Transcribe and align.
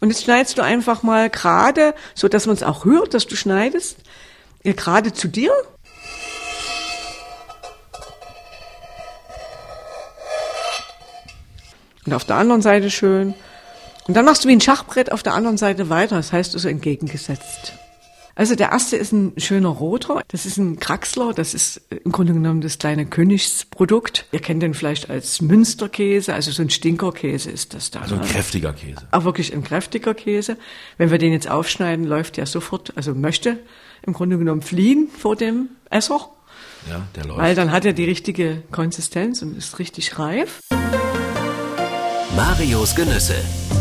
Und 0.00 0.10
jetzt 0.10 0.24
schneidest 0.24 0.58
du 0.58 0.62
einfach 0.62 1.02
mal 1.02 1.30
gerade, 1.30 1.94
so 2.14 2.28
dass 2.28 2.46
man 2.46 2.54
es 2.54 2.62
auch 2.62 2.84
hört, 2.84 3.14
dass 3.14 3.26
du 3.26 3.34
schneidest, 3.34 3.98
äh, 4.62 4.74
gerade 4.74 5.12
zu 5.14 5.26
dir. 5.26 5.52
Und 12.04 12.12
auf 12.12 12.24
der 12.24 12.36
anderen 12.36 12.62
Seite 12.62 12.90
schön. 12.90 13.34
Und 14.06 14.14
dann 14.14 14.24
machst 14.26 14.44
du 14.44 14.48
wie 14.48 14.52
ein 14.52 14.60
Schachbrett 14.60 15.10
auf 15.10 15.22
der 15.22 15.34
anderen 15.34 15.56
Seite 15.56 15.88
weiter. 15.88 16.16
Das 16.16 16.32
heißt 16.32 16.54
also 16.54 16.68
entgegengesetzt. 16.68 17.72
Also 18.38 18.54
der 18.54 18.70
erste 18.70 18.96
ist 18.96 19.12
ein 19.12 19.32
schöner 19.38 19.70
roter. 19.70 20.22
Das 20.28 20.44
ist 20.44 20.58
ein 20.58 20.78
Kraxler. 20.78 21.32
Das 21.32 21.54
ist 21.54 21.80
im 22.04 22.12
Grunde 22.12 22.34
genommen 22.34 22.60
das 22.60 22.76
kleine 22.76 23.06
Königsprodukt. 23.06 24.26
Ihr 24.30 24.40
kennt 24.40 24.62
den 24.62 24.74
vielleicht 24.74 25.08
als 25.08 25.40
Münsterkäse. 25.40 26.34
Also 26.34 26.50
so 26.50 26.60
ein 26.60 26.68
Stinkerkäse 26.68 27.50
ist 27.50 27.72
das 27.72 27.90
da. 27.90 28.02
Also 28.02 28.16
ein 28.16 28.20
kräftiger 28.20 28.74
Käse. 28.74 29.08
Auch 29.10 29.24
wirklich 29.24 29.54
ein 29.54 29.64
kräftiger 29.64 30.12
Käse. 30.12 30.58
Wenn 30.98 31.10
wir 31.10 31.16
den 31.16 31.32
jetzt 31.32 31.48
aufschneiden, 31.48 32.04
läuft 32.04 32.36
der 32.36 32.44
sofort, 32.44 32.92
also 32.94 33.14
möchte 33.14 33.58
im 34.06 34.12
Grunde 34.12 34.36
genommen 34.36 34.60
fliehen 34.60 35.08
vor 35.08 35.34
dem 35.34 35.70
Esser. 35.88 36.28
Ja, 36.90 37.08
der 37.16 37.24
läuft. 37.24 37.40
Weil 37.40 37.54
dann 37.54 37.72
hat 37.72 37.86
er 37.86 37.94
die 37.94 38.04
richtige 38.04 38.62
Konsistenz 38.70 39.40
und 39.40 39.56
ist 39.56 39.78
richtig 39.78 40.18
reif. 40.18 40.60
Marios 42.36 42.94
Genüsse. 42.94 43.36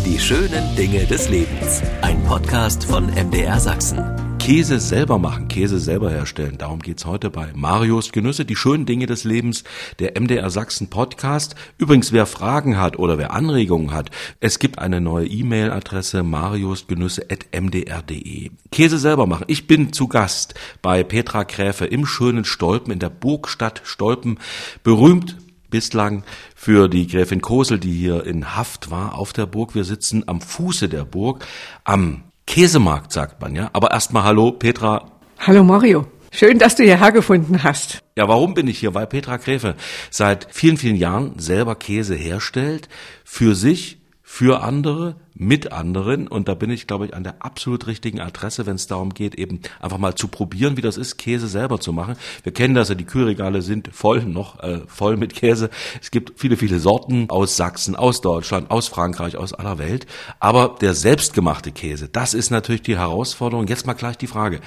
Die 0.06 0.18
schönen 0.18 0.78
Dinge 0.78 1.06
des 1.08 1.28
Lebens. 1.28 1.82
Ein 2.02 2.24
Podcast 2.24 2.86
von 2.86 3.08
MDR 3.08 3.60
Sachsen. 3.60 4.25
Käse 4.46 4.80
selber 4.80 5.18
machen, 5.18 5.48
Käse 5.48 5.80
selber 5.80 6.12
herstellen. 6.12 6.60
Darum 6.60 6.78
geht's 6.78 7.08
heute 7.08 7.32
bei 7.32 7.52
Marios 7.56 8.12
Genüsse, 8.12 8.46
die 8.46 8.56
schönen 8.56 8.86
Dinge 8.86 9.08
des 9.08 9.24
Lebens, 9.24 9.64
der 9.98 10.22
MDR 10.22 10.52
Sachsen 10.52 10.92
Podcast. 10.92 11.56
Übrigens, 11.80 12.12
wer 12.12 12.28
Fragen 12.28 12.78
hat 12.78 13.00
oder 13.00 13.18
wer 13.18 13.34
Anregungen 13.34 13.92
hat, 13.92 14.12
es 14.42 14.60
gibt 14.60 14.78
eine 14.78 15.02
neue 15.02 15.26
E-Mail-Adresse 15.26 16.22
mariosgenüsse.mdr.de. 16.22 18.52
Käse 18.72 19.00
selber 19.00 19.26
machen. 19.26 19.46
Ich 19.48 19.66
bin 19.66 19.94
zu 19.94 20.08
Gast 20.08 20.54
bei 20.84 21.04
Petra 21.04 21.44
Kräfe 21.44 21.88
im 21.88 22.06
schönen 22.06 22.46
Stolpen 22.46 22.94
in 22.94 23.00
der 23.00 23.10
Burgstadt 23.10 23.82
Stolpen. 23.84 24.38
Berühmt 24.84 25.38
bislang 25.72 26.24
für 26.56 26.88
die 26.88 27.08
Gräfin 27.08 27.42
Kosel, 27.42 27.80
die 27.80 27.94
hier 27.94 28.28
in 28.28 28.56
Haft 28.56 28.92
war 28.92 29.16
auf 29.16 29.34
der 29.34 29.48
Burg. 29.48 29.74
Wir 29.74 29.86
sitzen 29.86 30.28
am 30.28 30.40
Fuße 30.40 30.88
der 30.88 31.04
Burg, 31.04 31.48
am 31.84 32.26
Käsemarkt, 32.56 33.12
sagt 33.12 33.42
man, 33.42 33.54
ja. 33.54 33.70
Aber 33.74 33.92
erstmal 33.92 34.24
hallo, 34.24 34.54
Petra. 34.54 35.12
Hallo 35.40 35.62
Mario. 35.66 36.08
Schön, 36.32 36.58
dass 36.58 36.78
du 36.78 36.84
hierher 36.84 37.12
gefunden 37.12 37.64
hast. 37.64 38.00
Ja, 38.16 38.30
warum 38.30 38.54
bin 38.54 38.70
ich 38.70 38.80
hier? 38.80 38.94
Weil 38.94 39.08
Petra 39.08 39.36
Gräfe 39.36 39.76
seit 40.10 40.48
vielen, 40.52 40.78
vielen 40.78 40.96
Jahren 40.96 41.38
selber 41.38 41.76
Käse 41.76 42.16
herstellt, 42.16 42.88
für 43.26 43.56
sich, 43.56 43.98
für 44.36 44.62
andere, 44.62 45.16
mit 45.34 45.72
anderen. 45.72 46.28
Und 46.28 46.50
da 46.50 46.56
bin 46.56 46.70
ich, 46.70 46.88
glaube 46.88 47.06
ich, 47.06 47.14
an 47.14 47.24
der 47.24 47.36
absolut 47.40 47.88
richtigen 47.88 48.20
Adresse, 48.20 48.66
wenn 48.66 48.76
es 48.76 48.86
darum 48.86 49.14
geht, 49.14 49.36
eben 49.36 49.62
einfach 49.80 49.98
mal 49.98 50.16
zu 50.16 50.28
probieren, 50.28 50.76
wie 50.76 50.82
das 50.82 50.98
ist, 50.98 51.16
Käse 51.16 51.48
selber 51.48 51.80
zu 51.80 51.94
machen. 51.94 52.18
Wir 52.44 52.52
kennen 52.52 52.76
das 52.76 52.90
ja, 52.90 52.96
die 52.96 53.06
Kühlregale 53.06 53.62
sind 53.62 53.92
voll 53.94 54.26
noch, 54.26 54.60
äh, 54.62 54.82
voll 54.88 55.16
mit 55.16 55.36
Käse. 55.36 55.70
Es 56.02 56.12
gibt 56.12 56.38
viele, 56.38 56.58
viele 56.58 56.82
Sorten 56.82 57.30
aus 57.30 57.56
Sachsen, 57.56 57.96
aus 57.96 58.20
Deutschland, 58.20 58.72
aus 58.72 58.90
Frankreich, 58.90 59.38
aus 59.38 59.54
aller 59.54 59.78
Welt. 59.78 60.06
Aber 60.42 60.76
der 60.82 60.96
selbstgemachte 60.96 61.72
Käse, 61.72 62.10
das 62.10 62.34
ist 62.34 62.50
natürlich 62.50 62.82
die 62.82 62.98
Herausforderung. 62.98 63.68
Jetzt 63.68 63.88
mal 63.88 63.94
gleich 63.94 64.18
die 64.18 64.28
Frage. 64.28 64.60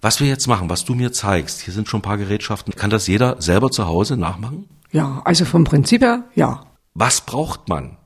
Was 0.00 0.20
wir 0.20 0.28
jetzt 0.28 0.46
machen, 0.46 0.70
was 0.70 0.84
du 0.84 0.94
mir 0.94 1.10
zeigst, 1.10 1.62
hier 1.62 1.74
sind 1.74 1.88
schon 1.88 1.98
ein 1.98 2.02
paar 2.02 2.18
Gerätschaften, 2.18 2.72
kann 2.76 2.90
das 2.90 3.08
jeder 3.08 3.42
selber 3.42 3.72
zu 3.72 3.88
Hause 3.88 4.16
nachmachen? 4.16 4.68
Ja, 4.92 5.22
also 5.24 5.44
vom 5.44 5.64
Prinzip 5.64 6.02
her, 6.02 6.26
ja. 6.36 6.66
Was 6.94 7.20
braucht 7.22 7.68
man? 7.68 7.96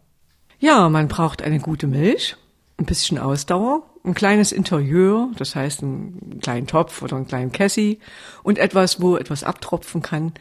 Ja, 0.63 0.89
man 0.89 1.09
braucht 1.09 1.43
eine 1.43 1.59
gute 1.59 1.89
Milch, 1.89 2.37
ein 2.77 2.87
bisschen 2.87 3.19
Ausdauer, 3.19 3.83
ein 4.05 4.15
kleines 4.15 4.53
Interieur, 4.53 5.29
das 5.37 5.57
heißt 5.57 5.83
einen 5.83 6.39
kleinen 6.41 6.69
Topf 6.69 7.03
oder 7.03 7.17
einen 7.17 7.27
kleinen 7.27 7.51
Cassie 7.51 7.99
und 8.45 8.59
etwas, 8.59 9.03
wo 9.03 9.17
etwas 9.17 9.43
abtropfen 9.43 10.03
kann. 10.03 10.35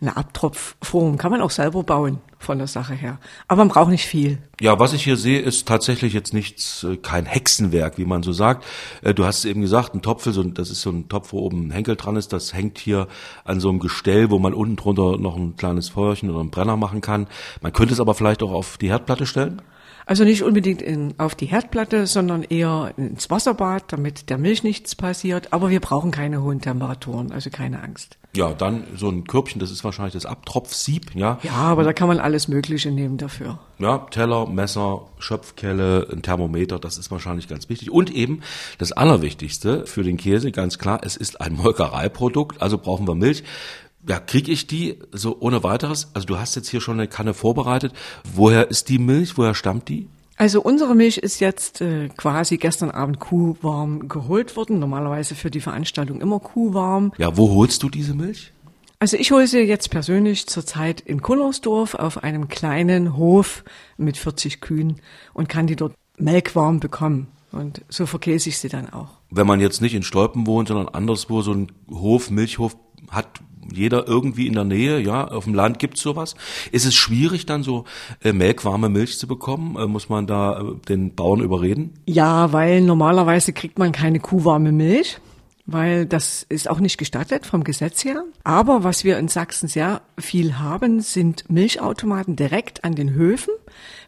Eine 0.00 0.16
Abtropfform 0.16 1.16
kann 1.16 1.30
man 1.30 1.40
auch 1.40 1.50
selber 1.50 1.82
bauen 1.82 2.18
von 2.38 2.58
der 2.58 2.66
Sache 2.66 2.92
her. 2.92 3.18
Aber 3.48 3.60
man 3.60 3.68
braucht 3.68 3.88
nicht 3.88 4.04
viel. 4.04 4.38
Ja, 4.60 4.78
was 4.78 4.92
ich 4.92 5.04
hier 5.04 5.16
sehe, 5.16 5.40
ist 5.40 5.66
tatsächlich 5.66 6.12
jetzt 6.12 6.34
nichts, 6.34 6.84
äh, 6.84 6.96
kein 6.96 7.24
Hexenwerk, 7.24 7.96
wie 7.96 8.04
man 8.04 8.22
so 8.22 8.32
sagt. 8.32 8.66
Äh, 9.02 9.14
du 9.14 9.24
hast 9.24 9.38
es 9.38 9.44
eben 9.46 9.62
gesagt, 9.62 9.94
ein 9.94 10.02
Topf, 10.02 10.24
so, 10.24 10.42
das 10.42 10.70
ist 10.70 10.82
so 10.82 10.90
ein 10.90 11.08
Topf, 11.08 11.32
wo 11.32 11.38
oben 11.40 11.68
ein 11.68 11.70
Henkel 11.70 11.96
dran 11.96 12.16
ist. 12.16 12.32
Das 12.34 12.52
hängt 12.52 12.78
hier 12.78 13.08
an 13.44 13.58
so 13.58 13.70
einem 13.70 13.78
Gestell, 13.78 14.30
wo 14.30 14.38
man 14.38 14.52
unten 14.52 14.76
drunter 14.76 15.16
noch 15.16 15.36
ein 15.36 15.56
kleines 15.56 15.88
Feuerchen 15.88 16.30
oder 16.30 16.40
einen 16.40 16.50
Brenner 16.50 16.76
machen 16.76 17.00
kann. 17.00 17.26
Man 17.62 17.72
könnte 17.72 17.94
es 17.94 18.00
aber 18.00 18.14
vielleicht 18.14 18.42
auch 18.42 18.52
auf 18.52 18.76
die 18.76 18.90
Herdplatte 18.90 19.24
stellen. 19.24 19.62
Also 20.08 20.22
nicht 20.22 20.44
unbedingt 20.44 20.82
in, 20.82 21.14
auf 21.18 21.34
die 21.34 21.46
Herdplatte, 21.46 22.06
sondern 22.06 22.44
eher 22.44 22.94
ins 22.96 23.28
Wasserbad, 23.28 23.92
damit 23.92 24.30
der 24.30 24.38
Milch 24.38 24.62
nichts 24.62 24.94
passiert. 24.94 25.52
Aber 25.52 25.68
wir 25.68 25.80
brauchen 25.80 26.12
keine 26.12 26.42
hohen 26.42 26.60
Temperaturen, 26.60 27.32
also 27.32 27.50
keine 27.50 27.82
Angst. 27.82 28.16
Ja, 28.36 28.52
dann 28.52 28.84
so 28.94 29.08
ein 29.08 29.24
Körbchen, 29.24 29.58
das 29.58 29.72
ist 29.72 29.82
wahrscheinlich 29.82 30.12
das 30.12 30.24
Abtropfsieb, 30.24 31.16
ja. 31.16 31.40
Ja, 31.42 31.54
aber 31.54 31.82
da 31.82 31.92
kann 31.92 32.06
man 32.06 32.20
alles 32.20 32.46
Mögliche 32.46 32.92
nehmen 32.92 33.16
dafür. 33.16 33.58
Ja, 33.78 33.98
Teller, 33.98 34.46
Messer, 34.46 35.06
Schöpfkelle, 35.18 36.06
ein 36.12 36.22
Thermometer, 36.22 36.78
das 36.78 36.98
ist 36.98 37.10
wahrscheinlich 37.10 37.48
ganz 37.48 37.68
wichtig. 37.68 37.90
Und 37.90 38.14
eben 38.14 38.42
das 38.78 38.92
Allerwichtigste 38.92 39.86
für 39.86 40.04
den 40.04 40.18
Käse, 40.18 40.52
ganz 40.52 40.78
klar, 40.78 41.00
es 41.02 41.16
ist 41.16 41.40
ein 41.40 41.54
Molkereiprodukt, 41.54 42.62
also 42.62 42.78
brauchen 42.78 43.08
wir 43.08 43.16
Milch 43.16 43.42
ja, 44.08 44.20
kriege 44.20 44.52
ich 44.52 44.66
die 44.66 44.98
so 45.12 45.36
ohne 45.40 45.62
weiteres? 45.62 46.10
Also 46.14 46.26
du 46.26 46.38
hast 46.38 46.54
jetzt 46.54 46.68
hier 46.68 46.80
schon 46.80 46.98
eine 46.98 47.08
Kanne 47.08 47.34
vorbereitet. 47.34 47.92
Woher 48.34 48.70
ist 48.70 48.88
die 48.88 48.98
Milch? 48.98 49.36
Woher 49.36 49.54
stammt 49.54 49.88
die? 49.88 50.08
Also 50.36 50.60
unsere 50.60 50.94
Milch 50.94 51.16
ist 51.16 51.40
jetzt 51.40 51.80
äh, 51.80 52.08
quasi 52.10 52.58
gestern 52.58 52.90
Abend 52.90 53.20
kuhwarm 53.20 54.08
geholt 54.08 54.56
worden. 54.56 54.78
Normalerweise 54.78 55.34
für 55.34 55.50
die 55.50 55.60
Veranstaltung 55.60 56.20
immer 56.20 56.40
kuhwarm. 56.40 57.12
Ja, 57.16 57.36
wo 57.36 57.54
holst 57.54 57.82
du 57.82 57.88
diese 57.88 58.14
Milch? 58.14 58.52
Also 58.98 59.16
ich 59.16 59.30
hole 59.30 59.46
sie 59.46 59.60
jetzt 59.60 59.90
persönlich 59.90 60.46
zurzeit 60.46 61.00
in 61.00 61.20
Kullersdorf 61.20 61.94
auf 61.94 62.22
einem 62.22 62.48
kleinen 62.48 63.16
Hof 63.16 63.64
mit 63.98 64.16
40 64.16 64.60
Kühen 64.60 65.00
und 65.34 65.48
kann 65.48 65.66
die 65.66 65.76
dort 65.76 65.94
melkwarm 66.18 66.80
bekommen. 66.80 67.28
Und 67.52 67.82
so 67.88 68.06
verkäse 68.06 68.48
ich 68.48 68.58
sie 68.58 68.68
dann 68.68 68.90
auch. 68.90 69.08
Wenn 69.30 69.46
man 69.46 69.60
jetzt 69.60 69.80
nicht 69.80 69.94
in 69.94 70.02
Stolpen 70.02 70.46
wohnt, 70.46 70.68
sondern 70.68 70.88
anderswo 70.88 71.42
so 71.42 71.52
ein 71.52 71.72
Hof, 71.90 72.30
Milchhof 72.30 72.76
hat, 73.10 73.40
jeder 73.72 74.06
irgendwie 74.06 74.46
in 74.46 74.54
der 74.54 74.64
Nähe, 74.64 75.00
ja, 75.00 75.28
auf 75.28 75.44
dem 75.44 75.54
Land 75.54 75.78
gibt's 75.78 76.00
sowas. 76.00 76.34
Ist 76.72 76.86
es 76.86 76.94
schwierig, 76.94 77.46
dann 77.46 77.62
so 77.62 77.84
äh, 78.22 78.32
melkwarme 78.32 78.88
Milch 78.88 79.18
zu 79.18 79.26
bekommen? 79.26 79.76
Äh, 79.76 79.86
muss 79.86 80.08
man 80.08 80.26
da 80.26 80.60
äh, 80.60 80.64
den 80.88 81.14
Bauern 81.14 81.40
überreden? 81.40 81.94
Ja, 82.06 82.52
weil 82.52 82.80
normalerweise 82.80 83.52
kriegt 83.52 83.78
man 83.78 83.92
keine 83.92 84.20
kuhwarme 84.20 84.72
Milch 84.72 85.18
weil 85.66 86.06
das 86.06 86.46
ist 86.48 86.70
auch 86.70 86.78
nicht 86.78 86.96
gestattet 86.96 87.44
vom 87.44 87.64
Gesetz 87.64 88.04
her. 88.04 88.24
Aber 88.44 88.84
was 88.84 89.04
wir 89.04 89.18
in 89.18 89.28
Sachsen 89.28 89.68
sehr 89.68 90.00
viel 90.16 90.58
haben, 90.58 91.00
sind 91.00 91.50
Milchautomaten 91.50 92.36
direkt 92.36 92.84
an 92.84 92.94
den 92.94 93.10
Höfen. 93.10 93.52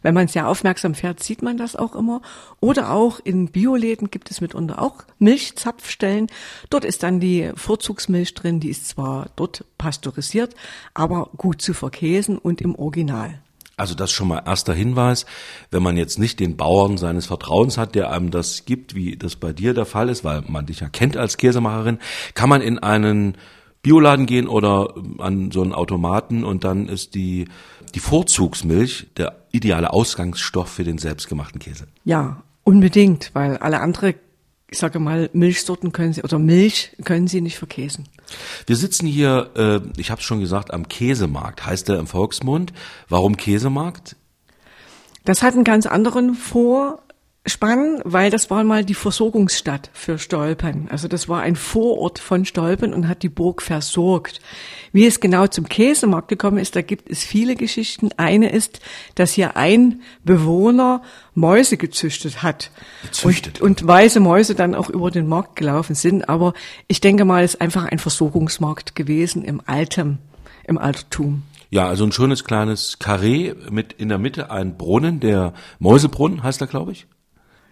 Wenn 0.01 0.13
man 0.13 0.29
sehr 0.29 0.47
aufmerksam 0.47 0.95
fährt, 0.95 1.21
sieht 1.21 1.41
man 1.41 1.57
das 1.57 1.75
auch 1.75 1.95
immer. 1.95 2.21
Oder 2.61 2.91
auch 2.91 3.19
in 3.21 3.49
Bioläden 3.49 4.09
gibt 4.09 4.31
es 4.31 4.39
mitunter 4.39 4.81
auch 4.81 5.03
Milchzapfstellen. 5.19 6.27
Dort 6.69 6.85
ist 6.85 7.03
dann 7.03 7.19
die 7.19 7.51
Vorzugsmilch 7.55 8.33
drin, 8.33 8.61
die 8.61 8.69
ist 8.69 8.87
zwar 8.87 9.29
dort 9.35 9.65
pasteurisiert, 9.77 10.55
aber 10.93 11.29
gut 11.35 11.61
zu 11.61 11.73
verkäsen 11.73 12.37
und 12.37 12.61
im 12.61 12.75
Original. 12.75 13.41
Also 13.79 13.95
das 13.95 14.11
schon 14.11 14.27
mal 14.27 14.43
erster 14.45 14.73
Hinweis, 14.73 15.25
wenn 15.71 15.83
man 15.83 15.97
jetzt 15.97 16.19
nicht 16.19 16.39
den 16.39 16.57
Bauern 16.57 16.97
seines 16.97 17.25
Vertrauens 17.27 17.77
hat, 17.77 17.95
der 17.95 18.11
einem 18.11 18.31
das 18.31 18.65
gibt, 18.65 18.95
wie 18.95 19.15
das 19.15 19.35
bei 19.35 19.53
dir 19.53 19.73
der 19.73 19.85
Fall 19.85 20.09
ist, 20.09 20.23
weil 20.23 20.43
man 20.47 20.65
dich 20.65 20.79
ja 20.81 20.89
kennt 20.89 21.17
als 21.17 21.37
Käsemacherin, 21.37 21.99
kann 22.33 22.49
man 22.49 22.61
in 22.61 22.79
einen 22.79 23.35
Bioladen 23.81 24.25
gehen 24.25 24.47
oder 24.47 24.93
an 25.19 25.51
so 25.51 25.61
einen 25.61 25.73
Automaten 25.73 26.43
und 26.43 26.63
dann 26.63 26.89
ist 26.89 27.15
die, 27.15 27.47
die 27.95 27.99
Vorzugsmilch 27.99 29.07
der 29.15 29.37
ideale 29.51 29.93
Ausgangsstoff 29.93 30.69
für 30.69 30.83
den 30.83 30.97
selbstgemachten 30.97 31.59
Käse. 31.59 31.87
Ja, 32.03 32.43
unbedingt, 32.63 33.31
weil 33.33 33.57
alle 33.57 33.79
andere 33.79 34.15
ich 34.71 34.77
sage 34.77 34.99
mal, 34.99 35.29
Milchsorten 35.33 35.91
können 35.91 36.13
Sie 36.13 36.21
oder 36.21 36.39
Milch 36.39 36.95
können 37.03 37.27
Sie 37.27 37.41
nicht 37.41 37.57
verkäsen. 37.57 38.07
Wir 38.65 38.75
sitzen 38.75 39.07
hier, 39.07 39.51
äh, 39.55 39.99
ich 39.99 40.11
habe 40.11 40.19
es 40.19 40.25
schon 40.25 40.39
gesagt, 40.39 40.73
am 40.73 40.87
Käsemarkt, 40.87 41.65
heißt 41.65 41.89
der 41.89 41.99
im 41.99 42.07
Volksmund. 42.07 42.73
Warum 43.07 43.37
Käsemarkt? 43.37 44.15
Das 45.25 45.43
hat 45.43 45.53
einen 45.53 45.63
ganz 45.63 45.85
anderen 45.85 46.33
Vor 46.33 47.03
spannend, 47.45 48.01
weil 48.03 48.29
das 48.29 48.49
war 48.49 48.63
mal 48.63 48.83
die 48.83 48.93
Versorgungsstadt 48.93 49.89
für 49.93 50.19
Stolpen. 50.19 50.87
Also 50.91 51.07
das 51.07 51.29
war 51.29 51.41
ein 51.41 51.55
Vorort 51.55 52.19
von 52.19 52.45
Stolpen 52.45 52.93
und 52.93 53.07
hat 53.07 53.23
die 53.23 53.29
Burg 53.29 53.61
versorgt. 53.61 54.41
Wie 54.91 55.05
es 55.05 55.19
genau 55.19 55.47
zum 55.47 55.69
Käsemarkt 55.69 56.27
gekommen 56.27 56.57
ist, 56.57 56.75
da 56.75 56.81
gibt 56.81 57.09
es 57.09 57.23
viele 57.23 57.55
Geschichten. 57.55 58.09
Eine 58.17 58.51
ist, 58.51 58.79
dass 59.15 59.33
hier 59.33 59.55
ein 59.55 60.01
Bewohner 60.23 61.01
Mäuse 61.33 61.77
gezüchtet 61.77 62.43
hat. 62.43 62.71
Gezüchtet. 63.03 63.61
Und, 63.61 63.81
und 63.81 63.87
weiße 63.87 64.19
Mäuse 64.19 64.55
dann 64.55 64.75
auch 64.75 64.89
über 64.89 65.11
den 65.11 65.27
Markt 65.27 65.55
gelaufen 65.55 65.95
sind. 65.95 66.27
Aber 66.27 66.53
ich 66.87 67.01
denke 67.01 67.25
mal, 67.25 67.43
es 67.43 67.55
ist 67.55 67.61
einfach 67.61 67.85
ein 67.85 67.99
Versorgungsmarkt 67.99 68.95
gewesen 68.95 69.43
im 69.43 69.61
Altem, 69.65 70.17
im 70.65 70.77
Altertum. 70.77 71.43
Ja, 71.71 71.87
also 71.87 72.03
ein 72.03 72.11
schönes 72.11 72.43
kleines 72.43 72.97
Karree 72.97 73.53
mit 73.69 73.93
in 73.93 74.09
der 74.09 74.17
Mitte 74.17 74.49
ein 74.49 74.75
Brunnen, 74.75 75.19
der 75.19 75.53
Mäusebrunnen 75.77 76.41
heißt 76.41 76.61
er, 76.61 76.67
glaube 76.67 76.91
ich. 76.91 77.05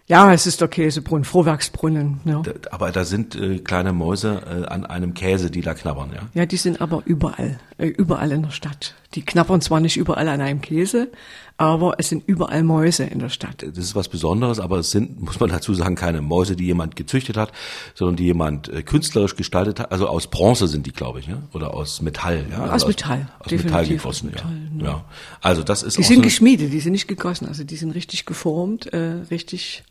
Ja, 0.08 0.32
es 0.32 0.46
ist 0.46 0.62
der 0.62 0.68
Käsebrunnen, 0.68 1.24
Vorwerksbrunnen. 1.24 2.20
Ja. 2.24 2.42
Aber 2.70 2.92
da 2.92 3.04
sind 3.04 3.34
äh, 3.34 3.58
kleine 3.58 3.92
Mäuse 3.92 4.40
äh, 4.46 4.66
an 4.66 4.86
einem 4.86 5.12
Käse, 5.12 5.50
die 5.50 5.60
da 5.60 5.74
knabbern, 5.74 6.12
ja? 6.14 6.22
Ja, 6.32 6.46
die 6.46 6.56
sind 6.56 6.80
aber 6.80 7.02
überall, 7.04 7.60
äh, 7.76 7.88
überall 7.88 8.32
in 8.32 8.42
der 8.42 8.50
Stadt. 8.50 8.94
Die 9.14 9.22
knabbern 9.22 9.60
zwar 9.60 9.80
nicht 9.80 9.98
überall 9.98 10.26
an 10.28 10.40
einem 10.40 10.62
Käse, 10.62 11.10
aber 11.58 11.96
es 11.98 12.08
sind 12.08 12.26
überall 12.26 12.62
Mäuse 12.62 13.04
in 13.04 13.18
der 13.18 13.28
Stadt. 13.28 13.62
Das 13.62 13.76
ist 13.76 13.94
was 13.94 14.08
Besonderes, 14.08 14.60
aber 14.60 14.78
es 14.78 14.90
sind, 14.90 15.20
muss 15.24 15.40
man 15.40 15.50
dazu 15.50 15.74
sagen, 15.74 15.94
keine 15.94 16.22
Mäuse, 16.22 16.56
die 16.56 16.64
jemand 16.64 16.96
gezüchtet 16.96 17.36
hat, 17.36 17.52
sondern 17.94 18.16
die 18.16 18.24
jemand 18.24 18.70
äh, 18.70 18.82
künstlerisch 18.82 19.36
gestaltet 19.36 19.78
hat. 19.78 19.92
Also 19.92 20.08
aus 20.08 20.28
Bronze 20.28 20.68
sind 20.68 20.86
die, 20.86 20.92
glaube 20.92 21.20
ich, 21.20 21.26
ja? 21.26 21.42
oder 21.52 21.74
aus 21.74 22.00
Metall. 22.00 22.46
Ja? 22.50 22.64
Aus 22.64 22.70
also 22.70 22.86
Metall, 22.86 23.28
Aus, 23.40 23.52
aus 23.52 23.62
Metall 23.62 23.86
gegossen, 23.86 24.06
aus 24.06 24.22
Metall, 24.22 24.58
ja. 24.78 24.84
ja. 24.84 25.04
Also 25.42 25.62
das 25.62 25.82
ist 25.82 25.98
Die 25.98 26.02
sind 26.02 26.16
so 26.16 26.22
geschmiedet, 26.22 26.72
die 26.72 26.80
sind 26.80 26.92
nicht 26.92 27.08
gegossen, 27.08 27.46
also 27.46 27.62
die 27.62 27.76
sind 27.76 27.90
richtig 27.90 28.24
geformt, 28.24 28.90
äh, 28.94 29.16
richtig 29.30 29.84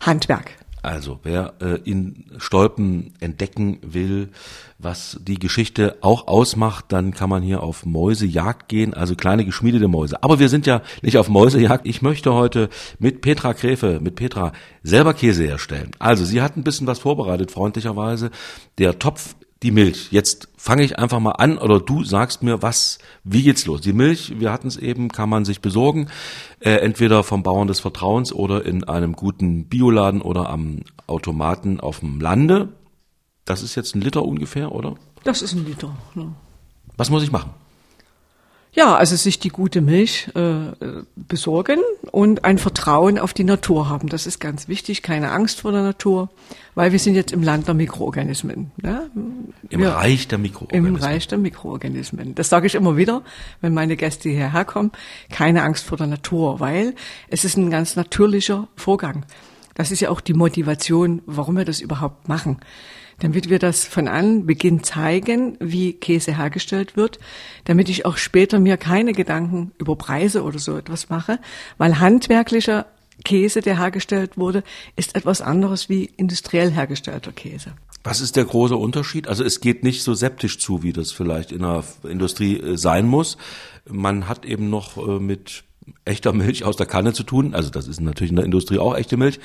Handwerk. 0.00 0.52
Also, 0.82 1.20
wer 1.24 1.54
äh, 1.60 1.78
in 1.84 2.24
Stolpen 2.38 3.12
entdecken 3.20 3.78
will, 3.82 4.30
was 4.78 5.20
die 5.20 5.38
Geschichte 5.38 5.98
auch 6.00 6.26
ausmacht, 6.26 6.86
dann 6.88 7.12
kann 7.12 7.28
man 7.28 7.42
hier 7.42 7.62
auf 7.62 7.84
Mäusejagd 7.84 8.68
gehen, 8.68 8.94
also 8.94 9.14
kleine 9.14 9.44
geschmiedete 9.44 9.88
Mäuse. 9.88 10.22
Aber 10.22 10.38
wir 10.38 10.48
sind 10.48 10.66
ja 10.66 10.80
nicht 11.02 11.18
auf 11.18 11.28
Mäusejagd. 11.28 11.86
Ich 11.86 12.00
möchte 12.00 12.32
heute 12.32 12.70
mit 12.98 13.20
Petra 13.20 13.52
Gräfe, 13.52 14.00
mit 14.00 14.14
Petra 14.14 14.52
selber 14.82 15.12
Käse 15.12 15.44
herstellen. 15.44 15.90
Also, 15.98 16.24
sie 16.24 16.40
hat 16.40 16.56
ein 16.56 16.64
bisschen 16.64 16.86
was 16.86 16.98
vorbereitet, 16.98 17.50
freundlicherweise. 17.50 18.30
Der 18.78 18.98
Topf 18.98 19.34
die 19.62 19.70
Milch. 19.70 20.08
Jetzt 20.10 20.48
fange 20.56 20.82
ich 20.82 20.98
einfach 20.98 21.20
mal 21.20 21.32
an 21.32 21.58
oder 21.58 21.80
du 21.80 22.02
sagst 22.04 22.42
mir, 22.42 22.62
was, 22.62 22.98
wie 23.24 23.42
geht's 23.42 23.66
los? 23.66 23.80
Die 23.80 23.92
Milch, 23.92 24.40
wir 24.40 24.52
hatten 24.52 24.68
es 24.68 24.76
eben, 24.76 25.08
kann 25.08 25.28
man 25.28 25.44
sich 25.44 25.60
besorgen, 25.60 26.08
äh, 26.60 26.72
entweder 26.76 27.22
vom 27.22 27.42
Bauern 27.42 27.68
des 27.68 27.80
Vertrauens 27.80 28.32
oder 28.32 28.64
in 28.64 28.84
einem 28.84 29.12
guten 29.12 29.66
Bioladen 29.66 30.22
oder 30.22 30.48
am 30.48 30.80
Automaten 31.06 31.80
auf 31.80 32.00
dem 32.00 32.20
Lande. 32.20 32.68
Das 33.44 33.62
ist 33.62 33.74
jetzt 33.74 33.94
ein 33.94 34.00
Liter 34.00 34.22
ungefähr, 34.22 34.72
oder? 34.72 34.96
Das 35.24 35.42
ist 35.42 35.52
ein 35.52 35.66
Liter. 35.66 35.94
Ja. 36.14 36.26
Was 36.96 37.10
muss 37.10 37.22
ich 37.22 37.32
machen? 37.32 37.50
Ja, 38.72 38.94
also 38.94 39.16
sich 39.16 39.40
die 39.40 39.48
gute 39.48 39.80
Milch 39.80 40.28
äh, 40.36 40.72
besorgen 41.16 41.80
und 42.12 42.44
ein 42.44 42.56
Vertrauen 42.56 43.18
auf 43.18 43.34
die 43.34 43.42
Natur 43.42 43.88
haben. 43.88 44.08
Das 44.08 44.26
ist 44.26 44.38
ganz 44.38 44.68
wichtig, 44.68 45.02
keine 45.02 45.32
Angst 45.32 45.62
vor 45.62 45.72
der 45.72 45.82
Natur, 45.82 46.30
weil 46.76 46.92
wir 46.92 47.00
sind 47.00 47.16
jetzt 47.16 47.32
im 47.32 47.42
Land 47.42 47.66
der 47.66 47.74
Mikroorganismen. 47.74 48.70
Ne? 48.80 49.10
Im 49.70 49.80
wir, 49.80 49.90
Reich 49.90 50.28
der 50.28 50.38
Mikroorganismen. 50.38 50.94
Im 50.94 51.02
Reich 51.02 51.26
der 51.26 51.38
Mikroorganismen. 51.38 52.36
Das 52.36 52.48
sage 52.48 52.68
ich 52.68 52.76
immer 52.76 52.96
wieder, 52.96 53.22
wenn 53.60 53.74
meine 53.74 53.96
Gäste 53.96 54.28
hierher 54.28 54.64
kommen. 54.64 54.92
Keine 55.30 55.64
Angst 55.64 55.84
vor 55.84 55.98
der 55.98 56.06
Natur, 56.06 56.60
weil 56.60 56.94
es 57.28 57.44
ist 57.44 57.56
ein 57.56 57.70
ganz 57.70 57.96
natürlicher 57.96 58.68
Vorgang. 58.76 59.26
Das 59.74 59.90
ist 59.90 59.98
ja 59.98 60.10
auch 60.10 60.20
die 60.20 60.34
Motivation, 60.34 61.22
warum 61.26 61.56
wir 61.56 61.64
das 61.64 61.80
überhaupt 61.80 62.28
machen 62.28 62.60
damit 63.20 63.48
wir 63.48 63.58
das 63.58 63.84
von 63.84 64.08
Anbeginn 64.08 64.82
zeigen, 64.82 65.56
wie 65.60 65.92
Käse 65.92 66.36
hergestellt 66.36 66.96
wird, 66.96 67.18
damit 67.64 67.88
ich 67.88 68.04
auch 68.04 68.16
später 68.16 68.58
mir 68.58 68.76
keine 68.76 69.12
Gedanken 69.12 69.72
über 69.78 69.96
Preise 69.96 70.42
oder 70.42 70.58
so 70.58 70.76
etwas 70.76 71.08
mache, 71.08 71.38
weil 71.78 72.00
handwerklicher 72.00 72.86
Käse, 73.24 73.60
der 73.60 73.78
hergestellt 73.78 74.36
wurde, 74.36 74.62
ist 74.96 75.14
etwas 75.14 75.42
anderes 75.42 75.88
wie 75.88 76.10
industriell 76.16 76.70
hergestellter 76.70 77.32
Käse. 77.32 77.72
Was 78.02 78.22
ist 78.22 78.36
der 78.36 78.46
große 78.46 78.76
Unterschied? 78.76 79.28
Also 79.28 79.44
es 79.44 79.60
geht 79.60 79.84
nicht 79.84 80.02
so 80.02 80.14
septisch 80.14 80.58
zu, 80.58 80.82
wie 80.82 80.94
das 80.94 81.12
vielleicht 81.12 81.52
in 81.52 81.60
der 81.60 81.84
Industrie 82.08 82.58
äh, 82.58 82.78
sein 82.78 83.06
muss. 83.06 83.36
Man 83.86 84.26
hat 84.26 84.46
eben 84.46 84.70
noch 84.70 84.96
äh, 84.96 85.20
mit 85.20 85.64
echter 86.06 86.32
Milch 86.32 86.64
aus 86.64 86.76
der 86.76 86.86
Kanne 86.86 87.12
zu 87.12 87.24
tun. 87.24 87.54
Also 87.54 87.68
das 87.68 87.88
ist 87.88 88.00
natürlich 88.00 88.30
in 88.30 88.36
der 88.36 88.46
Industrie 88.46 88.78
auch 88.78 88.96
echte 88.96 89.18
Milch. 89.18 89.38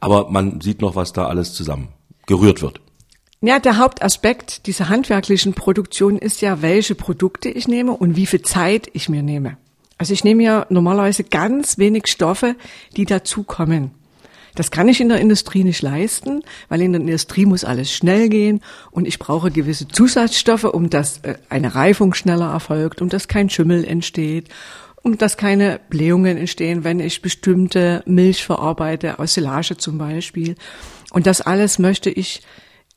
Aber 0.00 0.30
man 0.30 0.60
sieht 0.60 0.82
noch, 0.82 0.94
was 0.94 1.14
da 1.14 1.26
alles 1.26 1.54
zusammen 1.54 1.88
gerührt 2.26 2.60
wird. 2.60 2.80
Ja, 3.44 3.58
der 3.58 3.76
Hauptaspekt 3.76 4.68
dieser 4.68 4.88
handwerklichen 4.88 5.52
Produktion 5.52 6.16
ist 6.16 6.42
ja, 6.42 6.62
welche 6.62 6.94
Produkte 6.94 7.48
ich 7.48 7.66
nehme 7.66 7.90
und 7.90 8.14
wie 8.14 8.26
viel 8.26 8.42
Zeit 8.42 8.88
ich 8.92 9.08
mir 9.08 9.24
nehme. 9.24 9.56
Also 9.98 10.12
ich 10.12 10.22
nehme 10.22 10.44
ja 10.44 10.64
normalerweise 10.68 11.24
ganz 11.24 11.76
wenig 11.76 12.06
Stoffe, 12.06 12.54
die 12.96 13.04
dazukommen. 13.04 13.90
Das 14.54 14.70
kann 14.70 14.86
ich 14.86 15.00
in 15.00 15.08
der 15.08 15.18
Industrie 15.18 15.64
nicht 15.64 15.82
leisten, 15.82 16.44
weil 16.68 16.82
in 16.82 16.92
der 16.92 17.00
Industrie 17.00 17.44
muss 17.44 17.64
alles 17.64 17.92
schnell 17.92 18.28
gehen 18.28 18.60
und 18.92 19.08
ich 19.08 19.18
brauche 19.18 19.50
gewisse 19.50 19.88
Zusatzstoffe, 19.88 20.64
um 20.64 20.88
dass 20.88 21.18
äh, 21.22 21.34
eine 21.48 21.74
Reifung 21.74 22.14
schneller 22.14 22.52
erfolgt, 22.52 23.02
um 23.02 23.08
dass 23.08 23.26
kein 23.26 23.50
Schimmel 23.50 23.84
entsteht, 23.84 24.50
um 25.02 25.18
dass 25.18 25.36
keine 25.36 25.80
Blähungen 25.90 26.36
entstehen, 26.36 26.84
wenn 26.84 27.00
ich 27.00 27.22
bestimmte 27.22 28.04
Milch 28.06 28.44
verarbeite, 28.44 29.18
aus 29.18 29.34
Silage 29.34 29.78
zum 29.78 29.98
Beispiel. 29.98 30.54
Und 31.10 31.26
das 31.26 31.40
alles 31.40 31.80
möchte 31.80 32.08
ich 32.08 32.42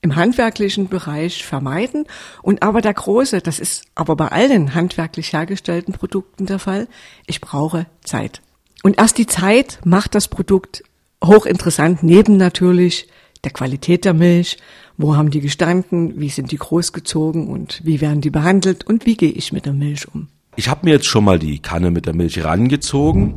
im 0.05 0.15
handwerklichen 0.15 0.87
Bereich 0.87 1.43
vermeiden. 1.43 2.05
Und 2.43 2.61
aber 2.61 2.81
der 2.81 2.93
große, 2.93 3.41
das 3.41 3.59
ist 3.59 3.85
aber 3.95 4.15
bei 4.15 4.27
allen 4.27 4.75
handwerklich 4.75 5.33
hergestellten 5.33 5.93
Produkten 5.93 6.45
der 6.45 6.59
Fall, 6.59 6.87
ich 7.25 7.41
brauche 7.41 7.87
Zeit. 8.03 8.41
Und 8.83 8.99
erst 8.99 9.17
die 9.17 9.25
Zeit 9.25 9.79
macht 9.83 10.13
das 10.13 10.27
Produkt 10.27 10.83
hochinteressant, 11.23 12.03
neben 12.03 12.37
natürlich 12.37 13.07
der 13.43 13.51
Qualität 13.51 14.05
der 14.05 14.13
Milch, 14.13 14.57
wo 14.95 15.15
haben 15.15 15.31
die 15.31 15.41
gestanden, 15.41 16.19
wie 16.19 16.29
sind 16.29 16.51
die 16.51 16.57
großgezogen 16.57 17.47
und 17.47 17.81
wie 17.83 17.99
werden 17.99 18.21
die 18.21 18.29
behandelt 18.29 18.85
und 18.85 19.07
wie 19.07 19.17
gehe 19.17 19.31
ich 19.31 19.51
mit 19.51 19.65
der 19.65 19.73
Milch 19.73 20.07
um. 20.13 20.27
Ich 20.55 20.69
habe 20.69 20.85
mir 20.85 20.91
jetzt 20.91 21.07
schon 21.07 21.23
mal 21.23 21.39
die 21.39 21.59
Kanne 21.59 21.89
mit 21.89 22.05
der 22.05 22.15
Milch 22.15 22.43
rangezogen. 22.43 23.33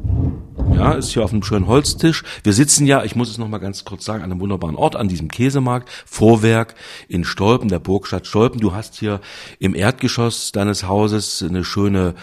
Ja, 0.74 0.92
ist 0.92 1.10
hier 1.10 1.24
auf 1.24 1.32
einem 1.32 1.42
schönen 1.42 1.66
Holztisch. 1.66 2.22
Wir 2.44 2.52
sitzen 2.52 2.86
ja, 2.86 3.04
ich 3.04 3.16
muss 3.16 3.30
es 3.30 3.38
noch 3.38 3.48
mal 3.48 3.58
ganz 3.58 3.84
kurz 3.84 4.04
sagen, 4.04 4.22
an 4.22 4.30
einem 4.30 4.40
wunderbaren 4.40 4.76
Ort, 4.76 4.96
an 4.96 5.08
diesem 5.08 5.28
Käsemarkt, 5.28 5.88
Vorwerk 6.06 6.74
in 7.08 7.24
Stolpen, 7.24 7.68
der 7.68 7.78
Burgstadt 7.78 8.26
Stolpen. 8.26 8.60
Du 8.60 8.74
hast 8.74 8.96
hier 8.96 9.20
im 9.58 9.74
Erdgeschoss 9.74 10.52
deines 10.52 10.84
Hauses 10.86 11.42
eine 11.42 11.64
schöne 11.64 12.14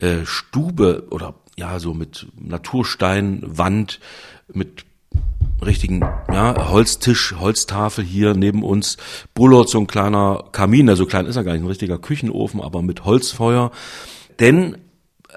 äh, 0.00 0.24
Stube 0.24 1.06
oder 1.10 1.34
ja, 1.56 1.78
so 1.78 1.94
mit 1.94 2.26
Natursteinwand, 2.38 4.00
mit 4.52 4.84
richtigen 5.64 6.00
ja, 6.32 6.70
Holztisch, 6.70 7.34
Holztafel 7.38 8.04
hier 8.04 8.34
neben 8.34 8.62
uns, 8.62 8.96
bullert 9.34 9.68
so 9.68 9.78
ein 9.78 9.86
kleiner 9.86 10.44
Kamin, 10.52 10.88
also 10.88 11.06
klein 11.06 11.26
ist 11.26 11.36
er 11.36 11.44
gar 11.44 11.52
nicht, 11.52 11.62
ein 11.62 11.68
richtiger 11.68 11.98
Küchenofen, 11.98 12.60
aber 12.60 12.82
mit 12.82 13.04
Holzfeuer. 13.04 13.70
Denn 14.40 14.76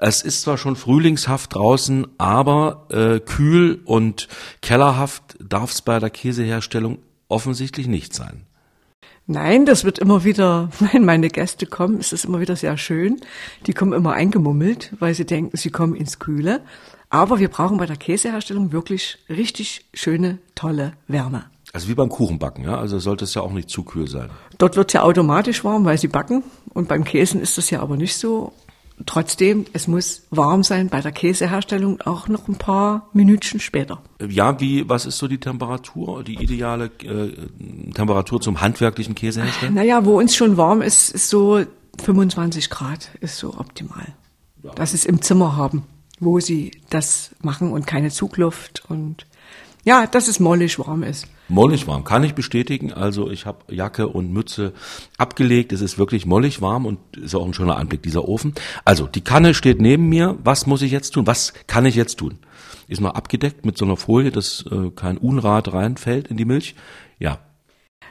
es 0.00 0.22
ist 0.22 0.42
zwar 0.42 0.58
schon 0.58 0.76
frühlingshaft 0.76 1.54
draußen, 1.54 2.06
aber 2.18 2.86
äh, 2.90 3.20
kühl 3.20 3.80
und 3.84 4.28
kellerhaft 4.62 5.36
darf 5.40 5.72
es 5.72 5.82
bei 5.82 5.98
der 5.98 6.10
Käseherstellung 6.10 6.98
offensichtlich 7.28 7.86
nicht 7.86 8.14
sein. 8.14 8.44
Nein, 9.26 9.66
das 9.66 9.84
wird 9.84 9.98
immer 9.98 10.24
wieder, 10.24 10.70
wenn 10.92 11.04
meine 11.04 11.28
Gäste 11.28 11.66
kommen, 11.66 11.98
ist 11.98 12.12
es 12.12 12.24
immer 12.24 12.40
wieder 12.40 12.56
sehr 12.56 12.78
schön. 12.78 13.20
Die 13.66 13.74
kommen 13.74 13.92
immer 13.92 14.12
eingemummelt, 14.12 14.94
weil 14.98 15.14
sie 15.14 15.26
denken, 15.26 15.56
sie 15.56 15.70
kommen 15.70 15.94
ins 15.94 16.18
Kühle. 16.18 16.62
Aber 17.10 17.38
wir 17.38 17.48
brauchen 17.48 17.78
bei 17.78 17.86
der 17.86 17.96
Käseherstellung 17.96 18.72
wirklich 18.72 19.18
richtig 19.28 19.86
schöne, 19.94 20.38
tolle 20.54 20.92
Wärme. 21.06 21.44
Also 21.72 21.88
wie 21.88 21.94
beim 21.94 22.08
Kuchenbacken, 22.08 22.64
ja? 22.64 22.78
Also 22.78 22.98
sollte 22.98 23.24
es 23.24 23.34
ja 23.34 23.42
auch 23.42 23.52
nicht 23.52 23.68
zu 23.68 23.82
kühl 23.82 24.08
sein. 24.08 24.30
Dort 24.56 24.76
wird 24.76 24.92
ja 24.94 25.02
automatisch 25.02 25.64
warm, 25.64 25.84
weil 25.84 25.98
sie 25.98 26.08
backen. 26.08 26.42
Und 26.72 26.88
beim 26.88 27.04
Käsen 27.04 27.40
ist 27.40 27.58
das 27.58 27.70
ja 27.70 27.80
aber 27.80 27.96
nicht 27.96 28.16
so. 28.16 28.52
Trotzdem, 29.06 29.66
es 29.72 29.86
muss 29.86 30.22
warm 30.30 30.62
sein 30.62 30.88
bei 30.88 31.00
der 31.00 31.12
Käseherstellung 31.12 32.00
auch 32.02 32.28
noch 32.28 32.48
ein 32.48 32.56
paar 32.56 33.08
Minütchen 33.12 33.60
später. 33.60 34.02
Ja, 34.28 34.60
wie, 34.60 34.88
was 34.88 35.06
ist 35.06 35.18
so 35.18 35.28
die 35.28 35.38
Temperatur, 35.38 36.24
die 36.24 36.34
ideale 36.42 36.90
äh, 37.04 37.92
Temperatur 37.94 38.40
zum 38.40 38.60
handwerklichen 38.60 39.14
Käseherstellen? 39.14 39.74
Naja, 39.74 40.04
wo 40.04 40.18
uns 40.18 40.34
schon 40.34 40.56
warm 40.56 40.82
ist, 40.82 41.10
ist 41.10 41.28
so 41.28 41.64
25 42.02 42.70
Grad 42.70 43.10
ist 43.20 43.38
so 43.38 43.54
optimal. 43.54 44.14
Ja. 44.62 44.72
Dass 44.74 44.90
sie 44.90 44.96
es 44.96 45.04
im 45.04 45.22
Zimmer 45.22 45.56
haben, 45.56 45.84
wo 46.20 46.40
sie 46.40 46.72
das 46.90 47.30
machen 47.42 47.72
und 47.72 47.86
keine 47.86 48.10
Zugluft 48.10 48.82
und 48.88 49.26
ja, 49.84 50.06
dass 50.06 50.28
es 50.28 50.40
mollig 50.40 50.78
warm 50.78 51.02
ist. 51.02 51.26
Mollig 51.48 51.86
warm, 51.86 52.04
kann 52.04 52.24
ich 52.24 52.34
bestätigen. 52.34 52.92
Also 52.92 53.30
ich 53.30 53.46
habe 53.46 53.74
Jacke 53.74 54.08
und 54.08 54.32
Mütze 54.32 54.74
abgelegt. 55.16 55.72
Es 55.72 55.80
ist 55.80 55.98
wirklich 55.98 56.26
mollig 56.26 56.60
warm 56.60 56.84
und 56.84 56.98
ist 57.16 57.34
auch 57.34 57.46
ein 57.46 57.54
schöner 57.54 57.78
Anblick, 57.78 58.02
dieser 58.02 58.28
Ofen. 58.28 58.54
Also 58.84 59.06
die 59.06 59.22
Kanne 59.22 59.54
steht 59.54 59.80
neben 59.80 60.08
mir. 60.08 60.36
Was 60.44 60.66
muss 60.66 60.82
ich 60.82 60.92
jetzt 60.92 61.12
tun? 61.12 61.26
Was 61.26 61.54
kann 61.66 61.86
ich 61.86 61.94
jetzt 61.94 62.16
tun? 62.18 62.38
Ist 62.86 63.00
noch 63.00 63.14
abgedeckt 63.14 63.64
mit 63.64 63.78
so 63.78 63.86
einer 63.86 63.96
Folie, 63.96 64.30
dass 64.30 64.64
äh, 64.70 64.90
kein 64.90 65.16
Unrat 65.16 65.72
reinfällt 65.72 66.28
in 66.28 66.36
die 66.36 66.44
Milch. 66.44 66.74
Ja, 67.18 67.38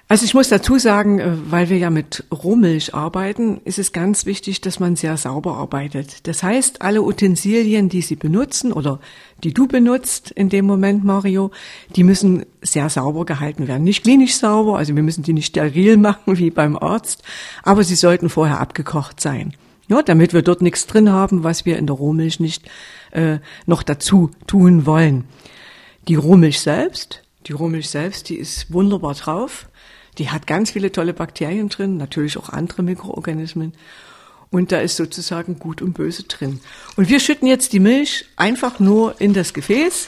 also 0.09 0.23
ich 0.23 0.33
muss 0.33 0.47
dazu 0.47 0.79
sagen, 0.79 1.19
äh, 1.19 1.31
weil 1.51 1.69
wir 1.69 1.77
ja 1.77 1.89
mit 1.89 2.23
Rohmilch 2.31 2.95
arbeiten, 2.95 3.59
ist 3.65 3.77
es 3.77 3.91
ganz 3.91 4.25
wichtig, 4.25 4.61
dass 4.61 4.79
man 4.79 4.95
sehr 4.95 5.17
sauber 5.17 5.57
arbeitet. 5.57 6.27
Das 6.27 6.43
heißt, 6.43 6.81
alle 6.81 7.01
Utensilien, 7.01 7.89
die 7.89 8.01
Sie 8.01 8.15
benutzen 8.15 8.71
oder 8.71 8.99
die 9.43 9.53
du 9.53 9.67
benutzt 9.67 10.31
in 10.31 10.47
dem 10.47 10.65
Moment, 10.65 11.03
Mario, 11.03 11.51
die 11.95 12.05
müssen 12.05 12.45
sehr 12.61 12.89
sauber 12.89 13.25
gehalten 13.25 13.67
werden. 13.67 13.83
Nicht 13.83 14.03
klinisch 14.03 14.35
sauber, 14.35 14.77
also 14.77 14.95
wir 14.95 15.03
müssen 15.03 15.23
die 15.23 15.33
nicht 15.33 15.47
steril 15.47 15.97
machen 15.97 16.37
wie 16.37 16.51
beim 16.51 16.77
Arzt, 16.77 17.23
aber 17.63 17.83
sie 17.83 17.95
sollten 17.95 18.29
vorher 18.29 18.61
abgekocht 18.61 19.19
sein. 19.19 19.53
Ja, 19.89 20.01
damit 20.01 20.33
wir 20.33 20.41
dort 20.41 20.61
nichts 20.61 20.85
drin 20.85 21.09
haben, 21.11 21.43
was 21.43 21.65
wir 21.65 21.77
in 21.77 21.87
der 21.87 21.95
Rohmilch 21.95 22.39
nicht 22.39 22.69
äh, 23.11 23.39
noch 23.65 23.83
dazu 23.83 24.31
tun 24.45 24.85
wollen. 24.85 25.25
Die 26.07 26.15
Rohmilch 26.15 26.59
selbst, 26.59 27.23
Die 27.47 27.53
Rohmilch 27.53 27.89
selbst, 27.89 28.27
die 28.27 28.35
ist 28.35 28.73
wunderbar 28.73 29.13
drauf. 29.13 29.69
Die 30.17 30.29
hat 30.29 30.47
ganz 30.47 30.71
viele 30.71 30.91
tolle 30.91 31.13
Bakterien 31.13 31.69
drin, 31.69 31.97
natürlich 31.97 32.37
auch 32.37 32.49
andere 32.49 32.83
Mikroorganismen. 32.83 33.73
Und 34.49 34.71
da 34.71 34.79
ist 34.79 34.95
sozusagen 34.95 35.59
Gut 35.59 35.81
und 35.81 35.93
Böse 35.93 36.23
drin. 36.23 36.61
Und 36.95 37.09
wir 37.09 37.19
schütten 37.19 37.47
jetzt 37.47 37.73
die 37.73 37.79
Milch 37.79 38.25
einfach 38.37 38.79
nur 38.79 39.19
in 39.19 39.33
das 39.33 39.53
Gefäß. 39.53 40.07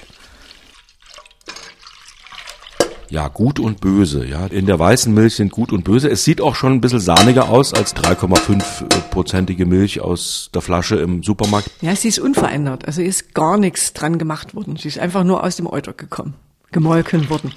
Ja, 3.09 3.27
gut 3.27 3.59
und 3.59 3.81
böse. 3.81 4.23
Ja, 4.25 4.45
in 4.45 4.67
der 4.67 4.77
weißen 4.77 5.11
Milch 5.11 5.35
sind 5.35 5.51
gut 5.51 5.71
und 5.71 5.83
böse. 5.83 6.09
Es 6.09 6.23
sieht 6.23 6.41
auch 6.41 6.55
schon 6.55 6.73
ein 6.73 6.81
bisschen 6.81 6.99
sahniger 6.99 7.49
aus 7.49 7.73
als 7.73 7.95
3,5-prozentige 7.95 9.65
Milch 9.65 9.99
aus 9.99 10.51
der 10.53 10.61
Flasche 10.61 10.97
im 10.97 11.23
Supermarkt. 11.23 11.71
Ja, 11.81 11.95
sie 11.95 12.07
ist 12.07 12.19
unverändert. 12.19 12.85
Also 12.85 13.01
ist 13.01 13.33
gar 13.33 13.57
nichts 13.57 13.93
dran 13.93 14.19
gemacht 14.19 14.53
worden. 14.53 14.77
Sie 14.77 14.87
ist 14.87 14.99
einfach 14.99 15.23
nur 15.23 15.43
aus 15.43 15.55
dem 15.55 15.65
Euter 15.65 15.93
gekommen, 15.93 16.35
gemolken 16.71 17.31
worden. 17.31 17.51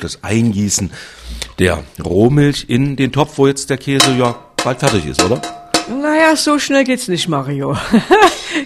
Das 0.00 0.22
Eingießen 0.22 0.90
der 1.58 1.82
Rohmilch 2.04 2.66
in 2.68 2.96
den 2.96 3.10
Topf, 3.12 3.36
wo 3.38 3.46
jetzt 3.46 3.68
der 3.70 3.78
Käse 3.78 4.14
ja 4.16 4.36
bald 4.62 4.78
fertig 4.80 5.06
ist, 5.06 5.22
oder? 5.24 5.40
Naja, 5.90 6.36
so 6.36 6.58
schnell 6.58 6.84
geht's 6.84 7.08
nicht, 7.08 7.28
Mario. 7.28 7.76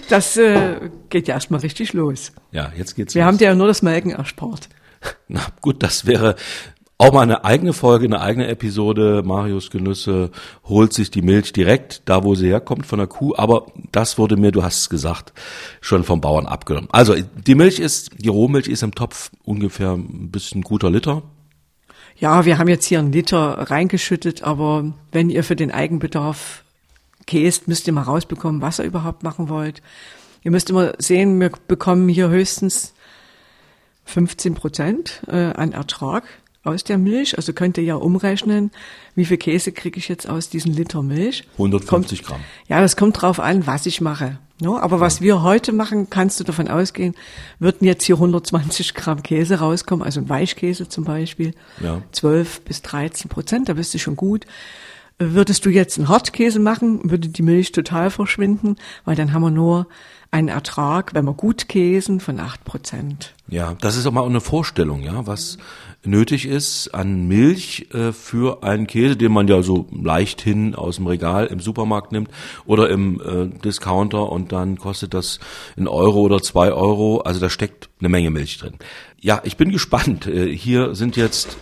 Das 0.09 0.37
äh, 0.37 0.89
geht 1.09 1.27
ja 1.27 1.35
erstmal 1.35 1.59
richtig 1.59 1.93
los. 1.93 2.31
Ja, 2.51 2.71
jetzt 2.75 2.95
geht's 2.95 3.13
Wir 3.15 3.23
los. 3.23 3.27
haben 3.27 3.37
dir 3.37 3.49
ja 3.49 3.55
nur 3.55 3.67
das 3.67 3.81
Melken 3.81 4.11
erspart. 4.11 4.69
Na 5.27 5.41
gut, 5.61 5.83
das 5.83 6.05
wäre 6.05 6.35
auch 6.97 7.11
mal 7.11 7.21
eine 7.21 7.43
eigene 7.43 7.73
Folge, 7.73 8.05
eine 8.05 8.21
eigene 8.21 8.47
Episode. 8.47 9.23
Marius 9.25 9.69
Genüsse 9.71 10.29
holt 10.63 10.93
sich 10.93 11.11
die 11.11 11.21
Milch 11.21 11.51
direkt 11.51 12.03
da, 12.05 12.23
wo 12.23 12.35
sie 12.35 12.47
herkommt, 12.47 12.85
von 12.85 12.99
der 12.99 13.07
Kuh. 13.07 13.33
Aber 13.35 13.67
das 13.91 14.17
wurde 14.17 14.37
mir, 14.37 14.51
du 14.51 14.63
hast 14.63 14.79
es 14.79 14.89
gesagt, 14.89 15.33
schon 15.81 16.03
vom 16.03 16.21
Bauern 16.21 16.45
abgenommen. 16.45 16.89
Also 16.91 17.15
die 17.15 17.55
Milch 17.55 17.79
ist, 17.79 18.11
die 18.17 18.29
Rohmilch 18.29 18.67
ist 18.67 18.83
im 18.83 18.93
Topf 18.93 19.31
ungefähr 19.43 19.93
ein 19.93 20.29
bisschen 20.31 20.61
guter 20.61 20.89
Liter. 20.89 21.23
Ja, 22.15 22.45
wir 22.45 22.57
haben 22.57 22.69
jetzt 22.69 22.85
hier 22.85 22.99
einen 22.99 23.11
Liter 23.11 23.69
reingeschüttet, 23.69 24.43
aber 24.43 24.93
wenn 25.11 25.29
ihr 25.29 25.43
für 25.43 25.55
den 25.55 25.71
Eigenbedarf 25.71 26.63
käst, 27.25 27.67
müsst 27.67 27.87
ihr 27.87 27.93
mal 27.93 28.03
rausbekommen, 28.03 28.61
was 28.61 28.79
ihr 28.79 28.85
überhaupt 28.85 29.23
machen 29.23 29.49
wollt. 29.49 29.81
Ihr 30.43 30.51
müsst 30.51 30.69
immer 30.69 30.93
sehen, 30.99 31.39
wir 31.39 31.51
bekommen 31.67 32.07
hier 32.07 32.29
höchstens 32.29 32.93
15 34.05 34.53
Prozent 34.53 35.23
äh, 35.27 35.35
an 35.35 35.71
Ertrag 35.71 36.23
aus 36.63 36.83
der 36.83 36.97
Milch. 36.97 37.37
Also 37.37 37.53
könnt 37.53 37.77
ihr 37.77 37.83
ja 37.83 37.95
umrechnen, 37.95 38.71
wie 39.15 39.25
viel 39.25 39.37
Käse 39.37 39.71
kriege 39.71 39.97
ich 39.99 40.07
jetzt 40.07 40.29
aus 40.29 40.49
diesem 40.49 40.73
Liter 40.73 41.01
Milch. 41.01 41.43
150 41.53 42.23
Gramm. 42.23 42.41
Ja, 42.67 42.81
das 42.81 42.95
kommt 42.95 43.21
drauf 43.21 43.39
an, 43.39 43.67
was 43.67 43.85
ich 43.85 44.01
mache. 44.01 44.39
No, 44.61 44.77
aber 44.77 44.99
was 44.99 45.19
wir 45.19 45.41
heute 45.41 45.73
machen, 45.73 46.09
kannst 46.09 46.39
du 46.39 46.43
davon 46.43 46.67
ausgehen, 46.69 47.15
würden 47.59 47.85
jetzt 47.85 48.05
hier 48.05 48.15
120 48.15 48.93
Gramm 48.93 49.21
Käse 49.21 49.59
rauskommen, 49.59 50.05
also 50.05 50.21
ein 50.21 50.29
Weichkäse 50.29 50.87
zum 50.87 51.03
Beispiel, 51.03 51.53
Ja. 51.81 52.01
12 52.11 52.61
bis 52.61 52.81
13 52.81 53.29
Prozent, 53.29 53.67
da 53.67 53.73
bist 53.73 53.93
du 53.93 53.99
schon 53.99 54.15
gut. 54.15 54.45
Würdest 55.19 55.65
du 55.65 55.69
jetzt 55.69 55.97
einen 55.97 56.07
Hartkäse 56.07 56.59
machen, 56.59 57.09
würde 57.09 57.29
die 57.29 57.41
Milch 57.41 57.71
total 57.71 58.09
verschwinden, 58.09 58.77
weil 59.05 59.15
dann 59.15 59.33
haben 59.33 59.41
wir 59.41 59.51
nur 59.51 59.87
einen 60.31 60.47
Ertrag, 60.47 61.13
wenn 61.13 61.25
wir 61.25 61.33
gut 61.33 61.67
käsen, 61.67 62.19
von 62.19 62.39
8 62.39 62.63
Prozent. 62.63 63.33
Ja, 63.47 63.75
das 63.81 63.95
ist 63.97 64.05
auch 64.07 64.11
mal 64.11 64.25
eine 64.25 64.41
Vorstellung, 64.41 65.01
ja, 65.03 65.27
was 65.27 65.57
nötig 66.05 66.45
ist 66.45 66.89
an 66.89 67.27
Milch 67.27 67.87
äh, 67.93 68.11
für 68.11 68.63
einen 68.63 68.87
Käse, 68.87 69.15
den 69.15 69.31
man 69.31 69.47
ja 69.47 69.61
so 69.61 69.87
leichthin 69.91 70.75
aus 70.75 70.97
dem 70.97 71.07
Regal 71.07 71.47
im 71.47 71.59
Supermarkt 71.59 72.11
nimmt 72.11 72.29
oder 72.65 72.89
im 72.89 73.21
äh, 73.21 73.59
Discounter 73.59 74.31
und 74.31 74.51
dann 74.51 74.77
kostet 74.77 75.13
das 75.13 75.39
ein 75.77 75.87
Euro 75.87 76.21
oder 76.21 76.41
zwei 76.41 76.71
Euro. 76.71 77.21
Also 77.21 77.39
da 77.39 77.49
steckt 77.49 77.89
eine 77.99 78.09
Menge 78.09 78.31
Milch 78.31 78.57
drin. 78.57 78.73
Ja, 79.19 79.41
ich 79.43 79.57
bin 79.57 79.71
gespannt. 79.71 80.27
Äh, 80.27 80.55
hier 80.55 80.95
sind 80.95 81.15
jetzt 81.15 81.57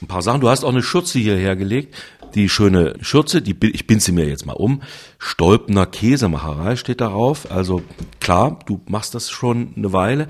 ein 0.00 0.06
paar 0.06 0.22
Sachen. 0.22 0.40
Du 0.40 0.48
hast 0.48 0.64
auch 0.64 0.70
eine 0.70 0.82
Schürze 0.82 1.18
hierher 1.18 1.56
gelegt. 1.56 1.94
Die 2.34 2.48
schöne 2.48 2.94
Schürze, 3.00 3.40
die, 3.40 3.56
ich 3.72 3.86
bin 3.86 3.98
sie 3.98 4.12
mir 4.12 4.28
jetzt 4.28 4.44
mal 4.44 4.52
um. 4.52 4.82
Stolpener 5.18 5.86
Käsemacherei 5.86 6.76
steht 6.76 7.00
darauf. 7.00 7.50
Also 7.50 7.82
klar, 8.20 8.58
du 8.66 8.80
machst 8.86 9.14
das 9.14 9.30
schon 9.30 9.72
eine 9.76 9.92
Weile. 9.92 10.28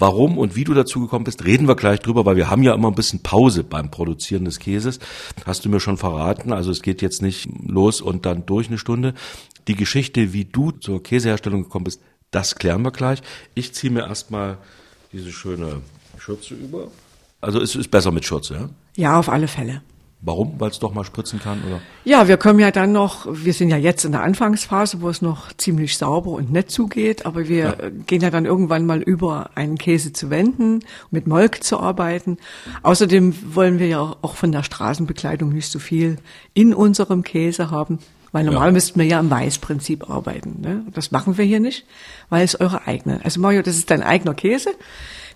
Warum 0.00 0.38
und 0.38 0.56
wie 0.56 0.64
du 0.64 0.72
dazu 0.72 1.00
gekommen 1.00 1.24
bist, 1.24 1.44
reden 1.44 1.68
wir 1.68 1.76
gleich 1.76 2.00
drüber, 2.00 2.24
weil 2.24 2.36
wir 2.36 2.48
haben 2.48 2.62
ja 2.62 2.72
immer 2.72 2.88
ein 2.88 2.94
bisschen 2.94 3.22
Pause 3.22 3.64
beim 3.64 3.90
Produzieren 3.90 4.46
des 4.46 4.58
Käses. 4.58 4.98
Hast 5.44 5.66
du 5.66 5.68
mir 5.68 5.78
schon 5.78 5.98
verraten. 5.98 6.54
Also 6.54 6.70
es 6.70 6.80
geht 6.80 7.02
jetzt 7.02 7.20
nicht 7.20 7.50
los 7.66 8.00
und 8.00 8.24
dann 8.24 8.46
durch 8.46 8.68
eine 8.68 8.78
Stunde. 8.78 9.12
Die 9.68 9.76
Geschichte, 9.76 10.32
wie 10.32 10.46
du 10.46 10.70
zur 10.70 11.02
Käseherstellung 11.02 11.64
gekommen 11.64 11.84
bist, 11.84 12.00
das 12.30 12.54
klären 12.54 12.80
wir 12.80 12.92
gleich. 12.92 13.20
Ich 13.54 13.74
ziehe 13.74 13.92
mir 13.92 14.06
erstmal 14.06 14.56
diese 15.12 15.30
schöne 15.32 15.82
Schürze 16.16 16.54
über. 16.54 16.88
Also 17.42 17.60
es 17.60 17.76
ist 17.76 17.90
besser 17.90 18.10
mit 18.10 18.24
Schürze, 18.24 18.54
ja? 18.54 18.70
Ja, 18.96 19.18
auf 19.18 19.28
alle 19.28 19.48
Fälle. 19.48 19.82
Warum? 20.22 20.56
Weil 20.58 20.70
es 20.70 20.78
doch 20.78 20.92
mal 20.92 21.04
spritzen 21.04 21.40
kann, 21.40 21.62
oder? 21.66 21.80
Ja, 22.04 22.28
wir 22.28 22.36
kommen 22.36 22.58
ja 22.60 22.70
dann 22.70 22.92
noch, 22.92 23.26
wir 23.30 23.54
sind 23.54 23.70
ja 23.70 23.78
jetzt 23.78 24.04
in 24.04 24.12
der 24.12 24.22
Anfangsphase, 24.22 25.00
wo 25.00 25.08
es 25.08 25.22
noch 25.22 25.50
ziemlich 25.54 25.96
sauber 25.96 26.32
und 26.32 26.52
nett 26.52 26.70
zugeht, 26.70 27.24
aber 27.24 27.48
wir 27.48 27.80
äh, 27.80 27.90
gehen 28.06 28.20
ja 28.20 28.28
dann 28.28 28.44
irgendwann 28.44 28.84
mal 28.84 29.00
über, 29.00 29.50
einen 29.54 29.78
Käse 29.78 30.12
zu 30.12 30.28
wenden, 30.28 30.80
mit 31.10 31.26
Molk 31.26 31.64
zu 31.64 31.80
arbeiten. 31.80 32.36
Außerdem 32.82 33.54
wollen 33.54 33.78
wir 33.78 33.86
ja 33.88 34.16
auch 34.20 34.34
von 34.34 34.52
der 34.52 34.62
Straßenbekleidung 34.62 35.52
nicht 35.54 35.70
so 35.72 35.78
viel 35.78 36.18
in 36.52 36.74
unserem 36.74 37.22
Käse 37.22 37.70
haben, 37.70 37.98
weil 38.32 38.44
normal 38.44 38.68
Ja. 38.68 38.72
müssten 38.72 39.00
wir 39.00 39.06
ja 39.06 39.20
im 39.20 39.30
Weißprinzip 39.30 40.10
arbeiten. 40.10 40.60
Ne? 40.60 40.84
Das 40.92 41.12
machen 41.12 41.38
wir 41.38 41.46
hier 41.46 41.60
nicht, 41.60 41.86
weil 42.28 42.44
es 42.44 42.60
eure 42.60 42.86
eigene. 42.86 43.20
Also 43.24 43.40
Mario, 43.40 43.62
das 43.62 43.76
ist 43.76 43.90
dein 43.90 44.02
eigener 44.02 44.34
Käse. 44.34 44.70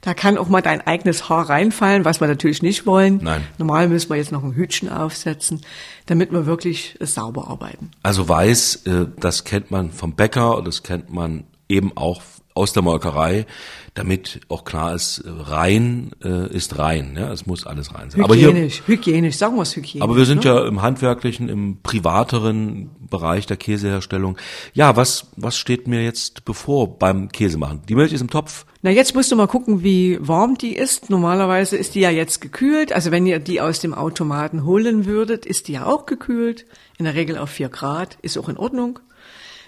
Da 0.04 0.12
kann 0.12 0.36
auch 0.36 0.48
mal 0.48 0.60
dein 0.60 0.86
eigenes 0.86 1.30
Haar 1.30 1.48
reinfallen, 1.48 2.04
was 2.04 2.20
wir 2.20 2.28
natürlich 2.28 2.62
nicht 2.62 2.84
wollen. 2.84 3.20
Nein. 3.22 3.42
Normal 3.56 3.88
müssen 3.88 4.10
wir 4.10 4.16
jetzt 4.16 4.32
noch 4.32 4.44
ein 4.44 4.54
Hütchen 4.54 4.90
aufsetzen, 4.90 5.62
damit 6.04 6.30
wir 6.30 6.44
wirklich 6.44 7.00
äh, 7.00 7.06
sauber 7.06 7.48
arbeiten. 7.48 7.90
Also 8.02 8.28
weiß, 8.28 8.84
äh, 8.84 9.06
das 9.18 9.44
kennt 9.44 9.70
man 9.70 9.90
vom 9.92 10.14
Bäcker, 10.14 10.60
das 10.62 10.82
kennt 10.82 11.10
man 11.10 11.44
eben 11.70 11.96
auch 11.96 12.20
aus 12.54 12.72
der 12.72 12.82
Molkerei, 12.82 13.46
damit 13.94 14.40
auch 14.48 14.64
klar 14.64 14.94
ist, 14.94 15.22
rein 15.26 16.12
äh, 16.24 16.48
ist 16.54 16.78
rein. 16.78 17.16
Ja? 17.18 17.32
Es 17.32 17.46
muss 17.46 17.66
alles 17.66 17.94
rein 17.94 18.10
sein. 18.10 18.22
Aber 18.22 18.36
hier, 18.36 18.48
Hygienisch, 18.48 18.82
hygienisch, 18.86 19.36
sagen 19.36 19.56
wir 19.56 19.62
es 19.62 19.74
hygienisch. 19.74 20.02
aber 20.02 20.16
wir 20.16 20.24
sind 20.24 20.44
ne? 20.44 20.50
ja 20.50 20.66
im 20.66 20.80
handwerklichen, 20.80 21.48
im 21.48 21.78
privateren 21.82 22.90
Bereich 23.10 23.46
der 23.46 23.56
Käseherstellung. 23.56 24.38
Ja, 24.72 24.96
was 24.96 25.28
was 25.36 25.56
steht 25.56 25.88
mir 25.88 26.04
jetzt 26.04 26.44
bevor 26.44 26.98
beim 26.98 27.28
Käsemachen? 27.28 27.82
Die 27.88 27.96
Milch 27.96 28.12
ist 28.12 28.20
im 28.20 28.30
Topf. 28.30 28.66
Na, 28.82 28.90
jetzt 28.90 29.14
musst 29.14 29.32
du 29.32 29.36
mal 29.36 29.48
gucken, 29.48 29.82
wie 29.82 30.18
warm 30.20 30.56
die 30.58 30.76
ist. 30.76 31.10
Normalerweise 31.10 31.76
ist 31.76 31.94
die 31.94 32.00
ja 32.00 32.10
jetzt 32.10 32.40
gekühlt. 32.40 32.92
Also 32.92 33.10
wenn 33.10 33.26
ihr 33.26 33.38
die 33.40 33.60
aus 33.60 33.80
dem 33.80 33.94
Automaten 33.94 34.64
holen 34.64 35.06
würdet, 35.06 35.46
ist 35.46 35.68
die 35.68 35.72
ja 35.72 35.86
auch 35.86 36.06
gekühlt. 36.06 36.66
In 36.98 37.06
der 37.06 37.14
Regel 37.14 37.38
auf 37.38 37.50
vier 37.50 37.68
Grad. 37.68 38.18
Ist 38.22 38.38
auch 38.38 38.48
in 38.48 38.58
Ordnung. 38.58 39.00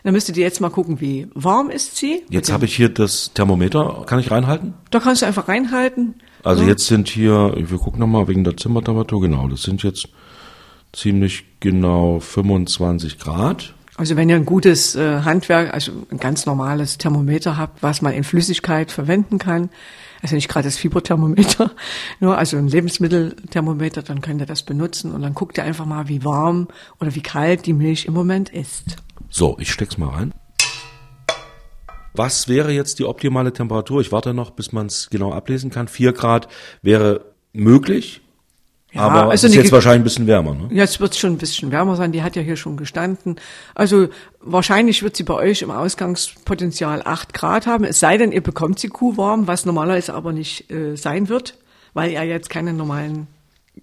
Dann 0.06 0.14
müsstet 0.14 0.36
ihr 0.36 0.44
jetzt 0.44 0.60
mal 0.60 0.70
gucken, 0.70 1.00
wie 1.00 1.26
warm 1.34 1.68
ist 1.68 1.96
sie. 1.96 2.22
Jetzt 2.30 2.52
habe 2.52 2.64
ich 2.66 2.76
hier 2.76 2.88
das 2.88 3.32
Thermometer. 3.34 4.04
Kann 4.06 4.20
ich 4.20 4.30
reinhalten? 4.30 4.74
Da 4.92 5.00
kannst 5.00 5.22
du 5.22 5.26
einfach 5.26 5.48
reinhalten. 5.48 6.14
Also 6.44 6.62
Ja. 6.62 6.68
jetzt 6.68 6.86
sind 6.86 7.08
hier, 7.08 7.52
wir 7.56 7.78
gucken 7.78 7.98
nochmal 7.98 8.28
wegen 8.28 8.44
der 8.44 8.56
Zimmertemperatur, 8.56 9.20
genau, 9.20 9.48
das 9.48 9.62
sind 9.62 9.82
jetzt 9.82 10.06
ziemlich 10.92 11.44
genau 11.58 12.20
25 12.20 13.18
Grad. 13.18 13.74
Also 13.96 14.14
wenn 14.14 14.28
ihr 14.28 14.36
ein 14.36 14.44
gutes 14.44 14.94
äh, 14.94 15.22
Handwerk, 15.22 15.74
also 15.74 15.90
ein 16.12 16.18
ganz 16.18 16.46
normales 16.46 16.98
Thermometer 16.98 17.56
habt, 17.56 17.82
was 17.82 18.00
man 18.00 18.12
in 18.12 18.22
Flüssigkeit 18.22 18.92
verwenden 18.92 19.38
kann, 19.38 19.70
also 20.22 20.36
nicht 20.36 20.48
gerade 20.48 20.68
das 20.68 20.76
Fieberthermometer, 20.76 21.72
nur 22.20 22.38
also 22.38 22.56
ein 22.58 22.68
Lebensmittelthermometer, 22.68 24.02
dann 24.02 24.20
könnt 24.20 24.40
ihr 24.40 24.46
das 24.46 24.62
benutzen 24.62 25.10
und 25.10 25.22
dann 25.22 25.34
guckt 25.34 25.58
ihr 25.58 25.64
einfach 25.64 25.84
mal, 25.84 26.06
wie 26.06 26.22
warm 26.24 26.68
oder 27.00 27.12
wie 27.16 27.22
kalt 27.22 27.66
die 27.66 27.72
Milch 27.72 28.04
im 28.04 28.14
Moment 28.14 28.50
ist. 28.50 28.98
So, 29.36 29.58
ich 29.60 29.70
steck's 29.70 29.98
mal 29.98 30.08
rein. 30.08 30.32
Was 32.14 32.48
wäre 32.48 32.72
jetzt 32.72 32.98
die 32.98 33.04
optimale 33.04 33.52
Temperatur? 33.52 34.00
Ich 34.00 34.10
warte 34.10 34.32
noch, 34.32 34.50
bis 34.52 34.72
man 34.72 34.86
es 34.86 35.10
genau 35.10 35.30
ablesen 35.30 35.68
kann. 35.68 35.88
4 35.88 36.14
Grad 36.14 36.48
wäre 36.80 37.34
möglich, 37.52 38.22
Ja, 38.92 39.02
aber 39.02 39.24
es 39.26 39.30
also 39.42 39.48
ist 39.48 39.54
jetzt 39.56 39.62
ge- 39.64 39.72
wahrscheinlich 39.72 40.00
ein 40.00 40.04
bisschen 40.04 40.26
wärmer. 40.26 40.54
Ne? 40.54 40.68
Jetzt 40.70 41.00
wird 41.00 41.12
es 41.12 41.18
schon 41.18 41.32
ein 41.34 41.36
bisschen 41.36 41.70
wärmer 41.70 41.96
sein, 41.96 42.12
die 42.12 42.22
hat 42.22 42.34
ja 42.34 42.40
hier 42.40 42.56
schon 42.56 42.78
gestanden. 42.78 43.36
Also 43.74 44.08
wahrscheinlich 44.40 45.02
wird 45.02 45.16
sie 45.18 45.24
bei 45.24 45.34
euch 45.34 45.60
im 45.60 45.70
Ausgangspotenzial 45.70 47.02
8 47.04 47.34
Grad 47.34 47.66
haben, 47.66 47.84
es 47.84 48.00
sei 48.00 48.16
denn, 48.16 48.32
ihr 48.32 48.42
bekommt 48.42 48.78
sie 48.78 48.88
kuhwarm, 48.88 49.46
was 49.46 49.66
normalerweise 49.66 50.14
aber 50.14 50.32
nicht 50.32 50.70
äh, 50.70 50.96
sein 50.96 51.28
wird, 51.28 51.58
weil 51.92 52.10
ihr 52.10 52.24
jetzt 52.24 52.48
keine 52.48 52.72
normalen, 52.72 53.26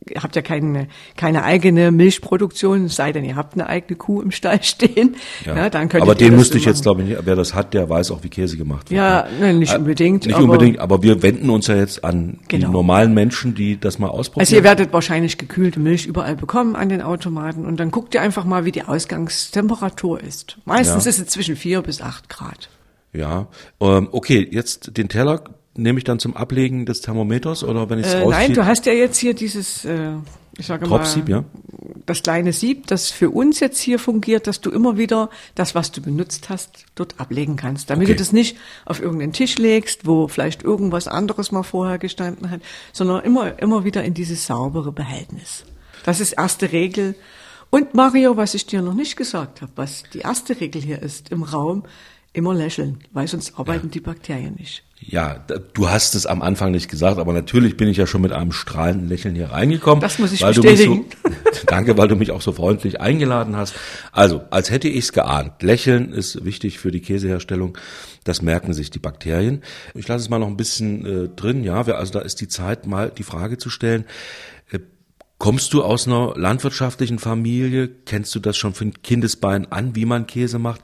ihr 0.09 0.21
habt 0.21 0.35
ja 0.35 0.41
keine, 0.41 0.88
keine 1.15 1.43
eigene 1.43 1.91
Milchproduktion, 1.91 2.85
es 2.85 2.95
sei 2.95 3.12
denn, 3.12 3.23
ihr 3.23 3.35
habt 3.35 3.53
eine 3.53 3.67
eigene 3.67 3.95
Kuh 3.97 4.21
im 4.21 4.31
Stall 4.31 4.62
stehen. 4.63 5.15
Ja. 5.45 5.69
dann 5.69 5.89
könntet 5.89 6.01
aber 6.01 6.15
den 6.15 6.35
müsste 6.35 6.57
ich 6.57 6.65
jetzt, 6.65 6.83
glaube 6.83 7.03
ich. 7.03 7.15
Wer 7.23 7.35
das 7.35 7.53
hat, 7.53 7.73
der 7.73 7.89
weiß 7.89 8.12
auch, 8.12 8.23
wie 8.23 8.29
Käse 8.29 8.57
gemacht 8.57 8.89
wird. 8.89 8.97
Ja, 8.97 9.23
ne? 9.23 9.29
nein, 9.39 9.59
nicht 9.59 9.73
Äh, 9.73 9.77
unbedingt, 9.77 10.25
Nicht 10.25 10.35
aber- 10.35 10.43
unbedingt, 10.45 10.79
aber 10.79 11.01
wir 11.03 11.21
wenden 11.23 11.50
uns 11.50 11.67
ja 11.67 11.75
jetzt 11.75 12.03
an 12.03 12.39
Genau. 12.47 12.67
die 12.67 12.73
normalen 12.73 13.13
Menschen, 13.13 13.55
die 13.55 13.79
das 13.79 14.00
mal 14.00 14.07
ausprobieren. 14.07 14.41
Also 14.41 14.55
ihr 14.55 14.63
werdet 14.63 14.91
wahrscheinlich 14.93 15.38
gekühlte 15.38 15.79
Milch 15.79 16.05
überall 16.05 16.35
bekommen 16.35 16.75
an 16.75 16.89
den 16.89 17.01
Automaten 17.01 17.65
und 17.65 17.79
dann 17.79 17.91
guckt 17.91 18.13
ihr 18.15 18.21
einfach 18.21 18.45
mal, 18.45 18.65
wie 18.65 18.71
die 18.71 18.83
Ausgangstemperatur 18.83 20.21
ist. 20.21 20.57
Meistens 20.65 21.05
Ja. 21.05 21.09
ist 21.12 21.19
es 21.19 21.27
zwischen 21.27 21.55
4 21.55 21.81
bis 21.81 22.01
8 22.01 22.29
Grad. 22.29 22.69
Ja, 23.13 23.47
ähm, 23.79 24.09
okay, 24.12 24.47
jetzt 24.51 24.97
den 24.97 25.07
Teller 25.07 25.43
nehme 25.75 25.97
ich 25.97 26.03
dann 26.03 26.19
zum 26.19 26.35
Ablegen 26.35 26.85
des 26.85 27.01
Thermometers 27.01 27.63
oder 27.63 27.89
wenn 27.89 27.99
ich 27.99 28.05
es 28.07 28.13
Äh, 28.13 28.25
nein, 28.25 28.53
du 28.53 28.65
hast 28.65 28.85
ja 28.85 28.93
jetzt 28.93 29.17
hier 29.17 29.33
dieses, 29.33 29.85
äh, 29.85 30.13
ich 30.57 30.67
sage 30.67 30.87
mal, 30.87 31.03
ja? 31.27 31.43
das 32.05 32.21
kleine 32.21 32.53
Sieb, 32.53 32.87
das 32.87 33.09
für 33.09 33.29
uns 33.29 33.59
jetzt 33.59 33.79
hier 33.79 33.97
fungiert, 33.97 34.45
dass 34.47 34.61
du 34.61 34.69
immer 34.69 34.97
wieder 34.97 35.29
das, 35.55 35.73
was 35.73 35.91
du 35.91 36.01
benutzt 36.01 36.49
hast, 36.49 36.85
dort 36.95 37.19
ablegen 37.19 37.55
kannst. 37.55 37.89
Damit 37.89 38.07
Okay. 38.07 38.13
du 38.13 38.19
das 38.19 38.33
nicht 38.33 38.57
auf 38.85 39.01
irgendeinen 39.01 39.33
Tisch 39.33 39.57
legst, 39.57 40.05
wo 40.05 40.27
vielleicht 40.27 40.63
irgendwas 40.63 41.07
anderes 41.07 41.51
mal 41.51 41.63
vorher 41.63 41.97
gestanden 41.97 42.51
hat, 42.51 42.61
sondern 42.91 43.23
immer, 43.23 43.59
immer 43.61 43.83
wieder 43.83 44.03
in 44.03 44.13
dieses 44.13 44.45
saubere 44.45 44.91
Behältnis. 44.91 45.63
Das 46.03 46.19
ist 46.19 46.33
erste 46.33 46.71
Regel. 46.71 47.15
Und 47.69 47.95
Mario, 47.95 48.37
was 48.37 48.53
ich 48.53 48.67
dir 48.67 48.81
noch 48.81 48.93
nicht 48.93 49.15
gesagt 49.15 49.61
habe, 49.61 49.71
was 49.75 50.03
die 50.13 50.19
erste 50.19 50.59
Regel 50.59 50.81
hier 50.81 51.01
ist 51.01 51.31
im 51.31 51.41
Raum, 51.41 51.83
immer 52.33 52.53
lächeln, 52.53 52.99
weil 53.13 53.27
sonst 53.27 53.57
arbeiten 53.57 53.89
die 53.89 53.99
Bakterien 54.01 54.55
nicht. 54.55 54.83
Ja, 55.05 55.43
du 55.74 55.89
hast 55.89 56.15
es 56.15 56.25
am 56.25 56.41
Anfang 56.41 56.72
nicht 56.72 56.89
gesagt, 56.89 57.19
aber 57.19 57.33
natürlich 57.33 57.75
bin 57.77 57.88
ich 57.89 57.98
ja 57.98 58.07
schon 58.07 58.22
mit 58.22 58.31
einem 58.31 58.51
strahlenden 58.53 59.10
Lächeln 59.10 59.36
hier 59.36 59.51
reingekommen. 59.51 60.01
Das 60.01 60.17
muss 60.17 60.31
ich 60.31 60.41
weil 60.41 60.53
bestätigen. 60.53 61.05
So, 61.24 61.29
danke, 61.67 61.98
weil 61.98 62.07
du 62.07 62.15
mich 62.15 62.31
auch 62.31 62.41
so 62.41 62.53
freundlich 62.53 63.01
eingeladen 63.01 63.55
hast. 63.57 63.75
Also, 64.12 64.43
als 64.50 64.72
hätte 64.72 64.88
ich 64.88 65.05
es 65.05 65.12
geahnt. 65.13 65.62
Lächeln 65.62 66.13
ist 66.13 66.45
wichtig 66.45 66.79
für 66.79 66.89
die 66.91 67.01
Käseherstellung. 67.01 67.77
Das 68.24 68.41
merken 68.41 68.74
sich 68.74 68.91
die 68.91 69.00
Bakterien. 69.00 69.62
Ich 69.93 70.07
lasse 70.07 70.24
es 70.24 70.29
mal 70.29 70.39
noch 70.39 70.48
ein 70.48 70.57
bisschen 70.57 71.05
äh, 71.05 71.29
drin. 71.29 71.63
Ja, 71.63 71.86
wir- 71.86 71.98
also 71.98 72.13
da 72.13 72.19
ist 72.19 72.39
die 72.39 72.48
Zeit, 72.48 72.88
mal 72.88 73.12
die 73.15 73.24
Frage 73.24 73.57
zu 73.57 73.69
stellen. 73.69 74.05
Äh, 74.72 74.79
Kommst 75.38 75.74
du 75.74 75.83
aus 75.83 76.07
einer 76.07 76.33
landwirtschaftlichen 76.38 77.19
Familie? 77.19 77.89
Kennst 78.05 78.33
du 78.36 78.39
das 78.39 78.55
schon 78.55 78.74
von 78.74 78.93
Kindesbein 79.03 79.69
an, 79.72 79.95
wie 79.95 80.05
man 80.05 80.27
Käse 80.27 80.60
macht? 80.60 80.81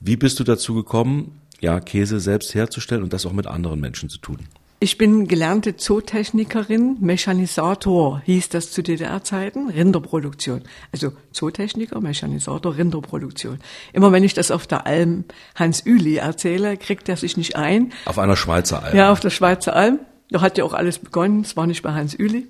Wie 0.00 0.16
bist 0.16 0.38
du 0.40 0.44
dazu 0.44 0.74
gekommen, 0.74 1.38
ja, 1.62 1.80
Käse 1.80 2.20
selbst 2.20 2.54
herzustellen 2.54 3.02
und 3.02 3.12
das 3.12 3.24
auch 3.24 3.32
mit 3.32 3.46
anderen 3.46 3.80
Menschen 3.80 4.10
zu 4.10 4.18
tun? 4.18 4.38
Ich 4.80 4.98
bin 4.98 5.28
gelernte 5.28 5.76
Zootechnikerin, 5.76 6.96
Mechanisator 6.98 8.20
hieß 8.24 8.48
das 8.48 8.72
zu 8.72 8.82
DDR-Zeiten, 8.82 9.70
Rinderproduktion. 9.70 10.62
Also 10.90 11.12
Zootechniker, 11.30 12.00
Mechanisator, 12.00 12.76
Rinderproduktion. 12.76 13.60
Immer 13.92 14.10
wenn 14.10 14.24
ich 14.24 14.34
das 14.34 14.50
auf 14.50 14.66
der 14.66 14.84
Alm 14.84 15.24
Hans 15.54 15.86
Üli 15.86 16.16
erzähle, 16.16 16.76
kriegt 16.76 17.08
er 17.08 17.16
sich 17.16 17.36
nicht 17.36 17.54
ein. 17.54 17.92
Auf 18.06 18.18
einer 18.18 18.34
Schweizer 18.34 18.82
Alm. 18.82 18.96
Ja, 18.96 19.12
auf 19.12 19.20
der 19.20 19.30
Schweizer 19.30 19.76
Alm. 19.76 20.00
Da 20.30 20.40
hat 20.40 20.58
ja 20.58 20.64
auch 20.64 20.74
alles 20.74 20.98
begonnen. 20.98 21.42
Es 21.42 21.56
war 21.56 21.68
nicht 21.68 21.82
bei 21.82 21.92
Hans 21.92 22.18
Üli, 22.18 22.48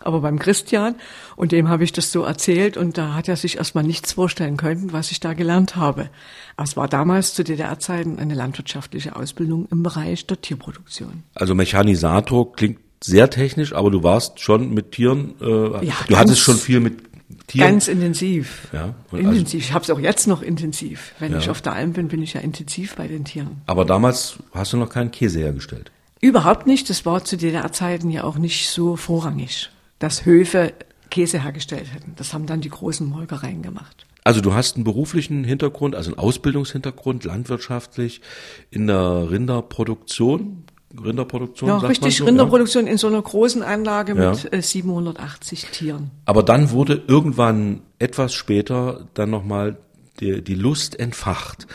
aber 0.00 0.22
beim 0.22 0.38
Christian. 0.38 0.94
Und 1.36 1.52
dem 1.52 1.68
habe 1.68 1.84
ich 1.84 1.92
das 1.92 2.10
so 2.10 2.22
erzählt 2.22 2.78
und 2.78 2.96
da 2.96 3.12
hat 3.12 3.28
er 3.28 3.36
sich 3.36 3.58
erstmal 3.58 3.84
nichts 3.84 4.14
vorstellen 4.14 4.56
können, 4.56 4.94
was 4.94 5.10
ich 5.10 5.20
da 5.20 5.34
gelernt 5.34 5.76
habe. 5.76 6.08
Es 6.56 6.76
war 6.76 6.88
damals 6.88 7.34
zu 7.34 7.42
DDR-Zeiten 7.44 8.18
eine 8.18 8.34
landwirtschaftliche 8.34 9.16
Ausbildung 9.16 9.66
im 9.70 9.82
Bereich 9.82 10.26
der 10.26 10.40
Tierproduktion. 10.40 11.24
Also 11.34 11.54
Mechanisator 11.54 12.52
klingt 12.52 12.78
sehr 13.02 13.28
technisch, 13.28 13.72
aber 13.72 13.90
du 13.90 14.02
warst 14.02 14.40
schon 14.40 14.72
mit 14.72 14.92
Tieren, 14.92 15.34
äh, 15.40 15.44
du 15.44 15.80
ganz- 15.80 16.10
hattest 16.12 16.40
schon 16.40 16.56
viel 16.56 16.80
mit 16.80 17.02
Tieren. 17.48 17.68
Ganz 17.72 17.88
intensiv. 17.88 18.68
Ja, 18.72 18.94
also- 19.10 19.16
intensiv. 19.28 19.64
ich 19.64 19.72
habe 19.72 19.82
es 19.84 19.90
auch 19.90 19.98
jetzt 19.98 20.26
noch 20.26 20.40
intensiv. 20.42 21.12
Wenn 21.18 21.32
Ja. 21.32 21.38
ich 21.38 21.50
auf 21.50 21.60
der 21.60 21.72
Alm 21.74 21.92
bin, 21.92 22.08
bin 22.08 22.22
ich 22.22 22.32
ja 22.34 22.40
intensiv 22.40 22.94
bei 22.94 23.08
den 23.08 23.24
Tieren. 23.24 23.60
aber 23.66 23.84
damals 23.84 24.36
hast 24.54 24.72
du 24.72 24.76
noch 24.76 24.88
keinen 24.88 25.10
Käse 25.10 25.40
hergestellt. 25.40 25.90
Überhaupt 26.20 26.66
nicht. 26.66 26.88
Das 26.88 27.04
war 27.04 27.22
zu 27.24 27.36
DDR-Zeiten 27.36 28.10
ja 28.10 28.24
auch 28.24 28.38
nicht 28.38 28.70
so 28.70 28.96
vorrangig, 28.96 29.70
dass 29.98 30.24
Höfe 30.24 30.72
Käse 31.10 31.42
hergestellt 31.42 31.92
hätten. 31.92 32.12
Das 32.16 32.32
haben 32.32 32.46
dann 32.46 32.60
die 32.62 32.70
großen 32.70 33.06
Molkereien 33.06 33.60
gemacht. 33.62 34.06
Also 34.24 34.40
du 34.40 34.54
hast 34.54 34.76
einen 34.76 34.84
beruflichen 34.84 35.44
Hintergrund, 35.44 35.94
also 35.94 36.10
einen 36.10 36.18
Ausbildungshintergrund, 36.18 37.24
landwirtschaftlich 37.24 38.22
in 38.70 38.86
der 38.86 39.30
Rinderproduktion. 39.30 40.64
Rinderproduktion, 41.02 41.68
Ja, 41.68 41.76
richtig 41.78 42.16
so, 42.16 42.24
Rinderproduktion 42.24 42.86
in 42.86 42.96
so 42.98 43.08
einer 43.08 43.20
großen 43.20 43.62
Anlage 43.62 44.14
Ja. 44.16 44.30
mit 44.30 44.52
äh, 44.52 44.62
780 44.62 45.66
Tieren. 45.66 46.10
Aber 46.24 46.42
dann 46.42 46.70
wurde 46.70 47.02
irgendwann 47.06 47.82
etwas 47.98 48.32
später 48.32 49.08
dann 49.14 49.28
nochmal 49.30 49.76
die, 50.20 50.42
die 50.42 50.54
Lust 50.54 50.98
entfacht, 50.98 51.66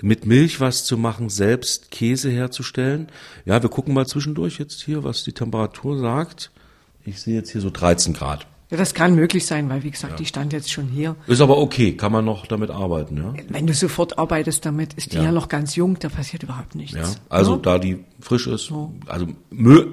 mit 0.00 0.26
Milch 0.26 0.60
was 0.60 0.84
zu 0.84 0.96
machen, 0.96 1.28
selbst 1.30 1.90
Käse 1.90 2.30
herzustellen. 2.30 3.08
Ja, 3.44 3.60
wir 3.62 3.70
gucken 3.70 3.94
mal 3.94 4.06
zwischendurch 4.06 4.58
jetzt 4.58 4.82
hier, 4.82 5.02
was 5.02 5.24
die 5.24 5.32
Temperatur 5.32 5.98
sagt. 5.98 6.52
Ich 7.04 7.20
sehe 7.20 7.34
jetzt 7.34 7.50
hier 7.50 7.60
so 7.62 7.70
13 7.70 8.12
Grad. 8.12 8.46
Ja, 8.70 8.76
das 8.76 8.92
kann 8.92 9.14
möglich 9.14 9.46
sein, 9.46 9.70
weil 9.70 9.82
wie 9.82 9.90
gesagt, 9.90 10.18
die 10.20 10.26
stand 10.26 10.52
jetzt 10.52 10.70
schon 10.70 10.88
hier. 10.88 11.16
Ist 11.26 11.40
aber 11.40 11.56
okay, 11.56 11.96
kann 11.96 12.12
man 12.12 12.24
noch 12.26 12.46
damit 12.46 12.70
arbeiten, 12.70 13.16
ja? 13.16 13.32
Wenn 13.48 13.66
du 13.66 13.72
sofort 13.72 14.18
arbeitest 14.18 14.66
damit, 14.66 14.92
ist 14.94 15.12
die 15.12 15.16
Ja. 15.16 15.22
ja, 15.24 15.32
noch 15.32 15.48
ganz 15.48 15.74
jung, 15.74 15.98
da 15.98 16.10
passiert 16.10 16.42
überhaupt 16.42 16.74
nichts. 16.74 16.94
Ja, 16.96 17.04
also 17.30 17.52
Ja? 17.52 17.58
da 17.58 17.78
die 17.78 18.04
frisch 18.20 18.46
ist, 18.46 18.70
also 19.06 19.26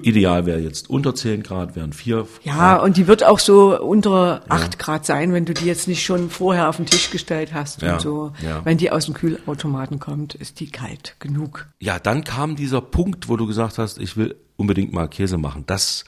ideal 0.03 0.45
wäre 0.45 0.59
jetzt 0.59 0.89
unter 0.89 1.15
10 1.15 1.43
Grad, 1.43 1.75
wären 1.75 1.93
4 1.93 2.27
Ja, 2.43 2.77
und 2.77 2.97
die 2.97 3.07
wird 3.07 3.23
auch 3.23 3.39
so 3.39 3.79
unter 3.81 4.41
8 4.49 4.77
Grad 4.79 5.05
sein, 5.05 5.31
wenn 5.33 5.45
du 5.45 5.53
die 5.53 5.65
jetzt 5.65 5.87
nicht 5.87 6.03
schon 6.03 6.29
vorher 6.29 6.67
auf 6.69 6.77
den 6.77 6.85
Tisch 6.85 7.11
gestellt 7.11 7.53
hast 7.53 7.81
Ja, 7.81 7.93
und 7.93 8.01
so. 8.01 8.31
ja. 8.43 8.63
Wenn 8.65 8.77
die 8.77 8.91
aus 8.91 9.05
dem 9.05 9.13
Kühlautomaten 9.13 9.99
kommt, 9.99 10.35
ist 10.35 10.59
die 10.59 10.67
kalt 10.69 11.15
genug. 11.19 11.67
Ja, 11.79 11.97
dann 11.99 12.23
kam 12.23 12.55
dieser 12.55 12.81
Punkt, 12.81 13.29
wo 13.29 13.37
du 13.37 13.47
gesagt 13.47 13.77
hast, 13.77 13.99
ich 13.99 14.17
will 14.17 14.35
unbedingt 14.57 14.91
mal 14.93 15.07
Käse 15.07 15.37
machen. 15.37 15.63
Das, 15.65 16.03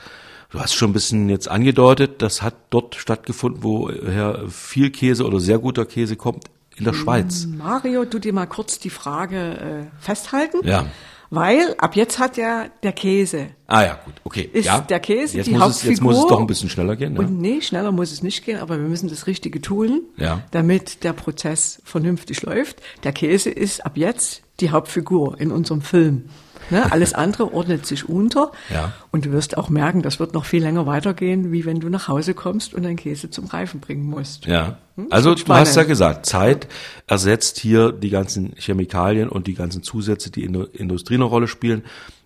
du 0.50 0.60
hast 0.60 0.74
schon 0.74 0.92
ein 0.92 0.94
bisschen 0.94 1.30
jetzt 1.30 1.48
angedeutet, 1.50 2.22
das 2.22 2.42
hat 2.42 2.56
dort 2.70 2.96
stattgefunden, 2.96 3.64
woher 3.64 4.44
viel 4.50 4.90
Käse 4.92 5.26
oder 5.26 5.40
sehr 5.40 5.60
guter 5.60 5.86
Käse 5.86 6.16
kommt, 6.16 6.46
in 6.76 6.86
der 6.86 6.94
Schweiz. 6.94 7.48
Mario, 7.48 8.06
du 8.06 8.20
dir 8.20 8.34
mal 8.34 8.46
kurz 8.46 8.78
die 8.80 8.92
Frage 8.92 9.90
äh, 9.90 10.02
festhalten. 10.04 10.60
Ja. 10.64 10.86
Weil 11.30 11.76
ab 11.78 11.98
jetzt 11.98 12.20
hat 12.20 12.38
ja 12.38 12.68
der 12.84 12.94
Käse. 12.94 13.48
Ah 13.66 13.84
ja, 13.84 14.00
gut, 14.06 14.14
okay. 14.24 14.50
Ist 14.54 14.66
ja. 14.68 14.80
der 14.80 15.02
Käse 15.02 15.36
jetzt 15.38 15.48
die 15.48 15.52
muss 15.56 15.76
es, 15.78 15.84
Jetzt 15.84 16.02
muss 16.02 16.14
es 16.14 16.20
Hauptfigur? 16.22 16.30
doch 16.30 16.40
ein 16.40 16.48
bisschen 16.48 16.70
schneller 16.70 16.96
gehen. 16.96 17.16
Ja. 17.16 17.20
Und 17.20 17.42
nee, 17.42 17.60
schneller 17.60 17.92
muss 17.92 18.14
es 18.14 18.24
nicht 18.24 18.46
gehen, 18.46 18.60
aber 18.60 18.80
wir 18.80 18.88
müssen 18.88 19.10
das 19.10 19.28
Richtige 19.28 19.60
tun, 19.60 20.04
Ja. 20.16 20.44
damit 20.52 21.04
der 21.04 21.12
Prozess 21.12 21.82
vernünftig 21.84 22.44
läuft. 22.44 22.78
Der 23.04 23.12
Käse 23.12 23.50
ist 23.50 23.86
ab 23.86 23.98
jetzt 23.98 24.44
die 24.62 24.70
Hauptfigur 24.70 25.38
in 25.42 25.52
unserem 25.52 25.82
Film. 25.82 26.30
Ne? 26.70 26.92
Alles 26.92 27.14
andere 27.14 27.54
ordnet 27.54 27.86
sich 27.86 28.08
unter. 28.08 28.52
Ja. 28.74 28.94
Und 29.12 29.26
du 29.26 29.32
wirst 29.32 29.58
auch 29.58 29.70
merken, 29.70 30.02
das 30.02 30.20
wird 30.20 30.34
noch 30.34 30.46
viel 30.46 30.64
länger 30.64 30.86
weitergehen, 30.86 31.52
wie 31.52 31.66
wenn 31.66 31.80
du 31.80 31.90
nach 31.90 32.08
Hause 32.08 32.34
kommst 32.34 32.74
und 32.74 32.84
deinen 32.84 32.98
Käse 32.98 33.30
zum 33.30 33.46
Reifen 33.46 33.80
bringen 33.80 34.06
musst. 34.06 34.46
Ja. 34.46 34.78
Hm? 34.96 35.08
Also 35.10 35.36
du 35.36 35.54
hast 35.54 35.76
ja 35.76 35.84
gesagt, 35.84 36.26
Zeit 36.26 36.68
ersetzt 37.08 37.60
hier 37.60 37.92
die 37.92 38.10
ganzen 38.10 38.54
Chemikalien 38.58 39.30
und 39.30 39.48
die 39.48 39.54
ganzen 39.54 39.84
Zusätze, 39.84 40.32
die 40.32 40.44
in 40.44 40.54
der 40.54 40.68
Industrie 40.74 41.16
eine 41.16 41.26
Rolle 41.26 41.48
spielen. 41.48 41.84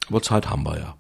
Aber 0.10 0.22
Zeit 0.22 0.50
haben 0.50 0.64
wir 0.64 0.78
ja. 0.78 0.96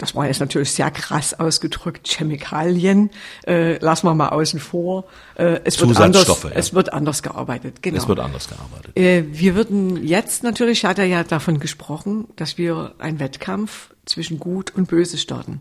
Das 0.00 0.14
war 0.14 0.26
jetzt 0.26 0.40
natürlich 0.40 0.72
sehr 0.72 0.90
krass 0.90 1.38
ausgedrückt. 1.38 2.08
Chemikalien 2.08 3.10
äh, 3.46 3.76
lassen 3.78 4.06
wir 4.06 4.14
mal 4.14 4.30
außen 4.30 4.58
vor. 4.58 5.04
Äh, 5.34 5.60
es 5.64 5.78
wird 5.78 5.94
anders, 6.00 6.26
ja. 6.26 6.50
es 6.54 6.72
wird 6.72 6.92
anders 6.92 7.22
gearbeitet. 7.22 7.82
Genau. 7.82 7.98
Es 7.98 8.08
wird 8.08 8.18
anders 8.18 8.48
gearbeitet. 8.48 8.96
Äh, 8.96 9.24
wir 9.30 9.54
würden 9.54 10.02
jetzt 10.02 10.42
natürlich, 10.42 10.86
hat 10.86 10.98
er 10.98 11.04
ja 11.04 11.22
davon 11.22 11.60
gesprochen, 11.60 12.26
dass 12.36 12.56
wir 12.56 12.94
einen 12.98 13.20
Wettkampf 13.20 13.90
zwischen 14.06 14.38
Gut 14.38 14.72
und 14.74 14.88
Böse 14.88 15.18
starten. 15.18 15.60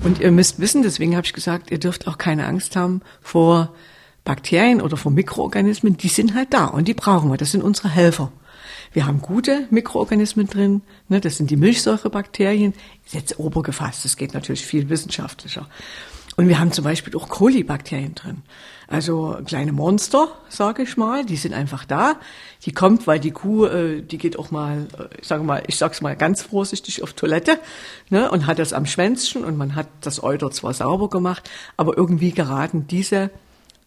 Und 0.00 0.20
ihr 0.20 0.32
müsst 0.32 0.58
wissen, 0.58 0.82
deswegen 0.82 1.16
habe 1.16 1.24
ich 1.24 1.32
gesagt, 1.32 1.70
ihr 1.70 1.78
dürft 1.78 2.08
auch 2.08 2.18
keine 2.18 2.46
Angst 2.46 2.74
haben 2.74 3.00
vor 3.22 3.72
Bakterien 4.24 4.80
oder 4.80 4.96
vor 4.96 5.12
Mikroorganismen. 5.12 5.96
Die 5.96 6.08
sind 6.08 6.34
halt 6.34 6.52
da 6.52 6.64
und 6.66 6.88
die 6.88 6.94
brauchen 6.94 7.30
wir. 7.30 7.36
Das 7.36 7.52
sind 7.52 7.62
unsere 7.62 7.88
Helfer. 7.88 8.32
Wir 8.92 9.06
haben 9.06 9.20
gute 9.20 9.66
Mikroorganismen 9.70 10.46
drin, 10.46 10.82
ne, 11.08 11.20
das 11.20 11.36
sind 11.36 11.50
die 11.50 11.56
Milchsäurebakterien, 11.56 12.74
ist 13.04 13.14
jetzt 13.14 13.38
obergefasst, 13.38 14.04
das 14.04 14.16
geht 14.16 14.34
natürlich 14.34 14.64
viel 14.64 14.88
wissenschaftlicher. 14.88 15.68
Und 16.36 16.46
wir 16.46 16.60
haben 16.60 16.70
zum 16.70 16.84
Beispiel 16.84 17.16
auch 17.16 17.28
Kolibakterien 17.28 18.14
drin. 18.14 18.42
Also 18.86 19.36
kleine 19.44 19.72
Monster, 19.72 20.28
sage 20.48 20.84
ich 20.84 20.96
mal, 20.96 21.26
die 21.26 21.36
sind 21.36 21.52
einfach 21.52 21.84
da. 21.84 22.14
Die 22.64 22.70
kommt, 22.70 23.08
weil 23.08 23.18
die 23.18 23.32
Kuh, 23.32 23.66
äh, 23.66 24.02
die 24.02 24.18
geht 24.18 24.38
auch 24.38 24.52
mal, 24.52 24.86
äh, 24.96 25.20
ich 25.20 25.26
sage 25.26 25.42
mal, 25.42 25.64
ich 25.66 25.76
sag's 25.76 26.00
mal 26.00 26.14
ganz 26.14 26.42
vorsichtig 26.42 27.02
auf 27.02 27.12
Toilette, 27.12 27.58
ne, 28.08 28.30
und 28.30 28.46
hat 28.46 28.60
das 28.60 28.72
am 28.72 28.86
Schwänzchen 28.86 29.44
und 29.44 29.56
man 29.56 29.74
hat 29.74 29.88
das 30.00 30.22
Euter 30.22 30.52
zwar 30.52 30.74
sauber 30.74 31.10
gemacht, 31.10 31.50
aber 31.76 31.98
irgendwie 31.98 32.30
geraten 32.30 32.86
diese 32.86 33.30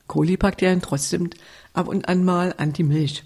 Kolibakterien 0.07 0.81
trotzdem 0.81 1.29
ab 1.73 1.87
und 1.87 2.09
an 2.09 2.25
mal 2.25 2.53
an 2.57 2.73
die 2.73 2.83
Milch. 2.83 3.23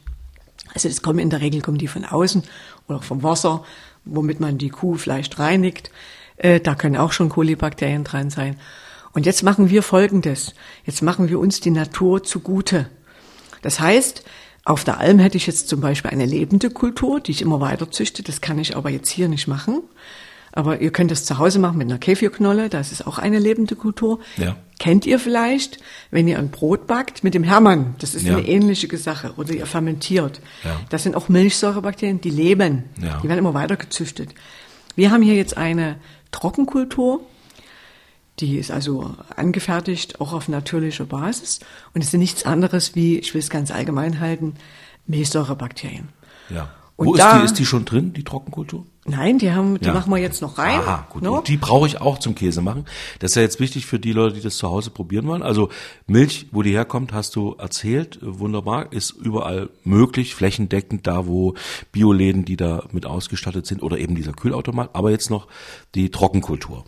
Also 0.73 0.89
das 0.89 1.01
kommen 1.01 1.19
in 1.19 1.29
der 1.29 1.41
Regel 1.41 1.61
kommen 1.61 1.77
die 1.77 1.87
von 1.87 2.05
außen 2.05 2.43
oder 2.87 3.01
vom 3.01 3.23
Wasser, 3.23 3.63
womit 4.03 4.39
man 4.39 4.57
die 4.57 4.69
Kuh 4.69 4.95
vielleicht 4.95 5.39
reinigt. 5.39 5.91
Äh, 6.37 6.59
da 6.59 6.75
können 6.75 6.97
auch 6.97 7.11
schon 7.11 7.29
Kolibakterien 7.29 8.03
dran 8.03 8.29
sein. 8.29 8.57
Und 9.13 9.25
jetzt 9.25 9.43
machen 9.43 9.69
wir 9.69 9.81
Folgendes. 9.81 10.53
Jetzt 10.83 11.01
machen 11.01 11.29
wir 11.29 11.39
uns 11.39 11.61
die 11.61 11.71
Natur 11.71 12.23
zugute. 12.23 12.89
Das 13.61 13.79
heißt, 13.79 14.25
auf 14.65 14.83
der 14.83 14.99
Alm 14.99 15.19
hätte 15.19 15.37
ich 15.37 15.47
jetzt 15.47 15.69
zum 15.69 15.79
Beispiel 15.79 16.11
eine 16.11 16.25
lebende 16.25 16.69
Kultur, 16.69 17.19
die 17.21 17.31
ich 17.31 17.41
immer 17.41 17.61
weiter 17.61 17.89
züchte. 17.89 18.23
Das 18.23 18.41
kann 18.41 18.59
ich 18.59 18.75
aber 18.75 18.89
jetzt 18.89 19.09
hier 19.09 19.29
nicht 19.29 19.47
machen. 19.47 19.83
Aber 20.51 20.81
ihr 20.81 20.91
könnt 20.91 21.11
das 21.11 21.23
zu 21.25 21.37
Hause 21.37 21.59
machen 21.59 21.77
mit 21.77 21.87
einer 21.87 21.99
Käfigknolle. 21.99 22.69
Das 22.69 22.91
ist 22.91 23.05
auch 23.05 23.17
eine 23.17 23.39
lebende 23.39 23.75
Kultur. 23.75 24.19
Ja. 24.37 24.55
Kennt 24.79 25.05
ihr 25.05 25.19
vielleicht, 25.19 25.79
wenn 26.11 26.27
ihr 26.27 26.37
ein 26.37 26.49
Brot 26.51 26.85
backt 26.85 27.23
mit 27.23 27.33
dem 27.33 27.43
Hermann? 27.43 27.95
Das 27.99 28.13
ist 28.13 28.25
Ja. 28.25 28.35
eine 28.35 28.45
ähnliche 28.47 28.95
Sache. 28.97 29.33
Oder 29.37 29.53
ihr 29.53 29.65
fermentiert. 29.65 30.41
Ja. 30.63 30.79
Das 30.89 31.03
sind 31.03 31.15
auch 31.15 31.29
Milchsäurebakterien, 31.29 32.19
die 32.19 32.29
leben. 32.29 32.83
Ja. 33.01 33.19
Die 33.23 33.29
werden 33.29 33.39
immer 33.39 33.53
weiter 33.53 33.77
gezüchtet. 33.77 34.33
Wir 34.95 35.11
haben 35.11 35.21
hier 35.21 35.35
jetzt 35.35 35.55
eine 35.57 35.97
Trockenkultur. 36.31 37.21
Die 38.41 38.57
ist 38.57 38.69
also 38.69 39.15
angefertigt, 39.37 40.19
auch 40.19 40.33
auf 40.33 40.49
natürlicher 40.49 41.05
Basis. 41.05 41.61
Und 41.93 42.03
es 42.03 42.11
sind 42.11 42.19
nichts 42.19 42.45
anderes 42.45 42.93
wie, 42.95 43.17
ich 43.17 43.33
will 43.33 43.39
es 43.39 43.49
ganz 43.49 43.71
allgemein 43.71 44.19
halten, 44.19 44.55
Milchsäurebakterien. 45.07 46.09
Ja. 46.49 46.69
Und 46.97 47.07
Wo 47.07 47.15
da- 47.15 47.31
ist 47.31 47.39
die? 47.41 47.45
Ist 47.45 47.59
die 47.59 47.65
schon 47.65 47.83
drin, 47.83 48.13
die 48.13 48.23
Trockenkultur? 48.23 48.85
Nein, 49.05 49.37
die 49.37 49.51
haben, 49.51 49.77
die 49.79 49.85
Ja. 49.87 49.93
machen 49.93 50.09
wir 50.11 50.17
jetzt 50.17 50.41
noch 50.41 50.57
rein. 50.57 50.79
Aha, 50.79 51.07
gut. 51.11 51.21
No? 51.21 51.37
Und 51.37 51.47
die 51.49 51.57
brauche 51.57 51.85
ich 51.87 51.99
auch 51.99 52.17
zum 52.19 52.35
Käse 52.35 52.61
machen. 52.61 52.85
Das 53.19 53.31
ist 53.31 53.35
ja 53.35 53.41
jetzt 53.41 53.59
wichtig 53.59 53.85
für 53.85 53.99
die 53.99 54.13
Leute, 54.13 54.35
die 54.35 54.41
das 54.41 54.55
zu 54.57 54.69
Hause 54.69 54.89
probieren 54.91 55.27
wollen. 55.27 55.43
Also 55.43 55.69
Milch, 56.07 56.47
wo 56.53 56.61
die 56.63 56.71
herkommt, 56.71 57.11
hast 57.11 57.35
du 57.35 57.53
erzählt. 57.59 58.17
Äh, 58.23 58.39
Wunderbar. 58.39 58.93
Ist 58.93 59.11
überall 59.11 59.69
möglich, 59.83 60.33
flächendeckend 60.35 61.05
da, 61.05 61.27
wo 61.27 61.53
Bioläden, 61.91 62.45
die 62.45 62.55
da 62.55 62.83
mit 62.93 63.05
ausgestattet 63.05 63.65
sind 63.67 63.83
oder 63.83 63.97
eben 63.99 64.15
dieser 64.15 64.31
Kühlautomat. 64.31 64.91
Aber 64.93 65.11
jetzt 65.11 65.29
noch 65.29 65.47
die 65.95 66.09
Trockenkultur. 66.09 66.85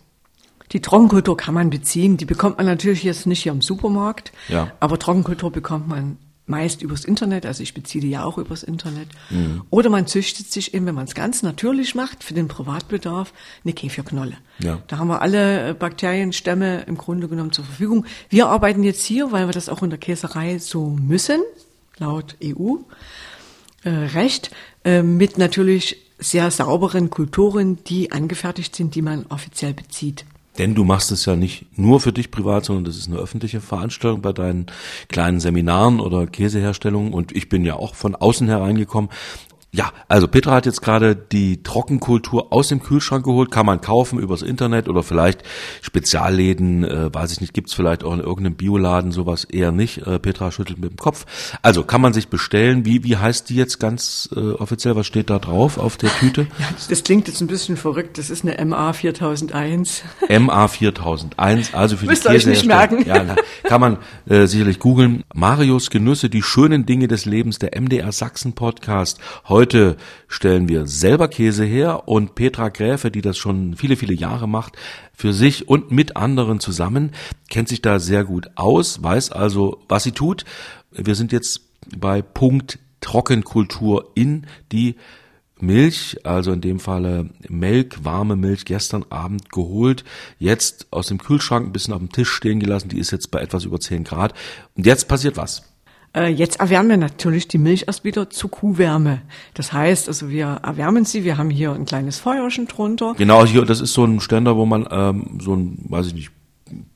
Die 0.72 0.80
Trockenkultur 0.80 1.36
kann 1.36 1.54
man 1.54 1.70
beziehen. 1.70 2.16
Die 2.16 2.24
bekommt 2.24 2.56
man 2.56 2.66
natürlich 2.66 3.02
jetzt 3.02 3.26
nicht 3.26 3.42
hier 3.42 3.52
im 3.52 3.60
Supermarkt. 3.60 4.32
Ja. 4.48 4.72
Aber 4.80 4.98
Trockenkultur 4.98 5.52
bekommt 5.52 5.86
man 5.86 6.16
meist 6.48 6.82
übers 6.82 7.04
Internet. 7.04 7.46
Also 7.46 7.62
ich 7.62 7.74
beziehe 7.74 8.02
die 8.02 8.10
ja 8.10 8.24
auch 8.24 8.38
übers 8.38 8.62
Internet. 8.62 9.08
Mhm. 9.30 9.62
Oder 9.70 9.90
man 9.90 10.06
züchtet 10.06 10.50
sich 10.50 10.74
eben, 10.74 10.86
wenn 10.86 10.94
man 10.94 11.04
es 11.04 11.14
ganz 11.14 11.42
natürlich 11.42 11.94
macht, 11.94 12.24
für 12.24 12.34
den 12.34 12.48
Privatbedarf, 12.48 13.32
eine 13.64 13.72
Käferknolle. 13.72 14.36
Ja. 14.60 14.78
Da 14.86 14.98
haben 14.98 15.08
wir 15.08 15.22
alle 15.22 15.70
äh, 15.70 15.74
Bakterienstämme 15.74 16.84
im 16.86 16.96
Grunde 16.96 17.28
genommen 17.28 17.52
zur 17.52 17.64
Verfügung. 17.64 18.06
Wir 18.28 18.48
arbeiten 18.48 18.82
jetzt 18.82 19.04
hier, 19.04 19.32
weil 19.32 19.46
wir 19.46 19.52
das 19.52 19.68
auch 19.68 19.82
in 19.82 19.90
der 19.90 19.98
Käserei 19.98 20.58
so 20.58 20.88
müssen, 20.88 21.40
laut 21.98 22.36
EU 22.42 22.76
äh, 23.84 24.28
äh, 24.84 25.02
mit 25.02 25.38
natürlich 25.38 25.96
sehr 26.18 26.50
sauberen 26.50 27.10
Kulturen, 27.10 27.82
die 27.84 28.10
angefertigt 28.10 28.74
sind, 28.74 28.94
die 28.94 29.02
man 29.02 29.26
offiziell 29.28 29.72
bezieht. 29.72 30.24
Denn 30.58 30.74
du 30.74 30.84
machst 30.84 31.12
es 31.12 31.24
ja 31.24 31.36
nicht 31.36 31.78
nur 31.78 32.00
für 32.00 32.12
dich 32.12 32.30
privat, 32.30 32.64
sondern 32.64 32.84
das 32.84 32.96
ist 32.96 33.08
eine 33.08 33.18
öffentliche 33.18 33.60
Veranstaltung 33.60 34.20
bei 34.20 34.32
deinen 34.32 34.66
kleinen 35.08 35.40
Seminaren 35.40 36.00
oder 36.00 36.26
Käseherstellungen. 36.26 37.12
Und 37.12 37.32
ich 37.32 37.48
bin 37.48 37.64
ja 37.64 37.74
auch 37.74 37.94
von 37.94 38.16
außen 38.16 38.48
hereingekommen. 38.48 39.10
Ja, 39.78 39.92
also 40.08 40.26
Petra 40.26 40.56
hat 40.56 40.66
jetzt 40.66 40.82
gerade 40.82 41.14
die 41.14 41.62
Trockenkultur 41.62 42.52
aus 42.52 42.66
dem 42.66 42.82
Kühlschrank 42.82 43.24
geholt, 43.24 43.52
kann 43.52 43.64
man 43.64 43.80
kaufen 43.80 44.18
übers 44.18 44.42
Internet 44.42 44.88
oder 44.88 45.04
vielleicht 45.04 45.44
Spezialläden, 45.82 46.82
äh, 46.82 47.14
weiß 47.14 47.30
ich 47.30 47.40
nicht, 47.40 47.54
gibt's 47.54 47.74
vielleicht 47.74 48.02
auch 48.02 48.12
in 48.12 48.18
irgendeinem 48.18 48.56
Bioladen 48.56 49.12
sowas 49.12 49.44
eher 49.44 49.70
nicht. 49.70 49.98
Äh, 49.98 50.18
Petra 50.18 50.50
schüttelt 50.50 50.80
mit 50.80 50.90
dem 50.90 50.96
Kopf. 50.96 51.26
Also 51.62 51.84
kann 51.84 52.00
man 52.00 52.12
sich 52.12 52.26
bestellen. 52.26 52.84
Wie, 52.86 53.04
wie 53.04 53.18
heißt 53.18 53.50
die 53.50 53.54
jetzt 53.54 53.78
ganz 53.78 54.28
äh, 54.34 54.40
offiziell? 54.40 54.96
Was 54.96 55.06
steht 55.06 55.30
da 55.30 55.38
drauf 55.38 55.78
auf 55.78 55.96
der 55.96 56.10
Tüte? 56.10 56.48
Ja, 56.58 56.66
das 56.88 57.04
klingt 57.04 57.28
jetzt 57.28 57.40
ein 57.40 57.46
bisschen 57.46 57.76
verrückt. 57.76 58.18
Das 58.18 58.30
ist 58.30 58.44
eine 58.44 58.64
MA 58.64 58.92
4001. 58.92 60.02
MA 60.40 60.66
4001, 60.66 61.72
also 61.72 61.96
für 61.96 62.06
Müsst 62.06 62.24
die 62.24 62.30
ihr 62.30 62.34
euch 62.34 62.46
nicht 62.46 62.66
merken. 62.66 63.06
Ja, 63.06 63.22
na, 63.22 63.36
kann 63.62 63.80
man 63.80 63.98
äh, 64.28 64.46
sicherlich 64.46 64.80
googeln. 64.80 65.22
Marius 65.32 65.90
Genüsse, 65.90 66.28
die 66.28 66.42
schönen 66.42 66.84
Dinge 66.84 67.06
des 67.06 67.26
Lebens, 67.26 67.60
der 67.60 67.80
MDR 67.80 68.10
Sachsen 68.10 68.54
Podcast. 68.54 69.20
Heute 69.46 69.67
stellen 70.28 70.68
wir 70.68 70.86
selber 70.86 71.28
Käse 71.28 71.64
her 71.64 72.08
und 72.08 72.34
Petra 72.34 72.68
Gräfe, 72.68 73.10
die 73.10 73.22
das 73.22 73.38
schon 73.38 73.76
viele, 73.76 73.96
viele 73.96 74.14
Jahre 74.14 74.48
macht, 74.48 74.76
für 75.12 75.32
sich 75.32 75.68
und 75.68 75.90
mit 75.90 76.16
anderen 76.16 76.60
zusammen, 76.60 77.12
kennt 77.50 77.68
sich 77.68 77.82
da 77.82 77.98
sehr 77.98 78.24
gut 78.24 78.50
aus, 78.54 79.02
weiß 79.02 79.32
also, 79.32 79.80
was 79.88 80.04
sie 80.04 80.12
tut. 80.12 80.44
Wir 80.92 81.14
sind 81.14 81.32
jetzt 81.32 81.62
bei 81.96 82.22
Punkt 82.22 82.78
Trockenkultur 83.00 84.10
in 84.14 84.46
die 84.72 84.96
Milch, 85.60 86.18
also 86.24 86.52
in 86.52 86.60
dem 86.60 86.78
Falle 86.78 87.30
Milch, 87.48 88.04
warme 88.04 88.36
Milch, 88.36 88.64
gestern 88.64 89.04
Abend 89.10 89.50
geholt, 89.50 90.04
jetzt 90.38 90.86
aus 90.90 91.08
dem 91.08 91.18
Kühlschrank 91.18 91.66
ein 91.66 91.72
bisschen 91.72 91.94
auf 91.94 92.00
dem 92.00 92.12
Tisch 92.12 92.30
stehen 92.30 92.60
gelassen, 92.60 92.88
die 92.88 92.98
ist 92.98 93.10
jetzt 93.10 93.30
bei 93.30 93.40
etwas 93.40 93.64
über 93.64 93.80
10 93.80 94.04
Grad. 94.04 94.34
Und 94.76 94.86
jetzt 94.86 95.08
passiert 95.08 95.36
was. 95.36 95.67
Äh, 96.14 96.28
Jetzt 96.28 96.60
erwärmen 96.60 96.90
wir 96.90 96.96
natürlich 96.96 97.48
die 97.48 97.58
Milch 97.58 97.84
erst 97.86 98.04
wieder 98.04 98.30
zu 98.30 98.48
Kuhwärme. 98.48 99.22
Das 99.54 99.72
heißt, 99.72 100.08
also 100.08 100.30
wir 100.30 100.60
erwärmen 100.62 101.04
sie. 101.04 101.24
Wir 101.24 101.38
haben 101.38 101.50
hier 101.50 101.72
ein 101.72 101.84
kleines 101.84 102.18
Feuerchen 102.18 102.66
drunter. 102.66 103.14
Genau, 103.16 103.44
hier, 103.44 103.64
das 103.64 103.80
ist 103.80 103.92
so 103.92 104.04
ein 104.04 104.20
Ständer, 104.20 104.56
wo 104.56 104.66
man 104.66 104.86
ähm, 104.90 105.38
so 105.40 105.54
ein, 105.54 105.84
weiß 105.88 106.08
ich 106.08 106.14
nicht, 106.14 106.30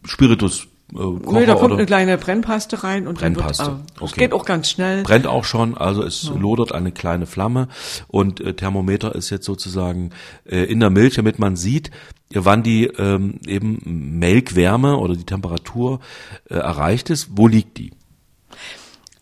Spiritus 0.04 0.68
äh, 0.92 0.96
Kocher 0.96 1.40
Nee, 1.40 1.46
da 1.46 1.54
kommt 1.54 1.66
oder 1.66 1.76
eine 1.76 1.86
kleine 1.86 2.18
Brennpaste 2.18 2.84
rein 2.84 3.06
und 3.06 3.18
Brennpaste, 3.18 3.64
dann 3.64 3.78
wird, 3.78 4.00
äh, 4.00 4.04
okay. 4.04 4.20
geht 4.20 4.32
auch 4.32 4.44
ganz 4.44 4.70
schnell. 4.70 5.02
brennt 5.02 5.26
auch 5.26 5.44
schon, 5.44 5.76
also 5.76 6.02
es 6.02 6.30
lodert 6.38 6.72
eine 6.72 6.92
kleine 6.92 7.26
Flamme 7.26 7.68
und 8.08 8.40
äh, 8.40 8.54
Thermometer 8.54 9.14
ist 9.14 9.30
jetzt 9.30 9.46
sozusagen 9.46 10.10
äh, 10.44 10.64
in 10.64 10.80
der 10.80 10.90
Milch, 10.90 11.14
damit 11.14 11.38
man 11.38 11.56
sieht, 11.56 11.90
wann 12.30 12.62
die 12.62 12.86
ähm, 12.86 13.40
eben 13.46 14.18
Melkwärme 14.18 14.96
oder 14.98 15.16
die 15.16 15.24
Temperatur 15.24 16.00
äh, 16.48 16.54
erreicht 16.54 17.10
ist. 17.10 17.30
Wo 17.36 17.46
liegt 17.46 17.78
die? 17.78 17.92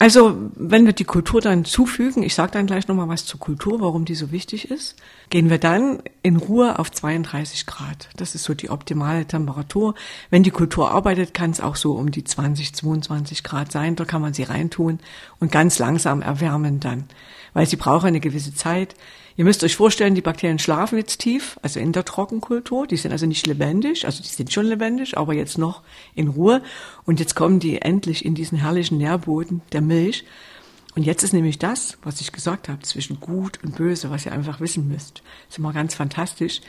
Also, 0.00 0.34
wenn 0.54 0.86
wir 0.86 0.94
die 0.94 1.04
Kultur 1.04 1.42
dann 1.42 1.66
zufügen, 1.66 2.22
ich 2.22 2.34
sage 2.34 2.52
dann 2.52 2.64
gleich 2.64 2.88
nochmal 2.88 3.10
was 3.10 3.26
zur 3.26 3.38
Kultur, 3.38 3.82
warum 3.82 4.06
die 4.06 4.14
so 4.14 4.32
wichtig 4.32 4.70
ist, 4.70 4.96
gehen 5.28 5.50
wir 5.50 5.58
dann 5.58 6.02
in 6.22 6.36
Ruhe 6.36 6.78
auf 6.78 6.90
32 6.90 7.66
Grad. 7.66 8.08
Das 8.16 8.34
ist 8.34 8.44
so 8.44 8.54
die 8.54 8.70
optimale 8.70 9.26
Temperatur. 9.26 9.94
Wenn 10.30 10.42
die 10.42 10.52
Kultur 10.52 10.90
arbeitet, 10.90 11.34
kann 11.34 11.50
es 11.50 11.60
auch 11.60 11.76
so 11.76 11.92
um 11.92 12.10
die 12.10 12.24
20, 12.24 12.74
22 12.74 13.44
Grad 13.44 13.72
sein. 13.72 13.94
Da 13.94 14.06
kann 14.06 14.22
man 14.22 14.32
sie 14.32 14.44
reintun 14.44 15.00
und 15.38 15.52
ganz 15.52 15.78
langsam 15.78 16.22
erwärmen 16.22 16.80
dann, 16.80 17.04
weil 17.52 17.66
sie 17.66 17.76
brauchen 17.76 18.06
eine 18.06 18.20
gewisse 18.20 18.54
Zeit. 18.54 18.94
Ihr 19.36 19.44
müsst 19.44 19.62
euch 19.64 19.76
vorstellen, 19.76 20.14
die 20.14 20.20
Bakterien 20.20 20.58
schlafen 20.58 20.98
jetzt 20.98 21.18
tief, 21.20 21.58
also 21.62 21.80
in 21.80 21.92
der 21.92 22.04
Trockenkultur. 22.04 22.86
Die 22.86 22.96
sind 22.96 23.12
also 23.12 23.26
nicht 23.26 23.46
lebendig, 23.46 24.04
also 24.04 24.22
die 24.22 24.28
sind 24.28 24.52
schon 24.52 24.66
lebendig, 24.66 25.16
aber 25.16 25.32
jetzt 25.34 25.56
noch 25.56 25.82
in 26.14 26.28
Ruhe. 26.28 26.62
Und 27.04 27.20
jetzt 27.20 27.36
kommen 27.36 27.60
die 27.60 27.80
endlich 27.80 28.24
in 28.24 28.34
diesen 28.34 28.58
herrlichen 28.58 28.98
Nährboden 28.98 29.62
der 29.72 29.80
Milch. 29.80 30.24
Und 30.96 31.04
jetzt 31.04 31.22
ist 31.22 31.32
nämlich 31.32 31.58
das, 31.58 31.98
was 32.02 32.20
ich 32.20 32.32
gesagt 32.32 32.68
habe, 32.68 32.82
zwischen 32.82 33.20
gut 33.20 33.60
und 33.62 33.76
böse, 33.76 34.10
was 34.10 34.26
ihr 34.26 34.32
einfach 34.32 34.60
wissen 34.60 34.88
müsst. 34.88 35.18
Das 35.18 35.54
ist 35.54 35.58
immer 35.58 35.72
ganz 35.72 35.94
fantastisch. 35.94 36.60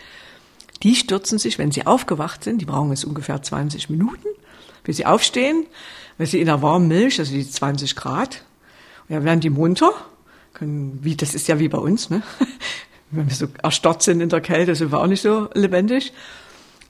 Die 0.84 0.96
stürzen 0.96 1.40
sich, 1.40 1.58
wenn 1.58 1.72
sie 1.72 1.86
aufgewacht 1.86 2.44
sind, 2.44 2.62
die 2.62 2.66
brauchen 2.66 2.92
es 2.92 3.04
ungefähr 3.04 3.42
20 3.42 3.90
Minuten, 3.90 4.28
bis 4.84 4.98
sie 4.98 5.06
aufstehen, 5.06 5.66
weil 6.18 6.28
sie 6.28 6.40
in 6.40 6.46
der 6.46 6.62
warmen 6.62 6.88
Milch, 6.88 7.20
also 7.20 7.34
die 7.34 7.48
20 7.48 7.96
Grad, 7.96 8.44
und 9.08 9.16
dann 9.16 9.26
werden 9.26 9.42
die 9.42 9.50
munter, 9.50 9.94
können, 10.54 11.00
wie, 11.02 11.16
das 11.16 11.36
ist 11.36 11.48
ja 11.48 11.60
wie 11.60 11.70
bei 11.70 11.78
uns, 11.78 12.10
ne? 12.10 12.24
Wenn 13.12 13.28
wir 13.28 13.36
so 13.36 13.48
erstarrt 13.62 14.04
sind 14.04 14.22
in 14.22 14.30
der 14.30 14.40
Kälte, 14.40 14.74
sind 14.74 14.92
wir 14.92 15.00
auch 15.00 15.08
nicht 15.08 15.22
so 15.22 15.50
lebendig. 15.54 16.14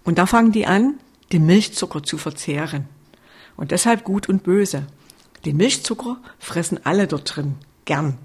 Und 0.04 0.20
da 0.20 0.28
fangen 0.28 0.52
die 0.52 0.68
an, 0.68 1.00
den 1.32 1.48
Milchzucker 1.48 2.04
zu 2.04 2.18
verzehren. 2.20 2.86
Und 3.58 3.72
deshalb 3.72 4.04
gut 4.04 4.30
und 4.30 4.44
böse. 4.44 4.86
Den 5.46 5.58
Milchzucker 5.58 6.18
fressen 6.38 6.80
alle 6.84 7.08
dort 7.08 7.36
drin, 7.36 7.56
gern. 7.86 8.18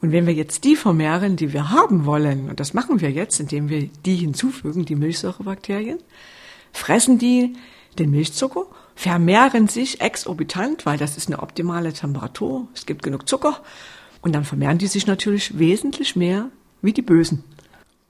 Und 0.00 0.12
wenn 0.12 0.26
wir 0.26 0.34
jetzt 0.34 0.64
die 0.64 0.76
vermehren, 0.76 1.36
die 1.36 1.52
wir 1.52 1.70
haben 1.70 2.06
wollen, 2.06 2.48
und 2.48 2.60
das 2.60 2.74
machen 2.74 3.00
wir 3.00 3.10
jetzt, 3.10 3.40
indem 3.40 3.68
wir 3.68 3.88
die 4.04 4.16
hinzufügen, 4.16 4.84
die 4.84 4.96
Milchsäurebakterien, 4.96 5.98
fressen 6.72 7.18
die 7.18 7.54
den 7.98 8.10
Milchzucker, 8.10 8.66
vermehren 8.94 9.68
sich 9.68 10.00
exorbitant, 10.00 10.86
weil 10.86 10.98
das 10.98 11.16
ist 11.16 11.28
eine 11.28 11.42
optimale 11.42 11.92
Temperatur, 11.92 12.68
es 12.74 12.86
gibt 12.86 13.02
genug 13.02 13.28
Zucker, 13.28 13.60
und 14.26 14.32
dann 14.32 14.44
vermehren 14.44 14.78
die 14.78 14.88
sich 14.88 15.06
natürlich 15.06 15.56
wesentlich 15.56 16.16
mehr 16.16 16.48
wie 16.82 16.92
die 16.92 17.00
Bösen. 17.02 17.44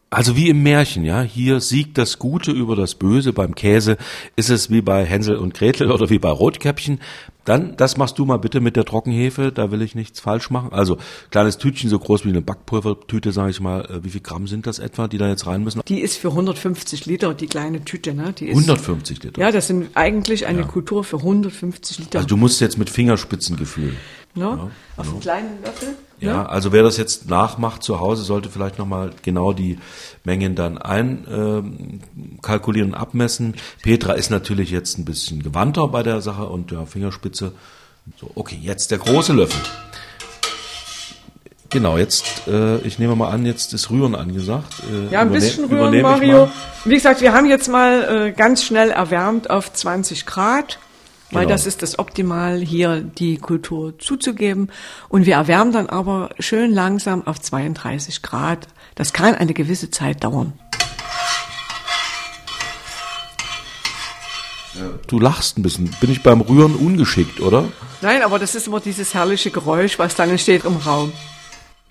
Also 0.09 0.35
wie 0.35 0.49
im 0.49 0.63
Märchen, 0.63 1.05
ja. 1.05 1.21
Hier 1.21 1.61
siegt 1.61 1.99
das 1.99 2.19
Gute 2.19 2.53
über 2.53 2.75
das 2.75 2.95
Böse. 2.95 3.35
Beim 3.35 3.55
Käse 3.55 3.99
ist 4.35 4.49
es 4.49 4.71
wie 4.71 4.81
bei 4.81 5.05
Hänsel 5.05 5.37
und 5.37 5.53
Gretel 5.53 5.91
oder 5.93 6.09
wie 6.09 6.19
bei 6.19 6.31
Rotkäppchen. 6.31 7.01
Dann, 7.45 7.77
das 7.77 7.99
machst 7.99 8.19
du 8.19 8.25
mal 8.25 8.39
bitte 8.39 8.61
mit 8.63 8.77
der 8.77 8.87
Trockenhefe. 8.87 9.53
Da 9.53 9.71
will 9.71 9.83
ich 9.83 9.95
nichts 9.95 10.19
falsch 10.21 10.49
machen. 10.49 10.73
Also 10.73 10.97
kleines 11.31 11.59
Tütchen, 11.59 11.91
so 11.91 11.99
groß 11.99 12.25
wie 12.25 12.31
eine 12.31 12.41
Backpulvertüte, 12.41 13.31
sage 13.33 13.51
ich 13.51 13.61
mal. 13.61 13.85
Äh, 13.91 14.05
Wie 14.05 14.09
viel 14.11 14.23
Gramm 14.23 14.47
sind 14.47 14.67
das 14.67 14.79
etwa, 14.79 15.07
die 15.07 15.19
da 15.19 15.29
jetzt 15.29 15.47
rein 15.47 15.63
müssen? 15.63 15.83
Die 15.87 16.01
ist 16.01 16.17
für 16.17 16.29
150 16.31 17.05
Liter, 17.05 17.35
die 17.35 17.47
kleine 17.47 17.85
Tüte, 17.85 18.15
ne? 18.15 18.33
Die 18.33 18.47
ist, 18.47 18.57
150 18.57 19.23
Liter. 19.23 19.39
Ja, 19.39 19.53
das 19.53 19.67
sind 19.67 19.91
eigentlich 19.95 20.47
eine 20.47 20.65
Kultur 20.65 21.05
für 21.05 21.19
150 21.19 21.99
Liter. 21.99 22.19
Also 22.21 22.29
du 22.29 22.39
musst 22.39 22.61
jetzt 22.63 22.79
mit 22.79 22.89
Fingerspitzengefühl. 22.89 23.93
ne? 24.35 24.71
Auf 24.97 25.11
einen 25.11 25.21
kleinen 25.21 25.63
Löffel. 25.63 25.89
Ja, 26.19 26.47
also 26.47 26.73
wer 26.73 26.83
das 26.83 26.97
jetzt 26.97 27.29
nachmacht 27.29 27.83
zu 27.83 28.01
Hause, 28.01 28.23
sollte 28.23 28.49
vielleicht 28.49 28.79
nochmal 28.79 29.11
genau 29.23 29.53
die 29.53 29.79
Mengen 30.25 30.55
dann 30.55 30.79
einkalkulieren 30.79 32.89
ähm, 32.91 32.95
und 32.95 33.01
abmessen. 33.01 33.55
Petra 33.83 34.15
ist 34.15 34.31
natürlich 34.31 34.71
jetzt 34.71 34.99
ein 34.99 35.05
bisschen 35.05 35.43
gewandter 35.43 35.89
bei 35.89 36.03
der 36.03 36.23
Sache 36.23 36.47
und 36.47 36.73
ja, 36.73 36.87
Fingerspitze. 36.87 37.53
So, 38.21 38.31
okay, 38.35 38.59
jetzt 38.61 38.93
der 38.93 38.99
große 38.99 39.33
Löffel. 39.33 39.61
Genau, 41.71 41.99
jetzt, 41.99 42.47
äh, 42.47 42.79
ich 42.79 42.99
nehme 42.99 43.17
mal 43.17 43.31
an, 43.31 43.45
jetzt 43.45 43.75
ist 43.75 43.91
Rühren 43.91 44.15
angesagt. 44.15 44.75
Äh, 44.91 45.13
Ja, 45.13 45.21
ein 45.21 45.33
bisschen 45.33 45.65
rühren, 45.65 46.01
Mario. 46.01 46.49
Wie 46.85 46.95
gesagt, 46.95 47.21
wir 47.21 47.33
haben 47.33 47.47
jetzt 47.47 47.69
mal 47.69 48.29
äh, 48.29 48.33
ganz 48.33 48.63
schnell 48.63 48.91
erwärmt 48.91 49.51
auf 49.51 49.73
20 49.73 50.27
Grad, 50.27 50.79
weil 51.37 51.45
genau. 51.45 51.55
das 51.55 51.67
ist 51.67 51.83
das 51.83 51.99
Optimal, 51.99 52.61
hier 52.61 53.03
die 53.03 53.37
Kultur 53.37 53.99
zuzugeben. 53.99 54.71
Und 55.11 55.27
wir 55.27 55.35
erwärmen 55.35 55.71
dann 55.71 55.87
aber 55.87 56.31
schön 56.39 56.73
langsam 56.73 57.27
auf 57.27 57.39
32 57.39 58.23
Grad. 58.23 58.69
Das 58.95 59.13
kann 59.13 59.35
eine 59.35 59.53
gewisse 59.53 59.91
Zeit 59.91 60.25
dauern. 60.25 60.55
Du 65.09 65.21
lachst 65.21 65.59
ein 65.59 65.63
bisschen. 65.63 65.95
Bin 66.01 66.11
ich 66.11 66.23
beim 66.23 66.41
Rühren 66.41 66.75
ungeschickt, 66.75 67.41
oder? 67.41 67.65
Nein, 68.01 68.23
aber 68.23 68.39
das 68.39 68.55
ist 68.55 68.67
immer 68.67 68.81
dieses 68.81 69.13
herrliche 69.13 69.51
Geräusch, 69.51 69.99
was 69.99 70.15
dann 70.15 70.31
entsteht 70.31 70.65
im 70.65 70.77
Raum. 70.77 71.13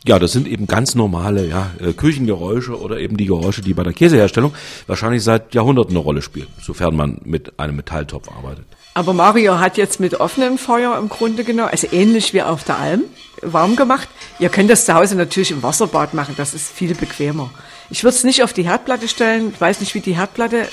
Ja, 0.08 0.18
das 0.18 0.32
sind 0.32 0.48
eben 0.48 0.66
ganz 0.66 0.96
normale 0.96 1.48
ja, 1.48 1.70
äh, 1.80 1.94
Küchengeräusche 1.94 2.80
oder 2.80 3.00
eben 3.00 3.16
die 3.18 3.26
Geräusche, 3.28 3.62
die 3.62 3.76
bei 3.76 3.84
der 3.84 3.94
Käseherstellung 3.94 4.56
wahrscheinlich 4.88 5.24
seit 5.24 5.54
Jahrhunderten 5.54 5.96
eine 5.96 6.04
Rolle 6.04 6.24
spielen, 6.24 6.48
sofern 6.60 6.96
man 6.96 7.22
mit 7.26 7.60
einem 7.60 7.76
Metalltopf 7.76 8.28
arbeitet. 8.30 8.66
Aber 8.98 9.14
Mario 9.14 9.60
hat 9.60 9.76
jetzt 9.76 10.00
mit 10.00 10.22
offenem 10.22 10.58
Feuer 10.58 10.98
im 10.98 11.10
Grunde 11.10 11.44
genommen, 11.44 11.68
also 11.70 11.86
ähnlich 11.92 12.34
wie 12.34 12.42
auf 12.42 12.64
der 12.64 12.78
Alm, 12.78 13.04
warm 13.42 13.76
gemacht. 13.76 14.08
Ihr 14.40 14.48
könnt 14.48 14.70
das 14.70 14.86
zu 14.86 14.94
Hause 14.94 15.16
natürlich 15.16 15.52
im 15.52 15.62
Wasserbad 15.62 16.14
machen, 16.14 16.36
das 16.38 16.54
ist 16.54 16.72
viel 16.72 16.96
bequemer. 16.96 17.52
Ich 17.90 18.06
würde 18.06 18.16
es 18.16 18.24
nicht 18.24 18.42
auf 18.42 18.54
die 18.54 18.64
Herdplatte 18.64 19.10
stellen, 19.10 19.52
ich 19.54 19.60
weiß 19.60 19.82
nicht, 19.82 19.96
wie 19.96 20.00
die 20.00 20.16
Herdplatte, 20.16 20.70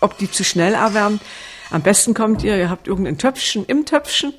ob 0.00 0.18
die 0.18 0.30
zu 0.30 0.44
schnell 0.44 0.74
erwärmt. 0.74 1.22
Am 1.70 1.80
besten 1.80 2.12
kommt 2.12 2.42
ihr, 2.44 2.58
ihr 2.58 2.68
habt 2.68 2.88
irgendein 2.88 3.16
Töpfchen 3.16 3.64
im 3.64 3.86
Töpfchen, 3.86 4.34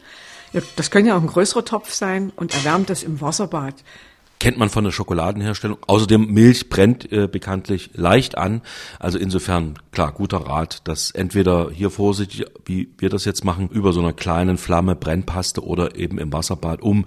das 0.75 0.91
kann 0.91 1.07
ja 1.07 1.17
auch 1.17 1.21
ein 1.21 1.25
größerer 1.25 1.65
Topf 1.65 1.91
sein 1.91 2.31
und 2.35 2.53
erwärmt 2.53 2.91
das 2.91 3.01
im 3.01 3.19
Wasserbad 3.19 3.73
kennt 4.39 4.57
man 4.57 4.69
von 4.69 4.83
der 4.83 4.91
Schokoladenherstellung. 4.91 5.77
Außerdem 5.87 6.27
Milch 6.27 6.67
brennt 6.69 7.09
äh, 7.11 7.27
bekanntlich 7.27 7.91
leicht 7.93 8.37
an. 8.37 8.61
Also 8.99 9.17
insofern 9.17 9.79
klar 9.91 10.11
guter 10.11 10.39
Rat, 10.39 10.81
dass 10.87 11.11
entweder 11.11 11.69
hier 11.71 11.89
vorsichtig, 11.89 12.45
wie 12.65 12.89
wir 12.97 13.09
das 13.09 13.23
jetzt 13.23 13.45
machen, 13.45 13.69
über 13.69 13.93
so 13.93 14.01
einer 14.01 14.11
kleinen 14.11 14.57
Flamme 14.57 14.95
Brennpaste 14.95 15.63
oder 15.63 15.95
eben 15.95 16.17
im 16.17 16.33
Wasserbad, 16.33 16.81
um 16.81 17.05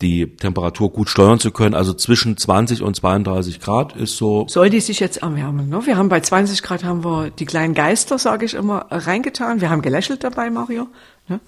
die 0.00 0.34
Temperatur 0.36 0.90
gut 0.90 1.08
steuern 1.08 1.38
zu 1.38 1.52
können. 1.52 1.74
Also 1.76 1.92
zwischen 1.92 2.36
20 2.36 2.82
und 2.82 2.96
32 2.96 3.60
Grad 3.60 3.94
ist 3.94 4.16
so. 4.16 4.46
Soll 4.48 4.68
die 4.68 4.80
sich 4.80 4.98
jetzt 4.98 5.18
erwärmen? 5.18 5.68
Ne? 5.68 5.86
Wir 5.86 5.96
haben 5.96 6.08
bei 6.08 6.20
20 6.20 6.62
Grad 6.62 6.82
haben 6.82 7.04
wir 7.04 7.30
die 7.30 7.46
kleinen 7.46 7.74
Geister, 7.74 8.18
sage 8.18 8.44
ich 8.44 8.54
immer, 8.54 8.86
reingetan. 8.90 9.60
Wir 9.60 9.70
haben 9.70 9.82
gelächelt 9.82 10.24
dabei, 10.24 10.50
Mario. 10.50 10.88
Ne? 11.28 11.38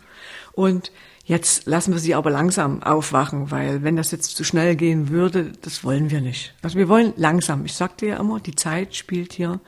Und 0.53 0.93
Jetzt 1.27 1.67
lassen 1.67 1.93
wir 1.93 2.01
sie 2.01 2.15
aber 2.15 2.31
langsam 2.31 2.83
aufwachen, 2.83 3.51
weil 3.51 3.83
wenn 3.83 3.97
das 3.97 4.11
jetzt 4.11 4.37
zu 4.37 4.45
schnell 4.45 4.77
gehen 4.77 5.09
würde, 5.09 5.53
das 5.63 5.83
wollen 5.83 6.11
wir 6.11 6.21
nicht. 6.21 6.55
Also 6.61 6.77
wir 6.79 6.89
wollen 6.89 7.15
langsam. 7.17 7.65
Ich 7.65 7.73
sagte 7.73 8.07
ja 8.07 8.19
immer, 8.19 8.41
die 8.41 8.55
Zeit 8.55 8.95
spielt 8.95 9.33
hier 9.33 9.61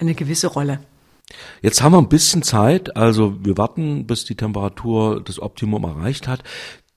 eine 0.00 0.14
gewisse 0.14 0.48
Rolle. 0.48 0.80
Jetzt 1.62 1.80
haben 1.80 1.92
wir 1.92 1.98
ein 1.98 2.08
bisschen 2.08 2.42
Zeit, 2.42 2.96
also 2.96 3.36
wir 3.44 3.56
warten, 3.56 4.06
bis 4.06 4.24
die 4.24 4.34
Temperatur 4.34 5.22
das 5.22 5.40
Optimum 5.40 5.84
erreicht 5.84 6.26
hat. 6.26 6.42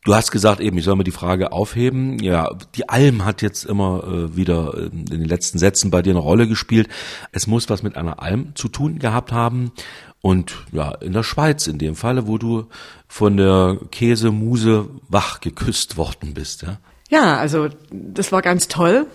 Du 0.03 0.13
hast 0.13 0.31
gesagt 0.31 0.59
eben, 0.59 0.77
ich 0.77 0.83
soll 0.83 0.97
mir 0.97 1.05
die 1.05 1.11
Frage 1.11 1.53
aufheben. 1.53 2.19
Ja, 2.19 2.49
die 2.75 2.89
Alm 2.89 3.23
hat 3.23 3.41
jetzt 3.41 3.63
immer 3.63 4.03
äh, 4.03 4.35
wieder 4.35 4.73
in 4.77 5.05
den 5.05 5.25
letzten 5.25 5.57
Sätzen 5.57 5.91
bei 5.91 6.01
dir 6.01 6.11
eine 6.11 6.19
Rolle 6.19 6.47
gespielt. 6.47 6.89
Es 7.31 7.47
muss 7.47 7.69
was 7.69 7.83
mit 7.83 7.95
einer 7.95 8.21
Alm 8.21 8.53
zu 8.55 8.67
tun 8.67 8.99
gehabt 8.99 9.31
haben. 9.31 9.71
Und 10.19 10.55
ja, 10.73 10.91
in 10.95 11.13
der 11.13 11.23
Schweiz 11.23 11.67
in 11.67 11.77
dem 11.77 11.95
Falle, 11.95 12.27
wo 12.27 12.37
du 12.37 12.67
von 13.07 13.37
der 13.37 13.77
Käsemuse 13.91 14.89
wach 15.07 15.39
geküsst 15.39 15.95
worden 15.95 16.33
bist, 16.33 16.63
ja? 16.63 16.79
Ja, 17.09 17.37
also 17.37 17.69
das 17.91 18.31
war 18.31 18.41
ganz 18.41 18.67
toll. 18.67 19.05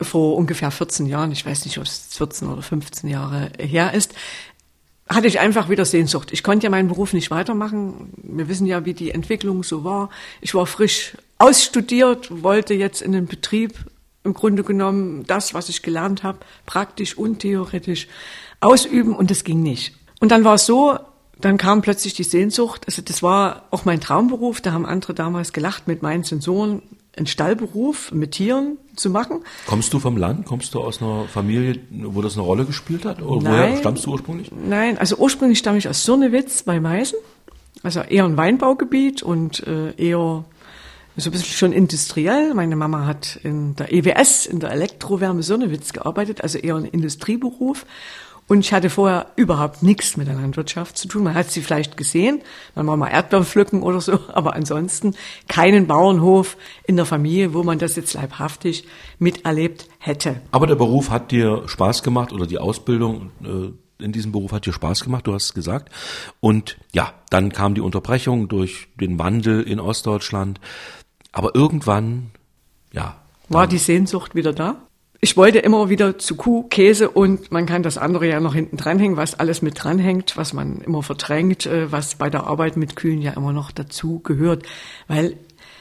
Vor 0.00 0.36
ungefähr 0.36 0.70
14 0.70 1.06
Jahren, 1.06 1.32
ich 1.32 1.44
weiß 1.44 1.64
nicht, 1.64 1.76
ob 1.78 1.84
es 1.84 2.14
14 2.16 2.48
oder 2.48 2.62
15 2.62 3.10
Jahre 3.10 3.50
her 3.58 3.94
ist, 3.94 4.14
hatte 5.08 5.26
ich 5.26 5.40
einfach 5.40 5.68
wieder 5.68 5.84
Sehnsucht. 5.84 6.32
Ich 6.32 6.42
konnte 6.42 6.64
ja 6.64 6.70
meinen 6.70 6.88
Beruf 6.88 7.12
nicht 7.12 7.30
weitermachen. 7.30 8.12
Wir 8.22 8.48
wissen 8.48 8.66
ja, 8.66 8.84
wie 8.84 8.94
die 8.94 9.10
Entwicklung 9.10 9.62
so 9.62 9.84
war. 9.84 10.10
Ich 10.40 10.54
war 10.54 10.66
frisch 10.66 11.16
ausstudiert, 11.38 12.42
wollte 12.42 12.74
jetzt 12.74 13.00
in 13.00 13.12
den 13.12 13.26
Betrieb 13.26 13.74
im 14.24 14.34
Grunde 14.34 14.62
genommen 14.62 15.24
das, 15.26 15.54
was 15.54 15.68
ich 15.68 15.82
gelernt 15.82 16.22
habe, 16.22 16.40
praktisch 16.66 17.16
und 17.16 17.38
theoretisch 17.38 18.08
ausüben 18.60 19.14
und 19.14 19.30
das 19.30 19.44
ging 19.44 19.62
nicht. 19.62 19.94
Und 20.20 20.32
dann 20.32 20.44
war 20.44 20.54
es 20.54 20.66
so, 20.66 20.98
dann 21.40 21.56
kam 21.56 21.82
plötzlich 21.82 22.14
die 22.14 22.24
Sehnsucht. 22.24 22.82
Also 22.86 23.00
das 23.00 23.22
war 23.22 23.66
auch 23.70 23.84
mein 23.84 24.00
Traumberuf. 24.00 24.60
Da 24.60 24.72
haben 24.72 24.84
andere 24.84 25.14
damals 25.14 25.52
gelacht 25.52 25.86
mit 25.86 26.02
meinen 26.02 26.24
Sensoren, 26.24 26.82
einen 27.16 27.26
Stallberuf 27.26 28.12
mit 28.12 28.32
Tieren 28.32 28.76
zu 28.98 29.10
machen. 29.10 29.44
Kommst 29.66 29.92
du 29.92 29.98
vom 29.98 30.16
Land? 30.16 30.46
Kommst 30.46 30.74
du 30.74 30.80
aus 30.80 31.00
einer 31.00 31.24
Familie, 31.24 31.80
wo 31.90 32.22
das 32.22 32.34
eine 32.34 32.42
Rolle 32.42 32.64
gespielt 32.64 33.04
hat? 33.04 33.22
Oder 33.22 33.50
Nein, 33.50 33.70
woher 33.70 33.76
stammst 33.78 34.06
du 34.06 34.12
ursprünglich? 34.12 34.50
Nein, 34.52 34.98
also 34.98 35.16
ursprünglich 35.16 35.58
stamme 35.58 35.78
ich 35.78 35.88
aus 35.88 36.04
Surnewitz 36.04 36.62
bei 36.62 36.80
Meißen. 36.80 37.18
Also 37.82 38.00
eher 38.00 38.24
ein 38.24 38.36
Weinbaugebiet 38.36 39.22
und 39.22 39.66
äh, 39.66 39.92
eher 39.96 40.44
so 41.16 41.30
ein 41.30 41.32
bisschen 41.32 41.56
schon 41.56 41.72
industriell. 41.72 42.54
Meine 42.54 42.76
Mama 42.76 43.06
hat 43.06 43.40
in 43.42 43.74
der 43.76 43.92
EWS, 43.92 44.46
in 44.46 44.60
der 44.60 44.70
Elektrowärme 44.70 45.42
Sonnewitz 45.42 45.92
gearbeitet, 45.92 46.42
also 46.42 46.58
eher 46.58 46.76
ein 46.76 46.84
Industrieberuf. 46.84 47.86
Und 48.48 48.60
ich 48.60 48.72
hatte 48.72 48.88
vorher 48.88 49.26
überhaupt 49.36 49.82
nichts 49.82 50.16
mit 50.16 50.26
der 50.26 50.34
Landwirtschaft 50.34 50.96
zu 50.96 51.06
tun. 51.06 51.22
Man 51.22 51.34
hat 51.34 51.50
sie 51.50 51.60
vielleicht 51.60 51.98
gesehen, 51.98 52.40
dann 52.74 52.86
war 52.86 52.96
mal 52.96 53.08
Erdbeeren 53.08 53.44
pflücken 53.44 53.82
oder 53.82 54.00
so, 54.00 54.18
aber 54.32 54.54
ansonsten 54.54 55.14
keinen 55.46 55.86
Bauernhof 55.86 56.56
in 56.86 56.96
der 56.96 57.04
Familie, 57.04 57.52
wo 57.52 57.62
man 57.62 57.78
das 57.78 57.94
jetzt 57.94 58.14
leibhaftig 58.14 58.86
miterlebt 59.18 59.86
hätte. 59.98 60.40
Aber 60.50 60.66
der 60.66 60.76
Beruf 60.76 61.10
hat 61.10 61.30
dir 61.30 61.62
Spaß 61.66 62.02
gemacht 62.02 62.32
oder 62.32 62.46
die 62.46 62.58
Ausbildung 62.58 63.30
äh, 63.44 64.02
in 64.02 64.12
diesem 64.12 64.32
Beruf 64.32 64.52
hat 64.52 64.64
dir 64.64 64.72
Spaß 64.72 65.04
gemacht, 65.04 65.26
du 65.26 65.34
hast 65.34 65.44
es 65.44 65.54
gesagt. 65.54 65.92
Und 66.40 66.78
ja, 66.92 67.12
dann 67.30 67.52
kam 67.52 67.74
die 67.74 67.80
Unterbrechung 67.80 68.48
durch 68.48 68.88
den 68.98 69.18
Wandel 69.18 69.62
in 69.62 69.80
Ostdeutschland. 69.80 70.60
Aber 71.32 71.54
irgendwann, 71.54 72.30
ja. 72.92 73.16
War 73.48 73.66
die 73.66 73.78
Sehnsucht 73.78 74.34
wieder 74.34 74.52
da? 74.52 74.87
Ich 75.20 75.36
wollte 75.36 75.58
immer 75.58 75.88
wieder 75.88 76.18
zu 76.18 76.36
Kuh, 76.36 76.64
Käse 76.64 77.10
und 77.10 77.50
man 77.50 77.66
kann 77.66 77.82
das 77.82 77.98
andere 77.98 78.28
ja 78.28 78.38
noch 78.38 78.54
hinten 78.54 78.76
dranhängen, 78.76 79.16
was 79.16 79.34
alles 79.34 79.62
mit 79.62 79.82
dranhängt, 79.82 80.36
was 80.36 80.52
man 80.52 80.80
immer 80.80 81.02
verdrängt, 81.02 81.66
äh, 81.66 81.90
was 81.90 82.14
bei 82.14 82.30
der 82.30 82.44
Arbeit 82.44 82.76
mit 82.76 82.94
Kühen 82.94 83.20
ja 83.20 83.32
immer 83.32 83.52
noch 83.52 83.72
dazu 83.72 84.20
gehört. 84.20 84.64
Weil 85.08 85.36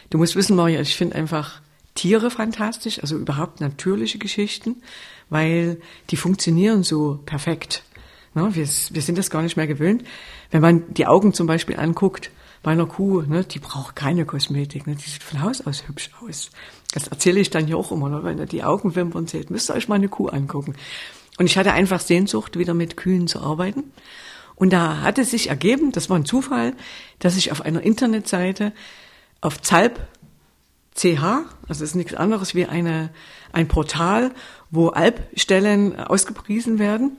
du 0.10 0.18
musst 0.18 0.36
wissen, 0.36 0.56
Maria, 0.56 0.82
ich 0.82 0.96
finde 0.96 1.16
einfach 1.16 1.62
Tiere 1.94 2.32
fantastisch, 2.32 3.00
also 3.00 3.16
überhaupt 3.16 3.62
natürliche 3.62 4.18
Geschichten, 4.18 4.78
weil 5.30 5.80
die 6.10 6.18
funktionieren 6.18 6.84
so 6.84 7.20
perfekt. 7.26 7.84
Ne, 8.34 8.50
wir, 8.54 8.66
sind 8.68 9.18
das 9.18 9.30
gar 9.30 9.42
nicht 9.42 9.58
mehr 9.58 9.68
gewöhnt. 9.68 10.04
Wenn 10.52 10.62
man 10.62 10.94
die 10.94 11.08
Augen 11.08 11.34
zum 11.34 11.48
Beispiel 11.48 11.78
anguckt, 11.78 12.32
bei 12.64 12.72
einer 12.72 12.86
Kuh, 12.86 13.22
ne, 13.22 13.44
die 13.44 13.60
braucht 13.60 13.96
keine 13.96 14.26
Kosmetik, 14.26 14.88
ne, 14.88 14.96
die 14.96 15.10
sieht 15.10 15.24
von 15.24 15.42
Haus 15.42 15.66
aus 15.66 15.88
hübsch 15.88 16.10
aus. 16.22 16.52
Das 16.94 17.08
erzähle 17.08 17.40
ich 17.40 17.50
dann 17.50 17.68
ja 17.68 17.76
auch 17.76 17.92
immer, 17.92 18.10
ne, 18.10 18.24
wenn 18.24 18.38
ihr 18.38 18.46
die 18.46 18.64
Augenwimpern 18.64 19.28
seht, 19.28 19.50
müsst 19.50 19.70
ihr 19.70 19.76
euch 19.76 19.88
mal 19.88 19.96
eine 19.96 20.10
Kuh 20.10 20.28
angucken. 20.28 20.76
Und 21.38 21.46
ich 21.46 21.58
hatte 21.58 21.74
einfach 21.74 22.00
Sehnsucht, 22.00 22.58
wieder 22.58 22.74
mit 22.74 22.98
Kühen 22.98 23.28
zu 23.28 23.42
arbeiten. 23.42 23.92
Und 24.56 24.74
da 24.74 25.02
hatte 25.02 25.24
sich 25.24 25.50
ergeben, 25.50 25.92
das 25.92 26.10
war 26.10 26.18
ein 26.18 26.26
Zufall, 26.26 26.74
dass 27.20 27.38
ich 27.38 27.52
auf 27.52 27.62
einer 27.62 27.84
Internetseite 27.84 28.74
auf 29.40 29.62
Zalb 29.62 30.00
CH, 30.96 31.46
also 31.68 31.84
ist 31.84 31.96
nichts 31.96 32.16
anderes 32.16 32.56
wie 32.56 32.66
eine, 32.66 33.12
ein 33.54 33.68
Portal, 33.68 34.32
wo 34.72 34.90
Albstellen 34.90 36.00
ausgepriesen 36.00 36.80
werden. 36.80 37.18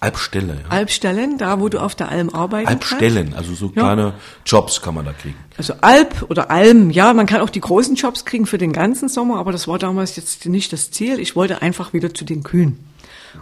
Albstelle, 0.00 0.58
ja. 0.62 0.70
Albstellen, 0.70 1.38
da 1.38 1.60
wo 1.60 1.68
du 1.68 1.80
auf 1.80 1.96
der 1.96 2.08
Alm 2.08 2.30
arbeitest. 2.30 2.70
Albstellen, 2.70 3.34
also 3.34 3.54
so 3.54 3.70
kleine 3.70 4.02
ja. 4.02 4.14
Jobs 4.46 4.80
kann 4.80 4.94
man 4.94 5.04
da 5.04 5.12
kriegen. 5.12 5.36
Also 5.56 5.74
Alp 5.80 6.26
oder 6.28 6.50
Alm, 6.50 6.90
ja, 6.90 7.12
man 7.14 7.26
kann 7.26 7.40
auch 7.40 7.50
die 7.50 7.60
großen 7.60 7.96
Jobs 7.96 8.24
kriegen 8.24 8.46
für 8.46 8.58
den 8.58 8.72
ganzen 8.72 9.08
Sommer, 9.08 9.38
aber 9.38 9.50
das 9.50 9.66
war 9.66 9.78
damals 9.78 10.14
jetzt 10.14 10.46
nicht 10.46 10.72
das 10.72 10.92
Ziel. 10.92 11.18
Ich 11.18 11.34
wollte 11.34 11.62
einfach 11.62 11.92
wieder 11.92 12.14
zu 12.14 12.24
den 12.24 12.44
Kühen. 12.44 12.78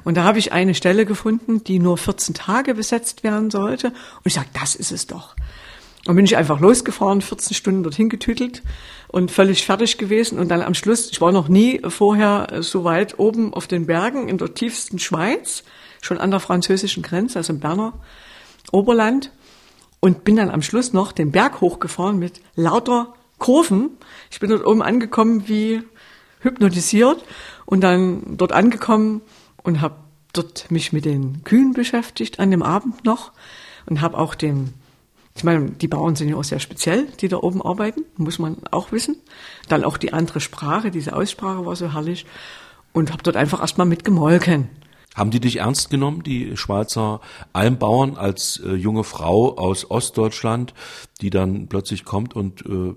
Und 0.04 0.16
da 0.16 0.24
habe 0.24 0.38
ich 0.38 0.52
eine 0.52 0.74
Stelle 0.74 1.04
gefunden, 1.04 1.62
die 1.62 1.78
nur 1.78 1.98
14 1.98 2.34
Tage 2.34 2.74
besetzt 2.74 3.22
werden 3.22 3.50
sollte. 3.50 3.88
Und 3.88 4.24
ich 4.24 4.34
sage, 4.34 4.48
das 4.54 4.74
ist 4.74 4.92
es 4.92 5.06
doch. 5.06 5.36
Dann 6.06 6.16
bin 6.16 6.24
ich 6.24 6.36
einfach 6.36 6.60
losgefahren, 6.60 7.20
14 7.20 7.54
Stunden 7.54 7.82
dorthin 7.82 8.08
getütelt 8.08 8.62
und 9.08 9.30
völlig 9.30 9.66
fertig 9.66 9.98
gewesen. 9.98 10.38
Und 10.38 10.48
dann 10.48 10.62
am 10.62 10.74
Schluss, 10.74 11.10
ich 11.10 11.20
war 11.20 11.32
noch 11.32 11.48
nie 11.48 11.80
vorher 11.88 12.46
so 12.60 12.84
weit 12.84 13.18
oben 13.18 13.52
auf 13.52 13.66
den 13.66 13.86
Bergen 13.86 14.28
in 14.28 14.38
der 14.38 14.54
tiefsten 14.54 14.98
Schweiz 14.98 15.64
schon 16.06 16.18
an 16.18 16.30
der 16.30 16.40
französischen 16.40 17.02
Grenze, 17.02 17.38
also 17.38 17.52
im 17.52 17.60
Berner 17.60 17.92
Oberland. 18.72 19.32
Und 20.00 20.24
bin 20.24 20.36
dann 20.36 20.50
am 20.50 20.62
Schluss 20.62 20.92
noch 20.92 21.12
den 21.12 21.32
Berg 21.32 21.60
hochgefahren 21.60 22.18
mit 22.18 22.40
lauter 22.54 23.14
Kurven. 23.38 23.90
Ich 24.30 24.40
bin 24.40 24.50
dort 24.50 24.64
oben 24.64 24.82
angekommen 24.82 25.48
wie 25.48 25.82
hypnotisiert 26.40 27.24
und 27.64 27.80
dann 27.80 28.36
dort 28.36 28.52
angekommen 28.52 29.20
und 29.62 29.80
habe 29.80 29.96
dort 30.32 30.70
mich 30.70 30.92
mit 30.92 31.04
den 31.04 31.42
Kühen 31.44 31.72
beschäftigt 31.72 32.38
an 32.38 32.50
dem 32.50 32.62
Abend 32.62 33.04
noch 33.04 33.32
und 33.86 34.00
habe 34.00 34.16
auch 34.16 34.34
den 34.34 34.74
ich 35.36 35.44
meine, 35.44 35.70
die 35.70 35.88
Bauern 35.88 36.16
sind 36.16 36.30
ja 36.30 36.36
auch 36.36 36.44
sehr 36.44 36.60
speziell, 36.60 37.08
die 37.20 37.28
da 37.28 37.36
oben 37.36 37.60
arbeiten, 37.60 38.04
muss 38.16 38.38
man 38.38 38.56
auch 38.70 38.90
wissen. 38.90 39.16
Dann 39.68 39.84
auch 39.84 39.98
die 39.98 40.14
andere 40.14 40.40
Sprache, 40.40 40.90
diese 40.90 41.14
Aussprache 41.14 41.66
war 41.66 41.76
so 41.76 41.92
herrlich 41.92 42.24
und 42.94 43.12
habe 43.12 43.22
dort 43.22 43.36
einfach 43.36 43.60
erstmal 43.60 43.86
mitgemolken. 43.86 44.70
Haben 45.16 45.30
die 45.30 45.40
dich 45.40 45.56
ernst 45.56 45.90
genommen, 45.90 46.22
die 46.22 46.56
Schweizer 46.56 47.20
Almbauern, 47.52 48.16
als 48.16 48.60
äh, 48.64 48.74
junge 48.74 49.02
Frau 49.02 49.56
aus 49.56 49.90
Ostdeutschland, 49.90 50.74
die 51.22 51.30
dann 51.30 51.68
plötzlich 51.68 52.04
kommt 52.04 52.36
und 52.36 52.64
äh, 52.66 52.94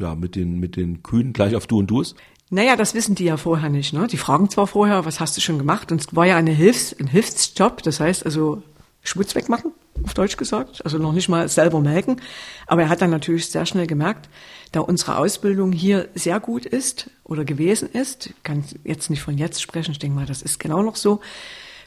ja 0.00 0.16
mit 0.16 0.34
den 0.34 0.58
mit 0.58 0.76
den 0.76 1.02
Kühen 1.02 1.32
gleich 1.32 1.54
auf 1.54 1.66
Du 1.66 1.78
und 1.78 1.86
Du 1.86 2.00
ist? 2.00 2.16
Naja, 2.50 2.74
das 2.74 2.94
wissen 2.94 3.14
die 3.14 3.24
ja 3.24 3.36
vorher 3.36 3.70
nicht. 3.70 3.92
Ne? 3.92 4.08
Die 4.08 4.16
fragen 4.16 4.50
zwar 4.50 4.66
vorher, 4.66 5.04
was 5.04 5.20
hast 5.20 5.36
du 5.36 5.40
schon 5.40 5.58
gemacht? 5.58 5.92
Und 5.92 6.00
es 6.00 6.16
war 6.16 6.26
ja 6.26 6.36
eine 6.36 6.50
Hilfs-, 6.50 6.96
ein 6.98 7.06
Hilfsjob, 7.06 7.84
das 7.84 8.00
heißt 8.00 8.26
also 8.26 8.64
Schmutz 9.02 9.36
wegmachen, 9.36 9.72
auf 10.02 10.14
Deutsch 10.14 10.36
gesagt, 10.36 10.84
also 10.84 10.98
noch 10.98 11.12
nicht 11.12 11.28
mal 11.28 11.48
selber 11.48 11.80
melken. 11.80 12.20
Aber 12.66 12.82
er 12.82 12.88
hat 12.88 13.00
dann 13.02 13.10
natürlich 13.10 13.50
sehr 13.50 13.66
schnell 13.66 13.86
gemerkt, 13.86 14.28
da 14.72 14.80
unsere 14.80 15.18
Ausbildung 15.18 15.72
hier 15.72 16.08
sehr 16.14 16.38
gut 16.40 16.64
ist 16.64 17.10
oder 17.24 17.44
gewesen 17.44 17.90
ist, 17.90 18.26
ich 18.26 18.42
kann 18.42 18.64
jetzt 18.84 19.10
nicht 19.10 19.22
von 19.22 19.36
jetzt 19.36 19.60
sprechen, 19.60 19.92
ich 19.92 19.98
denke 19.98 20.16
mal, 20.16 20.26
das 20.26 20.42
ist 20.42 20.60
genau 20.60 20.82
noch 20.82 20.96
so, 20.96 21.20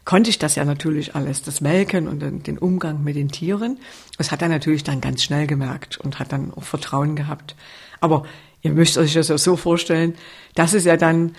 konnte 0.05 0.29
ich 0.29 0.39
das 0.39 0.55
ja 0.55 0.65
natürlich 0.65 1.15
alles, 1.15 1.43
das 1.43 1.61
Melken 1.61 2.07
und 2.07 2.19
den 2.19 2.57
Umgang 2.57 3.03
mit 3.03 3.15
den 3.15 3.29
Tieren. 3.29 3.79
Das 4.17 4.31
hat 4.31 4.41
er 4.41 4.49
natürlich 4.49 4.83
dann 4.83 4.99
ganz 4.99 5.23
schnell 5.23 5.47
gemerkt 5.47 5.97
und 5.97 6.19
hat 6.19 6.33
dann 6.33 6.53
auch 6.53 6.63
Vertrauen 6.63 7.15
gehabt. 7.15 7.55
Aber 8.01 8.25
ihr 8.61 8.71
müsst 8.71 8.97
euch 8.97 9.13
das 9.13 9.29
ja 9.29 9.37
so 9.37 9.55
vorstellen, 9.55 10.15
das 10.55 10.73
ist 10.73 10.85
ja 10.85 10.97
dann, 10.97 11.35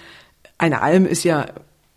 eine 0.57 0.81
Alm 0.81 1.05
ist 1.05 1.25
ja, 1.25 1.47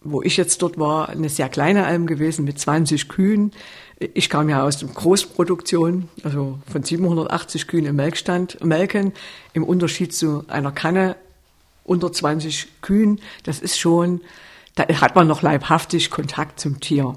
wo 0.01 0.21
ich 0.21 0.35
jetzt 0.35 0.61
dort 0.61 0.77
war, 0.77 1.09
eine 1.09 1.29
sehr 1.29 1.47
kleine 1.47 1.85
Alm 1.85 2.05
gewesen 2.05 2.43
mit 2.43 2.59
20 2.59 3.07
Kühen. 3.07 3.51
Ich 3.99 4.29
kam 4.29 4.47
ja 4.47 4.63
aus 4.63 4.77
der 4.77 4.89
Großproduktion, 4.89 6.07
also 6.23 6.59
von 6.71 6.83
780 6.83 7.67
Kühen 7.67 7.85
im 7.85 7.95
Melkstand, 7.95 8.63
melken, 8.63 9.13
im 9.53 9.63
Unterschied 9.63 10.13
zu 10.13 10.43
einer 10.47 10.71
Kanne 10.71 11.15
unter 11.83 12.11
20 12.11 12.81
Kühen. 12.81 13.19
Das 13.43 13.59
ist 13.59 13.79
schon, 13.79 14.21
da 14.75 14.87
hat 14.87 15.15
man 15.15 15.27
noch 15.27 15.41
leibhaftig 15.41 16.11
Kontakt 16.11 16.59
zum 16.59 16.79
Tier. 16.79 17.15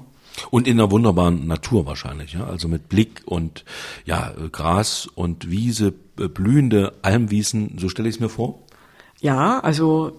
Und 0.49 0.67
in 0.67 0.79
einer 0.79 0.89
wunderbaren 0.89 1.45
Natur 1.45 1.85
wahrscheinlich, 1.85 2.33
ja, 2.33 2.45
also 2.45 2.67
mit 2.67 2.89
Blick 2.89 3.21
und 3.25 3.65
ja 4.05 4.33
Gras 4.51 5.07
und 5.13 5.51
Wiese, 5.51 5.93
äh, 6.19 6.27
blühende 6.27 6.93
Almwiesen, 7.01 7.77
so 7.77 7.89
stelle 7.89 8.09
ich 8.09 8.15
es 8.15 8.21
mir 8.21 8.29
vor. 8.29 8.59
Ja, 9.19 9.59
also 9.59 10.13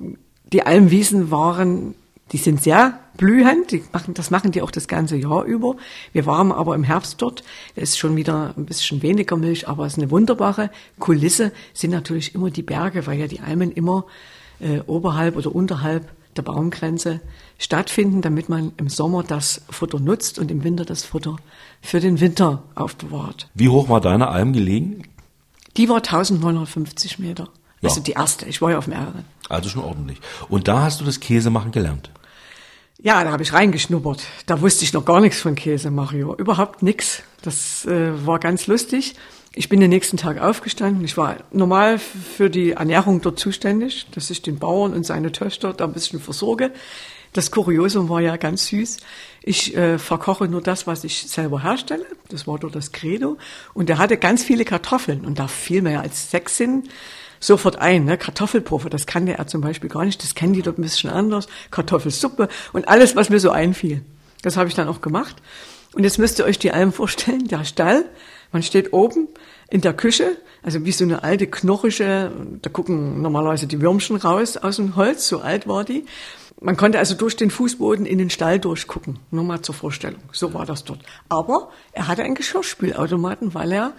die 0.52 0.64
Almwiesen 0.64 1.30
waren 1.30 1.94
die 2.32 2.38
sind 2.38 2.62
sehr 2.62 2.98
blühend, 3.16 3.70
die 3.70 3.84
machen, 3.92 4.14
das 4.14 4.30
machen 4.30 4.52
die 4.52 4.62
auch 4.62 4.70
das 4.70 4.88
ganze 4.88 5.16
Jahr 5.16 5.44
über. 5.44 5.76
Wir 6.12 6.26
waren 6.26 6.50
aber 6.50 6.74
im 6.74 6.84
Herbst 6.84 7.20
dort, 7.20 7.44
da 7.74 7.82
ist 7.82 7.98
schon 7.98 8.16
wieder 8.16 8.54
ein 8.56 8.64
bisschen 8.64 9.02
weniger 9.02 9.36
Milch, 9.36 9.68
aber 9.68 9.86
es 9.86 9.94
ist 9.94 9.98
eine 9.98 10.10
wunderbare 10.10 10.70
Kulisse, 10.98 11.52
sind 11.74 11.90
natürlich 11.90 12.34
immer 12.34 12.50
die 12.50 12.62
Berge, 12.62 13.06
weil 13.06 13.18
ja 13.18 13.26
die 13.26 13.40
Almen 13.40 13.70
immer 13.70 14.06
äh, 14.60 14.80
oberhalb 14.86 15.36
oder 15.36 15.54
unterhalb 15.54 16.10
der 16.36 16.42
Baumgrenze 16.42 17.20
stattfinden, 17.58 18.22
damit 18.22 18.48
man 18.48 18.72
im 18.78 18.88
Sommer 18.88 19.22
das 19.22 19.62
Futter 19.68 20.00
nutzt 20.00 20.38
und 20.38 20.50
im 20.50 20.64
Winter 20.64 20.84
das 20.84 21.04
Futter 21.04 21.36
für 21.82 22.00
den 22.00 22.20
Winter 22.20 22.62
aufbewahrt. 22.74 23.48
Wie 23.54 23.68
hoch 23.68 23.88
war 23.88 24.00
deine 24.00 24.28
Alm 24.28 24.54
gelegen? 24.54 25.04
Die 25.76 25.88
war 25.88 25.96
1950 25.96 27.18
Meter. 27.18 27.48
Ja. 27.82 27.88
Also 27.88 28.00
die 28.00 28.12
erste. 28.12 28.46
Ich 28.46 28.62
war 28.62 28.70
ja 28.70 28.78
auf 28.78 28.86
mehreren. 28.86 29.24
Also 29.48 29.68
schon 29.68 29.82
ordentlich. 29.82 30.20
Und 30.48 30.68
da 30.68 30.82
hast 30.82 31.00
du 31.00 31.04
das 31.04 31.20
Käsemachen 31.20 31.72
gelernt? 31.72 32.10
Ja, 33.00 33.24
da 33.24 33.32
habe 33.32 33.42
ich 33.42 33.52
reingeschnuppert. 33.52 34.22
Da 34.46 34.60
wusste 34.60 34.84
ich 34.84 34.92
noch 34.92 35.04
gar 35.04 35.20
nichts 35.20 35.40
von 35.40 35.54
Käse, 35.54 35.90
Mario. 35.90 36.34
Überhaupt 36.36 36.82
nichts. 36.82 37.22
Das 37.42 37.84
äh, 37.86 38.26
war 38.26 38.38
ganz 38.38 38.66
lustig. 38.66 39.14
Ich 39.54 39.68
bin 39.68 39.80
den 39.80 39.90
nächsten 39.90 40.16
Tag 40.16 40.40
aufgestanden. 40.40 41.04
Ich 41.04 41.16
war 41.16 41.36
normal 41.52 41.98
für 41.98 42.48
die 42.48 42.72
Ernährung 42.72 43.20
dort 43.20 43.38
zuständig, 43.38 44.06
dass 44.12 44.30
ich 44.30 44.40
den 44.40 44.58
Bauern 44.58 44.94
und 44.94 45.04
seine 45.04 45.32
Töchter 45.32 45.74
da 45.74 45.84
ein 45.84 45.92
bisschen 45.92 46.20
versorge. 46.20 46.70
Das 47.32 47.50
Kuriosum 47.50 48.08
war 48.08 48.20
ja 48.20 48.36
ganz 48.36 48.66
süß. 48.66 48.98
Ich 49.42 49.76
äh, 49.76 49.98
verkoche 49.98 50.48
nur 50.48 50.60
das, 50.60 50.86
was 50.86 51.02
ich 51.04 51.28
selber 51.28 51.62
herstelle. 51.62 52.06
Das 52.28 52.46
war 52.46 52.58
dort 52.58 52.74
das 52.74 52.92
Credo. 52.92 53.36
Und 53.74 53.90
er 53.90 53.98
hatte 53.98 54.16
ganz 54.16 54.42
viele 54.42 54.64
Kartoffeln. 54.64 55.24
Und 55.24 55.38
da 55.38 55.48
fiel 55.48 55.86
ja 55.88 56.00
als 56.00 56.30
sechs 56.30 56.56
sind 56.56 56.88
sofort 57.42 57.76
ein. 57.76 58.04
Ne? 58.04 58.16
Kartoffelpuffer, 58.16 58.88
das 58.88 59.06
kannte 59.06 59.36
er 59.36 59.46
zum 59.46 59.60
Beispiel 59.60 59.90
gar 59.90 60.04
nicht. 60.04 60.22
Das 60.22 60.34
kennen 60.34 60.54
die 60.54 60.62
dort 60.62 60.78
ein 60.78 60.82
bisschen 60.82 61.10
anders. 61.10 61.48
Kartoffelsuppe 61.70 62.48
und 62.72 62.88
alles, 62.88 63.16
was 63.16 63.28
mir 63.28 63.40
so 63.40 63.50
einfiel. 63.50 64.02
Das 64.42 64.56
habe 64.56 64.68
ich 64.68 64.74
dann 64.74 64.88
auch 64.88 65.00
gemacht. 65.00 65.36
Und 65.94 66.04
jetzt 66.04 66.18
müsst 66.18 66.38
ihr 66.38 66.44
euch 66.44 66.58
die 66.58 66.72
Alm 66.72 66.92
vorstellen, 66.92 67.48
der 67.48 67.64
Stall. 67.64 68.06
Man 68.50 68.62
steht 68.62 68.92
oben 68.92 69.28
in 69.70 69.80
der 69.80 69.94
Küche, 69.94 70.36
also 70.62 70.84
wie 70.84 70.92
so 70.92 71.04
eine 71.04 71.22
alte 71.22 71.46
knochige, 71.46 72.30
da 72.60 72.70
gucken 72.70 73.22
normalerweise 73.22 73.66
die 73.66 73.80
Würmchen 73.80 74.16
raus 74.16 74.56
aus 74.58 74.76
dem 74.76 74.96
Holz, 74.96 75.26
so 75.26 75.40
alt 75.40 75.66
war 75.66 75.84
die. 75.84 76.04
Man 76.60 76.76
konnte 76.76 76.98
also 76.98 77.14
durch 77.14 77.34
den 77.34 77.50
Fußboden 77.50 78.06
in 78.06 78.18
den 78.18 78.30
Stall 78.30 78.60
durchgucken. 78.60 79.18
Nur 79.32 79.42
mal 79.42 79.62
zur 79.62 79.74
Vorstellung. 79.74 80.20
So 80.30 80.54
war 80.54 80.64
das 80.64 80.84
dort. 80.84 81.00
Aber 81.28 81.70
er 81.92 82.06
hatte 82.06 82.22
einen 82.22 82.36
Geschirrspülautomaten, 82.36 83.54
weil 83.54 83.72
er 83.72 83.94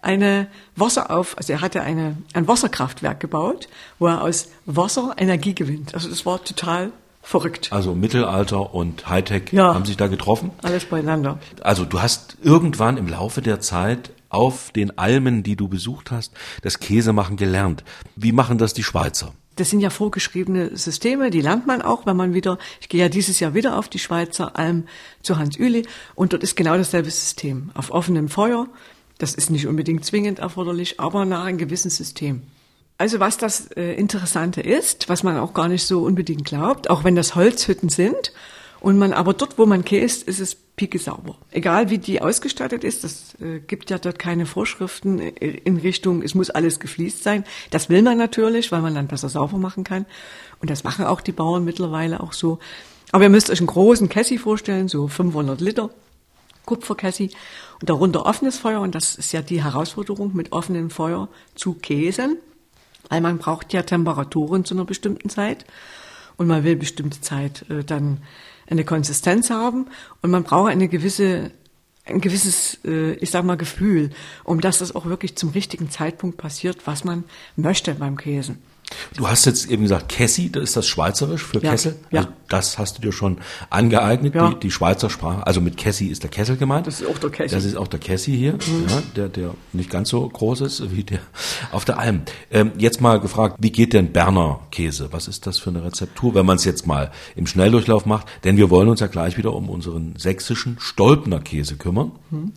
eine 0.00 0.48
Wasserauf, 0.76 1.36
also 1.36 1.52
er 1.52 1.60
hatte 1.60 1.82
eine, 1.82 2.16
ein 2.32 2.46
Wasserkraftwerk 2.46 3.20
gebaut, 3.20 3.68
wo 3.98 4.06
er 4.06 4.22
aus 4.22 4.48
Wasser 4.66 5.14
Energie 5.16 5.54
gewinnt. 5.54 5.94
Also 5.94 6.08
das 6.08 6.24
war 6.24 6.42
total 6.42 6.92
verrückt. 7.22 7.68
Also 7.72 7.94
Mittelalter 7.94 8.74
und 8.74 9.08
Hightech 9.08 9.52
ja, 9.52 9.74
haben 9.74 9.84
sich 9.84 9.96
da 9.96 10.06
getroffen. 10.06 10.50
Alles 10.62 10.86
beieinander. 10.86 11.38
Also 11.60 11.84
du 11.84 12.00
hast 12.00 12.38
irgendwann 12.42 12.96
im 12.96 13.08
Laufe 13.08 13.42
der 13.42 13.60
Zeit 13.60 14.10
auf 14.30 14.70
den 14.72 14.96
Almen, 14.98 15.42
die 15.42 15.56
du 15.56 15.68
besucht 15.68 16.10
hast, 16.10 16.32
das 16.62 16.80
Käsemachen 16.80 17.36
gelernt. 17.36 17.84
Wie 18.16 18.32
machen 18.32 18.58
das 18.58 18.74
die 18.74 18.82
Schweizer? 18.82 19.32
Das 19.56 19.70
sind 19.70 19.80
ja 19.80 19.90
vorgeschriebene 19.90 20.76
Systeme, 20.76 21.30
die 21.30 21.40
lernt 21.40 21.66
man 21.66 21.82
auch, 21.82 22.06
wenn 22.06 22.16
man 22.16 22.32
wieder, 22.32 22.58
ich 22.80 22.88
gehe 22.88 23.00
ja 23.00 23.08
dieses 23.08 23.40
Jahr 23.40 23.54
wieder 23.54 23.76
auf 23.76 23.88
die 23.88 23.98
Schweizer 23.98 24.56
Alm 24.56 24.84
zu 25.22 25.36
Hans 25.36 25.56
Üli 25.56 25.84
und 26.14 26.32
dort 26.32 26.44
ist 26.44 26.56
genau 26.56 26.76
dasselbe 26.76 27.10
System. 27.10 27.70
Auf 27.74 27.90
offenem 27.90 28.28
Feuer, 28.28 28.68
das 29.18 29.34
ist 29.34 29.50
nicht 29.50 29.66
unbedingt 29.66 30.04
zwingend 30.04 30.38
erforderlich, 30.38 30.98
aber 30.98 31.24
nach 31.24 31.44
einem 31.44 31.58
gewissen 31.58 31.90
System. 31.90 32.42
Also 32.96 33.20
was 33.20 33.36
das 33.36 33.70
äh, 33.76 33.94
Interessante 33.94 34.60
ist, 34.60 35.08
was 35.08 35.22
man 35.22 35.36
auch 35.36 35.54
gar 35.54 35.68
nicht 35.68 35.84
so 35.84 36.02
unbedingt 36.02 36.44
glaubt, 36.44 36.90
auch 36.90 37.04
wenn 37.04 37.14
das 37.14 37.34
Holzhütten 37.34 37.88
sind 37.88 38.32
und 38.80 38.98
man 38.98 39.12
aber 39.12 39.34
dort, 39.34 39.58
wo 39.58 39.66
man 39.66 39.84
käst, 39.84 40.26
ist 40.26 40.40
es 40.40 40.54
pike 40.54 40.98
sauber. 40.98 41.36
Egal 41.50 41.90
wie 41.90 41.98
die 41.98 42.22
ausgestattet 42.22 42.84
ist, 42.84 43.04
das 43.04 43.34
äh, 43.40 43.60
gibt 43.60 43.90
ja 43.90 43.98
dort 43.98 44.18
keine 44.18 44.46
Vorschriften 44.46 45.18
in 45.18 45.76
Richtung, 45.76 46.22
es 46.22 46.34
muss 46.34 46.50
alles 46.50 46.80
gefliest 46.80 47.22
sein. 47.22 47.44
Das 47.70 47.88
will 47.88 48.02
man 48.02 48.18
natürlich, 48.18 48.72
weil 48.72 48.80
man 48.80 48.94
dann 48.94 49.08
besser 49.08 49.28
sauber 49.28 49.58
machen 49.58 49.84
kann. 49.84 50.06
Und 50.60 50.70
das 50.70 50.84
machen 50.84 51.04
auch 51.04 51.20
die 51.20 51.32
Bauern 51.32 51.64
mittlerweile 51.64 52.20
auch 52.20 52.32
so. 52.32 52.58
Aber 53.12 53.24
ihr 53.24 53.30
müsst 53.30 53.50
euch 53.50 53.60
einen 53.60 53.66
großen 53.68 54.08
Kessi 54.08 54.38
vorstellen, 54.38 54.88
so 54.88 55.08
500 55.08 55.60
Liter 55.60 55.90
Kupferkessi 56.66 57.30
und 57.80 57.88
darunter 57.88 58.26
offenes 58.26 58.58
Feuer. 58.58 58.80
Und 58.80 58.94
das 58.94 59.14
ist 59.14 59.32
ja 59.32 59.42
die 59.42 59.62
Herausforderung, 59.62 60.34
mit 60.34 60.52
offenem 60.52 60.90
Feuer 60.90 61.28
zu 61.54 61.74
käsen, 61.74 62.36
weil 63.08 63.20
man 63.20 63.38
braucht 63.38 63.72
ja 63.72 63.82
Temperaturen 63.82 64.64
zu 64.64 64.74
einer 64.74 64.84
bestimmten 64.84 65.28
Zeit 65.28 65.64
und 66.36 66.46
man 66.46 66.64
will 66.64 66.76
bestimmte 66.76 67.20
Zeit 67.20 67.68
äh, 67.70 67.84
dann 67.84 68.22
eine 68.68 68.84
Konsistenz 68.84 69.50
haben 69.50 69.86
und 70.22 70.30
man 70.30 70.44
braucht 70.44 70.70
eine 70.70 70.88
gewisse 70.88 71.50
ein 72.08 72.22
gewisses, 72.22 72.78
äh, 72.86 73.12
ich 73.14 73.30
sag 73.30 73.44
mal, 73.44 73.56
Gefühl, 73.56 74.10
um 74.44 74.62
dass 74.62 74.78
das 74.78 74.94
auch 74.94 75.04
wirklich 75.04 75.36
zum 75.36 75.50
richtigen 75.50 75.90
Zeitpunkt 75.90 76.38
passiert, 76.38 76.86
was 76.86 77.04
man 77.04 77.24
möchte 77.54 77.94
beim 77.94 78.16
Käsen. 78.16 78.62
Du 79.16 79.28
hast 79.28 79.46
jetzt 79.46 79.70
eben 79.70 79.82
gesagt, 79.82 80.08
Kessi, 80.08 80.50
das 80.50 80.64
ist 80.64 80.76
das 80.76 80.86
Schweizerisch 80.86 81.42
für 81.42 81.62
ja, 81.62 81.70
Kessel. 81.70 81.96
Ja. 82.10 82.20
Also 82.20 82.32
das 82.48 82.78
hast 82.78 82.98
du 82.98 83.02
dir 83.02 83.12
schon 83.12 83.38
angeeignet, 83.70 84.34
ja. 84.34 84.50
die, 84.50 84.60
die 84.60 84.70
Schweizer 84.70 85.10
Sprache. 85.10 85.46
Also 85.46 85.60
mit 85.60 85.76
Kessi 85.76 86.06
ist 86.06 86.22
der 86.22 86.30
Kessel 86.30 86.56
gemeint. 86.56 86.86
Das 86.86 87.00
ist 87.00 87.06
auch 87.06 87.18
der 87.18 87.30
Kessi. 87.30 87.54
Das 87.54 87.64
ist 87.64 87.76
auch 87.76 87.88
der 87.88 88.00
Kessi 88.00 88.36
hier, 88.36 88.54
mhm. 88.54 88.86
ja, 88.88 89.02
der, 89.16 89.28
der 89.28 89.54
nicht 89.72 89.90
ganz 89.90 90.08
so 90.08 90.26
groß 90.26 90.62
ist 90.62 90.90
wie 90.90 91.04
der 91.04 91.20
auf 91.72 91.84
der 91.84 91.98
Alm. 91.98 92.22
Ähm, 92.50 92.72
jetzt 92.78 93.00
mal 93.00 93.20
gefragt, 93.20 93.56
wie 93.58 93.72
geht 93.72 93.92
denn 93.92 94.12
Berner 94.12 94.60
Käse? 94.70 95.08
Was 95.12 95.28
ist 95.28 95.46
das 95.46 95.58
für 95.58 95.70
eine 95.70 95.84
Rezeptur, 95.84 96.34
wenn 96.34 96.46
man 96.46 96.56
es 96.56 96.64
jetzt 96.64 96.86
mal 96.86 97.10
im 97.36 97.46
Schnelldurchlauf 97.46 98.06
macht? 98.06 98.26
Denn 98.44 98.56
wir 98.56 98.70
wollen 98.70 98.88
uns 98.88 99.00
ja 99.00 99.06
gleich 99.06 99.36
wieder 99.36 99.54
um 99.54 99.68
unseren 99.68 100.14
sächsischen 100.16 100.78
Stolpner 100.80 101.40
Käse 101.40 101.76
kümmern. 101.76 102.12
Mhm. 102.30 102.52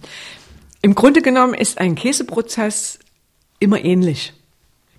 Im 0.82 0.96
Grunde 0.96 1.22
genommen 1.22 1.54
ist 1.54 1.78
ein 1.78 1.96
Käseprozess 1.96 3.00
immer 3.60 3.84
ähnlich 3.84 4.34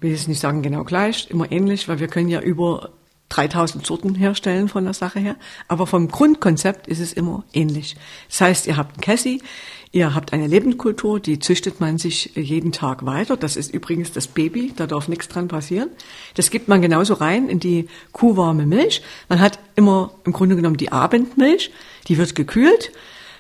will 0.03 0.11
jetzt 0.11 0.29
nicht 0.29 0.41
sagen 0.41 0.63
genau 0.63 0.85
gleich, 0.85 1.29
immer 1.31 1.51
ähnlich, 1.51 1.89
weil 1.89 2.01
wir 2.01 2.09
können 2.09 2.29
ja 2.29 2.41
über 2.41 2.91
3000 3.31 3.87
Sorten 3.87 4.15
herstellen 4.15 4.69
von 4.69 4.85
der 4.85 4.93
Sache 4.93 5.19
her. 5.19 5.37
Aber 5.69 5.87
vom 5.87 6.09
Grundkonzept 6.09 6.87
ist 6.87 7.01
es 7.01 7.13
immer 7.13 7.45
ähnlich. 7.53 7.97
Das 8.29 8.41
heißt, 8.43 8.67
ihr 8.67 8.77
habt 8.77 8.95
einen 8.95 9.01
Cassie, 9.01 9.43
ihr 9.91 10.15
habt 10.15 10.35
eine 10.35 10.47
Lebendkultur, 10.47 11.19
die 11.19 11.39
züchtet 11.39 11.81
man 11.81 11.97
sich 11.97 12.33
jeden 12.37 12.73
Tag 12.73 13.07
weiter. 13.07 13.39
Das 13.39 13.57
ist 13.57 13.73
übrigens 13.73 14.13
das 14.13 14.27
Baby, 14.27 14.73
da 14.77 14.87
darf 14.87 15.09
nichts 15.09 15.29
dran 15.29 15.49
passieren. 15.49 15.89
Das 16.35 16.51
gibt 16.51 16.69
man 16.69 16.83
genauso 16.83 17.15
rein 17.15 17.49
in 17.49 17.59
die 17.59 17.89
kuhwarme 18.13 18.67
Milch. 18.67 19.03
Man 19.31 19.41
hat 19.41 19.59
immer 19.77 20.13
im 20.25 20.33
Grunde 20.33 20.57
genommen 20.57 20.77
die 20.77 20.93
Abendmilch, 20.93 21.71
die 22.09 22.19
wird 22.19 22.35
gekühlt. 22.35 22.93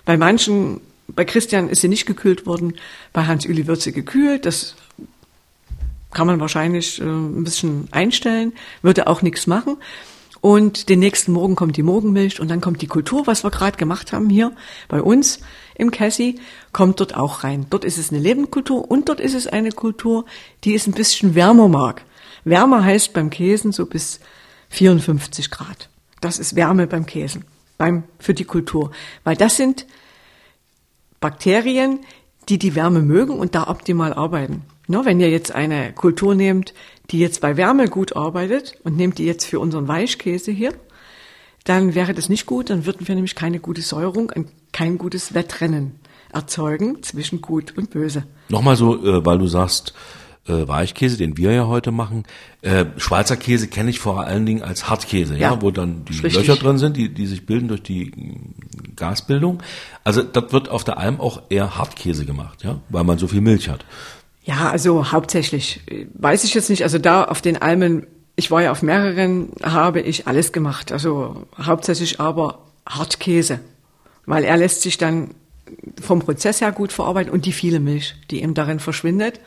Bei 0.06 0.16
manchen 0.16 0.80
bei 1.08 1.24
Christian 1.26 1.68
ist 1.68 1.82
sie 1.82 1.88
nicht 1.88 2.06
gekühlt 2.06 2.46
worden, 2.46 2.76
bei 3.12 3.26
Hans 3.26 3.44
Uli 3.44 3.66
wird 3.66 3.82
sie 3.82 3.92
gekühlt. 3.92 4.46
Das 4.46 4.76
kann 6.12 6.26
man 6.26 6.40
wahrscheinlich 6.40 7.00
äh, 7.00 7.04
ein 7.04 7.44
bisschen 7.44 7.88
einstellen, 7.90 8.52
würde 8.82 9.06
auch 9.06 9.22
nichts 9.22 9.46
machen. 9.46 9.76
Und 10.40 10.88
den 10.88 10.98
nächsten 10.98 11.30
Morgen 11.30 11.54
kommt 11.54 11.76
die 11.76 11.84
Morgenmilch 11.84 12.40
und 12.40 12.50
dann 12.50 12.60
kommt 12.60 12.82
die 12.82 12.88
Kultur, 12.88 13.28
was 13.28 13.44
wir 13.44 13.50
gerade 13.52 13.76
gemacht 13.76 14.12
haben 14.12 14.28
hier 14.28 14.52
bei 14.88 15.00
uns 15.00 15.38
im 15.76 15.92
Cassie, 15.92 16.40
kommt 16.72 16.98
dort 16.98 17.16
auch 17.16 17.44
rein. 17.44 17.66
Dort 17.70 17.84
ist 17.84 17.96
es 17.96 18.10
eine 18.10 18.18
Lebendkultur 18.18 18.90
und 18.90 19.08
dort 19.08 19.20
ist 19.20 19.34
es 19.34 19.46
eine 19.46 19.70
Kultur, 19.70 20.24
die 20.64 20.74
es 20.74 20.88
ein 20.88 20.94
bisschen 20.94 21.36
wärmer 21.36 21.68
mag. 21.68 22.04
Wärmer 22.42 22.84
heißt 22.84 23.12
beim 23.12 23.30
Käsen 23.30 23.70
so 23.70 23.86
bis 23.86 24.18
54 24.70 25.48
Grad. 25.52 25.88
Das 26.20 26.40
ist 26.40 26.56
Wärme 26.56 26.88
beim 26.88 27.06
Käsen, 27.06 27.44
beim, 27.78 28.02
für 28.18 28.34
die 28.34 28.44
Kultur. 28.44 28.90
Weil 29.22 29.36
das 29.36 29.56
sind 29.56 29.86
Bakterien, 31.20 32.00
die 32.48 32.58
die 32.58 32.74
Wärme 32.74 33.02
mögen 33.02 33.38
und 33.38 33.54
da 33.54 33.68
optimal 33.68 34.12
arbeiten. 34.12 34.64
No, 34.92 35.06
wenn 35.06 35.20
ihr 35.20 35.30
jetzt 35.30 35.54
eine 35.54 35.94
Kultur 35.94 36.34
nehmt, 36.34 36.74
die 37.10 37.18
jetzt 37.18 37.40
bei 37.40 37.56
Wärme 37.56 37.88
gut 37.88 38.14
arbeitet 38.14 38.74
und 38.84 38.94
nehmt 38.94 39.16
die 39.16 39.24
jetzt 39.24 39.46
für 39.46 39.58
unseren 39.58 39.88
Weichkäse 39.88 40.50
hier, 40.50 40.74
dann 41.64 41.94
wäre 41.94 42.12
das 42.12 42.28
nicht 42.28 42.44
gut, 42.44 42.68
dann 42.68 42.84
würden 42.84 43.08
wir 43.08 43.14
nämlich 43.14 43.34
keine 43.34 43.58
gute 43.58 43.80
Säuerung 43.80 44.30
und 44.36 44.48
kein 44.70 44.98
gutes 44.98 45.32
Wettrennen 45.32 45.98
erzeugen 46.30 47.02
zwischen 47.02 47.40
gut 47.40 47.74
und 47.74 47.88
böse. 47.88 48.24
Nochmal 48.50 48.76
so, 48.76 49.02
äh, 49.02 49.24
weil 49.24 49.38
du 49.38 49.46
sagst, 49.46 49.94
äh, 50.46 50.68
Weichkäse, 50.68 51.16
den 51.16 51.38
wir 51.38 51.52
ja 51.52 51.68
heute 51.68 51.90
machen. 51.90 52.24
Äh, 52.60 52.84
Schweizer 52.98 53.38
Käse 53.38 53.68
kenne 53.68 53.88
ich 53.88 53.98
vor 53.98 54.20
allen 54.20 54.44
Dingen 54.44 54.60
als 54.60 54.90
Hartkäse, 54.90 55.38
ja, 55.38 55.52
ja 55.52 55.62
wo 55.62 55.70
dann 55.70 56.04
die 56.04 56.18
Löcher 56.18 56.56
drin 56.56 56.76
sind, 56.76 56.98
die, 56.98 57.08
die 57.08 57.26
sich 57.26 57.46
bilden 57.46 57.68
durch 57.68 57.82
die 57.82 58.10
mm, 58.14 58.94
Gasbildung. 58.96 59.62
Also 60.04 60.22
das 60.22 60.52
wird 60.52 60.68
auf 60.68 60.84
der 60.84 60.98
Alm 60.98 61.18
auch 61.18 61.42
eher 61.48 61.78
Hartkäse 61.78 62.26
gemacht, 62.26 62.62
ja, 62.62 62.80
weil 62.90 63.04
man 63.04 63.16
so 63.16 63.26
viel 63.26 63.40
Milch 63.40 63.70
hat. 63.70 63.86
Ja, 64.44 64.70
also 64.70 65.12
hauptsächlich 65.12 65.80
weiß 66.14 66.44
ich 66.44 66.54
jetzt 66.54 66.70
nicht. 66.70 66.82
Also 66.82 66.98
da 66.98 67.24
auf 67.24 67.40
den 67.42 67.62
Almen, 67.62 68.06
ich 68.34 68.50
war 68.50 68.62
ja 68.62 68.72
auf 68.72 68.82
mehreren, 68.82 69.50
habe 69.62 70.00
ich 70.00 70.26
alles 70.26 70.52
gemacht. 70.52 70.90
Also 70.90 71.46
hauptsächlich 71.56 72.20
aber 72.20 72.66
Hartkäse, 72.86 73.60
weil 74.26 74.44
er 74.44 74.56
lässt 74.56 74.82
sich 74.82 74.98
dann 74.98 75.34
vom 76.00 76.20
Prozess 76.20 76.60
her 76.60 76.72
gut 76.72 76.92
verarbeiten 76.92 77.32
und 77.32 77.46
die 77.46 77.52
viele 77.52 77.80
Milch, 77.80 78.16
die 78.30 78.42
eben 78.42 78.54
darin 78.54 78.80
verschwindet 78.80 79.40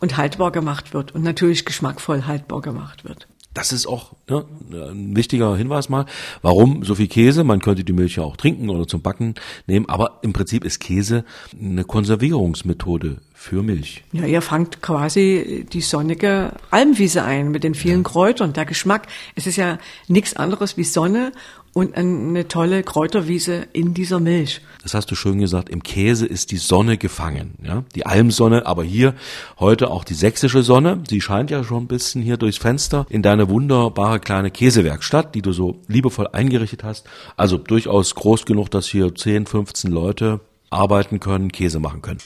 und 0.00 0.16
haltbar 0.16 0.50
gemacht 0.50 0.92
wird 0.92 1.14
und 1.14 1.22
natürlich 1.22 1.64
geschmackvoll 1.64 2.24
haltbar 2.26 2.60
gemacht 2.60 3.04
wird. 3.04 3.28
Das 3.54 3.72
ist 3.72 3.86
auch 3.86 4.12
ne, 4.28 4.44
ein 4.70 5.14
wichtiger 5.14 5.56
Hinweis 5.56 5.88
mal. 5.88 6.06
Warum 6.40 6.84
so 6.84 6.94
viel 6.94 7.08
Käse? 7.08 7.44
Man 7.44 7.60
könnte 7.60 7.84
die 7.84 7.92
Milch 7.92 8.16
ja 8.16 8.22
auch 8.22 8.36
trinken 8.36 8.70
oder 8.70 8.86
zum 8.86 9.02
Backen 9.02 9.34
nehmen, 9.66 9.88
aber 9.88 10.20
im 10.22 10.32
Prinzip 10.32 10.64
ist 10.64 10.80
Käse 10.80 11.24
eine 11.60 11.84
Konservierungsmethode 11.84 13.18
für 13.34 13.62
Milch. 13.62 14.04
Ja, 14.12 14.24
ihr 14.24 14.40
fangt 14.40 14.80
quasi 14.80 15.66
die 15.70 15.80
sonnige 15.80 16.52
Almwiese 16.70 17.24
ein 17.24 17.50
mit 17.50 17.64
den 17.64 17.74
vielen 17.74 18.02
ja. 18.02 18.08
Kräutern. 18.08 18.52
Der 18.52 18.64
Geschmack, 18.64 19.08
es 19.34 19.46
ist 19.46 19.56
ja 19.56 19.78
nichts 20.08 20.36
anderes 20.36 20.76
wie 20.76 20.84
Sonne 20.84 21.32
und 21.72 21.96
eine 21.96 22.48
tolle 22.48 22.82
Kräuterwiese 22.82 23.66
in 23.72 23.94
dieser 23.94 24.20
Milch. 24.20 24.60
Das 24.82 24.94
hast 24.94 25.10
du 25.10 25.14
schön 25.14 25.38
gesagt, 25.38 25.68
im 25.68 25.82
Käse 25.82 26.26
ist 26.26 26.50
die 26.50 26.56
Sonne 26.56 26.98
gefangen, 26.98 27.54
ja, 27.62 27.84
die 27.94 28.04
Almsonne, 28.04 28.66
aber 28.66 28.82
hier 28.84 29.14
heute 29.58 29.90
auch 29.90 30.04
die 30.04 30.14
sächsische 30.14 30.62
Sonne. 30.62 31.02
Sie 31.08 31.20
scheint 31.20 31.50
ja 31.50 31.64
schon 31.64 31.84
ein 31.84 31.88
bisschen 31.88 32.22
hier 32.22 32.36
durchs 32.36 32.58
Fenster 32.58 33.06
in 33.08 33.22
deine 33.22 33.48
wunderbare 33.48 34.20
kleine 34.20 34.50
Käsewerkstatt, 34.50 35.34
die 35.34 35.42
du 35.42 35.52
so 35.52 35.80
liebevoll 35.88 36.28
eingerichtet 36.32 36.84
hast. 36.84 37.06
Also 37.36 37.58
durchaus 37.58 38.14
groß 38.14 38.44
genug, 38.44 38.70
dass 38.70 38.86
hier 38.86 39.14
10, 39.14 39.46
15 39.46 39.90
Leute 39.90 40.40
arbeiten 40.70 41.20
können, 41.20 41.52
Käse 41.52 41.78
machen 41.78 42.02
können. 42.02 42.20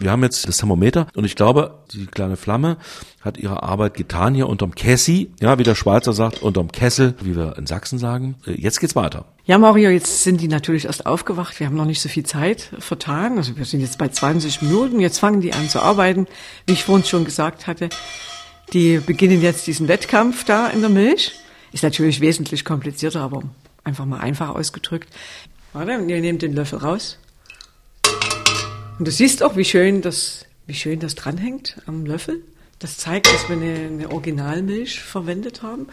Wir 0.00 0.10
haben 0.10 0.22
jetzt 0.22 0.48
das 0.48 0.56
Thermometer 0.56 1.08
und 1.14 1.26
ich 1.26 1.36
glaube, 1.36 1.74
die 1.92 2.06
kleine 2.06 2.38
Flamme 2.38 2.78
hat 3.20 3.36
ihre 3.36 3.62
Arbeit 3.62 3.92
getan 3.92 4.34
hier 4.34 4.48
unterm 4.48 4.74
Kessi, 4.74 5.30
ja, 5.40 5.58
wie 5.58 5.62
der 5.62 5.74
Schweizer 5.74 6.14
sagt, 6.14 6.42
unterm 6.42 6.72
Kessel, 6.72 7.14
wie 7.20 7.36
wir 7.36 7.58
in 7.58 7.66
Sachsen 7.66 7.98
sagen. 7.98 8.36
Äh, 8.46 8.52
jetzt 8.52 8.80
geht's 8.80 8.96
weiter. 8.96 9.26
Ja, 9.44 9.58
Mario, 9.58 9.90
jetzt 9.90 10.24
sind 10.24 10.40
die 10.40 10.48
natürlich 10.48 10.86
erst 10.86 11.04
aufgewacht. 11.04 11.60
Wir 11.60 11.66
haben 11.66 11.76
noch 11.76 11.84
nicht 11.84 12.00
so 12.00 12.08
viel 12.08 12.24
Zeit 12.24 12.70
vertan. 12.78 13.36
Also 13.36 13.58
wir 13.58 13.66
sind 13.66 13.80
jetzt 13.80 13.98
bei 13.98 14.08
20 14.08 14.62
Minuten. 14.62 15.00
Jetzt 15.00 15.18
fangen 15.18 15.42
die 15.42 15.52
an 15.52 15.68
zu 15.68 15.82
arbeiten. 15.82 16.26
Wie 16.66 16.72
ich 16.72 16.84
vorhin 16.84 17.04
schon 17.04 17.26
gesagt 17.26 17.66
hatte, 17.66 17.90
die 18.72 19.00
beginnen 19.00 19.42
jetzt 19.42 19.66
diesen 19.66 19.86
Wettkampf 19.86 20.44
da 20.44 20.68
in 20.68 20.80
der 20.80 20.88
Milch. 20.88 21.32
Ist 21.72 21.82
natürlich 21.82 22.22
wesentlich 22.22 22.64
komplizierter, 22.64 23.20
aber 23.20 23.42
einfach 23.84 24.06
mal 24.06 24.20
einfach 24.20 24.48
ausgedrückt. 24.48 25.10
Warte, 25.74 25.92
ihr 25.92 26.20
nehmt 26.22 26.40
den 26.40 26.54
Löffel 26.54 26.78
raus. 26.78 27.18
Und 29.00 29.06
du 29.06 29.12
siehst 29.12 29.42
auch, 29.42 29.56
wie 29.56 29.64
schön 29.64 30.02
das, 30.02 30.44
wie 30.66 30.74
schön 30.74 31.00
das 31.00 31.14
dranhängt 31.14 31.76
am 31.86 32.04
Löffel. 32.04 32.42
Das 32.80 32.98
zeigt, 32.98 33.32
dass 33.32 33.48
wir 33.48 33.56
eine, 33.56 33.74
eine 33.74 34.10
Originalmilch 34.10 35.00
verwendet 35.00 35.62
haben. 35.62 35.86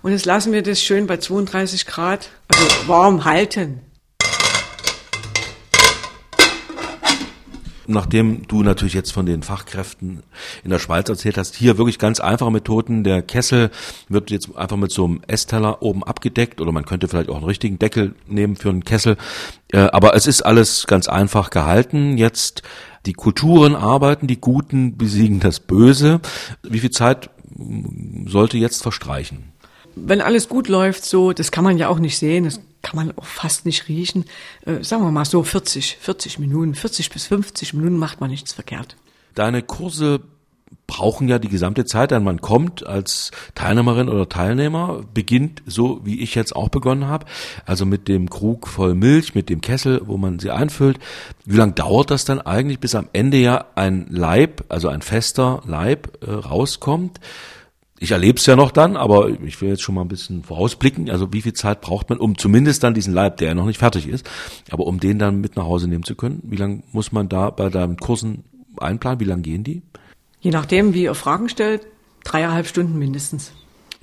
Und 0.00 0.12
jetzt 0.12 0.26
lassen 0.26 0.52
wir 0.52 0.62
das 0.62 0.80
schön 0.80 1.08
bei 1.08 1.16
32 1.16 1.86
Grad, 1.86 2.28
also 2.46 2.86
warm 2.86 3.24
halten. 3.24 3.80
Nachdem 7.86 8.46
du 8.48 8.62
natürlich 8.62 8.94
jetzt 8.94 9.12
von 9.12 9.26
den 9.26 9.42
Fachkräften 9.42 10.22
in 10.64 10.70
der 10.70 10.78
Schweiz 10.78 11.08
erzählt 11.08 11.38
hast, 11.38 11.54
hier 11.54 11.78
wirklich 11.78 11.98
ganz 11.98 12.20
einfache 12.20 12.50
Methoden. 12.50 13.04
Der 13.04 13.22
Kessel 13.22 13.70
wird 14.08 14.30
jetzt 14.30 14.56
einfach 14.56 14.76
mit 14.76 14.90
so 14.90 15.04
einem 15.04 15.20
Essteller 15.26 15.82
oben 15.82 16.04
abgedeckt 16.04 16.60
oder 16.60 16.72
man 16.72 16.84
könnte 16.84 17.08
vielleicht 17.08 17.28
auch 17.28 17.36
einen 17.36 17.44
richtigen 17.44 17.78
Deckel 17.78 18.14
nehmen 18.26 18.56
für 18.56 18.70
einen 18.70 18.84
Kessel. 18.84 19.16
Äh, 19.72 19.78
aber 19.78 20.14
es 20.14 20.26
ist 20.26 20.42
alles 20.42 20.86
ganz 20.86 21.08
einfach 21.08 21.50
gehalten. 21.50 22.18
Jetzt 22.18 22.62
die 23.06 23.12
Kulturen 23.12 23.74
arbeiten, 23.74 24.26
die 24.26 24.40
Guten 24.40 24.96
besiegen 24.96 25.40
das 25.40 25.60
Böse. 25.60 26.20
Wie 26.62 26.80
viel 26.80 26.90
Zeit 26.90 27.30
sollte 28.26 28.58
jetzt 28.58 28.82
verstreichen? 28.82 29.52
Wenn 29.94 30.20
alles 30.20 30.48
gut 30.48 30.68
läuft, 30.68 31.04
so, 31.04 31.32
das 31.32 31.50
kann 31.50 31.64
man 31.64 31.78
ja 31.78 31.88
auch 31.88 31.98
nicht 31.98 32.18
sehen. 32.18 32.44
Das 32.44 32.60
kann 32.86 32.96
man 32.96 33.18
auch 33.18 33.24
fast 33.24 33.66
nicht 33.66 33.88
riechen. 33.88 34.26
Äh, 34.64 34.84
sagen 34.84 35.02
wir 35.02 35.10
mal 35.10 35.24
so 35.24 35.42
40, 35.42 35.98
40 36.00 36.38
Minuten, 36.38 36.76
40 36.76 37.10
bis 37.10 37.26
50 37.26 37.74
Minuten 37.74 37.96
macht 37.98 38.20
man 38.20 38.30
nichts 38.30 38.52
verkehrt. 38.52 38.96
Deine 39.34 39.62
Kurse 39.62 40.20
brauchen 40.86 41.26
ja 41.26 41.40
die 41.40 41.48
gesamte 41.48 41.84
Zeit, 41.84 42.12
denn 42.12 42.22
man 42.22 42.40
kommt 42.40 42.86
als 42.86 43.32
Teilnehmerin 43.56 44.08
oder 44.08 44.28
Teilnehmer, 44.28 45.02
beginnt 45.12 45.62
so, 45.66 46.00
wie 46.04 46.20
ich 46.20 46.36
jetzt 46.36 46.54
auch 46.54 46.68
begonnen 46.68 47.08
habe, 47.08 47.26
also 47.64 47.84
mit 47.84 48.06
dem 48.06 48.30
Krug 48.30 48.68
voll 48.68 48.94
Milch, 48.94 49.34
mit 49.34 49.48
dem 49.48 49.60
Kessel, 49.60 50.02
wo 50.04 50.16
man 50.16 50.38
sie 50.38 50.52
einfüllt. 50.52 51.00
Wie 51.44 51.56
lange 51.56 51.72
dauert 51.72 52.12
das 52.12 52.24
dann 52.24 52.40
eigentlich, 52.40 52.78
bis 52.78 52.94
am 52.94 53.08
Ende 53.12 53.38
ja 53.38 53.64
ein 53.74 54.06
Leib, 54.10 54.64
also 54.68 54.86
ein 54.86 55.02
fester 55.02 55.60
Leib 55.66 56.18
äh, 56.24 56.30
rauskommt? 56.30 57.18
Ich 57.98 58.10
erlebe 58.10 58.38
es 58.38 58.46
ja 58.46 58.56
noch 58.56 58.70
dann, 58.70 58.96
aber 58.96 59.28
ich 59.28 59.60
will 59.60 59.70
jetzt 59.70 59.82
schon 59.82 59.94
mal 59.94 60.02
ein 60.02 60.08
bisschen 60.08 60.42
vorausblicken. 60.42 61.10
Also 61.10 61.32
wie 61.32 61.42
viel 61.42 61.54
Zeit 61.54 61.80
braucht 61.80 62.10
man, 62.10 62.18
um 62.18 62.36
zumindest 62.36 62.82
dann 62.82 62.94
diesen 62.94 63.14
Leib, 63.14 63.38
der 63.38 63.48
ja 63.48 63.54
noch 63.54 63.66
nicht 63.66 63.78
fertig 63.78 64.08
ist, 64.08 64.28
aber 64.70 64.86
um 64.86 65.00
den 65.00 65.18
dann 65.18 65.40
mit 65.40 65.56
nach 65.56 65.64
Hause 65.64 65.88
nehmen 65.88 66.04
zu 66.04 66.14
können? 66.14 66.42
Wie 66.44 66.56
lange 66.56 66.82
muss 66.92 67.12
man 67.12 67.28
da 67.28 67.50
bei 67.50 67.68
deinen 67.70 67.96
Kursen 67.96 68.44
einplanen? 68.76 69.20
Wie 69.20 69.24
lange 69.24 69.42
gehen 69.42 69.64
die? 69.64 69.82
Je 70.40 70.50
nachdem, 70.50 70.92
wie 70.94 71.04
ihr 71.04 71.14
Fragen 71.14 71.48
stellt, 71.48 71.86
dreieinhalb 72.24 72.66
Stunden 72.66 72.98
mindestens. 72.98 73.52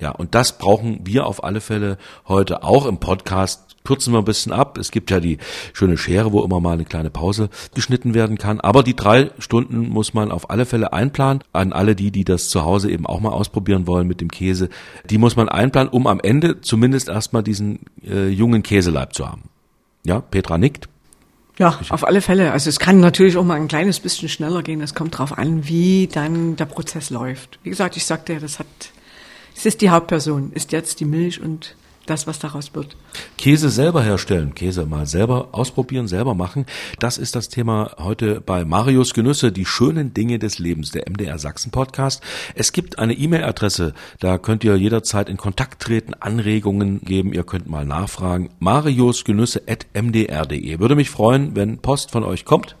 Ja, 0.04 0.10
und 0.10 0.34
das 0.34 0.58
brauchen 0.58 1.00
wir 1.04 1.26
auf 1.26 1.44
alle 1.44 1.62
Fälle 1.62 1.96
heute 2.28 2.62
auch 2.62 2.84
im 2.84 2.98
Podcast 2.98 3.74
kürzen 3.84 4.12
wir 4.12 4.18
ein 4.18 4.26
bisschen 4.26 4.52
ab. 4.52 4.76
Es 4.76 4.90
gibt 4.90 5.10
ja 5.10 5.18
die 5.18 5.38
schöne 5.72 5.96
Schere, 5.96 6.30
wo 6.30 6.42
immer 6.42 6.60
mal 6.60 6.74
eine 6.74 6.84
kleine 6.84 7.08
Pause 7.08 7.48
geschnitten 7.74 8.12
werden 8.12 8.36
kann. 8.36 8.60
Aber 8.60 8.82
die 8.82 8.96
drei 8.96 9.30
Stunden 9.38 9.88
muss 9.88 10.12
man 10.12 10.30
auf 10.30 10.50
alle 10.50 10.66
Fälle 10.66 10.92
einplanen. 10.92 11.42
An 11.54 11.72
alle 11.72 11.94
die, 11.94 12.10
die 12.10 12.24
das 12.24 12.50
zu 12.50 12.66
Hause 12.66 12.90
eben 12.90 13.06
auch 13.06 13.20
mal 13.20 13.30
ausprobieren 13.30 13.86
wollen 13.86 14.06
mit 14.06 14.20
dem 14.20 14.30
Käse, 14.30 14.68
die 15.08 15.16
muss 15.16 15.36
man 15.36 15.48
einplanen, 15.48 15.90
um 15.90 16.06
am 16.06 16.20
Ende 16.20 16.60
zumindest 16.60 17.08
erstmal 17.08 17.42
diesen 17.42 17.80
äh, 18.06 18.28
jungen 18.28 18.62
Käseleib 18.62 19.14
zu 19.14 19.26
haben. 19.26 19.44
Ja, 20.04 20.20
Petra 20.20 20.58
nickt. 20.58 20.86
Ja, 21.58 21.78
auf 21.88 22.06
alle 22.06 22.20
Fälle. 22.20 22.52
Also 22.52 22.68
es 22.68 22.78
kann 22.78 23.00
natürlich 23.00 23.38
auch 23.38 23.44
mal 23.44 23.54
ein 23.54 23.68
kleines 23.68 24.00
bisschen 24.00 24.28
schneller 24.28 24.62
gehen. 24.62 24.82
Es 24.82 24.94
kommt 24.94 25.14
darauf 25.14 25.38
an, 25.38 25.66
wie 25.66 26.08
dann 26.08 26.56
der 26.56 26.66
Prozess 26.66 27.08
läuft. 27.10 27.58
Wie 27.62 27.70
gesagt, 27.70 27.96
ich 27.96 28.04
sagte 28.04 28.34
ja, 28.34 28.40
das 28.40 28.58
hat, 28.58 28.66
es 29.54 29.66
ist 29.66 29.80
die 29.80 29.90
Hauptperson, 29.90 30.52
ist 30.52 30.72
jetzt 30.72 31.00
die 31.00 31.04
Milch 31.04 31.40
und 31.40 31.76
das, 32.06 32.26
was 32.26 32.38
daraus 32.38 32.74
wird. 32.74 32.96
Käse 33.38 33.70
selber 33.70 34.02
herstellen, 34.02 34.54
Käse 34.54 34.84
mal 34.86 35.06
selber 35.06 35.48
ausprobieren, 35.52 36.08
selber 36.08 36.34
machen. 36.34 36.66
Das 36.98 37.16
ist 37.18 37.34
das 37.34 37.48
Thema 37.48 37.92
heute 37.98 38.40
bei 38.40 38.64
Marius 38.64 39.14
Genüsse, 39.14 39.52
die 39.52 39.64
schönen 39.64 40.12
Dinge 40.12 40.38
des 40.38 40.58
Lebens, 40.58 40.90
der 40.90 41.08
MDR 41.08 41.38
Sachsen 41.38 41.70
Podcast. 41.70 42.22
Es 42.54 42.72
gibt 42.72 42.98
eine 42.98 43.14
E-Mail-Adresse, 43.14 43.94
da 44.20 44.36
könnt 44.38 44.64
ihr 44.64 44.76
jederzeit 44.76 45.28
in 45.28 45.36
Kontakt 45.36 45.82
treten, 45.82 46.14
Anregungen 46.14 47.00
geben, 47.00 47.32
ihr 47.32 47.44
könnt 47.44 47.68
mal 47.68 47.86
nachfragen. 47.86 48.50
mariusgenüsse.mdr.de. 48.58 50.78
Würde 50.78 50.96
mich 50.96 51.10
freuen, 51.10 51.56
wenn 51.56 51.78
Post 51.78 52.10
von 52.10 52.24
euch 52.24 52.44
kommt. 52.44 52.76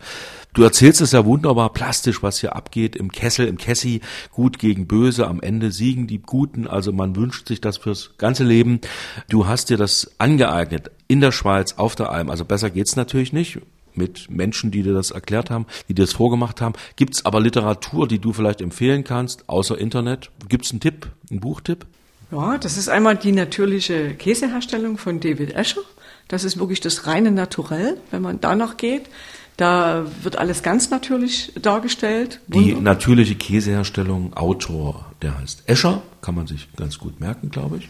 Du 0.54 0.62
erzählst 0.62 1.00
es 1.00 1.10
ja 1.10 1.24
wunderbar 1.24 1.72
plastisch, 1.72 2.22
was 2.22 2.38
hier 2.38 2.54
abgeht 2.54 2.94
im 2.94 3.10
Kessel, 3.10 3.48
im 3.48 3.58
Kessi, 3.58 4.00
gut 4.30 4.60
gegen 4.60 4.86
böse, 4.86 5.26
am 5.26 5.40
Ende 5.40 5.72
siegen 5.72 6.06
die 6.06 6.20
Guten, 6.20 6.68
also 6.68 6.92
man 6.92 7.16
wünscht 7.16 7.48
sich 7.48 7.60
das 7.60 7.76
fürs 7.76 8.12
ganze 8.18 8.44
Leben. 8.44 8.80
Du 9.28 9.48
hast 9.48 9.68
dir 9.68 9.76
das 9.76 10.12
angeeignet 10.18 10.92
in 11.08 11.20
der 11.20 11.32
Schweiz, 11.32 11.74
auf 11.76 11.96
der 11.96 12.10
Alm, 12.10 12.30
also 12.30 12.44
besser 12.44 12.70
geht's 12.70 12.94
natürlich 12.94 13.32
nicht 13.32 13.58
mit 13.94 14.30
Menschen, 14.30 14.70
die 14.70 14.84
dir 14.84 14.94
das 14.94 15.10
erklärt 15.10 15.50
haben, 15.50 15.66
die 15.88 15.94
dir 15.94 16.04
das 16.04 16.12
vorgemacht 16.12 16.60
haben. 16.60 16.74
Gibt's 16.94 17.24
aber 17.24 17.40
Literatur, 17.40 18.06
die 18.06 18.20
du 18.20 18.32
vielleicht 18.32 18.60
empfehlen 18.60 19.02
kannst, 19.02 19.48
außer 19.48 19.76
Internet? 19.76 20.30
Gibt's 20.48 20.70
einen 20.70 20.80
Tipp, 20.80 21.08
einen 21.32 21.40
Buchtipp? 21.40 21.84
Ja, 22.30 22.58
das 22.58 22.78
ist 22.78 22.88
einmal 22.88 23.16
die 23.16 23.32
natürliche 23.32 24.14
Käseherstellung 24.14 24.98
von 24.98 25.18
David 25.18 25.52
Escher. 25.54 25.82
Das 26.28 26.44
ist 26.44 26.58
wirklich 26.58 26.80
das 26.80 27.06
reine 27.06 27.32
Naturell, 27.32 27.98
wenn 28.10 28.22
man 28.22 28.40
danach 28.40 28.76
geht. 28.76 29.10
Da 29.56 30.04
wird 30.22 30.36
alles 30.36 30.62
ganz 30.62 30.90
natürlich 30.90 31.52
dargestellt. 31.60 32.40
Die 32.48 32.74
natürliche 32.74 33.36
Käseherstellung, 33.36 34.34
Autor, 34.34 35.06
der 35.22 35.38
heißt 35.38 35.62
Escher, 35.66 36.02
kann 36.22 36.34
man 36.34 36.46
sich 36.46 36.68
ganz 36.74 36.98
gut 36.98 37.20
merken, 37.20 37.50
glaube 37.50 37.78
ich. 37.78 37.88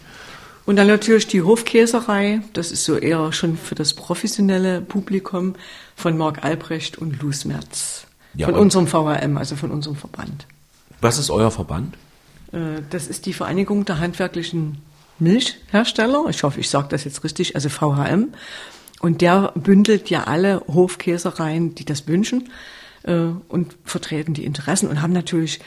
Und 0.67 0.75
dann 0.77 0.87
natürlich 0.87 1.27
die 1.27 1.41
Hofkäserei, 1.41 2.41
das 2.53 2.71
ist 2.71 2.85
so 2.85 2.97
eher 2.97 3.31
schon 3.33 3.57
für 3.57 3.75
das 3.75 3.93
professionelle 3.93 4.81
Publikum 4.81 5.55
von 5.95 6.17
Marc 6.17 6.43
Albrecht 6.43 6.97
und 6.97 7.21
Luz 7.21 7.45
Merz. 7.45 8.05
Ja, 8.35 8.47
von 8.47 8.55
unserem 8.55 8.87
VHM, 8.87 9.37
also 9.37 9.55
von 9.55 9.71
unserem 9.71 9.95
Verband. 9.95 10.45
Was 11.01 11.17
ist 11.17 11.29
euer 11.29 11.51
Verband? 11.51 11.95
Äh, 12.51 12.81
Das 12.89 13.07
ist 13.07 13.25
die 13.25 13.33
Vereinigung 13.33 13.85
der 13.85 13.99
handwerklichen 13.99 14.79
Milchhersteller. 15.19 16.25
Ich 16.29 16.43
hoffe, 16.43 16.59
ich 16.59 16.69
sage 16.69 16.87
das 16.89 17.05
jetzt 17.05 17.23
richtig, 17.23 17.55
also 17.55 17.69
VHM. 17.69 18.33
Und 19.05 19.21
der 19.21 19.51
bündelt 19.53 20.09
ja 20.09 20.23
alle 20.23 20.63
Hofkäsereien, 20.67 21.75
die 21.75 21.85
das 21.85 22.07
wünschen 22.07 22.49
äh, 23.03 23.27
und 23.47 23.77
vertreten 23.83 24.33
die 24.33 24.45
Interessen 24.45 24.89
und 24.89 25.03
haben 25.03 25.13
natürlich 25.13 25.59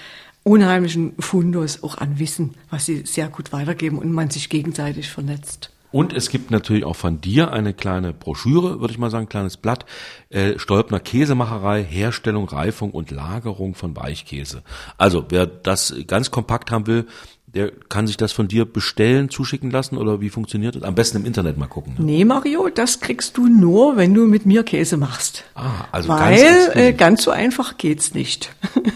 unheimlichen 0.42 1.12
Fundus 1.20 1.84
auch 1.84 1.98
an 1.98 2.18
Wissen, 2.18 2.54
was 2.68 2.86
sie 2.86 3.06
sehr 3.06 3.28
gut 3.28 3.52
weitergeben 3.52 4.00
und 4.00 4.10
man 4.10 4.28
sich 4.28 4.48
gegenseitig 4.48 5.08
vernetzt. 5.08 5.70
Und 5.92 6.12
es 6.12 6.30
gibt 6.30 6.50
natürlich 6.50 6.84
auch 6.84 6.96
von 6.96 7.20
dir 7.20 7.52
eine 7.52 7.74
kleine 7.74 8.12
Broschüre, 8.12 8.80
würde 8.80 8.92
ich 8.92 8.98
mal 8.98 9.08
sagen, 9.08 9.26
ein 9.26 9.30
kleines 9.30 9.56
Blatt. 9.56 9.86
Äh, 10.30 10.58
Stolpner 10.58 10.98
Käsemacherei, 10.98 11.84
Herstellung, 11.84 12.48
Reifung 12.48 12.90
und 12.90 13.12
Lagerung 13.12 13.76
von 13.76 13.96
Weichkäse. 13.96 14.64
Also 14.96 15.26
wer 15.28 15.46
das 15.46 15.94
ganz 16.08 16.32
kompakt 16.32 16.72
haben 16.72 16.88
will, 16.88 17.06
der 17.54 17.70
kann 17.88 18.06
sich 18.06 18.16
das 18.16 18.32
von 18.32 18.48
dir 18.48 18.64
bestellen, 18.64 19.30
zuschicken 19.30 19.70
lassen 19.70 19.96
oder 19.96 20.20
wie 20.20 20.30
funktioniert 20.30 20.76
das? 20.76 20.82
Am 20.82 20.94
besten 20.94 21.18
im 21.18 21.24
Internet 21.24 21.56
mal 21.56 21.66
gucken. 21.66 21.94
Ne? 21.98 22.04
Nee, 22.04 22.24
Mario, 22.24 22.68
das 22.68 23.00
kriegst 23.00 23.36
du 23.36 23.46
nur, 23.46 23.96
wenn 23.96 24.14
du 24.14 24.26
mit 24.26 24.46
mir 24.46 24.62
Käse 24.62 24.96
machst. 24.96 25.44
Ah, 25.54 25.86
also 25.90 26.08
Weil 26.10 26.42
ganz 26.42 26.76
äh, 26.76 26.92
ganz 26.92 27.22
so 27.22 27.30
einfach 27.30 27.78
geht's 27.78 28.14
nicht. 28.14 28.54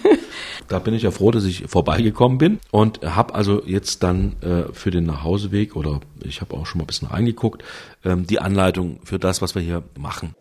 Da 0.69 0.79
bin 0.79 0.95
ich 0.95 1.03
ja 1.03 1.11
froh, 1.11 1.31
dass 1.31 1.45
ich 1.45 1.65
vorbeigekommen 1.67 2.39
bin 2.39 2.59
und 2.71 3.03
habe 3.03 3.35
also 3.35 3.63
jetzt 3.67 4.03
dann 4.03 4.37
äh, 4.41 4.73
für 4.73 4.91
den 4.91 5.05
Nachhauseweg 5.05 5.77
oder 5.77 6.01
ich 6.23 6.41
habe 6.41 6.55
auch 6.55 6.65
schon 6.65 6.79
mal 6.79 6.85
ein 6.85 6.87
bisschen 6.87 7.09
reingeguckt, 7.09 7.63
ähm, 8.07 8.27
die 8.27 8.39
Anleitung 8.39 9.01
für 9.05 9.19
das, 9.19 9.43
was 9.43 9.55
wir 9.55 9.61
hier 9.61 9.83
machen. 9.99 10.35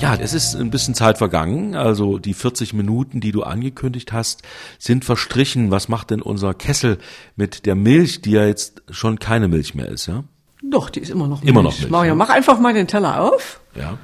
Ja, 0.00 0.14
es 0.14 0.32
ist 0.32 0.54
ein 0.54 0.70
bisschen 0.70 0.94
Zeit 0.94 1.18
vergangen. 1.18 1.74
Also 1.74 2.18
die 2.18 2.32
40 2.34 2.72
Minuten, 2.72 3.20
die 3.20 3.32
du 3.32 3.42
angekündigt 3.42 4.12
hast, 4.12 4.42
sind 4.78 5.04
verstrichen. 5.04 5.70
Was 5.70 5.88
macht 5.88 6.10
denn 6.10 6.22
unser 6.22 6.54
Kessel 6.54 6.98
mit 7.36 7.66
der 7.66 7.74
Milch, 7.74 8.22
die 8.22 8.30
ja 8.32 8.46
jetzt 8.46 8.82
schon 8.90 9.18
keine 9.18 9.48
Milch 9.48 9.74
mehr 9.74 9.88
ist, 9.88 10.06
ja? 10.06 10.24
Doch, 10.62 10.90
die 10.90 11.00
ist 11.00 11.10
immer 11.10 11.26
noch 11.26 11.42
Immer 11.42 11.62
Milch. 11.62 11.74
noch 11.74 11.78
Milch, 11.80 11.90
Mario, 11.90 12.08
ja. 12.10 12.14
mach 12.14 12.28
einfach 12.30 12.58
mal 12.60 12.72
den 12.74 12.86
Teller 12.86 13.20
auf. 13.20 13.60
Ja. 13.74 13.98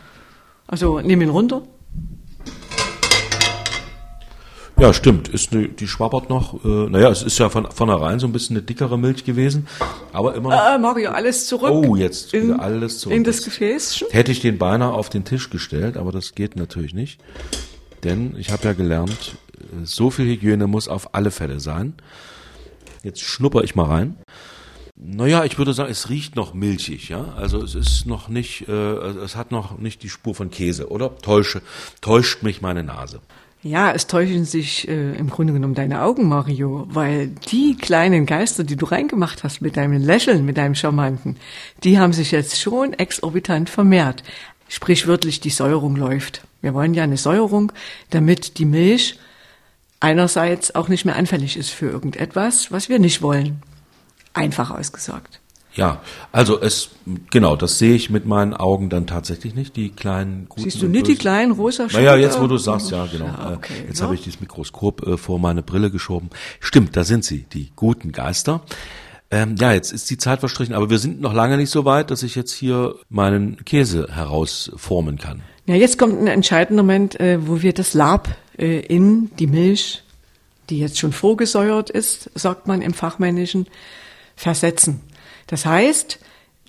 Also 0.67 1.01
nimm 1.01 1.21
ihn 1.23 1.31
runter. 1.31 1.63
Ja, 4.79 4.93
stimmt. 4.93 5.29
Ist 5.29 5.53
ne, 5.53 5.69
die 5.69 5.89
schwabbert 5.89 6.29
noch. 6.29 6.63
Äh, 6.65 6.69
naja, 6.91 7.09
es 7.11 7.23
ist 7.23 7.39
ja 7.39 7.49
von 7.49 7.71
vornherein 7.71 8.19
so 8.19 8.27
ein 8.27 8.33
bisschen 8.33 8.57
eine 8.57 8.65
dickere 8.65 8.99
Milch 8.99 9.25
gewesen, 9.25 9.67
aber 10.13 10.35
immer 10.35 10.51
noch. 10.51 10.75
Äh, 10.75 10.79
Mario, 10.79 11.11
alles 11.13 11.47
zurück. 11.47 11.71
Oh, 11.71 11.97
jetzt 11.97 12.35
in, 12.35 12.53
alles 12.53 12.99
zurück. 13.01 13.17
In 13.17 13.25
das 13.25 13.43
Gefäßchen. 13.43 14.09
Hätte 14.11 14.33
ich 14.33 14.41
den 14.41 14.59
beinahe 14.59 14.93
auf 14.93 15.09
den 15.09 15.25
Tisch 15.25 15.49
gestellt, 15.49 15.97
aber 15.97 16.13
das 16.13 16.35
geht 16.35 16.57
natürlich 16.57 16.93
nicht. 16.93 17.21
Denn 18.05 18.37
ich 18.39 18.51
habe 18.51 18.65
ja 18.65 18.73
gelernt, 18.75 19.37
äh, 19.55 19.85
so 19.85 20.11
viel 20.11 20.27
Hygiene 20.27 20.67
muss 20.67 20.89
auf 20.89 21.15
alle 21.15 21.31
Fälle 21.31 21.59
sein. 21.59 21.95
Jetzt 23.03 23.23
schnupper 23.23 23.65
ich 23.65 23.75
mal 23.77 23.87
rein. 23.87 24.17
Naja, 24.99 25.45
ich 25.45 25.59
würde 25.59 25.73
sagen, 25.73 25.91
es 25.91 26.11
riecht 26.11 26.37
noch 26.37 26.55
milchig, 26.55 27.09
ja. 27.09 27.35
Also 27.37 27.63
es 27.63 27.75
ist 27.75 28.07
noch 28.07 28.29
nicht, 28.29 28.69
äh, 28.69 28.73
es 28.73 29.37
hat 29.37 29.53
noch 29.53 29.79
nicht 29.79 30.03
die 30.03 30.09
Spur 30.09 30.35
von 30.35 30.51
Käse, 30.51 30.91
oder? 30.91 31.17
Täusche, 31.19 31.63
täuscht 32.01 32.43
mich 32.43 32.61
meine 32.61 32.83
Nase. 32.83 33.21
Ja, 33.67 33.91
es 33.91 34.07
täuschen 34.07 34.45
sich 34.45 34.87
äh, 34.87 35.17
im 35.17 35.29
Grunde 35.29 35.53
genommen 35.53 35.75
deine 35.75 36.03
Augen, 36.03 36.29
Mario, 36.29 36.87
weil 36.89 37.27
die 37.51 37.77
kleinen 37.77 38.25
Geister, 38.25 38.63
die 38.63 38.77
du 38.77 38.87
reingemacht 38.87 39.43
hast 39.43 39.61
mit 39.61 39.77
deinem 39.77 40.01
Lächeln, 40.01 40.45
mit 40.45 40.57
deinem 40.57 40.77
Charmanten, 40.77 41.37
die 41.83 41.99
haben 41.99 42.13
sich 42.13 42.31
jetzt 42.31 42.61
schon 42.61 42.93
exorbitant 42.93 43.69
vermehrt. 43.69 44.23
Sprichwörtlich 44.69 45.41
die 45.41 45.51
Säuerung 45.51 45.97
läuft. 45.97 46.43
Wir 46.63 46.75
wollen 46.75 46.95
ja 46.95 47.03
eine 47.03 47.17
Säuerung, 47.17 47.73
damit 48.11 48.59
die 48.59 48.67
Milch 48.67 49.19
einerseits 49.99 50.73
auch 50.77 50.87
nicht 50.87 51.05
mehr 51.05 51.17
anfällig 51.17 51.57
ist 51.57 51.71
für 51.71 51.91
irgendetwas, 51.91 52.71
was 52.71 52.89
wir 52.89 53.01
nicht 53.01 53.21
wollen. 53.21 53.63
Einfach 54.33 54.71
ausgesagt. 54.71 55.41
Ja, 55.77 56.01
also 56.33 56.59
es, 56.61 56.89
genau, 57.31 57.55
das 57.55 57.79
sehe 57.79 57.95
ich 57.95 58.09
mit 58.09 58.25
meinen 58.25 58.55
Augen 58.55 58.89
dann 58.89 59.07
tatsächlich 59.07 59.55
nicht, 59.55 59.77
die 59.77 59.91
kleinen 59.91 60.47
guten 60.49 60.63
Siehst 60.63 60.81
du 60.81 60.89
nicht 60.89 61.07
die 61.07 61.17
kleinen 61.17 61.53
rosa 61.53 61.85
Naja, 61.93 62.13
Schritte? 62.13 62.23
jetzt 62.23 62.41
wo 62.41 62.47
du 62.47 62.57
sagst, 62.57 62.91
ja, 62.91 63.07
genau. 63.07 63.27
Ja, 63.27 63.51
Äh, 63.53 63.55
okay, 63.57 63.75
jetzt 63.87 63.99
ja. 63.99 64.07
habe 64.07 64.15
ich 64.15 64.23
dieses 64.23 64.41
Mikroskop 64.41 65.07
äh, 65.07 65.17
vor 65.19 65.39
meine 65.39 65.63
Brille 65.63 65.91
geschoben. 65.91 66.31
Stimmt, 66.61 66.97
da 66.97 67.05
sind 67.05 67.25
sie, 67.25 67.45
die 67.53 67.71
guten 67.77 68.13
Geister. 68.13 68.63
Ähm, 69.31 69.57
ja, 69.59 69.73
jetzt 69.73 69.93
ist 69.93 70.09
die 70.09 70.17
Zeit 70.19 70.41
verstrichen, 70.41 70.75
aber 70.75 70.89
wir 70.89 70.99
sind 70.99 71.21
noch 71.21 71.35
lange 71.35 71.57
nicht 71.57 71.71
so 71.71 71.85
weit, 71.85 72.11
dass 72.11 72.23
ich 72.23 72.37
jetzt 72.37 72.53
hier 72.53 72.95
meinen 73.11 73.63
Käse 73.65 74.09
herausformen 74.11 75.19
kann. 75.19 75.43
Ja, 75.67 75.75
jetzt 75.75 75.99
kommt 75.99 76.19
ein 76.21 76.29
entscheidender 76.29 76.85
Moment, 76.85 77.19
äh, 77.21 77.39
wo 77.47 77.61
wir 77.61 77.73
das 77.73 77.93
Lab 77.93 78.29
äh, 78.57 78.81
in 78.81 79.31
die 79.39 79.49
Milch, 79.49 80.05
die 80.71 80.79
jetzt 80.79 80.99
schon 80.99 81.13
vorgesäuert 81.13 81.91
ist, 81.91 82.31
sagt 82.35 82.67
man 82.69 82.83
im 82.83 82.95
Fachmännischen, 82.95 83.67
versetzen. 84.37 85.01
Das 85.47 85.67
heißt, 85.67 86.19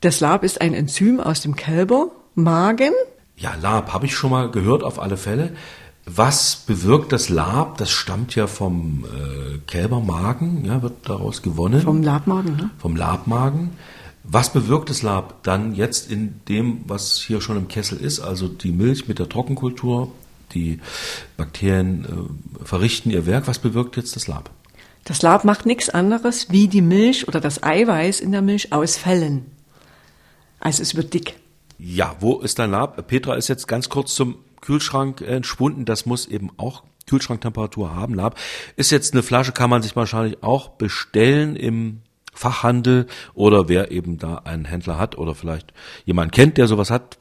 das 0.02 0.20
Lab 0.20 0.44
ist 0.44 0.62
ein 0.62 0.74
Enzym 0.74 1.20
aus 1.20 1.42
dem 1.42 1.56
Kälbermagen. 1.56 2.94
Ja, 3.36 3.56
Lab 3.56 3.94
habe 3.94 4.06
ich 4.06 4.16
schon 4.16 4.32
mal 4.32 4.50
gehört, 4.50 4.84
auf 4.84 5.00
alle 5.00 5.18
Fälle. 5.18 5.56
Was 6.06 6.56
bewirkt 6.56 7.12
das 7.12 7.30
Lab? 7.30 7.78
Das 7.78 7.92
stammt 7.92 8.34
ja 8.36 8.48
vom 8.48 9.06
äh, 9.06 9.58
Kälbermagen, 9.68 10.64
ja, 10.64 10.82
wird 10.82 11.10
daraus 11.10 11.42
gewonnen. 11.42 11.82
Vom 11.82 12.02
Labmagen, 12.02 12.56
ne? 12.56 12.70
vom 12.78 12.96
Labmagen. 12.96 13.72
Was 14.24 14.54
bewirkt 14.54 14.90
das 14.90 15.04
Lab 15.04 15.44
dann 15.44 15.74
jetzt 15.76 16.10
in 16.12 16.42
dem, 16.48 16.82
was 16.86 17.18
hier 17.18 17.42
schon 17.42 17.58
im 17.58 17.68
Kessel 17.68 18.00
ist, 18.00 18.20
also 18.20 18.48
die 18.48 18.72
Milch 18.72 19.08
mit 19.08 19.20
der 19.20 19.30
Trockenkultur, 19.30 20.12
die 20.54 20.80
Bakterien 21.36 22.06
äh, 22.06 22.66
verrichten 22.66 23.12
ihr 23.12 23.26
Werk. 23.26 23.48
Was 23.48 23.60
bewirkt 23.60 23.98
jetzt 23.98 24.16
das 24.16 24.28
Lab? 24.28 24.50
Das 25.08 25.22
Lab 25.22 25.46
macht 25.46 25.66
nichts 25.66 25.90
anderes, 25.90 26.52
wie 26.52 26.68
die 26.68 26.82
Milch 26.82 27.30
oder 27.30 27.40
das 27.40 27.64
Eiweiß 27.64 28.20
in 28.20 28.34
der 28.34 28.42
Milch 28.42 28.74
ausfällen. 28.74 29.46
Also 30.60 30.84
es 30.84 30.96
wird 30.96 31.14
dick. 31.14 31.36
Ja, 31.80 32.18
wo 32.20 32.40
ist 32.40 32.60
dein 32.60 32.72
Lab? 32.72 33.08
Petra 33.08 33.36
ist 33.36 33.48
jetzt 33.48 33.70
ganz 33.70 33.88
kurz 33.88 34.14
zum 34.16 34.36
Kühlschrank 34.60 35.22
entschwunden. 35.22 35.86
Das 35.86 36.06
muss 36.06 36.26
eben 36.26 36.50
auch 36.58 36.84
Kühlschranktemperatur 37.06 37.96
haben. 37.96 38.16
Lab 38.16 38.38
ist 38.76 38.92
jetzt 38.92 39.14
eine 39.14 39.24
Flasche, 39.24 39.54
kann 39.54 39.70
man 39.70 39.82
sich 39.82 39.96
wahrscheinlich 39.96 40.44
auch 40.44 40.72
bestellen 40.72 41.56
im 41.56 42.02
Fachhandel 42.34 43.08
oder 43.34 43.70
wer 43.70 43.92
eben 43.92 44.18
da 44.18 44.40
einen 44.40 44.66
Händler 44.66 44.98
hat 44.98 45.18
oder 45.18 45.36
vielleicht 45.36 45.72
jemand 46.04 46.34
kennt, 46.34 46.58
der 46.58 46.68
sowas 46.68 46.92
hat. 46.92 47.18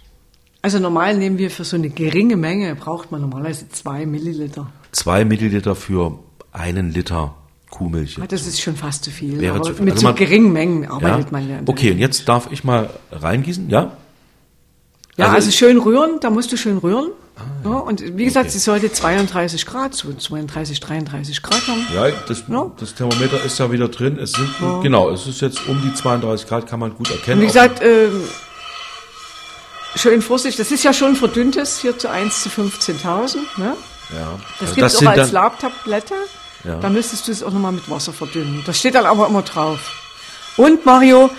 Also 0.61 0.80
normal 0.80 1.16
nehmen 1.16 1.39
wir 1.39 1.53
für 1.53 1.62
so 1.62 1.76
eine 1.76 1.91
geringe 1.91 2.37
Menge, 2.37 2.74
braucht 2.74 3.12
man 3.12 3.20
normalerweise 3.20 3.68
zwei 3.68 4.07
Milliliter. 4.07 4.72
Zwei 4.91 5.24
Milliliter 5.24 5.76
für 5.76 6.18
einen 6.51 6.91
Liter 6.91 7.37
Kuhmilch. 7.71 8.19
Ah, 8.23 8.27
Das 8.27 8.47
ist 8.47 8.61
schon 8.61 8.77
fast 8.77 9.05
zu 9.05 9.11
viel. 9.11 9.41
Wäre 9.41 9.57
aber 9.57 9.64
zu 9.64 9.75
viel. 9.75 9.85
mit 9.85 9.95
Also 9.95 10.03
so 10.03 10.07
man- 10.09 10.17
geringen 10.17 10.53
Mengen 10.53 10.89
arbeitet 10.89 11.33
man 11.33 11.49
ja. 11.49 11.59
in 11.59 11.64
der 11.64 11.73
Okay, 11.73 11.91
und 11.93 11.99
jetzt 11.99 12.29
darf 12.29 12.49
ich 12.53 12.62
mal 12.64 12.89
reingießen, 13.12 13.69
ja? 13.71 13.93
Ja, 15.17 15.27
also- 15.27 15.37
also, 15.37 15.51
schön 15.51 15.79
rühren, 15.79 16.21
da 16.21 16.31
musst 16.31 16.53
du 16.53 16.57
schön 16.57 16.79
rühren. 16.79 17.11
ja. 17.64 17.71
und 17.71 18.01
wie 18.17 18.25
gesagt, 18.25 18.47
Okay. 18.47 18.53
sie 18.53 18.59
sollte 18.61 18.91
32 18.93 19.67
Grad, 19.67 19.93
so 19.95 20.11
32, 20.12 20.81
33 20.81 21.43
Grad 21.43 21.67
haben. 21.69 21.87
Ja, 21.95 22.09
das, 22.29 22.45
Ja. 22.49 22.71
das 22.79 22.95
Thermometer 22.95 23.43
ist 23.45 23.59
ja 23.59 23.71
wieder 23.71 23.89
drin. 23.89 24.19
Es 24.19 24.33
sind, 24.33 24.49
genau, 24.83 25.11
es 25.11 25.27
ist 25.27 25.43
jetzt 25.43 25.67
um 25.69 25.83
die 25.83 25.93
32 25.93 26.47
Grad, 26.49 26.67
kann 26.67 26.81
man 26.81 26.95
gut 26.95 27.11
erkennen. 27.11 27.41
Und 27.41 27.43
wie 27.43 27.51
Auch- 27.51 27.53
gesagt, 27.53 27.83
ähm, 27.83 28.23
schön 29.97 30.23
vorsichtig, 30.23 30.57
das 30.57 30.71
ist 30.73 30.85
ja 30.85 30.93
schon 30.93 31.17
verdünntes, 31.17 31.79
hier 31.79 31.99
zu 31.99 32.09
1 32.11 32.43
zu 32.43 32.49
15.000. 32.49 33.37
Ne? 33.59 33.77
ja. 34.14 34.39
Das 34.61 34.69
Also 34.71 34.75
gibt's 34.75 34.95
auch 34.95 34.99
sind 35.01 35.09
als 35.09 35.19
dann- 35.19 35.31
Labtablette. 35.33 36.14
Ja. 36.67 36.77
Da 36.77 36.89
müsstest 36.89 37.29
du 37.29 37.33
es 37.33 37.43
auch 37.43 37.53
nochmal 37.53 37.73
mit 37.73 37.89
Wasser 37.89 38.12
verdünnen. 38.12 38.62
Das 38.67 38.79
steht 38.79 38.95
dann 38.95 39.07
aber 39.07 39.27
immer 39.29 39.43
drauf. 39.43 39.79
Und 40.57 40.85
Mario, 40.87 41.31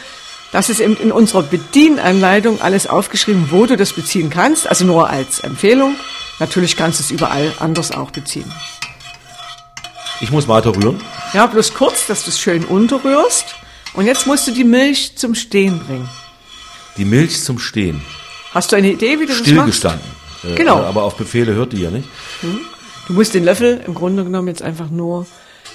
das 0.51 0.69
ist 0.69 0.79
eben 0.79 0.95
in 0.97 1.11
unserer 1.11 1.43
Bedienanleitung 1.43 2.61
alles 2.61 2.87
aufgeschrieben, 2.87 3.47
wo 3.51 3.65
du 3.65 3.75
das 3.75 3.93
beziehen 3.93 4.29
kannst. 4.29 4.67
Also 4.67 4.85
nur 4.85 5.09
als 5.09 5.39
Empfehlung. 5.39 5.95
Natürlich 6.39 6.77
kannst 6.77 6.99
du 6.99 7.03
es 7.03 7.11
überall 7.11 7.51
anders 7.59 7.91
auch 7.91 8.11
beziehen. 8.11 8.51
Ich 10.21 10.31
muss 10.31 10.47
weiter 10.47 10.75
rühren. 10.75 10.99
Ja, 11.33 11.45
bloß 11.45 11.73
kurz, 11.73 12.07
dass 12.07 12.23
du 12.23 12.29
es 12.29 12.39
schön 12.39 12.63
unterrührst. 12.65 13.55
Und 13.93 14.05
jetzt 14.05 14.25
musst 14.27 14.47
du 14.47 14.51
die 14.51 14.63
Milch 14.63 15.15
zum 15.17 15.35
Stehen 15.35 15.79
bringen. 15.79 16.09
Die 16.97 17.05
Milch 17.05 17.43
zum 17.43 17.59
Stehen. 17.59 18.01
Hast 18.53 18.71
du 18.71 18.75
eine 18.75 18.91
Idee, 18.91 19.19
wie 19.19 19.25
du 19.25 19.33
das 19.33 19.37
machst? 19.39 19.47
Stillgestanden. 19.49 20.11
Äh, 20.43 20.55
Genau. 20.55 20.77
Aber 20.83 21.03
auf 21.03 21.15
Befehle 21.15 21.53
hört 21.53 21.73
die 21.73 21.81
ja 21.81 21.89
nicht. 21.91 22.07
Du 23.07 23.13
musst 23.13 23.33
den 23.33 23.43
Löffel 23.45 23.81
im 23.87 23.93
Grunde 23.93 24.23
genommen 24.23 24.49
jetzt 24.49 24.61
einfach 24.61 24.89
nur 24.89 25.25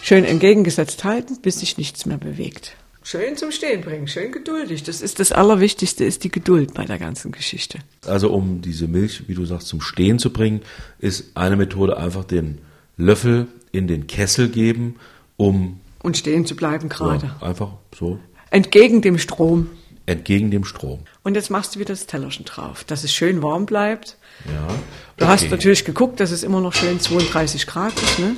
schön 0.03 0.24
entgegengesetzt 0.24 1.03
halten, 1.05 1.39
bis 1.41 1.61
sich 1.61 1.78
nichts 1.78 2.05
mehr 2.05 2.18
bewegt. 2.18 2.76
Schön 3.05 3.37
zum 3.37 3.51
Stehen 3.51 3.80
bringen, 3.80 4.07
schön 4.07 4.30
geduldig. 4.30 4.85
Das 4.85 5.01
ist 5.01 5.18
das 5.18 5.33
Allerwichtigste, 5.33 6.05
ist 6.05 6.22
die 6.24 6.28
Geduld 6.30 6.74
bei 6.74 6.85
der 6.85 6.99
ganzen 6.99 7.33
Geschichte. 7.33 7.78
Also 8.07 8.30
um 8.33 8.61
diese 8.61 8.87
Milch, 8.87 9.28
wie 9.28 9.35
du 9.35 9.45
sagst, 9.45 9.66
zum 9.68 9.80
Stehen 9.80 10.18
zu 10.18 10.30
bringen, 10.33 10.61
ist 10.99 11.35
eine 11.35 11.57
Methode 11.57 11.97
einfach 11.97 12.24
den 12.24 12.59
Löffel 12.97 13.49
in 13.72 13.89
den 13.89 14.07
Kessel 14.07 14.49
geben, 14.49 14.97
um 15.37 15.80
Und 16.03 16.16
stehen 16.16 16.47
zu 16.47 16.55
bleiben 16.55 16.89
gerade. 16.89 17.33
Ja, 17.41 17.47
einfach 17.49 17.72
so 17.99 18.20
Entgegen 18.51 19.01
dem 19.01 19.18
Strom. 19.18 19.70
entgegen 20.05 20.51
dem 20.51 20.64
Strom. 20.64 21.01
Und 21.24 21.35
jetzt 21.35 21.51
machst 21.51 21.74
du 21.74 21.80
wieder 21.80 21.95
das 21.95 22.07
Tellerchen 22.07 22.45
drauf, 22.45 22.85
dass 22.85 23.03
es 23.03 23.12
schön 23.12 23.43
warm 23.43 23.64
bleibt. 23.66 24.18
Ja. 24.47 24.68
Du 25.16 25.26
hast 25.26 25.43
okay. 25.43 25.51
natürlich 25.51 25.85
geguckt, 25.85 26.20
dass 26.20 26.30
es 26.30 26.43
immer 26.43 26.61
noch 26.61 26.72
schön 26.72 27.01
32 27.01 27.66
Grad 27.66 27.93
ist, 27.95 28.18
ne? 28.18 28.37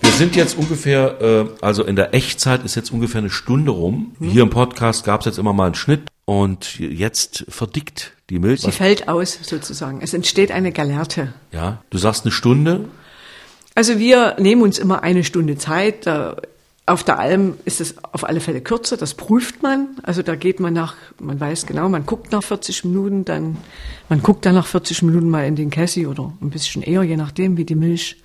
Wir 0.00 0.12
sind 0.12 0.36
jetzt 0.36 0.58
ungefähr, 0.58 1.20
äh, 1.20 1.64
also 1.64 1.82
in 1.82 1.96
der 1.96 2.12
Echtzeit 2.14 2.62
ist 2.64 2.74
jetzt 2.74 2.92
ungefähr 2.92 3.20
eine 3.20 3.30
Stunde 3.30 3.70
rum. 3.70 4.14
Mhm. 4.18 4.30
Hier 4.30 4.42
im 4.42 4.50
Podcast 4.50 5.04
gab 5.04 5.20
es 5.20 5.26
jetzt 5.26 5.38
immer 5.38 5.54
mal 5.54 5.66
einen 5.66 5.74
Schnitt 5.74 6.02
und 6.26 6.78
jetzt 6.78 7.46
verdickt 7.48 8.12
die 8.30 8.38
Milch. 8.38 8.60
Sie 8.60 8.70
fällt 8.70 9.08
aus 9.08 9.38
sozusagen. 9.42 10.00
Es 10.02 10.12
entsteht 10.14 10.52
eine 10.52 10.72
Galerte. 10.72 11.32
Ja, 11.52 11.82
du 11.90 11.98
sagst 11.98 12.24
eine 12.24 12.32
Stunde. 12.32 12.86
Also 13.74 13.98
wir 13.98 14.36
nehmen 14.38 14.62
uns 14.62 14.78
immer 14.78 15.02
eine 15.02 15.24
Stunde 15.24 15.56
Zeit. 15.56 16.06
Auf 16.86 17.02
der 17.02 17.18
Alm 17.18 17.56
ist 17.64 17.80
es 17.80 17.96
auf 18.02 18.24
alle 18.24 18.40
Fälle 18.40 18.60
kürzer, 18.60 18.98
das 18.98 19.14
prüft 19.14 19.62
man. 19.62 19.88
Also 20.02 20.22
da 20.22 20.36
geht 20.36 20.60
man 20.60 20.74
nach, 20.74 20.96
man 21.18 21.40
weiß 21.40 21.66
genau, 21.66 21.88
man 21.88 22.04
guckt 22.04 22.30
nach 22.30 22.42
40 22.42 22.84
Minuten, 22.84 23.24
dann, 23.24 23.56
man 24.08 24.22
guckt 24.22 24.44
dann 24.46 24.54
nach 24.54 24.66
40 24.66 25.02
Minuten 25.02 25.30
mal 25.30 25.46
in 25.46 25.56
den 25.56 25.70
Kessi 25.70 26.06
oder 26.06 26.32
ein 26.40 26.50
bisschen 26.50 26.82
eher, 26.82 27.02
je 27.02 27.16
nachdem, 27.16 27.56
wie 27.56 27.64
die 27.64 27.74
Milch 27.74 28.22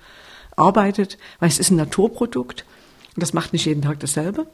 arbeitet, 0.56 1.18
weil 1.38 1.48
es 1.48 1.58
ist 1.58 1.70
ein 1.70 1.76
Naturprodukt 1.76 2.64
und 3.16 3.22
das 3.22 3.32
macht 3.32 3.52
nicht 3.52 3.64
jeden 3.64 3.82
Tag 3.82 4.00
dasselbe. 4.00 4.46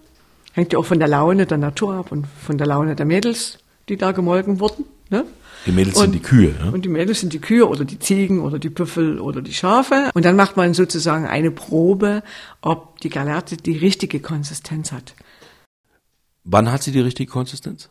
Hängt 0.53 0.73
ja 0.73 0.79
auch 0.79 0.87
von 0.87 0.99
der 0.99 1.09
Laune 1.09 1.47
der 1.47 1.59
Natur 1.59 1.95
ab 1.95 2.13
und 2.13 2.27
von 2.27 2.57
der 2.59 2.67
Laune 2.67 2.97
der 2.97 3.05
Mädels, 3.07 3.59
die 3.89 3.97
da 3.97 4.13
gemolken 4.13 4.61
wurden. 4.61 4.85
Ne? 5.11 5.25
Die 5.67 5.73
Mädels 5.73 5.97
Und- 5.97 6.03
sind 6.05 6.15
die 6.15 6.21
Kühe. 6.21 6.55
Ja? 6.59 6.71
Und 6.71 6.85
die 6.85 6.89
Mädels 6.89 7.21
sind 7.21 7.33
die 7.33 7.41
Kühe 7.41 7.69
oder 7.69 7.85
die 7.85 7.99
Ziegen 7.99 8.41
oder 8.41 8.59
die 8.59 8.71
Büffel 8.71 9.21
oder 9.21 9.43
die 9.43 9.53
Schafe. 9.53 10.11
Und 10.15 10.25
dann 10.25 10.37
macht 10.37 10.57
man 10.57 10.75
sozusagen 10.75 11.27
eine 11.27 11.51
Probe, 11.51 12.23
ob 12.63 13.01
die 13.01 13.11
Galerte 13.11 13.57
die 13.57 13.77
richtige 13.77 14.21
Konsistenz 14.21 14.93
hat. 14.93 15.15
Wann 16.45 16.71
hat 16.71 16.83
sie 16.83 16.93
die 16.93 17.01
richtige 17.01 17.31
Konsistenz? 17.31 17.89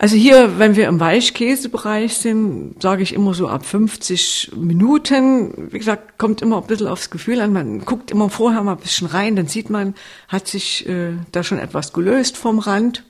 Also 0.00 0.14
hier, 0.14 0.60
wenn 0.60 0.76
wir 0.76 0.86
im 0.86 1.00
Weichkäsebereich 1.00 2.18
sind, 2.18 2.80
sage 2.80 3.02
ich 3.02 3.12
immer 3.12 3.34
so 3.34 3.48
ab 3.48 3.66
50 3.66 4.52
Minuten. 4.54 5.72
Wie 5.72 5.78
gesagt, 5.78 6.18
kommt 6.18 6.40
immer 6.40 6.58
ein 6.58 6.68
bisschen 6.68 6.86
aufs 6.86 7.10
Gefühl 7.10 7.40
an. 7.40 7.52
Man 7.52 7.84
guckt 7.84 8.12
immer 8.12 8.30
vorher 8.30 8.62
mal 8.62 8.74
ein 8.74 8.78
bisschen 8.78 9.08
rein, 9.08 9.34
dann 9.34 9.48
sieht 9.48 9.70
man, 9.70 9.96
hat 10.28 10.46
sich 10.46 10.88
äh, 10.88 11.14
da 11.32 11.42
schon 11.42 11.58
etwas 11.58 11.92
gelöst 11.92 12.36
vom 12.36 12.60
Rand 12.60 13.02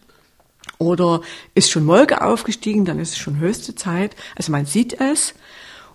oder 0.78 1.20
ist 1.54 1.70
schon 1.70 1.84
Molke 1.84 2.22
aufgestiegen, 2.22 2.86
dann 2.86 2.98
ist 3.00 3.10
es 3.10 3.18
schon 3.18 3.38
höchste 3.38 3.74
Zeit. 3.74 4.16
Also 4.34 4.50
man 4.50 4.64
sieht 4.64 4.98
es 4.98 5.34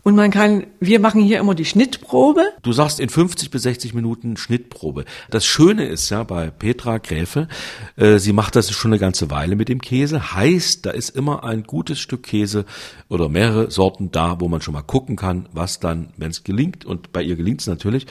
und 0.04 0.16
man 0.16 0.32
kann, 0.32 0.68
wir 0.80 1.00
machen 1.00 1.22
hier 1.22 1.40
immer 1.40 1.56
die 1.56 1.66
Schnittprobe. 1.66 2.44
Du 2.62 2.74
sagst 2.74 3.00
in 3.00 3.10
50 3.10 3.50
bis 3.50 3.64
60 3.64 3.94
Minuten 3.94 4.38
Schnittprobe. 4.38 5.06
Das 5.30 5.46
Schöne 5.46 5.86
ist 5.86 6.10
ja 6.10 6.24
bei 6.24 6.52
Petra 6.52 6.98
Gräfe, 6.98 7.48
äh, 7.96 8.20
sie 8.20 8.34
macht 8.34 8.56
das 8.56 8.70
schon 8.72 8.92
eine 8.92 9.00
ganze 9.00 9.32
Weile 9.32 9.56
mit 9.56 9.70
dem 9.70 9.82
Käse. 9.82 10.34
Heißt, 10.34 10.86
da 10.86 10.92
ist 10.92 11.10
immer 11.10 11.44
ein 11.44 11.64
gutes 11.64 12.00
Stück 12.00 12.24
Käse 12.24 12.66
oder 13.08 13.30
mehrere 13.30 13.72
Sorten 13.72 14.12
da, 14.12 14.40
wo 14.40 14.50
man 14.50 14.62
schon 14.62 14.74
mal 14.74 14.82
gucken 14.82 15.16
kann, 15.16 15.48
was 15.54 15.80
dann, 15.80 16.10
wenn 16.18 16.32
es 16.32 16.44
gelingt, 16.44 16.86
und 16.86 17.14
bei 17.14 17.24
ihr 17.24 17.36
gelingt 17.36 17.62
es 17.62 17.68
natürlich, 17.68 18.06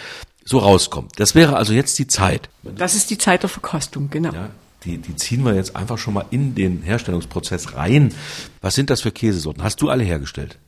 so 0.45 0.59
rauskommt. 0.59 1.12
Das 1.16 1.34
wäre 1.34 1.57
also 1.57 1.72
jetzt 1.72 1.99
die 1.99 2.07
Zeit. 2.07 2.49
Das 2.62 2.95
ist 2.95 3.11
die 3.11 3.18
Zeit 3.18 3.43
der 3.43 3.51
Verkostung, 3.51 4.09
genau. 4.11 4.32
Ja, 4.32 4.49
die, 4.84 4.99
die 4.99 5.14
ziehen 5.14 5.45
wir 5.45 5.55
jetzt 5.55 5.76
einfach 5.76 5.99
schon 5.99 6.14
mal 6.14 6.24
in 6.30 6.55
den 6.55 6.82
Herstellungsprozess 6.82 7.76
rein. 7.76 8.12
Was 8.61 8.74
sind 8.74 8.90
das 8.90 9.03
für 9.03 9.12
Käsesorten? 9.12 9.62
Hast 9.62 9.80
du 9.82 9.90
alle 9.90 10.05
hergestellt? 10.05 10.59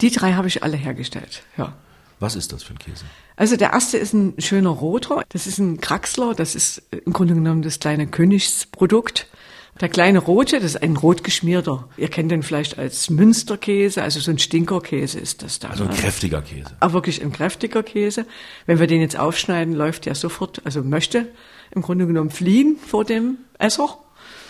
Die 0.00 0.10
drei 0.10 0.32
habe 0.32 0.48
ich 0.48 0.62
alle 0.62 0.76
hergestellt, 0.76 1.42
ja. 1.56 1.74
Was 2.20 2.36
ist 2.36 2.52
das 2.52 2.62
für 2.62 2.74
ein 2.74 2.78
Käse? 2.78 3.04
Also 3.36 3.56
der 3.56 3.72
erste 3.72 3.96
ist 3.96 4.12
ein 4.12 4.34
schöner 4.38 4.68
roter. 4.68 5.24
Das 5.30 5.46
ist 5.46 5.58
ein 5.58 5.80
Kraxler. 5.80 6.34
Das 6.34 6.54
ist 6.54 6.82
im 6.90 7.14
Grunde 7.14 7.32
genommen 7.32 7.62
das 7.62 7.80
kleine 7.80 8.06
Königsprodukt. 8.06 9.26
Der 9.80 9.88
kleine 9.88 10.18
rote, 10.18 10.56
das 10.56 10.72
ist 10.72 10.82
ein 10.82 10.96
rotgeschmierter. 10.96 11.88
Ihr 11.96 12.08
kennt 12.08 12.30
den 12.30 12.42
vielleicht 12.42 12.78
als 12.78 13.08
Münsterkäse, 13.08 14.02
also 14.02 14.20
so 14.20 14.30
ein 14.30 14.38
Stinkerkäse 14.38 15.18
ist 15.18 15.42
das 15.42 15.58
da. 15.58 15.68
Also 15.70 15.84
ein 15.84 15.90
kräftiger 15.90 16.42
Käse. 16.42 16.76
Aber 16.80 16.92
wirklich 16.92 17.22
ein 17.22 17.32
kräftiger 17.32 17.82
Käse. 17.82 18.26
Wenn 18.66 18.78
wir 18.78 18.86
den 18.86 19.00
jetzt 19.00 19.18
aufschneiden, 19.18 19.74
läuft 19.74 20.04
der 20.04 20.14
sofort, 20.14 20.60
also 20.66 20.82
möchte 20.82 21.28
im 21.70 21.80
Grunde 21.80 22.06
genommen 22.06 22.28
fliehen 22.28 22.76
vor 22.84 23.06
dem 23.06 23.38
Esser. 23.58 23.96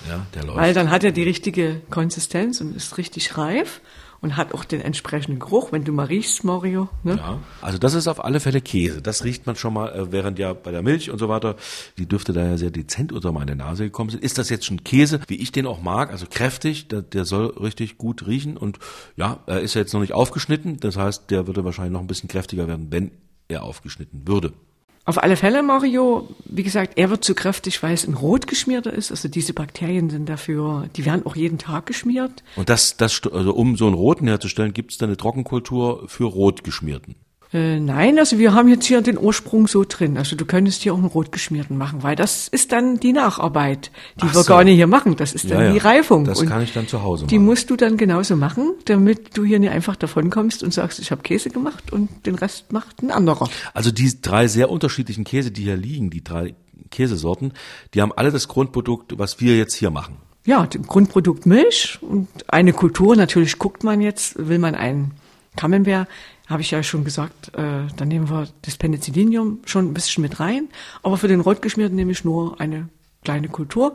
Ja, 0.09 0.27
der 0.35 0.45
läuft. 0.45 0.59
Weil 0.59 0.75
dann 0.75 0.91
hat 0.91 1.05
er 1.05 1.13
die 1.13 1.23
richtige 1.23 1.81
Konsistenz 1.91 2.61
und 2.61 2.75
ist 2.75 2.99
richtig 2.99 3.39
reif 3.39 3.81
und 4.21 4.37
hat 4.37 4.55
auch 4.55 4.65
den 4.65 4.81
entsprechenden 4.81 5.39
Geruch, 5.39 5.73
wenn 5.73 5.85
du 5.85 5.93
mal 5.93 6.07
riechst, 6.07 6.45
Mario. 6.45 6.89
Ne? 7.03 7.17
Ja, 7.17 7.39
also 7.63 7.79
das 7.79 7.95
ist 7.95 8.07
auf 8.07 8.23
alle 8.25 8.41
Fälle 8.41 8.61
Käse. 8.61 9.01
Das 9.01 9.25
riecht 9.25 9.47
man 9.47 9.57
schon 9.57 9.75
mal, 9.75 9.89
äh, 9.89 10.13
während 10.13 10.39
ja 10.39 10.53
bei 10.53 10.71
der 10.71 10.83
Milch 10.83 11.11
und 11.11 11.19
so 11.19 11.29
weiter, 11.29 11.57
die 11.99 12.07
dürfte 12.07 12.33
da 12.33 12.45
ja 12.45 12.59
sehr 12.59 12.71
dezent 12.71 13.13
unter 13.13 13.33
meine 13.33 13.57
Nase 13.57 13.85
gekommen 13.85 14.11
sind. 14.11 14.23
Ist 14.23 14.39
das 14.39 14.51
jetzt 14.51 14.67
schon 14.67 14.85
Käse, 14.85 15.21
wie 15.29 15.37
ich 15.37 15.53
den 15.53 15.67
auch 15.67 15.81
mag, 15.81 16.11
also 16.11 16.27
kräftig, 16.29 16.89
der, 16.89 17.03
der 17.03 17.25
soll 17.25 17.47
richtig 17.47 17.99
gut 17.99 18.27
riechen 18.27 18.57
und 18.57 18.79
ja, 19.17 19.41
er 19.47 19.61
ist 19.61 19.75
ja 19.75 19.81
jetzt 19.81 19.95
noch 19.95 20.01
nicht 20.01 20.13
aufgeschnitten, 20.13 20.79
das 20.79 20.97
heißt, 20.97 21.31
der 21.31 21.47
würde 21.47 21.65
wahrscheinlich 21.65 21.93
noch 21.93 22.01
ein 22.01 22.07
bisschen 22.07 22.29
kräftiger 22.29 22.69
werden, 22.69 22.89
wenn 22.91 23.13
er 23.49 23.65
aufgeschnitten 23.65 24.27
würde. 24.27 24.53
Auf 25.11 25.21
alle 25.21 25.35
Fälle, 25.35 25.65
Mario, 25.65 26.29
wie 26.45 26.63
gesagt, 26.63 26.93
er 26.95 27.11
wird 27.11 27.25
zu 27.25 27.35
kräftig, 27.35 27.83
weil 27.83 27.95
es 27.95 28.07
ein 28.07 28.15
rot 28.15 28.47
geschmierter 28.47 28.93
ist. 28.93 29.11
Also 29.11 29.27
diese 29.27 29.53
Bakterien 29.53 30.09
sind 30.09 30.29
dafür, 30.29 30.89
die 30.95 31.05
werden 31.05 31.27
auch 31.27 31.35
jeden 31.35 31.59
Tag 31.59 31.87
geschmiert. 31.87 32.45
Und 32.55 32.69
das, 32.69 32.97
das, 32.97 33.21
also 33.27 33.53
um 33.53 33.77
so 33.77 33.87
einen 33.87 33.97
roten 33.97 34.29
herzustellen, 34.29 34.73
gibt 34.73 34.93
es 34.93 34.99
da 34.99 35.07
eine 35.07 35.17
Trockenkultur 35.17 36.05
für 36.07 36.27
rot 36.27 36.63
geschmierten. 36.63 37.17
Äh, 37.53 37.81
nein, 37.81 38.17
also 38.21 38.39
wir 38.39 38.55
haben 38.55 38.69
jetzt 38.69 38.87
hier 38.87 39.03
den 39.03 39.19
Ursprung 39.19 39.67
so 39.67 39.85
drin. 39.87 40.17
Also 40.17 40.37
du 40.37 40.45
könntest 40.45 40.83
hier 40.83 40.95
auch 40.95 40.99
einen 40.99 41.07
rot 41.07 41.33
geschmierten 41.33 41.77
machen, 41.77 42.05
weil 42.05 42.15
das 42.15 42.47
ist 42.47 42.71
dann 42.71 43.01
die 43.01 43.13
Nacharbeit, 43.13 43.91
die 44.21 44.27
Ach 44.29 44.35
wir 44.35 44.43
so. 44.45 44.49
gar 44.53 44.63
nicht 44.63 44.77
hier 44.77 44.87
machen. 44.87 45.17
Das 45.17 45.33
ist 45.33 45.51
dann 45.51 45.59
Ja, 45.59 45.65
ja. 45.67 45.73
die 45.73 45.79
Reifung. 45.79 46.25
Das 46.25 46.41
Und 46.41 46.49
kann 46.49 46.63
ich 46.63 46.73
dann 46.73 46.87
zu 46.87 47.03
Hause 47.03 47.27
Die 47.27 47.39
machen. 47.39 47.47
musst 47.47 47.69
du 47.69 47.75
dann 47.77 47.97
genauso 47.97 48.37
machen, 48.37 48.75
damit 48.85 49.37
du 49.37 49.45
hier 49.45 49.59
nicht 49.59 49.71
einfach 49.73 49.97
davonkommst 49.97 50.63
und 50.63 50.73
sagst, 50.73 51.01
ich 51.01 51.11
habe 51.11 51.23
Käse 51.23 51.51
gemacht 51.51 51.93
und 51.93 52.25
den 52.25 52.37
Rest 52.37 52.73
macht 52.73 53.03
ein 53.03 53.11
anderer. 53.11 53.49
Also 53.75 53.91
die 53.91 54.21
drei 54.23 54.47
sehr 54.47 54.71
unterschiedlichen 54.71 55.25
Käse, 55.25 55.51
die 55.51 55.63
hier 55.65 55.77
liegen, 55.77 56.11
die 56.11 56.23
drei 56.23 56.55
Käsesorten, 56.93 57.53
die 57.95 58.03
haben 58.03 58.13
alle 58.13 58.31
das 58.31 58.47
Grundprodukt, 58.47 59.19
was 59.19 59.41
wir 59.41 59.57
jetzt 59.57 59.75
hier 59.75 59.91
machen. 59.91 60.17
Ja, 60.47 60.67
dem 60.67 60.87
Grundprodukt 60.87 61.47
Milch 61.47 61.99
und 62.01 62.29
eine 62.49 62.73
Kultur. 62.73 63.15
Natürlich 63.17 63.59
guckt 63.59 63.83
man 63.85 64.01
jetzt, 64.01 64.35
will 64.49 64.59
man 64.59 64.75
einen 64.75 65.13
Camembert, 65.57 66.09
habe 66.51 66.63
ich 66.63 66.71
ja 66.73 66.83
schon 66.83 67.05
gesagt, 67.05 67.55
äh, 67.55 67.87
dann 67.97 68.09
nehmen 68.09 68.29
wir 68.29 68.49
das 68.63 68.77
Penicillinium 68.77 69.61
schon 69.65 69.87
ein 69.87 69.95
bisschen 69.95 70.23
mit 70.23 70.41
rein. 70.41 70.69
Aber 71.03 71.17
für 71.17 71.29
den 71.29 71.41
Rotgeschmierten 71.41 71.97
nehme 71.97 72.13
ich 72.13 72.25
nur 72.25 72.61
eine 72.61 72.89
kleine 73.25 73.49
Kultur. 73.49 73.95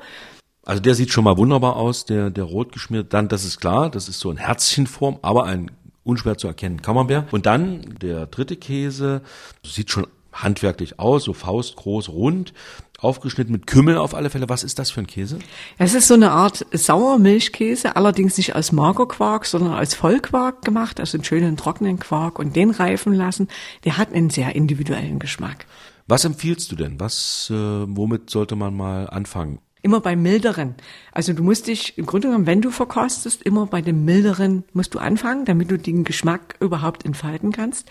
Also 0.63 0.81
der 0.81 0.95
sieht 0.95 1.11
schon 1.11 1.25
mal 1.25 1.37
wunderbar 1.37 1.75
aus, 1.75 2.05
der, 2.05 2.29
der 2.31 2.45
rot 2.45 2.71
geschmiert. 2.71 3.13
Dann, 3.13 3.27
das 3.27 3.43
ist 3.43 3.59
klar, 3.59 3.89
das 3.89 4.09
ist 4.09 4.19
so 4.19 4.31
ein 4.31 4.37
Herzchenform, 4.37 5.19
aber 5.21 5.43
ein 5.43 5.69
unschwer 6.03 6.37
zu 6.37 6.47
erkennen 6.47 6.81
Camembert. 6.81 7.31
Und 7.33 7.45
dann 7.45 7.97
der 8.01 8.25
dritte 8.27 8.55
Käse, 8.55 9.21
sieht 9.63 9.91
schon 9.91 10.07
handwerklich 10.31 10.99
aus, 10.99 11.25
so 11.25 11.33
faustgroß, 11.33 12.09
rund, 12.09 12.53
aufgeschnitten 12.99 13.51
mit 13.51 13.67
Kümmel 13.67 13.97
auf 13.97 14.13
alle 14.13 14.29
Fälle. 14.29 14.49
Was 14.49 14.63
ist 14.63 14.79
das 14.79 14.91
für 14.91 15.01
ein 15.01 15.07
Käse? 15.07 15.39
Es 15.77 15.93
ist 15.93 16.07
so 16.07 16.13
eine 16.13 16.31
Art 16.31 16.65
Sauermilchkäse, 16.71 17.95
allerdings 17.95 18.37
nicht 18.37 18.55
als 18.55 18.71
Magerquark, 18.71 19.45
sondern 19.45 19.73
als 19.73 19.95
Vollquark 19.95 20.63
gemacht, 20.63 20.99
also 20.99 21.17
einen 21.17 21.23
schönen 21.23 21.57
trockenen 21.57 21.99
Quark 21.99 22.39
und 22.39 22.55
den 22.55 22.71
reifen 22.71 23.13
lassen. 23.13 23.47
Der 23.83 23.97
hat 23.97 24.13
einen 24.13 24.29
sehr 24.29 24.55
individuellen 24.55 25.19
Geschmack. 25.19 25.65
Was 26.07 26.25
empfiehlst 26.25 26.71
du 26.71 26.75
denn? 26.75 26.99
Was, 26.99 27.49
äh, 27.51 27.55
womit 27.55 28.29
sollte 28.29 28.55
man 28.55 28.75
mal 28.75 29.09
anfangen? 29.09 29.59
Immer 29.81 30.01
beim 30.01 30.21
milderen. 30.21 30.75
Also 31.11 31.33
du 31.33 31.43
musst 31.43 31.67
dich 31.67 31.97
im 31.97 32.05
Grunde 32.07 32.27
genommen, 32.27 32.47
wenn 32.47 32.61
du 32.61 32.71
verkostest, 32.71 33.43
immer 33.43 33.67
bei 33.67 33.81
dem 33.81 34.03
milderen 34.03 34.63
musst 34.73 34.95
du 34.95 34.99
anfangen, 34.99 35.45
damit 35.45 35.69
du 35.69 35.77
den 35.77 36.03
Geschmack 36.03 36.55
überhaupt 36.59 37.05
entfalten 37.05 37.51
kannst. 37.51 37.89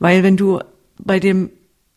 Weil 0.00 0.22
wenn 0.24 0.36
du 0.36 0.60
bei 0.98 1.20
dem 1.20 1.50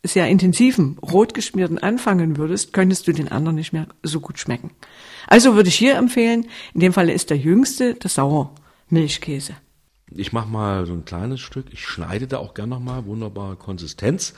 sehr 0.04 0.28
intensiven 0.28 0.98
rotgeschmierten 1.00 1.78
anfangen 1.78 2.38
würdest, 2.38 2.74
könntest 2.74 3.08
du 3.08 3.12
den 3.12 3.32
anderen 3.32 3.56
nicht 3.56 3.74
mehr 3.74 3.88
so 4.04 4.20
gut 4.20 4.40
schmecken. 4.40 4.72
Also 5.28 5.56
würde 5.56 5.70
ich 5.70 5.76
hier 5.76 5.96
empfehlen, 5.96 6.48
in 6.74 6.80
dem 6.80 6.94
Fall 6.94 7.10
ist 7.10 7.30
der 7.30 7.38
jüngste 7.38 7.94
der 7.94 8.10
Sauermilchkäse. 8.10 9.54
Ich 10.14 10.34
mache 10.34 10.50
mal 10.50 10.86
so 10.86 10.94
ein 10.94 11.06
kleines 11.06 11.40
Stück. 11.40 11.68
Ich 11.72 11.86
schneide 11.86 12.28
da 12.28 12.40
auch 12.40 12.54
gern 12.54 12.70
nochmal. 12.70 13.06
Wunderbare 13.06 13.56
Konsistenz. 13.56 14.34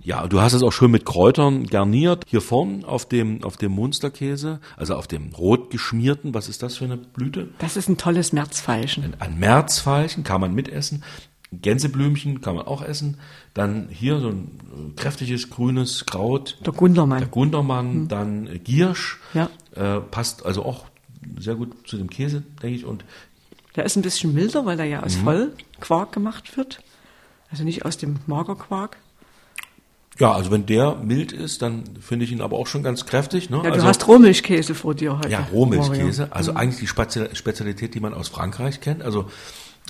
Ja, 0.00 0.26
du 0.28 0.40
hast 0.40 0.52
es 0.52 0.62
auch 0.62 0.70
schön 0.70 0.92
mit 0.92 1.04
Kräutern 1.04 1.66
garniert. 1.66 2.24
Hier 2.28 2.40
vorn 2.40 2.84
auf 2.84 3.08
dem, 3.08 3.42
auf 3.42 3.56
dem 3.56 3.72
Munsterkäse, 3.72 4.60
also 4.76 4.94
auf 4.94 5.08
dem 5.08 5.32
rot 5.34 5.70
geschmierten, 5.70 6.34
was 6.34 6.48
ist 6.48 6.62
das 6.62 6.76
für 6.76 6.84
eine 6.84 6.96
Blüte? 6.96 7.48
Das 7.58 7.76
ist 7.76 7.88
ein 7.88 7.98
tolles 7.98 8.32
Märzfeilchen. 8.32 9.16
Ein 9.18 9.40
Märzfeilchen 9.40 10.22
kann 10.22 10.40
man 10.40 10.54
mitessen. 10.54 11.02
Gänseblümchen 11.52 12.40
kann 12.40 12.56
man 12.56 12.66
auch 12.66 12.82
essen. 12.82 13.16
Dann 13.54 13.88
hier 13.90 14.20
so 14.20 14.28
ein 14.28 14.60
äh, 14.94 15.00
kräftiges 15.00 15.50
grünes 15.50 16.04
Kraut. 16.06 16.58
Der 16.64 16.72
Gundermann. 16.72 17.20
Der 17.20 17.28
Gundermann, 17.28 18.08
dann 18.08 18.46
äh, 18.46 18.58
Giersch. 18.58 19.18
Ja. 19.34 19.48
Äh, 19.74 20.00
passt 20.00 20.44
also 20.44 20.64
auch 20.64 20.86
sehr 21.38 21.54
gut 21.54 21.88
zu 21.88 21.96
dem 21.96 22.10
Käse, 22.10 22.42
denke 22.62 22.76
ich. 22.76 22.84
Und 22.84 23.04
Der 23.76 23.84
ist 23.84 23.96
ein 23.96 24.02
bisschen 24.02 24.34
milder, 24.34 24.66
weil 24.66 24.76
der 24.76 24.86
ja 24.86 25.02
aus 25.02 25.16
Vollquark 25.16 26.12
gemacht 26.12 26.56
wird. 26.56 26.82
Also 27.50 27.64
nicht 27.64 27.84
aus 27.84 27.96
dem 27.96 28.16
Magerquark. 28.26 28.98
Ja, 30.18 30.32
also 30.32 30.50
wenn 30.50 30.66
der 30.66 30.96
mild 30.96 31.32
ist, 31.32 31.62
dann 31.62 31.84
finde 32.00 32.24
ich 32.24 32.32
ihn 32.32 32.40
aber 32.40 32.58
auch 32.58 32.66
schon 32.66 32.82
ganz 32.82 33.06
kräftig. 33.06 33.50
Ne? 33.50 33.58
Ja, 33.58 33.62
du 33.64 33.72
also, 33.74 33.86
hast 33.86 34.08
Rohmilchkäse 34.08 34.74
vor 34.74 34.94
dir 34.94 35.16
heute. 35.16 35.28
Ja, 35.30 35.46
Rohmilchkäse. 35.52 36.32
Also 36.32 36.54
eigentlich 36.54 36.80
die 36.80 36.88
Spezi- 36.88 37.34
Spezialität, 37.36 37.94
die 37.94 38.00
man 38.00 38.14
aus 38.14 38.28
Frankreich 38.28 38.80
kennt. 38.80 39.02
Also 39.02 39.30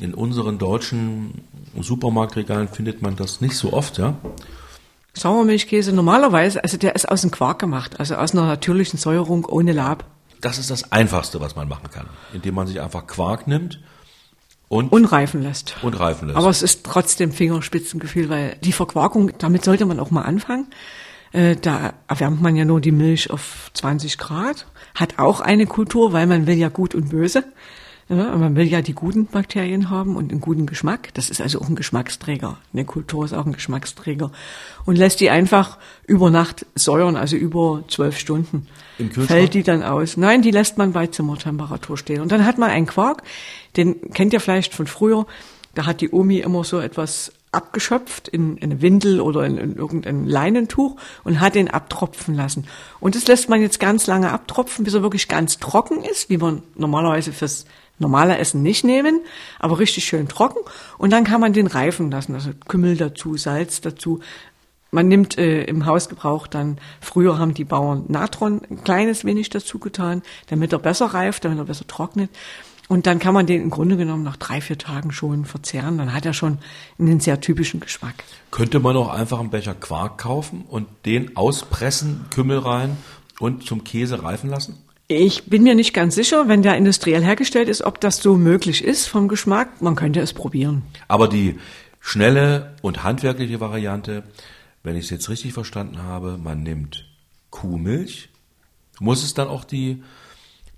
in 0.01 0.15
unseren 0.15 0.59
deutschen 0.59 1.43
Supermarktregalen 1.81 2.69
findet 2.69 3.03
man 3.03 3.17
das 3.17 3.41
nicht 3.41 3.57
so 3.57 3.73
oft, 3.73 3.99
ja. 3.99 4.15
Sauermilchkäse 5.15 5.93
normalerweise, 5.93 6.63
also 6.63 6.77
der 6.77 6.95
ist 6.95 7.09
aus 7.09 7.23
dem 7.23 7.31
Quark 7.31 7.59
gemacht, 7.59 7.99
also 7.99 8.15
aus 8.15 8.33
einer 8.33 8.47
natürlichen 8.47 8.99
Säuerung 8.99 9.45
ohne 9.45 9.73
Lab. 9.73 10.05
Das 10.41 10.59
ist 10.59 10.71
das 10.71 10.93
Einfachste, 10.93 11.41
was 11.41 11.57
man 11.57 11.69
machen 11.69 11.91
kann, 11.91 12.07
indem 12.33 12.55
man 12.55 12.67
sich 12.69 12.81
einfach 12.81 13.07
Quark 13.07 13.49
nimmt 13.49 13.81
und, 14.69 14.93
Unreifen 14.93 15.43
lässt. 15.43 15.77
und 15.83 15.99
reifen 15.99 16.29
lässt. 16.29 16.39
Aber 16.39 16.51
es 16.51 16.63
ist 16.63 16.85
trotzdem 16.85 17.33
Fingerspitzengefühl, 17.33 18.29
weil 18.29 18.57
die 18.63 18.73
Verquarkung, 18.73 19.33
damit 19.39 19.65
sollte 19.65 19.87
man 19.87 19.99
auch 19.99 20.11
mal 20.11 20.23
anfangen. 20.23 20.69
Äh, 21.33 21.57
Da 21.57 21.95
erwärmt 22.07 22.41
man 22.41 22.55
ja 22.55 22.65
nur 22.65 22.81
die 22.81 22.93
Milch 22.93 23.31
auf 23.31 23.71
20 23.75 24.19
Grad, 24.19 24.67
hat 24.95 25.19
auch 25.19 25.41
eine 25.41 25.67
Kultur, 25.67 26.13
weil 26.13 26.27
man 26.27 26.47
will 26.47 26.57
ja 26.57 26.69
gut 26.69 26.95
und 26.95 27.11
böse. 27.11 27.45
Ja, 28.11 28.35
man 28.37 28.57
will 28.57 28.67
ja 28.67 28.81
die 28.81 28.95
guten 28.95 29.27
Bakterien 29.27 29.91
haben 29.91 30.17
und 30.17 30.31
einen 30.31 30.41
guten 30.41 30.65
Geschmack. 30.65 31.13
Das 31.13 31.29
ist 31.29 31.43
also 31.43 31.61
auch 31.61 31.69
ein 31.69 31.77
Geschmacksträger. 31.77 32.57
Eine 32.73 32.87
Kultur 32.87 33.27
ist 33.27 33.35
auch 33.35 33.45
ein 33.45 33.53
Geschmacksträger. 33.53 34.33
Und 34.87 34.97
lässt 34.97 35.21
die 35.21 35.29
einfach 35.29 35.77
über 36.07 36.31
Nacht 36.31 36.65
säuern, 36.75 37.17
also 37.17 37.37
über 37.37 37.85
zwölf 37.89 38.19
Stunden. 38.19 38.67
Im 38.97 39.09
Kühlschrank? 39.09 39.29
Fällt 39.29 39.55
die 39.55 39.63
dann 39.63 39.83
aus? 39.83 40.17
Nein, 40.17 40.41
die 40.41 40.51
lässt 40.51 40.79
man 40.79 40.93
bei 40.93 41.09
Zimmertemperatur 41.09 41.99
stehen. 41.99 42.23
Und 42.23 42.33
dann 42.33 42.47
hat 42.47 42.57
man 42.57 42.71
einen 42.71 42.87
Quark, 42.87 43.23
den 43.77 44.11
kennt 44.15 44.33
ihr 44.33 44.41
vielleicht 44.41 44.75
von 44.75 44.87
früher. 44.87 45.27
Da 45.75 45.85
hat 45.85 46.01
die 46.01 46.11
Omi 46.11 46.39
immer 46.39 46.65
so 46.65 46.81
etwas 46.81 47.33
abgeschöpft 47.53 48.29
in 48.29 48.61
eine 48.63 48.81
Windel 48.81 49.21
oder 49.21 49.45
in, 49.45 49.59
in 49.59 49.77
irgendein 49.77 50.27
Leinentuch 50.27 50.97
und 51.25 51.41
hat 51.41 51.55
den 51.55 51.71
abtropfen 51.71 52.35
lassen. 52.35 52.67
Und 53.01 53.15
das 53.15 53.27
lässt 53.27 53.51
man 53.51 53.61
jetzt 53.61 53.81
ganz 53.81 54.07
lange 54.07 54.33
abtropfen, 54.33 54.85
bis 54.85 54.95
er 54.95 55.03
wirklich 55.03 55.29
ganz 55.29 55.59
trocken 55.59 56.05
ist, 56.05 56.31
wie 56.31 56.39
man 56.39 56.63
normalerweise 56.75 57.33
fürs 57.33 57.67
normale 57.99 58.39
Essen 58.39 58.63
nicht 58.63 58.85
nehmen, 58.85 59.21
aber 59.59 59.79
richtig 59.79 60.05
schön 60.05 60.29
trocken. 60.29 60.59
Und 60.99 61.13
dann 61.13 61.25
kann 61.25 61.41
man 61.41 61.53
den 61.53 61.67
reifen 61.67 62.11
lassen, 62.11 62.35
also 62.35 62.51
Kümmel 62.67 62.97
dazu, 62.97 63.37
Salz 63.37 63.81
dazu. 63.81 64.21
Man 64.91 65.09
nimmt 65.09 65.37
äh, 65.37 65.65
im 65.65 65.85
Hausgebrauch 65.85 66.47
dann, 66.47 66.79
früher 67.01 67.39
haben 67.39 67.53
die 67.53 67.65
Bauern 67.65 68.05
Natron 68.09 68.63
ein 68.71 68.83
kleines 68.85 69.25
wenig 69.25 69.51
dazu 69.51 69.79
getan, 69.79 70.23
damit 70.49 70.73
er 70.73 70.79
besser 70.79 71.07
reift, 71.07 71.45
damit 71.45 71.59
er 71.59 71.65
besser 71.65 71.87
trocknet. 71.87 72.31
Und 72.89 73.07
dann 73.07 73.19
kann 73.19 73.35
man 73.35 73.47
den 73.47 73.61
im 73.61 73.71
Grunde 73.71 73.99
genommen 73.99 74.25
nach 74.25 74.37
drei, 74.37 74.63
vier 74.63 74.79
Tagen 74.79 75.13
schon 75.13 75.45
verzehren. 75.45 75.99
Dann 75.99 76.15
hat 76.15 76.25
er 76.25 76.33
schon 76.33 76.59
einen 76.99 77.21
sehr 77.21 77.39
typischen 77.41 77.81
Geschmack. 77.81 78.25
Könnte 78.51 78.81
man 78.81 78.97
auch 78.97 79.11
einfach 79.11 79.41
einen 79.41 79.51
Becher 79.51 79.75
Quark 79.75 80.17
kaufen 80.17 80.65
und 80.67 80.89
den 81.05 81.37
auspressen, 81.37 82.25
Kümmel 82.31 82.59
rein 82.59 82.97
und 83.39 83.65
zum 83.65 83.85
Käse 83.85 84.23
reifen 84.23 84.49
lassen? 84.49 84.83
Ich 85.11 85.47
bin 85.47 85.63
mir 85.63 85.75
nicht 85.75 85.95
ganz 85.95 86.15
sicher, 86.15 86.49
wenn 86.49 86.61
der 86.61 86.77
industriell 86.77 87.25
hergestellt 87.25 87.71
ist, 87.71 87.81
ob 87.81 87.99
das 87.99 88.19
so 88.19 88.37
möglich 88.37 88.85
ist 88.85 89.07
vom 89.07 89.27
Geschmack. 89.27 89.81
Man 89.81 89.97
könnte 89.97 90.21
es 90.21 90.35
probieren. 90.35 90.83
Aber 91.09 91.29
die 91.29 91.59
schnelle 91.99 92.75
und 92.83 93.05
handwerkliche 93.05 93.59
Variante, 93.59 94.23
wenn 94.83 94.97
ich 94.97 95.05
es 95.05 95.11
jetzt 95.11 95.31
richtig 95.31 95.55
verstanden 95.55 96.03
habe, 96.03 96.37
man 96.37 96.63
nimmt 96.63 97.07
Kuhmilch. 97.49 98.29
Muss 99.01 99.25
es 99.25 99.33
dann 99.33 99.49
auch 99.49 99.65
die, 99.65 100.03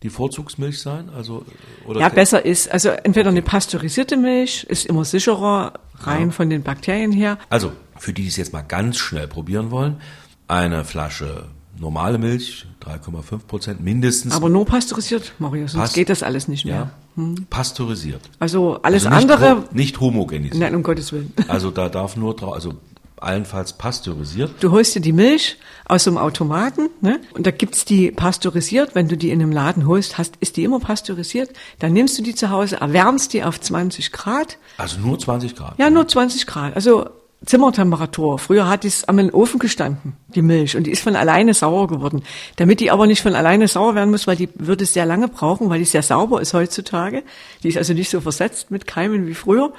die 0.05 0.11
Vorzugsmilch 0.11 0.79
sein? 0.79 1.11
Also, 1.11 1.45
oder 1.85 1.99
Ja, 1.99 2.09
besser 2.09 2.45
ist, 2.45 2.71
also 2.71 2.91
entweder 2.91 3.31
eine 3.31 3.43
pasteurisierte 3.43 4.17
Milch, 4.17 4.63
ist 4.63 4.87
immer 4.87 5.05
sicherer, 5.05 5.73
rein 5.99 6.31
von 6.31 6.49
den 6.51 6.63
Bakterien 6.63 7.11
her. 7.11 7.37
Also, 7.49 7.73
für 7.99 8.13
die, 8.13 8.23
die 8.23 8.29
es 8.29 8.37
jetzt 8.37 8.53
mal 8.53 8.63
ganz 8.63 8.97
schnell 8.97 9.27
probieren 9.27 9.73
wollen, 9.73 10.01
eine 10.47 10.85
Flasche 10.85 11.49
normale 11.81 12.19
Milch, 12.19 12.67
3,5 12.85 13.39
Prozent 13.47 13.81
mindestens. 13.81 14.35
Aber 14.35 14.49
nur 14.49 14.67
pasteurisiert, 14.67 15.33
Mario, 15.39 15.67
sonst 15.67 15.83
Pass- 15.83 15.93
geht 15.95 16.11
das 16.11 16.23
alles 16.23 16.47
nicht 16.47 16.65
mehr. 16.67 16.91
ja, 17.17 17.25
pasteurisiert. 17.49 18.21
Also 18.39 18.81
alles 18.83 19.07
also 19.07 19.17
nicht, 19.27 19.31
andere, 19.33 19.65
nicht 19.73 19.99
homogenisiert. 20.01 20.59
nein, 20.61 20.75
um 20.75 20.83
Gottes 20.83 21.13
Willen. 21.13 21.33
Also 21.49 21.71
da 21.71 21.89
darf 21.89 22.17
nur 22.17 22.37
drauf, 22.37 22.55
also 22.55 22.75
allenfalls 23.17 23.73
pasteurisiert. 23.75 24.51
Du 24.61 24.71
holst 24.71 24.95
dir 24.95 25.01
die 25.01 25.13
Milch 25.13 25.59
aus 25.85 26.05
so 26.05 26.11
einem 26.11 26.19
Automaten, 26.19 26.89
ne? 27.03 27.21
Und 27.35 27.47
da 27.47 27.51
gibt's 27.51 27.85
die 27.85 28.11
pasteurisiert. 28.13 28.95
Wenn 28.95 29.09
du 29.09 29.17
die 29.17 29.31
in 29.31 29.43
einem 29.43 29.53
Laden 29.53 29.87
holst, 29.87 30.17
hast, 30.17 30.37
ist 30.41 30.57
die 30.57 30.65
immer 30.65 30.81
pasteurisiert. 30.81 31.51
Dann 31.81 31.93
nimmst 31.93 32.19
du 32.19 32.23
die 32.23 32.35
zu 32.35 32.49
Hause, 32.51 32.77
erwärmst 32.81 33.33
die 33.35 33.43
auf 33.45 33.61
20 33.61 34.13
Grad. 34.13 34.57
Also 34.79 35.01
nur 35.01 35.19
20 35.19 35.55
Grad. 35.55 35.79
Ja, 35.79 35.91
nur 35.91 36.09
20 36.09 36.47
Grad. 36.47 36.75
Also 36.77 37.11
Zimmertemperatur. 37.45 38.39
Früher 38.39 38.69
hat 38.69 38.85
es 38.85 39.09
am 39.09 39.19
Ofen 39.31 39.59
gestanden, 39.59 40.15
die 40.35 40.43
Milch, 40.43 40.77
und 40.77 40.87
die 40.87 40.91
ist 40.91 41.03
von 41.03 41.17
alleine 41.17 41.55
sauer 41.55 41.89
geworden. 41.89 42.23
Damit 42.57 42.81
die 42.81 42.91
aber 42.91 43.07
nicht 43.07 43.23
von 43.23 43.35
alleine 43.35 43.67
sauer 43.67 43.95
werden 43.95 44.11
muss, 44.11 44.27
weil 44.27 44.37
die 44.37 44.51
würde 44.55 44.85
sehr 44.85 45.07
lange 45.07 45.29
brauchen, 45.29 45.71
weil 45.71 45.79
die 45.79 45.87
sehr 45.87 46.03
sauber 46.03 46.43
ist 46.43 46.53
heutzutage. 46.53 47.23
Die 47.63 47.69
ist 47.69 47.79
also 47.79 47.95
nicht 47.95 48.11
so 48.11 48.21
versetzt 48.21 48.71
mit 48.71 48.87
Keimen 48.87 49.27
wie 49.27 49.35
früher. 49.35 49.73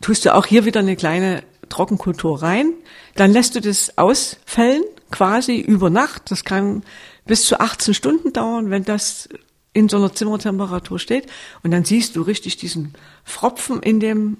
Tust 0.00 0.24
du 0.24 0.34
auch 0.34 0.46
hier 0.46 0.64
wieder 0.64 0.80
eine 0.80 0.96
kleine 0.96 1.42
Trockenkultur 1.68 2.42
rein. 2.42 2.72
Dann 3.16 3.32
lässt 3.32 3.54
du 3.54 3.60
das 3.60 3.98
ausfällen, 3.98 4.82
quasi 5.10 5.60
über 5.60 5.90
Nacht. 5.90 6.30
Das 6.30 6.44
kann 6.44 6.84
bis 7.26 7.44
zu 7.44 7.60
18 7.60 7.92
Stunden 7.92 8.32
dauern, 8.32 8.70
wenn 8.70 8.84
das 8.84 9.28
in 9.74 9.88
so 9.88 9.98
einer 9.98 10.12
Zimmertemperatur 10.12 10.98
steht. 10.98 11.26
Und 11.62 11.70
dann 11.70 11.84
siehst 11.84 12.16
du 12.16 12.22
richtig 12.22 12.56
diesen 12.56 12.94
Fropfen 13.24 13.82
in 13.82 14.00
dem 14.00 14.38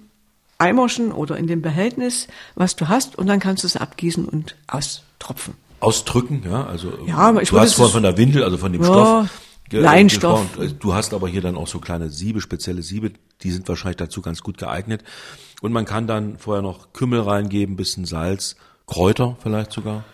Eimerchen 0.58 1.12
oder 1.12 1.36
in 1.36 1.46
dem 1.46 1.62
Behältnis, 1.62 2.28
was 2.54 2.76
du 2.76 2.88
hast, 2.88 3.16
und 3.16 3.26
dann 3.26 3.40
kannst 3.40 3.62
du 3.64 3.66
es 3.66 3.76
abgießen 3.76 4.24
und 4.26 4.56
austropfen. 4.66 5.54
Ausdrücken, 5.80 6.42
ja, 6.48 6.64
also 6.64 6.92
Ja, 7.06 7.16
aber 7.16 7.42
ich 7.42 7.50
du 7.50 7.58
hast 7.60 7.74
vorhin 7.74 7.92
von 7.92 8.02
der 8.02 8.16
Windel, 8.16 8.42
also 8.44 8.56
von 8.56 8.72
dem 8.72 8.82
Ja, 8.82 8.88
Stoff. 8.88 9.30
Leinstoff. 9.70 10.40
gesprochen. 10.56 10.76
Du 10.78 10.94
hast 10.94 11.14
aber 11.14 11.28
hier 11.28 11.40
dann 11.40 11.56
auch 11.56 11.66
so 11.66 11.78
kleine 11.80 12.08
Siebe, 12.10 12.40
spezielle 12.40 12.82
Siebe, 12.82 13.12
die 13.42 13.50
sind 13.50 13.68
wahrscheinlich 13.68 13.96
dazu 13.96 14.22
ganz 14.22 14.42
gut 14.42 14.58
geeignet. 14.58 15.02
Und 15.62 15.72
man 15.72 15.84
kann 15.84 16.06
dann 16.06 16.38
vorher 16.38 16.62
noch 16.62 16.92
Kümmel 16.92 17.20
reingeben, 17.20 17.76
bisschen 17.76 18.04
Salz, 18.04 18.56
Kräuter 18.86 19.36
vielleicht 19.42 19.72
sogar. 19.72 20.04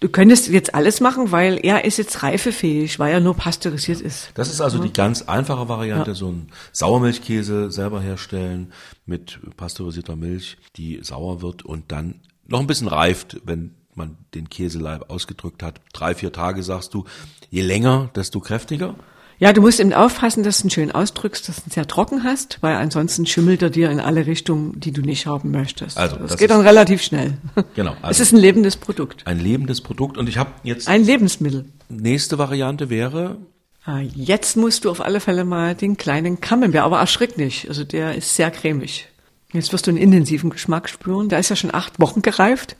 Du 0.00 0.08
könntest 0.08 0.48
jetzt 0.48 0.74
alles 0.74 1.00
machen, 1.00 1.32
weil 1.32 1.58
er 1.60 1.84
ist 1.84 1.96
jetzt 1.96 2.22
reifefähig, 2.22 3.00
weil 3.00 3.12
er 3.12 3.20
nur 3.20 3.34
pasteurisiert 3.34 4.00
ist. 4.00 4.30
Das 4.34 4.48
ist 4.48 4.60
also 4.60 4.78
die 4.78 4.92
ganz 4.92 5.22
einfache 5.22 5.68
Variante, 5.68 6.14
so 6.14 6.28
ein 6.28 6.48
Sauermilchkäse 6.72 7.72
selber 7.72 8.00
herstellen 8.00 8.72
mit 9.06 9.40
pasteurisierter 9.56 10.14
Milch, 10.14 10.56
die 10.76 11.00
sauer 11.02 11.42
wird 11.42 11.64
und 11.64 11.90
dann 11.90 12.20
noch 12.46 12.60
ein 12.60 12.68
bisschen 12.68 12.86
reift, 12.86 13.40
wenn 13.44 13.74
man 13.94 14.16
den 14.34 14.48
Käseleib 14.48 15.10
ausgedrückt 15.10 15.64
hat. 15.64 15.80
Drei, 15.92 16.14
vier 16.14 16.32
Tage 16.32 16.62
sagst 16.62 16.94
du, 16.94 17.04
je 17.50 17.62
länger, 17.62 18.10
desto 18.14 18.38
kräftiger. 18.38 18.94
Ja, 19.40 19.52
du 19.52 19.60
musst 19.60 19.78
eben 19.78 19.92
aufpassen, 19.92 20.42
dass 20.42 20.58
du 20.58 20.66
ihn 20.66 20.70
schön 20.70 20.90
ausdrückst, 20.90 21.48
dass 21.48 21.56
du 21.56 21.62
ihn 21.68 21.70
sehr 21.70 21.86
trocken 21.86 22.24
hast, 22.24 22.58
weil 22.60 22.74
ansonsten 22.74 23.24
schimmelt 23.24 23.62
er 23.62 23.70
dir 23.70 23.88
in 23.90 24.00
alle 24.00 24.26
Richtungen, 24.26 24.80
die 24.80 24.90
du 24.90 25.00
nicht 25.00 25.26
haben 25.26 25.52
möchtest. 25.52 25.96
Also, 25.96 26.16
das, 26.16 26.30
das 26.32 26.38
geht 26.38 26.50
dann 26.50 26.60
relativ 26.62 27.02
schnell. 27.02 27.38
Genau, 27.76 27.92
es 28.02 28.04
also- 28.04 28.22
ist 28.24 28.32
ein 28.32 28.38
lebendes 28.38 28.76
Produkt, 28.76 29.24
Ein 29.26 29.38
lebendes 29.38 29.80
Produkt. 29.80 30.18
Und 30.18 30.28
ich 30.28 30.38
habe 30.38 30.50
jetzt, 30.64 30.88
ein 30.88 31.04
Lebensmittel. 31.04 31.66
nächste 31.88 32.38
Variante 32.38 32.90
wäre, 32.90 33.36
Ah, 33.84 34.00
Jetzt 34.00 34.56
musst 34.56 34.84
du 34.84 34.90
auf 34.90 35.00
alle 35.00 35.18
Fälle 35.20 35.44
mal 35.46 35.74
den 35.74 35.96
kleinen 35.96 36.40
Camembert, 36.40 36.82
aber 36.82 36.98
erschrick 36.98 37.38
nicht. 37.38 37.68
Also 37.68 37.84
der 37.84 38.16
ist 38.16 38.34
sehr 38.34 38.50
cremig. 38.50 39.06
Jetzt 39.54 39.72
wirst 39.72 39.86
du 39.86 39.90
einen 39.92 39.98
intensiven 39.98 40.50
Geschmack 40.50 40.90
spüren. 40.90 41.30
Der 41.30 41.38
ist 41.38 41.48
ja 41.48 41.56
schon 41.56 41.72
acht 41.72 41.98
Wochen 41.98 42.20
gereift. 42.20 42.76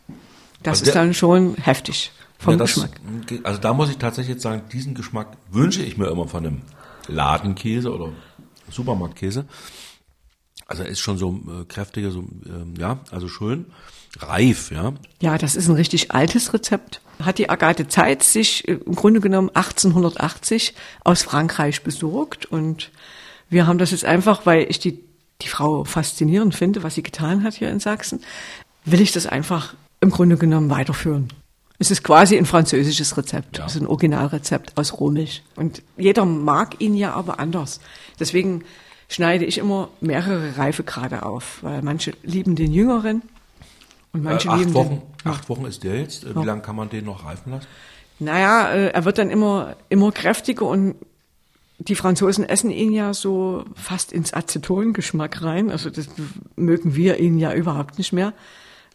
Das 0.62 0.80
Also 0.80 0.86
ist 0.90 0.94
dann 0.94 1.14
schon 1.14 1.54
heftig 1.54 2.10
vom 2.38 2.52
ja, 2.52 2.58
das, 2.58 2.74
Geschmack. 2.74 3.00
also 3.42 3.60
da 3.60 3.72
muss 3.74 3.90
ich 3.90 3.98
tatsächlich 3.98 4.34
jetzt 4.34 4.42
sagen, 4.42 4.62
diesen 4.72 4.94
Geschmack 4.94 5.36
wünsche 5.50 5.82
ich 5.82 5.96
mir 5.96 6.06
immer 6.08 6.28
von 6.28 6.46
einem 6.46 6.62
Ladenkäse 7.08 7.92
oder 7.92 8.12
Supermarktkäse. 8.70 9.46
Also 10.66 10.82
er 10.82 10.88
ist 10.88 11.00
schon 11.00 11.18
so 11.18 11.32
äh, 11.32 11.64
kräftiger, 11.64 12.10
so 12.10 12.20
ähm, 12.20 12.74
ja, 12.78 13.00
also 13.10 13.28
schön 13.28 13.66
reif, 14.18 14.70
ja. 14.70 14.94
Ja, 15.20 15.38
das 15.38 15.56
ist 15.56 15.68
ein 15.68 15.74
richtig 15.74 16.12
altes 16.12 16.52
Rezept. 16.52 17.00
Hat 17.22 17.38
die 17.38 17.50
Agathe 17.50 17.88
Zeit 17.88 18.22
sich 18.22 18.66
äh, 18.68 18.72
im 18.74 18.94
Grunde 18.94 19.20
genommen 19.20 19.50
1880 19.52 20.74
aus 21.04 21.22
Frankreich 21.22 21.82
besorgt 21.82 22.46
und 22.46 22.90
wir 23.50 23.66
haben 23.66 23.78
das 23.78 23.90
jetzt 23.90 24.04
einfach, 24.04 24.46
weil 24.46 24.66
ich 24.68 24.78
die, 24.78 25.02
die 25.42 25.48
Frau 25.48 25.84
faszinierend 25.84 26.54
finde, 26.54 26.82
was 26.82 26.94
sie 26.94 27.02
getan 27.02 27.42
hat 27.42 27.54
hier 27.54 27.70
in 27.70 27.80
Sachsen, 27.80 28.20
will 28.84 29.00
ich 29.00 29.12
das 29.12 29.26
einfach 29.26 29.74
im 30.00 30.10
Grunde 30.10 30.36
genommen 30.36 30.70
weiterführen. 30.70 31.28
Es 31.78 31.90
ist 31.90 32.02
quasi 32.02 32.36
ein 32.36 32.46
französisches 32.46 33.16
Rezept. 33.16 33.58
Ja. 33.58 33.66
Es 33.66 33.76
ist 33.76 33.82
ein 33.82 33.86
Originalrezept 33.86 34.76
aus 34.76 34.98
Rohmilch. 34.98 35.42
Und 35.54 35.82
jeder 35.96 36.24
mag 36.24 36.80
ihn 36.80 36.96
ja 36.96 37.12
aber 37.14 37.38
anders. 37.38 37.80
Deswegen 38.18 38.64
schneide 39.08 39.44
ich 39.44 39.58
immer 39.58 39.88
mehrere 40.00 40.58
Reifegrade 40.58 41.22
auf, 41.24 41.62
weil 41.62 41.82
manche 41.82 42.12
lieben 42.22 42.56
den 42.56 42.72
jüngeren 42.72 43.22
und 44.12 44.24
manche 44.24 44.48
Äh, 44.48 44.50
acht 44.50 44.58
lieben 44.58 44.74
Wochen, 44.74 45.02
den. 45.24 45.30
acht 45.32 45.48
Wochen 45.48 45.64
ist 45.66 45.84
der 45.84 46.00
jetzt. 46.00 46.24
Äh, 46.24 46.34
Wie 46.34 46.44
lange 46.44 46.62
kann 46.62 46.74
man 46.76 46.90
den 46.90 47.04
noch 47.04 47.24
reifen 47.24 47.52
lassen? 47.52 47.66
Naja, 48.18 48.70
äh, 48.72 48.88
er 48.88 49.04
wird 49.04 49.18
dann 49.18 49.30
immer, 49.30 49.76
immer 49.88 50.10
kräftiger 50.10 50.66
und 50.66 50.96
die 51.78 51.94
Franzosen 51.94 52.44
essen 52.44 52.70
ihn 52.72 52.92
ja 52.92 53.14
so 53.14 53.64
fast 53.76 54.12
ins 54.12 54.34
Acetongeschmack 54.34 55.42
rein. 55.42 55.70
Also 55.70 55.90
das 55.90 56.08
mögen 56.56 56.96
wir 56.96 57.20
ihn 57.20 57.38
ja 57.38 57.54
überhaupt 57.54 57.98
nicht 57.98 58.12
mehr. 58.12 58.32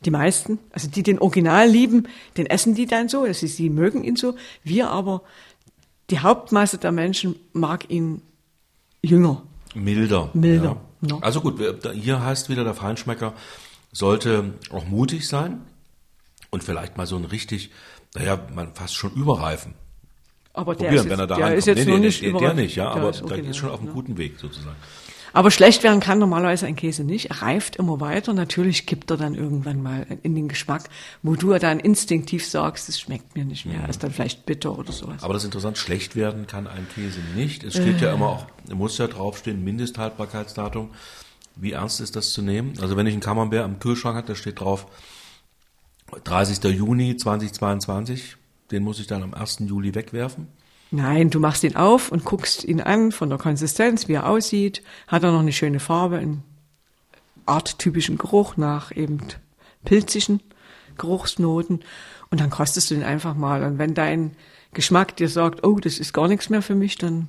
Die 0.05 0.11
meisten, 0.11 0.59
also 0.71 0.89
die 0.89 1.03
den 1.03 1.19
Original 1.19 1.67
lieben, 1.69 2.07
den 2.37 2.45
essen 2.45 2.75
die 2.75 2.85
dann 2.85 3.09
so, 3.09 3.23
also 3.23 3.47
sie 3.47 3.69
mögen 3.69 4.03
ihn 4.03 4.15
so. 4.15 4.35
Wir 4.63 4.89
aber, 4.89 5.21
die 6.09 6.19
Hauptmasse 6.19 6.77
der 6.77 6.91
Menschen 6.91 7.35
mag 7.53 7.89
ihn 7.89 8.21
jünger. 9.01 9.43
Milder. 9.75 10.29
Milder, 10.33 10.77
Ja. 11.01 11.15
ja. 11.15 11.17
Also 11.21 11.41
gut, 11.41 11.59
hier 11.93 12.23
heißt 12.23 12.49
wieder, 12.49 12.63
der 12.63 12.73
Feinschmecker 12.73 13.33
sollte 13.91 14.53
auch 14.71 14.85
mutig 14.85 15.27
sein 15.27 15.61
und 16.51 16.63
vielleicht 16.63 16.97
mal 16.97 17.07
so 17.07 17.15
ein 17.15 17.25
richtig, 17.25 17.71
naja, 18.15 18.39
man 18.53 18.73
fast 18.75 18.95
schon 18.95 19.13
überreifen. 19.13 19.73
Aber 20.53 20.75
der 20.75 20.85
Probieren, 20.85 21.05
ist 21.07 21.11
wenn 21.11 21.19
er 21.19 21.23
jetzt, 21.23 21.31
da 21.31 21.35
der 21.35 21.45
reinkommt. 21.45 21.57
ist 21.59 21.65
jetzt 21.65 21.77
nee, 21.85 21.91
noch 21.91 21.99
nee, 21.99 22.05
nicht 22.05 22.21
der, 22.21 22.33
der 22.33 22.53
nicht, 22.53 22.75
ja, 22.75 22.93
Der 22.93 23.01
aber 23.01 23.09
ist 23.09 23.23
da 23.27 23.35
ist 23.35 23.57
schon 23.57 23.69
auf 23.71 23.79
einem 23.79 23.87
ja. 23.87 23.93
guten 23.93 24.17
Weg 24.17 24.39
sozusagen. 24.39 24.75
Aber 25.33 25.49
schlecht 25.49 25.81
werden 25.83 25.99
kann 25.99 26.19
normalerweise 26.19 26.67
ein 26.67 26.75
Käse 26.75 27.03
nicht. 27.03 27.31
Er 27.31 27.41
reift 27.41 27.75
immer 27.77 27.99
weiter. 27.99 28.33
Natürlich 28.33 28.85
kippt 28.85 29.09
er 29.09 29.17
dann 29.17 29.33
irgendwann 29.33 29.81
mal 29.81 30.05
in 30.21 30.35
den 30.35 30.47
Geschmack, 30.47 30.89
wo 31.23 31.35
du 31.35 31.57
dann 31.57 31.79
instinktiv 31.79 32.45
sagst, 32.47 32.87
es 32.87 32.99
schmeckt 32.99 33.35
mir 33.35 33.43
nicht 33.43 33.65
mehr. 33.65 33.89
Ist 33.89 34.03
dann 34.03 34.11
vielleicht 34.11 34.45
bitter 34.45 34.77
oder 34.77 34.91
sowas. 34.91 35.23
Aber 35.23 35.33
das 35.33 35.41
ist 35.43 35.47
interessant, 35.47 35.77
schlecht 35.79 36.15
werden 36.15 36.45
kann 36.45 36.67
ein 36.67 36.87
Käse 36.93 37.19
nicht. 37.35 37.63
Es 37.63 37.73
steht 37.73 37.99
Äh. 38.01 38.05
ja 38.05 38.13
immer 38.13 38.27
auch, 38.27 38.45
muss 38.73 38.97
ja 38.99 39.07
draufstehen, 39.07 39.63
Mindesthaltbarkeitsdatum. 39.63 40.91
Wie 41.55 41.71
ernst 41.71 41.99
ist 41.99 42.15
das 42.15 42.31
zu 42.31 42.41
nehmen? 42.41 42.73
Also 42.79 42.95
wenn 42.95 43.07
ich 43.07 43.13
einen 43.13 43.21
Camembert 43.21 43.63
am 43.65 43.79
Kühlschrank 43.79 44.15
habe, 44.17 44.27
da 44.27 44.35
steht 44.35 44.59
drauf 44.59 44.85
30. 46.23 46.63
Juni 46.75 47.17
2022, 47.17 48.37
den 48.71 48.83
muss 48.83 48.99
ich 48.99 49.07
dann 49.07 49.23
am 49.23 49.33
1. 49.33 49.59
Juli 49.65 49.95
wegwerfen. 49.95 50.47
Nein, 50.95 51.31
du 51.31 51.39
machst 51.39 51.63
ihn 51.63 51.75
auf 51.75 52.11
und 52.11 52.23
guckst 52.23 52.63
ihn 52.65 52.79
an 52.79 53.11
von 53.11 53.27
der 53.27 53.39
Konsistenz, 53.39 54.07
wie 54.07 54.13
er 54.13 54.29
aussieht. 54.29 54.83
Hat 55.07 55.23
er 55.23 55.31
noch 55.31 55.39
eine 55.39 55.51
schöne 55.51 55.79
Farbe, 55.79 56.17
einen 56.19 56.43
arttypischen 57.47 58.19
Geruch 58.19 58.57
nach 58.57 58.95
eben 58.95 59.17
pilzigen 59.83 60.43
Geruchsnoten. 60.99 61.83
Und 62.29 62.41
dann 62.41 62.51
kostest 62.51 62.91
du 62.91 62.93
ihn 62.93 63.01
einfach 63.01 63.33
mal. 63.33 63.63
Und 63.63 63.79
wenn 63.79 63.95
dein 63.95 64.35
Geschmack 64.73 65.15
dir 65.15 65.29
sagt, 65.29 65.65
oh, 65.65 65.79
das 65.79 65.97
ist 65.97 66.13
gar 66.13 66.27
nichts 66.27 66.51
mehr 66.51 66.61
für 66.61 66.75
mich, 66.75 66.99
dann 66.99 67.27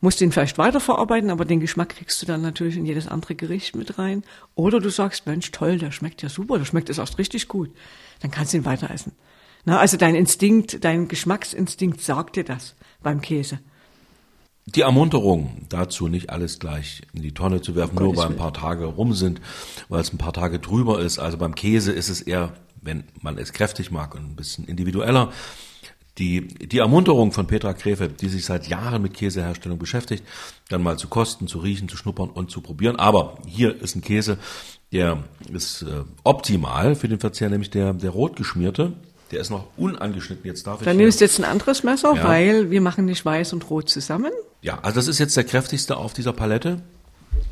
musst 0.00 0.20
du 0.20 0.24
ihn 0.24 0.32
vielleicht 0.32 0.58
weiterverarbeiten, 0.58 1.30
aber 1.30 1.44
den 1.44 1.60
Geschmack 1.60 1.90
kriegst 1.90 2.20
du 2.20 2.26
dann 2.26 2.42
natürlich 2.42 2.76
in 2.76 2.84
jedes 2.84 3.06
andere 3.06 3.36
Gericht 3.36 3.76
mit 3.76 3.96
rein. 3.96 4.24
Oder 4.56 4.80
du 4.80 4.90
sagst, 4.90 5.24
Mensch, 5.26 5.52
toll, 5.52 5.78
der 5.78 5.92
schmeckt 5.92 6.22
ja 6.22 6.28
super, 6.28 6.58
der 6.58 6.64
schmeckt 6.64 6.90
es 6.90 6.98
erst 6.98 7.18
richtig 7.18 7.46
gut. 7.46 7.70
Dann 8.22 8.32
kannst 8.32 8.54
du 8.54 8.56
ihn 8.56 8.64
weiter 8.64 8.90
essen. 8.90 9.12
Na, 9.64 9.78
also 9.78 9.96
dein 9.96 10.14
Instinkt, 10.14 10.84
dein 10.84 11.08
Geschmacksinstinkt 11.08 12.00
sagt 12.00 12.36
dir 12.36 12.44
das 12.44 12.74
beim 13.02 13.20
Käse. 13.20 13.60
Die 14.66 14.80
Ermunterung 14.80 15.66
dazu, 15.68 16.08
nicht 16.08 16.30
alles 16.30 16.58
gleich 16.58 17.02
in 17.12 17.22
die 17.22 17.32
Tonne 17.32 17.60
zu 17.60 17.74
werfen, 17.74 17.96
nur 17.96 18.14
Gottes 18.14 18.24
weil 18.24 18.30
ein 18.30 18.38
paar 18.38 18.54
Tage 18.54 18.86
rum 18.86 19.12
sind, 19.12 19.40
weil 19.88 20.00
es 20.00 20.12
ein 20.12 20.18
paar 20.18 20.32
Tage 20.32 20.58
drüber 20.58 21.00
ist. 21.00 21.18
Also 21.18 21.36
beim 21.36 21.54
Käse 21.54 21.92
ist 21.92 22.08
es 22.08 22.22
eher, 22.22 22.54
wenn 22.80 23.04
man 23.20 23.36
es 23.36 23.52
kräftig 23.52 23.90
mag 23.90 24.14
und 24.14 24.22
ein 24.22 24.36
bisschen 24.36 24.66
individueller. 24.66 25.32
Die, 26.16 26.46
die 26.46 26.78
Ermunterung 26.78 27.32
von 27.32 27.46
Petra 27.46 27.72
Gräfe, 27.72 28.08
die 28.08 28.28
sich 28.28 28.44
seit 28.44 28.68
Jahren 28.68 29.02
mit 29.02 29.14
Käseherstellung 29.14 29.78
beschäftigt, 29.78 30.24
dann 30.68 30.82
mal 30.82 30.96
zu 30.96 31.08
kosten, 31.08 31.48
zu 31.48 31.58
riechen, 31.58 31.88
zu 31.88 31.96
schnuppern 31.96 32.30
und 32.30 32.50
zu 32.50 32.60
probieren. 32.60 32.96
Aber 32.96 33.36
hier 33.46 33.82
ist 33.82 33.96
ein 33.96 34.00
Käse, 34.00 34.38
der 34.92 35.24
ist 35.52 35.82
äh, 35.82 36.04
optimal 36.22 36.94
für 36.94 37.08
den 37.08 37.18
Verzehr, 37.18 37.50
nämlich 37.50 37.70
der, 37.70 37.92
der 37.92 38.10
rot 38.10 38.36
geschmierte. 38.36 38.92
Der 39.34 39.40
ist 39.42 39.50
noch 39.50 39.66
unangeschnitten. 39.76 40.46
Jetzt 40.46 40.66
darf 40.66 40.80
ich 40.80 40.84
Dann 40.84 40.96
hier- 40.96 41.04
nimmst 41.06 41.20
du 41.20 41.24
jetzt 41.24 41.38
ein 41.38 41.44
anderes 41.44 41.82
Messer, 41.82 42.14
Ja. 42.14 42.24
weil 42.24 42.70
wir 42.70 42.80
machen 42.80 43.04
nicht 43.04 43.24
weiß 43.24 43.52
und 43.52 43.68
rot 43.68 43.88
zusammen. 43.90 44.30
Ja, 44.62 44.78
also 44.82 44.96
das 44.96 45.08
ist 45.08 45.18
jetzt 45.18 45.36
der 45.36 45.44
kräftigste 45.44 45.96
auf 45.96 46.12
dieser 46.14 46.32
Palette. 46.32 46.80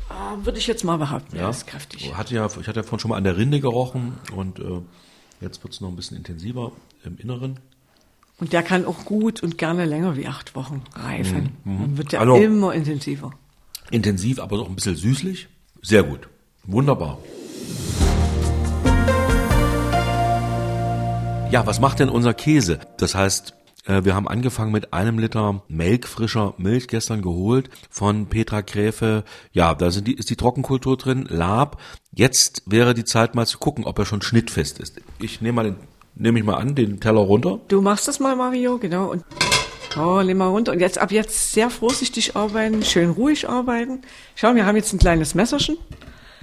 Ah, 0.09 0.37
Würde 0.43 0.57
ich 0.59 0.67
jetzt 0.67 0.83
mal 0.83 0.97
behaupten, 0.97 1.35
ja. 1.37 1.49
ist 1.49 1.67
kräftig. 1.67 2.15
Hatte 2.15 2.33
ja, 2.35 2.45
ich 2.45 2.67
hatte 2.67 2.79
ja 2.79 2.83
vorhin 2.83 2.99
schon 2.99 3.09
mal 3.09 3.17
an 3.17 3.23
der 3.25 3.35
Rinde 3.37 3.59
gerochen 3.59 4.13
und 4.35 4.59
äh, 4.59 4.63
jetzt 5.41 5.61
wird 5.63 5.73
es 5.73 5.81
noch 5.81 5.89
ein 5.89 5.95
bisschen 5.95 6.15
intensiver 6.17 6.71
im 7.03 7.17
Inneren. 7.17 7.59
Und 8.39 8.53
der 8.53 8.63
kann 8.63 8.85
auch 8.85 9.05
gut 9.05 9.43
und 9.43 9.57
gerne 9.57 9.85
länger 9.85 10.15
wie 10.17 10.25
acht 10.27 10.55
Wochen 10.55 10.83
reifen. 10.95 11.49
Dann 11.65 11.97
wird 11.97 12.11
der 12.13 12.21
Also- 12.21 12.35
immer 12.37 12.73
intensiver. 12.73 13.31
Intensiv, 13.91 14.39
aber 14.39 14.59
auch 14.59 14.69
ein 14.69 14.75
bisschen 14.75 14.95
süßlich. 14.95 15.47
Sehr 15.81 16.03
gut. 16.03 16.29
Wunderbar. 16.63 17.17
Ja, 21.53 21.67
was 21.67 21.79
macht 21.79 21.99
denn 21.99 22.09
unser 22.09 22.33
Käse? 22.33 22.79
Das 22.97 23.13
heißt, 23.13 23.53
äh, 23.85 24.03
wir 24.03 24.15
haben 24.15 24.27
angefangen 24.27 24.71
mit 24.71 24.91
einem 24.91 25.19
Liter 25.19 25.61
melkfrischer 25.67 26.55
Milch 26.57 26.87
gestern 26.87 27.21
geholt 27.21 27.69
von 27.91 28.25
Petra 28.25 28.61
Gräfe. 28.61 29.23
Ja, 29.51 29.75
da 29.75 29.91
sind 29.91 30.07
die, 30.07 30.15
ist 30.15 30.31
die 30.31 30.35
Trockenkultur 30.35 30.97
drin, 30.97 31.27
Lab. 31.29 31.79
Jetzt 32.11 32.63
wäre 32.65 32.95
die 32.95 33.03
Zeit 33.03 33.35
mal 33.35 33.45
zu 33.45 33.59
gucken, 33.59 33.85
ob 33.85 33.99
er 33.99 34.07
schon 34.07 34.23
schnittfest 34.23 34.79
ist. 34.79 34.99
Ich 35.19 35.41
nehme 35.41 35.57
mal 35.57 35.63
den, 35.65 35.75
nehme 36.15 36.39
ich 36.39 36.43
mal 36.43 36.55
an, 36.55 36.73
den 36.73 36.99
Teller 36.99 37.21
runter. 37.21 37.59
Du 37.67 37.81
machst 37.81 38.07
das 38.07 38.19
mal, 38.19 38.35
Mario, 38.35 38.79
genau. 38.79 39.11
Und 39.11 39.23
oh, 39.95 40.23
nimm 40.23 40.39
mal 40.39 40.47
runter. 40.47 40.71
Und 40.71 40.79
jetzt 40.79 40.97
ab 40.97 41.11
jetzt 41.11 41.53
sehr 41.53 41.69
vorsichtig 41.69 42.35
arbeiten, 42.35 42.81
schön 42.81 43.11
ruhig 43.11 43.47
arbeiten. 43.47 44.01
Schau, 44.33 44.55
wir 44.55 44.65
haben 44.65 44.75
jetzt 44.75 44.91
ein 44.91 44.97
kleines 44.97 45.35
Messerchen. 45.35 45.77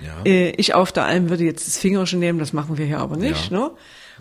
Ja. 0.04 0.22
Äh, 0.24 0.50
Ich 0.56 0.74
auf 0.74 0.92
der 0.92 1.04
Alm 1.04 1.30
würde 1.30 1.44
jetzt 1.44 1.66
das 1.66 1.78
Fingerchen 1.78 2.18
nehmen, 2.20 2.38
das 2.38 2.52
machen 2.52 2.78
wir 2.78 2.86
hier 2.86 2.98
aber 2.98 3.16
nicht. 3.16 3.50
Ja. 3.50 3.58
Ne? 3.58 3.70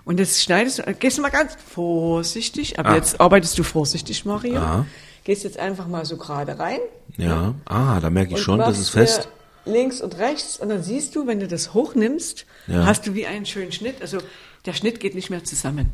Und 0.05 0.19
jetzt 0.19 0.41
schneidest 0.41 0.79
du, 0.79 0.93
gehst 0.93 1.17
du 1.17 1.21
mal 1.21 1.29
ganz 1.29 1.57
vorsichtig, 1.73 2.79
aber 2.79 2.89
Ah. 2.89 2.95
jetzt 2.95 3.19
arbeitest 3.19 3.57
du 3.59 3.63
vorsichtig, 3.63 4.25
Mario. 4.25 4.57
Aha. 4.57 4.85
Gehst 5.23 5.43
jetzt 5.43 5.59
einfach 5.59 5.87
mal 5.87 6.05
so 6.05 6.17
gerade 6.17 6.57
rein. 6.57 6.79
Ja. 7.17 7.53
Ah, 7.65 7.99
da 7.99 8.09
merke 8.09 8.31
ich 8.31 8.37
und 8.37 8.43
schon, 8.43 8.59
das 8.59 8.79
ist 8.79 8.89
fest. 8.89 9.27
Links 9.65 10.01
und 10.01 10.17
rechts 10.17 10.57
und 10.57 10.69
dann 10.69 10.81
siehst 10.81 11.15
du, 11.15 11.27
wenn 11.27 11.39
du 11.39 11.47
das 11.47 11.73
hochnimmst, 11.73 12.45
Ja. 12.67 12.85
hast 12.85 13.05
du 13.05 13.13
wie 13.13 13.27
einen 13.27 13.45
schönen 13.45 13.71
Schnitt. 13.71 14.01
Also 14.01 14.17
der 14.65 14.73
Schnitt 14.73 14.99
geht 14.99 15.13
nicht 15.15 15.29
mehr 15.29 15.43
zusammen. 15.43 15.91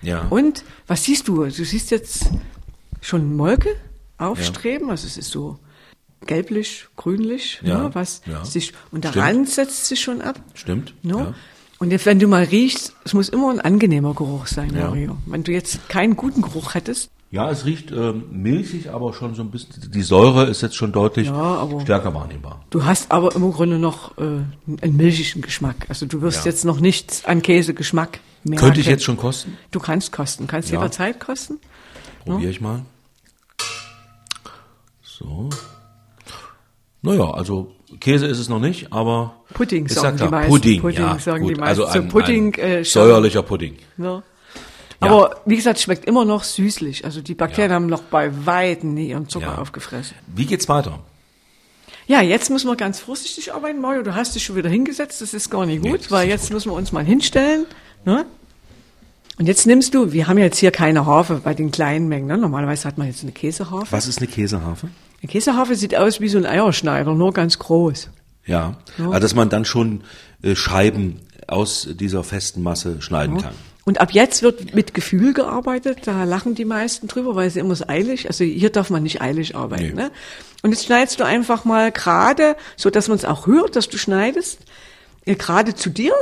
Ja. 0.00 0.26
Und 0.30 0.64
was 0.86 1.04
siehst 1.04 1.26
du? 1.28 1.44
Du 1.44 1.50
siehst 1.64 1.90
jetzt 1.90 2.26
schon 3.00 3.36
Molke 3.36 3.70
aufstreben, 4.16 4.88
also 4.90 5.06
es 5.06 5.16
ist 5.18 5.30
so 5.30 5.58
gelblich, 6.26 6.86
grünlich, 6.96 7.60
Ja, 7.62 7.78
ne, 7.84 7.90
was 7.94 8.22
ja. 8.26 8.44
sich 8.44 8.72
und 8.90 9.04
der 9.04 9.10
Stimmt. 9.10 9.24
Rand 9.24 9.48
setzt 9.48 9.86
sich 9.86 10.00
schon 10.00 10.20
ab. 10.20 10.40
Stimmt. 10.54 10.94
Ne? 11.02 11.14
Ja. 11.16 11.34
Und 11.78 11.92
jetzt, 11.92 12.06
wenn 12.06 12.18
du 12.18 12.26
mal 12.26 12.42
riechst, 12.44 12.92
es 13.04 13.14
muss 13.14 13.28
immer 13.28 13.50
ein 13.50 13.60
angenehmer 13.60 14.12
Geruch 14.14 14.46
sein. 14.48 14.72
Mario. 14.74 15.16
Wenn 15.26 15.44
du 15.44 15.52
jetzt 15.52 15.88
keinen 15.88 16.16
guten 16.16 16.42
Geruch 16.42 16.74
hättest, 16.74 17.08
Ja, 17.30 17.50
es 17.50 17.66
riecht 17.66 17.92
ähm, 17.92 18.24
milchig, 18.32 18.90
aber 18.90 19.12
schon 19.14 19.34
so 19.36 19.42
ein 19.42 19.50
bisschen. 19.52 19.90
Die 19.92 20.02
Säure 20.02 20.46
ist 20.46 20.60
jetzt 20.62 20.74
schon 20.74 20.90
deutlich 20.92 21.28
stärker 21.28 22.12
wahrnehmbar. 22.14 22.64
du 22.70 22.84
hast 22.84 23.12
aber 23.12 23.34
im 23.36 23.52
Grunde 23.52 23.78
noch 23.78 24.16
äh, 24.18 24.22
einen 24.82 24.96
milchigen 24.96 25.40
Geschmack. 25.42 25.86
Also 25.88 26.06
du 26.06 26.20
wirst 26.22 26.44
jetzt 26.46 26.64
noch 26.64 26.80
nichts 26.80 27.24
an 27.26 27.42
Käsegeschmack 27.42 28.18
merken. 28.44 28.60
Könnte 28.64 28.80
ich 28.80 28.86
jetzt 28.86 29.04
schon 29.04 29.16
kosten? 29.18 29.56
Du 29.70 29.78
kannst 29.78 30.10
kosten, 30.10 30.46
kannst 30.48 30.70
Ja. 30.70 30.78
jederzeit 30.78 31.20
kosten. 31.20 31.58
Probiere 32.24 32.50
ich 32.50 32.60
mal. 32.60 32.82
So. 35.02 35.48
Naja, 37.02 37.30
also 37.30 37.72
Käse 38.00 38.26
ist 38.26 38.38
es 38.38 38.48
noch 38.48 38.58
nicht, 38.58 38.92
aber 38.92 39.36
Pudding 39.54 39.86
ist 39.86 39.94
sagen 39.94 40.18
ja 40.18 40.26
die 40.26 40.30
meisten. 40.30 40.50
Pudding, 40.52 40.80
Pudding 40.80 40.98
ja, 41.00 41.18
sagen 41.18 41.42
gut. 41.42 41.50
die 41.56 41.60
meisten. 41.60 41.68
Also 41.82 41.92
So 41.92 41.98
ein, 42.00 42.08
Pudding, 42.08 42.54
ein 42.56 42.60
äh, 42.60 42.84
säuerlicher 42.84 43.42
Pudding. 43.42 43.76
Ne? 43.96 44.22
Ja. 45.00 45.08
Aber 45.08 45.36
wie 45.46 45.54
gesagt, 45.54 45.78
schmeckt 45.78 46.06
immer 46.06 46.24
noch 46.24 46.42
süßlich. 46.42 47.04
Also 47.04 47.20
die 47.20 47.34
Bakterien 47.34 47.70
Ja. 47.70 47.76
haben 47.76 47.86
noch 47.86 48.02
bei 48.02 48.30
Weitem 48.46 48.94
nie 48.94 49.10
ihren 49.10 49.28
Zucker 49.28 49.46
Ja. 49.46 49.58
aufgefressen. 49.58 50.16
Wie 50.26 50.44
geht's 50.46 50.68
weiter? 50.68 50.98
Ja, 52.08 52.20
jetzt 52.20 52.50
müssen 52.50 52.68
wir 52.68 52.74
ganz 52.74 52.98
vorsichtig 52.98 53.52
arbeiten, 53.54 53.80
Mario. 53.80 54.02
Du 54.02 54.14
hast 54.14 54.34
dich 54.34 54.42
schon 54.44 54.56
wieder 54.56 54.70
hingesetzt, 54.70 55.20
das 55.20 55.34
ist 55.34 55.50
gar 55.50 55.66
nicht 55.66 55.82
Nee, 55.82 55.90
gut, 55.90 56.00
ist 56.00 56.10
weil 56.10 56.26
nicht 56.26 56.32
jetzt 56.34 56.50
müssen 56.50 56.70
wir 56.70 56.74
uns 56.76 56.90
mal 56.90 57.04
hinstellen. 57.04 57.66
Ne? 58.04 58.24
Und 59.38 59.46
jetzt 59.46 59.66
nimmst 59.66 59.94
du, 59.94 60.10
wir 60.12 60.26
haben 60.26 60.38
jetzt 60.38 60.58
hier 60.58 60.72
keine 60.72 61.06
Harfe 61.06 61.40
bei 61.44 61.54
den 61.54 61.70
kleinen 61.70 62.08
Mengen. 62.08 62.26
Ne? 62.26 62.36
Normalerweise 62.38 62.88
hat 62.88 62.98
man 62.98 63.06
jetzt 63.06 63.22
eine 63.22 63.30
Käseharfe. 63.30 63.86
Was 63.92 64.08
ist 64.08 64.18
eine 64.18 64.26
Käseharfe? 64.26 64.88
Eine 65.20 65.28
Käseharfe 65.30 65.74
sieht 65.74 65.96
aus 65.96 66.20
wie 66.20 66.28
so 66.28 66.38
ein 66.38 66.46
Eierschneider, 66.46 67.14
nur 67.14 67.32
ganz 67.32 67.58
groß. 67.58 68.10
Ja, 68.46 68.76
Ja. 68.96 69.06
also 69.06 69.20
dass 69.20 69.34
man 69.34 69.48
dann 69.50 69.64
schon 69.64 70.02
äh, 70.42 70.54
Scheiben 70.54 71.20
aus 71.46 71.88
dieser 71.92 72.24
festen 72.24 72.62
Masse 72.62 73.00
schneiden 73.02 73.38
kann. 73.40 73.54
Und 73.84 74.00
ab 74.02 74.10
jetzt 74.12 74.42
wird 74.42 74.74
mit 74.74 74.92
Gefühl 74.92 75.32
gearbeitet, 75.32 76.00
da 76.04 76.24
lachen 76.24 76.54
die 76.54 76.66
meisten 76.66 77.08
drüber, 77.08 77.34
weil 77.36 77.48
sie 77.48 77.58
immer 77.60 77.74
so 77.74 77.86
eilig, 77.88 78.26
also 78.26 78.44
hier 78.44 78.68
darf 78.70 78.90
man 78.90 79.02
nicht 79.02 79.22
eilig 79.22 79.56
arbeiten. 79.56 79.82
Nee. 79.84 79.92
Ne? 79.94 80.10
Und 80.62 80.72
jetzt 80.72 80.84
schneidest 80.84 81.18
du 81.20 81.24
einfach 81.24 81.64
mal 81.64 81.90
gerade, 81.90 82.54
so 82.76 82.90
dass 82.90 83.08
man 83.08 83.16
es 83.16 83.24
auch 83.24 83.46
hört, 83.46 83.76
dass 83.76 83.88
du 83.88 83.96
schneidest, 83.96 84.58
äh, 85.24 85.36
gerade 85.36 85.74
zu 85.74 85.88
dir. 85.88 86.12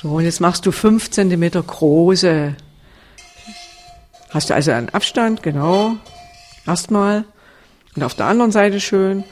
So, 0.00 0.10
und 0.10 0.24
jetzt 0.24 0.40
machst 0.40 0.64
du 0.64 0.70
fünf 0.70 1.10
Zentimeter 1.10 1.60
große. 1.60 2.54
Hast 4.30 4.50
du 4.50 4.54
also 4.54 4.70
einen 4.70 4.90
Abstand, 4.90 5.42
genau. 5.42 5.96
Erstmal. 6.66 7.24
Und 7.96 8.04
auf 8.04 8.14
der 8.14 8.26
anderen 8.26 8.52
Seite 8.52 8.78
schön. 8.78 9.24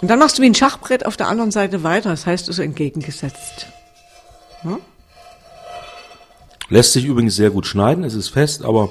Und 0.00 0.08
dann 0.08 0.18
machst 0.18 0.38
du 0.38 0.42
wie 0.42 0.46
ein 0.46 0.56
Schachbrett 0.56 1.06
auf 1.06 1.16
der 1.16 1.28
anderen 1.28 1.52
Seite 1.52 1.84
weiter. 1.84 2.10
Das 2.10 2.26
heißt 2.26 2.48
also 2.48 2.62
entgegengesetzt. 2.62 3.68
Lässt 6.68 6.94
sich 6.94 7.04
übrigens 7.04 7.36
sehr 7.36 7.50
gut 7.50 7.66
schneiden, 7.66 8.02
es 8.02 8.14
ist 8.14 8.30
fest, 8.30 8.64
aber 8.64 8.88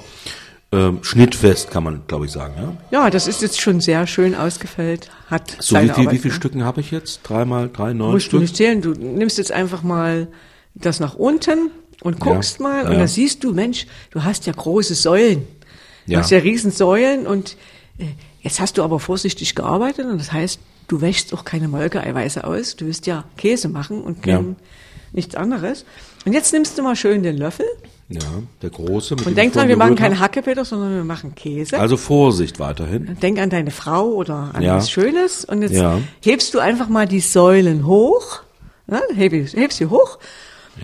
ähm, 0.71 0.99
schnittfest, 1.03 1.71
kann 1.71 1.83
man, 1.83 2.03
glaube 2.07 2.25
ich, 2.25 2.31
sagen. 2.31 2.53
Ja? 2.91 3.03
Ja, 3.05 3.09
das 3.09 3.27
ist 3.27 3.41
jetzt 3.41 3.59
schon 3.59 3.81
sehr 3.81 4.07
schön 4.07 4.35
ausgefällt. 4.35 5.09
Hat 5.29 5.57
So, 5.59 5.75
wie 5.75 5.89
wie 5.89 5.93
viele 5.93 6.05
gemacht. 6.19 6.35
Stücken 6.35 6.63
habe 6.63 6.79
ich 6.79 6.91
jetzt? 6.91 7.21
Dreimal, 7.23 7.69
drei, 7.73 7.91
neun 7.93 8.11
Musst 8.11 8.27
du 8.27 8.29
Stück? 8.29 8.41
nicht 8.41 8.55
zählen. 8.55 8.81
Du 8.81 8.91
nimmst 8.91 9.37
jetzt 9.37 9.51
einfach 9.51 9.83
mal 9.83 10.27
das 10.75 10.99
nach 10.99 11.15
unten 11.15 11.69
und 12.03 12.19
guckst 12.19 12.59
mal 12.59 12.85
und 12.85 12.93
ja. 12.93 12.99
da 12.99 13.07
siehst 13.07 13.43
du, 13.43 13.53
Mensch, 13.53 13.85
du 14.11 14.23
hast 14.23 14.45
ja 14.45 14.53
große 14.53 14.95
Säulen. 14.95 15.47
Du 16.07 16.13
Ja. 16.13 16.19
hast 16.19 16.31
ja 16.31 16.39
riesen 16.39 16.71
Säulen 16.71 17.27
und 17.27 17.57
äh, 17.99 18.05
jetzt 18.41 18.59
hast 18.59 18.77
du 18.77 18.83
aber 18.83 18.99
vorsichtig 18.99 19.53
gearbeitet 19.55 20.05
und 20.05 20.17
das 20.17 20.31
heißt, 20.31 20.59
du 20.87 21.01
wäschst 21.01 21.33
auch 21.33 21.45
keine 21.45 21.67
Molkeeiweiße 21.67 22.43
aus. 22.43 22.75
Du 22.75 22.85
willst 22.85 23.05
ja 23.05 23.23
Käse 23.37 23.69
machen 23.69 24.01
und 24.01 24.23
kein, 24.23 24.31
Ja. 24.31 24.55
nichts 25.13 25.35
anderes. 25.35 25.85
Und 26.25 26.33
jetzt 26.33 26.51
nimmst 26.53 26.77
du 26.77 26.83
mal 26.83 26.95
schön 26.95 27.23
den 27.23 27.37
Löffel 27.37 27.65
Ja, 28.09 28.19
der 28.61 28.69
große. 28.71 29.15
Mit 29.15 29.25
und 29.27 29.37
denk 29.37 29.53
dran, 29.53 29.67
wir 29.69 29.77
machen 29.77 29.97
habe. 29.99 30.19
Hackepeter, 30.19 30.65
sondern 30.65 30.93
wir 30.95 31.03
machen 31.05 31.33
Käse. 31.33 31.79
Also 31.79 31.95
Vorsicht 31.97 32.59
weiterhin. 32.59 33.17
Denk 33.21 33.39
an 33.39 33.49
deine 33.49 33.71
Frau 33.71 34.07
oder 34.09 34.49
an 34.53 34.61
Ja. 34.63 34.75
was 34.75 34.89
Schönes 34.91 35.45
und 35.45 35.61
jetzt 35.61 35.75
Ja. 35.75 35.99
hebst 36.21 36.53
du 36.53 36.59
einfach 36.59 36.89
mal 36.89 37.07
die 37.07 37.21
Säulen 37.21 37.85
hoch. 37.85 38.41
Ne? 38.87 39.01
Heb, 39.15 39.31
heb 39.55 39.71
sie 39.71 39.85
hoch. 39.85 40.17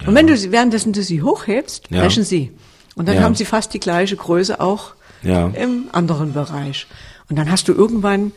Und 0.06 0.16
wenn 0.16 0.28
du 0.28 0.36
sie, 0.38 0.52
währenddessen 0.52 0.94
du 0.94 1.02
sie 1.04 1.22
hochhebst, 1.22 1.86
Ja. 1.90 2.04
wäschen 2.04 2.24
sie. 2.24 2.52
Und 2.96 3.08
dann 3.08 3.16
Ja. 3.18 3.22
haben 3.24 3.36
sie 3.36 3.46
fast 3.46 3.74
die 3.74 3.80
gleiche 3.80 4.16
Größe 4.16 4.60
auch 4.60 4.94
Ja. 5.24 5.48
im 5.48 5.86
anderen 5.92 6.34
Bereich. 6.34 6.88
Und 7.30 7.38
dann 7.38 7.52
hast 7.52 7.68
du 7.68 7.74
irgendwann 7.74 8.32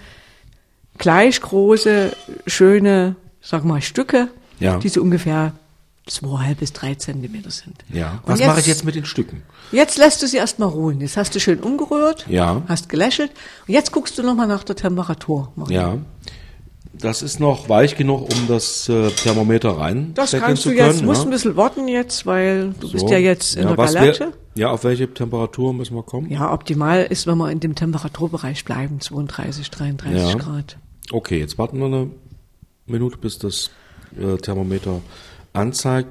gleich 0.98 1.40
große, 1.40 2.14
schöne, 2.46 3.16
sag 3.40 3.64
mal, 3.64 3.80
Stücke, 3.82 4.28
Ja. 4.58 4.78
die 4.78 4.88
so 4.88 5.00
ungefähr 5.02 5.52
zweieinhalb 6.06 6.58
bis 6.58 6.72
drei 6.72 6.94
Zentimeter 6.96 7.50
sind. 7.50 7.76
Ja. 7.88 8.20
Und 8.24 8.32
Was 8.32 8.40
mache 8.40 8.60
ich 8.60 8.66
jetzt 8.66 8.84
mit 8.84 8.94
den 8.96 9.04
Stücken? 9.04 9.42
Jetzt 9.70 9.96
lässt 9.96 10.22
du 10.22 10.26
sie 10.26 10.38
erstmal 10.38 10.68
ruhen. 10.68 11.00
Jetzt 11.00 11.16
hast 11.16 11.34
du 11.34 11.40
schön 11.40 11.60
umgerührt, 11.60 12.26
Ja. 12.28 12.62
hast 12.68 12.88
gelächelt. 12.88 13.30
Und 13.68 13.74
jetzt 13.74 13.92
guckst 13.92 14.18
du 14.18 14.22
nochmal 14.22 14.48
nach 14.48 14.64
der 14.64 14.74
Temperatur. 14.76 15.52
Maria. 15.54 15.80
Ja. 15.94 15.98
Das 17.00 17.22
ist 17.22 17.40
noch 17.40 17.68
weich 17.68 17.96
genug, 17.96 18.22
um 18.32 18.46
das 18.48 18.88
äh, 18.88 19.10
Thermometer 19.10 19.70
rein 19.70 20.12
Das 20.14 20.32
kannst 20.32 20.64
du 20.64 20.70
können. 20.70 20.78
jetzt, 20.92 21.02
musst 21.04 21.22
ne? 21.22 21.28
ein 21.28 21.30
bisschen 21.30 21.56
warten 21.56 21.88
jetzt, 21.88 22.26
weil 22.26 22.74
du 22.80 22.90
bist 22.92 23.06
So. 23.06 23.12
ja 23.12 23.18
jetzt 23.18 23.56
in 23.56 23.66
der 23.66 23.76
was 23.78 23.94
wär- 23.94 24.00
Galaxe. 24.02 24.32
Ja, 24.56 24.70
auf 24.70 24.84
welche 24.84 25.12
Temperatur 25.14 25.72
müssen 25.72 25.94
wir 25.94 26.02
kommen? 26.02 26.28
Ja, 26.30 26.52
optimal 26.52 27.04
ist, 27.04 27.26
wenn 27.26 27.38
wir 27.38 27.50
in 27.50 27.60
dem 27.60 27.74
Temperaturbereich 27.74 28.64
bleiben, 28.64 29.00
32, 29.00 29.70
33 29.70 30.20
Ja. 30.20 30.34
Grad. 30.38 30.76
Okay, 31.12 31.38
jetzt 31.38 31.56
warten 31.56 31.78
wir 31.78 31.86
eine 31.86 32.10
Minute, 32.86 33.16
bis 33.16 33.38
das 33.38 33.70
äh, 34.20 34.36
Thermometer 34.38 35.00
anzeigt. 35.52 36.08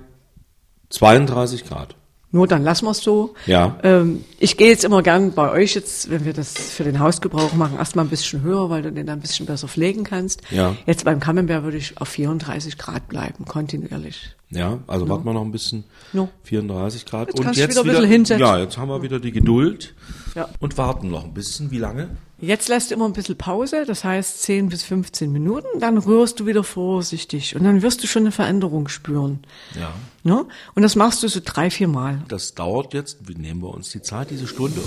32 0.90 1.66
Grad. 1.66 1.96
Nur 2.32 2.48
dann 2.48 2.64
lassen 2.64 2.86
wir 2.86 2.92
es 2.92 3.00
so. 3.00 3.34
Ja. 3.48 3.78
Ähm, 3.84 4.24
ich 4.38 4.56
gehe 4.56 4.70
jetzt 4.70 4.84
immer 4.84 5.02
gern 5.02 5.34
bei 5.34 5.52
euch 5.52 5.74
jetzt, 5.74 6.12
wenn 6.12 6.26
wir 6.26 6.34
das 6.34 6.54
für 6.54 6.84
den 6.84 7.00
Hausgebrauch 7.00 7.54
machen, 7.54 7.78
erstmal 7.78 8.06
ein 8.06 8.10
bisschen 8.10 8.44
höher, 8.44 8.70
weil 8.70 8.84
du 8.84 8.92
den 8.92 9.08
dann 9.08 9.20
ein 9.20 9.22
bisschen 9.22 9.48
besser 9.48 9.68
pflegen 9.68 10.04
kannst. 10.04 10.42
Ja. 10.52 10.76
Jetzt 10.86 11.06
beim 11.06 11.20
Camembert 11.20 11.64
würde 11.64 11.78
ich 11.78 12.00
auf 12.00 12.10
34 12.10 12.78
Grad 12.78 13.08
bleiben, 13.08 13.46
kontinuierlich. 13.46 14.36
Ja, 14.52 14.80
also 14.88 15.08
warten 15.08 15.26
wir 15.26 15.34
noch 15.34 15.44
ein 15.44 15.52
bisschen. 15.52 15.84
No. 16.12 16.30
34 16.44 17.06
Grad. 17.06 17.28
Jetzt 17.28 17.44
kannst 17.44 17.60
du 17.60 17.68
wieder 17.70 17.82
ein 17.82 17.86
bisschen 17.88 18.06
hinsetzen. 18.06 18.42
Ja, 18.46 18.58
jetzt 18.58 18.78
haben 18.78 18.90
wir 18.90 19.02
wieder 19.04 19.20
die 19.20 19.32
Geduld 19.32 19.94
Ja. 20.34 20.50
und 20.60 20.78
warten 20.78 21.10
noch 21.12 21.24
ein 21.24 21.34
bisschen. 21.36 21.70
Wie 21.70 21.78
lange? 21.78 22.18
Jetzt 22.42 22.70
lässt 22.70 22.90
du 22.90 22.96
immer 22.96 23.06
ein 23.06 23.14
bisschen 23.14 23.38
Pause, 23.38 23.84
das 23.86 24.04
heißt 24.06 24.42
10 24.44 24.70
bis 24.70 24.84
15 24.84 25.32
Minuten, 25.32 25.68
dann 25.80 25.98
rührst 25.98 26.40
du 26.40 26.46
wieder 26.46 26.64
vorsichtig 26.64 27.56
und 27.56 27.66
dann 27.66 27.82
wirst 27.82 28.02
du 28.02 28.08
schon 28.08 28.24
eine 28.24 28.32
Veränderung 28.32 28.88
spüren. 28.88 29.40
Ja. 29.78 29.92
Ne? 30.24 30.46
Und 30.74 30.82
das 30.84 30.96
machst 30.96 31.22
du 31.22 31.28
so 31.28 31.42
drei, 31.44 31.70
vier 31.70 31.90
Mal. 31.90 32.22
Das 32.30 32.56
dauert 32.56 32.94
jetzt, 32.94 33.28
wie 33.28 33.36
nehmen 33.36 33.62
wir 33.62 33.70
uns 33.74 33.90
die 33.90 34.02
Zeit, 34.02 34.32
diese 34.32 34.48
Stunde? 34.48 34.80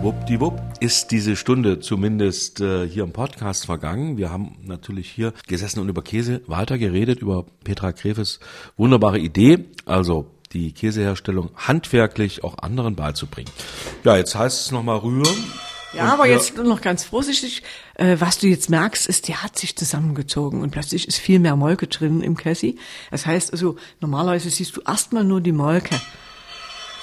Schwuppdiwupp 0.00 0.60
ist 0.78 1.10
diese 1.10 1.34
Stunde 1.34 1.80
zumindest 1.80 2.60
äh, 2.60 2.86
hier 2.88 3.02
im 3.02 3.12
Podcast 3.12 3.66
vergangen. 3.66 4.16
Wir 4.16 4.30
haben 4.30 4.56
natürlich 4.62 5.10
hier 5.10 5.32
gesessen 5.48 5.80
und 5.80 5.88
über 5.88 6.02
Käse 6.02 6.40
weitergeredet, 6.46 7.20
über 7.20 7.44
Petra 7.64 7.90
Grefes 7.90 8.38
wunderbare 8.76 9.18
Idee, 9.18 9.64
also 9.86 10.30
die 10.52 10.70
Käseherstellung 10.70 11.50
handwerklich 11.56 12.44
auch 12.44 12.58
anderen 12.58 12.94
beizubringen. 12.94 13.50
Ja, 14.04 14.16
jetzt 14.16 14.36
heißt 14.36 14.66
es 14.66 14.70
nochmal 14.70 14.98
rühren. 14.98 15.36
Ja, 15.92 16.04
Und 16.04 16.10
aber 16.10 16.24
wir- 16.24 16.30
jetzt 16.32 16.54
nur 16.54 16.64
noch 16.64 16.80
ganz 16.80 17.02
vorsichtig. 17.02 17.64
Äh, 17.94 18.16
was 18.20 18.38
du 18.38 18.46
jetzt 18.46 18.70
merkst, 18.70 19.08
ist, 19.08 19.26
der 19.26 19.42
hat 19.42 19.58
sich 19.58 19.74
zusammengezogen 19.76 20.62
und 20.62 20.70
plötzlich 20.70 21.08
ist 21.08 21.18
viel 21.18 21.40
mehr 21.40 21.56
Molke 21.56 21.88
drin 21.88 22.20
im 22.22 22.36
Cassie. 22.36 22.78
Das 23.10 23.26
heißt 23.26 23.52
also, 23.52 23.74
normalerweise 24.00 24.48
siehst 24.48 24.76
du 24.76 24.80
erstmal 24.86 25.24
nur 25.24 25.40
die 25.40 25.52
Molke. 25.52 25.96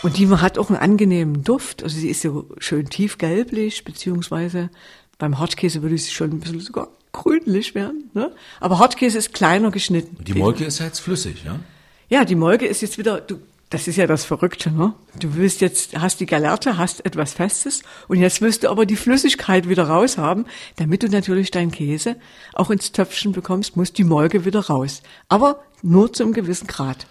Und 0.05 0.17
die 0.19 0.29
hat 0.29 0.59
auch 0.59 0.69
einen 0.69 0.77
angenehmen 0.77 1.43
Duft. 1.43 1.81
Also 1.81 1.97
sie 1.97 2.09
ist 2.09 2.21
so 2.21 2.47
schön 2.59 2.87
tiefgelblich, 2.91 3.83
beziehungsweise 3.85 4.69
beim 5.17 5.39
Hartkäse 5.39 5.81
würde 5.81 5.97
sie 5.97 6.11
schon 6.11 6.29
ein 6.29 6.39
bisschen 6.41 6.59
sogar 6.59 6.89
grünlich 7.11 7.73
werden. 7.73 8.11
Ne? 8.13 8.31
Aber 8.59 8.77
Hartkäse 8.77 9.17
ist 9.17 9.33
kleiner 9.33 9.71
geschnitten. 9.71 10.23
Die 10.23 10.35
Molke 10.35 10.63
ist 10.63 10.77
ja 10.77 10.85
jetzt 10.85 10.99
flüssig, 10.99 11.43
ja? 11.43 11.59
Ja, 12.07 12.23
die 12.23 12.35
Molke 12.35 12.67
ist 12.67 12.83
jetzt 12.83 12.99
wieder, 12.99 13.19
du, 13.19 13.39
das 13.71 13.87
ist 13.87 13.95
ja 13.95 14.05
das 14.05 14.25
Verrückte, 14.25 14.69
ne? 14.69 14.93
Du 15.19 15.33
willst 15.37 15.59
jetzt, 15.61 15.99
hast 15.99 16.19
die 16.19 16.27
Galerte, 16.27 16.77
hast 16.77 17.03
etwas 17.03 17.33
Festes 17.33 17.81
und 18.07 18.19
jetzt 18.19 18.41
willst 18.41 18.63
du 18.63 18.69
aber 18.69 18.85
die 18.85 18.97
Flüssigkeit 18.97 19.67
wieder 19.67 19.87
raus 19.87 20.19
haben, 20.19 20.45
damit 20.75 21.01
du 21.01 21.07
natürlich 21.07 21.49
deinen 21.49 21.71
Käse 21.71 22.15
auch 22.53 22.69
ins 22.69 22.91
Töpfchen 22.91 23.31
bekommst, 23.31 23.75
muss 23.75 23.91
die 23.91 24.03
Molke 24.03 24.45
wieder 24.45 24.67
raus. 24.67 25.01
Aber 25.29 25.63
nur 25.81 26.13
zum 26.13 26.31
gewissen 26.31 26.67
Grad. 26.67 27.07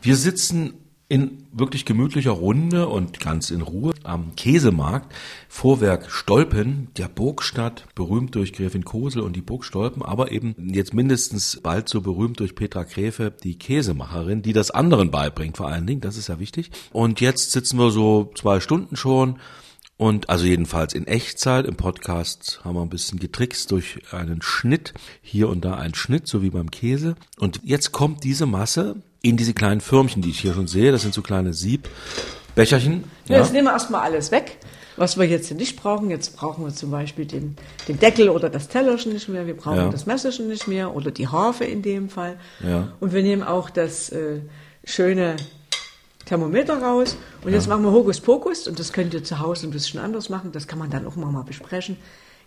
Wir 0.00 0.14
sitzen 0.14 0.74
in 1.14 1.46
wirklich 1.52 1.84
gemütlicher 1.84 2.32
Runde 2.32 2.88
und 2.88 3.20
ganz 3.20 3.52
in 3.52 3.60
Ruhe 3.60 3.94
am 4.02 4.34
Käsemarkt. 4.34 5.14
Vorwerk 5.48 6.10
Stolpen, 6.10 6.88
der 6.96 7.06
Burgstadt, 7.06 7.86
berühmt 7.94 8.34
durch 8.34 8.52
Gräfin 8.52 8.84
Kosel 8.84 9.22
und 9.22 9.36
die 9.36 9.40
Burg 9.40 9.64
Stolpen, 9.64 10.02
aber 10.02 10.32
eben 10.32 10.56
jetzt 10.74 10.92
mindestens 10.92 11.60
bald 11.62 11.88
so 11.88 12.00
berühmt 12.00 12.40
durch 12.40 12.56
Petra 12.56 12.82
Gräfe, 12.82 13.32
die 13.44 13.56
Käsemacherin, 13.56 14.42
die 14.42 14.52
das 14.52 14.72
anderen 14.72 15.12
beibringt 15.12 15.56
vor 15.56 15.68
allen 15.68 15.86
Dingen, 15.86 16.00
das 16.00 16.16
ist 16.16 16.28
ja 16.28 16.40
wichtig. 16.40 16.72
Und 16.90 17.20
jetzt 17.20 17.52
sitzen 17.52 17.78
wir 17.78 17.92
so 17.92 18.32
zwei 18.34 18.58
Stunden 18.58 18.96
schon 18.96 19.38
und 19.96 20.28
also 20.30 20.46
jedenfalls 20.46 20.94
in 20.94 21.06
Echtzeit 21.06 21.64
im 21.64 21.76
Podcast 21.76 22.60
haben 22.64 22.74
wir 22.74 22.82
ein 22.82 22.88
bisschen 22.88 23.20
getrickst 23.20 23.70
durch 23.70 24.00
einen 24.12 24.42
Schnitt, 24.42 24.94
hier 25.22 25.48
und 25.48 25.64
da 25.64 25.76
ein 25.76 25.94
Schnitt, 25.94 26.26
so 26.26 26.42
wie 26.42 26.50
beim 26.50 26.72
Käse. 26.72 27.14
Und 27.38 27.60
jetzt 27.62 27.92
kommt 27.92 28.24
diese 28.24 28.46
Masse 28.46 28.96
in 29.24 29.36
diese 29.38 29.54
kleinen 29.54 29.80
Förmchen, 29.80 30.20
die 30.22 30.30
ich 30.30 30.40
hier 30.40 30.52
schon 30.52 30.66
sehe. 30.66 30.92
Das 30.92 31.00
sind 31.02 31.14
so 31.14 31.22
kleine 31.22 31.54
Siebbecherchen. 31.54 33.04
Ja. 33.28 33.38
Jetzt 33.38 33.52
nehmen 33.54 33.66
wir 33.68 33.72
erstmal 33.72 34.02
alles 34.02 34.30
weg, 34.30 34.58
was 34.96 35.18
wir 35.18 35.24
jetzt 35.26 35.50
nicht 35.52 35.76
brauchen. 35.76 36.10
Jetzt 36.10 36.36
brauchen 36.36 36.62
wir 36.64 36.74
zum 36.74 36.90
Beispiel 36.90 37.24
den, 37.24 37.56
den 37.88 37.98
Deckel 37.98 38.28
oder 38.28 38.50
das 38.50 38.68
Tellerchen 38.68 39.14
nicht 39.14 39.28
mehr. 39.30 39.46
Wir 39.46 39.56
brauchen 39.56 39.78
Ja. 39.78 39.88
das 39.88 40.04
Messerchen 40.04 40.46
nicht 40.48 40.68
mehr 40.68 40.94
oder 40.94 41.10
die 41.10 41.26
Harfe 41.26 41.64
in 41.64 41.80
dem 41.80 42.10
Fall. 42.10 42.36
Ja. 42.60 42.92
Und 43.00 43.14
wir 43.14 43.22
nehmen 43.22 43.42
auch 43.42 43.70
das 43.70 44.10
äh, 44.10 44.40
schöne 44.84 45.36
Thermometer 46.26 46.82
raus. 46.82 47.16
Und 47.42 47.52
jetzt 47.52 47.66
machen 47.66 47.82
wir 47.82 47.92
Hokuspokus. 47.92 48.68
Und 48.68 48.78
das 48.78 48.92
könnt 48.92 49.14
ihr 49.14 49.24
zu 49.24 49.38
Hause 49.40 49.66
ein 49.66 49.70
bisschen 49.70 50.00
anders 50.00 50.28
machen. 50.28 50.52
Das 50.52 50.66
kann 50.66 50.78
man 50.78 50.90
dann 50.90 51.06
auch 51.06 51.16
mal 51.16 51.42
besprechen. 51.44 51.96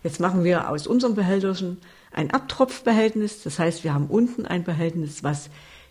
Jetzt 0.04 0.20
machen 0.20 0.44
wir 0.44 0.70
aus 0.70 0.86
unserem 0.86 1.16
Behälterchen 1.16 1.78
ein 2.12 2.30
Abtropfbehältnis. 2.30 3.42
Das 3.42 3.58
heißt, 3.58 3.84
wir 3.84 3.96
haben 3.96 4.06
unten 4.08 4.46
ein 4.46 4.64
Behältnis, 4.64 5.24
was 5.24 5.50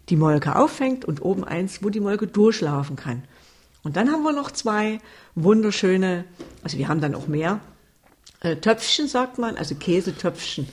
die 0.08 0.16
Molke 0.16 0.56
auffängt 0.56 1.04
und 1.04 1.22
oben 1.22 1.44
eins, 1.44 1.82
wo 1.82 1.90
die 1.90 2.00
Molke 2.00 2.26
durchlaufen 2.26 2.96
kann. 2.96 3.24
Und 3.82 3.96
dann 3.96 4.10
haben 4.10 4.22
wir 4.22 4.32
noch 4.32 4.50
zwei 4.50 5.00
wunderschöne, 5.34 6.24
also 6.62 6.78
wir 6.78 6.88
haben 6.88 7.00
dann 7.00 7.14
auch 7.14 7.28
mehr, 7.28 7.60
äh, 8.40 8.56
Töpfchen 8.56 9.08
sagt 9.08 9.38
man, 9.38 9.56
also 9.56 9.74
Käsetöpfchen. 9.74 10.68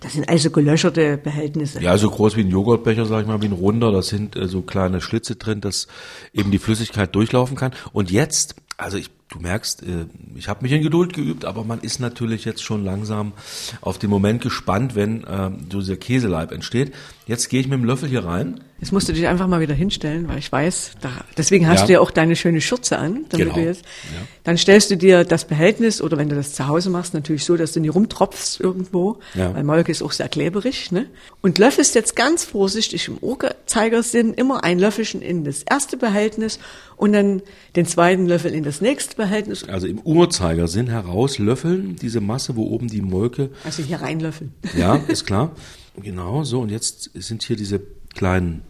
Das 0.00 0.12
sind 0.12 0.28
also 0.28 0.50
gelöcherte 0.50 1.16
Behältnisse. 1.16 1.80
Ja, 1.80 1.96
so 1.96 2.10
groß 2.10 2.36
wie 2.36 2.42
ein 2.42 2.50
Joghurtbecher, 2.50 3.06
sag 3.06 3.22
ich 3.22 3.26
mal, 3.26 3.40
wie 3.40 3.46
ein 3.46 3.52
runder. 3.52 3.90
Da 3.90 4.02
sind 4.02 4.36
äh, 4.36 4.48
so 4.48 4.60
kleine 4.60 5.00
Schlitze 5.00 5.36
drin, 5.36 5.62
dass 5.62 5.86
eben 6.34 6.50
die 6.50 6.58
Flüssigkeit 6.58 7.14
durchlaufen 7.14 7.56
kann. 7.56 7.72
Und 7.92 8.10
jetzt, 8.10 8.56
also 8.76 8.98
ich, 8.98 9.10
du 9.30 9.40
merkst, 9.40 9.82
äh, 9.82 10.06
ich 10.36 10.48
habe 10.48 10.62
mich 10.62 10.72
in 10.72 10.82
Geduld 10.82 11.12
geübt, 11.12 11.44
aber 11.44 11.64
man 11.64 11.80
ist 11.80 11.98
natürlich 12.00 12.44
jetzt 12.44 12.62
schon 12.62 12.84
langsam 12.84 13.32
auf 13.80 13.98
den 13.98 14.10
Moment 14.10 14.42
gespannt, 14.42 14.94
wenn 14.94 15.24
äh, 15.24 15.50
so 15.72 15.80
dieser 15.80 15.96
Käseleib 15.96 16.52
entsteht. 16.52 16.92
Jetzt 17.26 17.48
gehe 17.48 17.60
ich 17.60 17.66
mit 17.68 17.78
dem 17.78 17.84
Löffel 17.86 18.08
hier 18.08 18.24
rein. 18.24 18.60
Jetzt 18.80 18.92
musst 18.92 19.08
du 19.08 19.14
dich 19.14 19.26
einfach 19.26 19.46
mal 19.46 19.60
wieder 19.60 19.72
hinstellen, 19.72 20.28
weil 20.28 20.38
ich 20.38 20.52
weiß, 20.52 20.92
da, 21.00 21.08
deswegen 21.38 21.66
hast 21.68 21.80
Ja. 21.80 21.86
du 21.86 21.92
ja 21.94 22.00
auch 22.00 22.10
deine 22.10 22.36
schöne 22.36 22.60
Schürze 22.60 22.98
an, 22.98 23.24
Genau. 23.30 23.56
jetzt, 23.56 23.82
Ja. 24.14 24.20
dann 24.44 24.58
stellst 24.58 24.90
du 24.90 24.96
dir 24.98 25.24
das 25.24 25.46
Behältnis 25.46 26.02
oder 26.02 26.18
wenn 26.18 26.28
du 26.28 26.36
das 26.36 26.52
zu 26.52 26.68
Hause 26.68 26.90
machst, 26.90 27.14
natürlich 27.14 27.44
so, 27.44 27.56
dass 27.56 27.72
du 27.72 27.80
nicht 27.80 27.94
rumtropfst 27.94 28.60
irgendwo, 28.60 29.20
Ja. 29.32 29.54
weil 29.54 29.64
Molke 29.64 29.90
ist 29.90 30.02
auch 30.02 30.12
sehr 30.12 30.28
kleberig, 30.28 30.92
ne? 30.92 31.06
Und 31.40 31.58
löffelst 31.58 31.94
jetzt 31.94 32.14
ganz 32.14 32.44
vorsichtig 32.44 33.08
im 33.08 33.16
Uhrzeigersinn 33.18 34.34
immer 34.34 34.62
ein 34.64 34.78
Löffelchen 34.78 35.22
in 35.22 35.44
das 35.44 35.62
erste 35.62 35.96
Behältnis 35.96 36.58
und 37.04 37.12
dann 37.12 37.42
den 37.76 37.86
zweiten 37.86 38.26
Löffel 38.26 38.52
in 38.54 38.64
das 38.64 38.80
nächste 38.80 39.14
Behältnis, 39.16 39.68
Also 39.68 39.86
im 39.86 40.00
Uhrzeigersinn 40.00 40.88
herauslöffeln, 40.88 41.96
diese 41.96 42.20
Masse, 42.20 42.56
wo 42.56 42.64
oben 42.64 42.88
die 42.88 43.02
Molke 43.02 43.50
also 43.62 43.82
hier 43.82 44.00
reinlöffeln. 44.00 44.54
Ja, 44.76 44.96
ist 45.08 45.26
klar. 45.26 45.52
Genau, 45.96 46.44
so. 46.44 46.60
Und 46.60 46.70
jetzt 46.70 47.10
sind 47.14 47.42
hier 47.42 47.56
diese 47.56 47.80
kleinen 48.14 48.62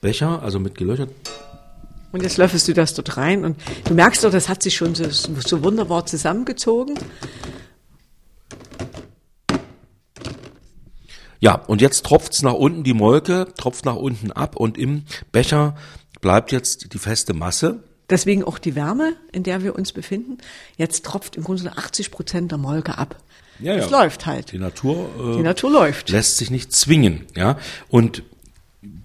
Becher, 0.00 0.42
also 0.42 0.58
mit 0.58 0.76
gelöchert. 0.76 1.10
Und 2.10 2.22
jetzt 2.22 2.38
löffelst 2.38 2.66
du 2.68 2.72
das 2.72 2.94
dort 2.94 3.18
rein 3.18 3.44
und 3.44 3.58
du 3.84 3.92
merkst 3.92 4.24
doch, 4.24 4.30
das 4.30 4.48
hat 4.48 4.62
sich 4.62 4.74
schon 4.74 4.94
so, 4.94 5.04
so 5.10 5.62
wunderbar 5.62 6.06
zusammengezogen. 6.06 6.98
Ja, 11.40 11.54
und 11.54 11.82
jetzt 11.82 12.04
tropft's 12.04 12.42
nach 12.42 12.54
unten, 12.54 12.82
die 12.82 12.94
Molke 12.94 13.46
tropft 13.56 13.84
nach 13.84 13.96
unten 13.96 14.32
ab 14.32 14.56
und 14.56 14.78
im 14.78 15.04
Becher 15.30 15.76
bleibt 16.20 16.52
jetzt 16.52 16.92
die 16.92 16.98
feste 16.98 17.34
Masse. 17.34 17.82
Deswegen 18.10 18.42
auch 18.44 18.58
die 18.58 18.74
Wärme, 18.74 19.14
in 19.32 19.42
der 19.42 19.62
wir 19.62 19.74
uns 19.74 19.92
befinden. 19.92 20.38
Jetzt 20.76 21.04
tropft 21.04 21.36
im 21.36 21.44
Grunde 21.44 21.70
80 21.76 22.10
Prozent 22.10 22.50
der 22.50 22.58
Molke 22.58 22.96
ab. 22.96 23.16
Ja, 23.60 23.74
Es 23.74 23.90
ja. 23.90 24.00
läuft 24.02 24.24
halt. 24.24 24.52
Die 24.52 24.58
Natur, 24.58 25.10
äh, 25.18 25.36
Die 25.36 25.42
Natur 25.42 25.70
läuft. 25.70 26.08
lässt 26.10 26.38
sich 26.38 26.50
nicht 26.50 26.72
zwingen, 26.72 27.26
ja. 27.36 27.58
Und 27.88 28.22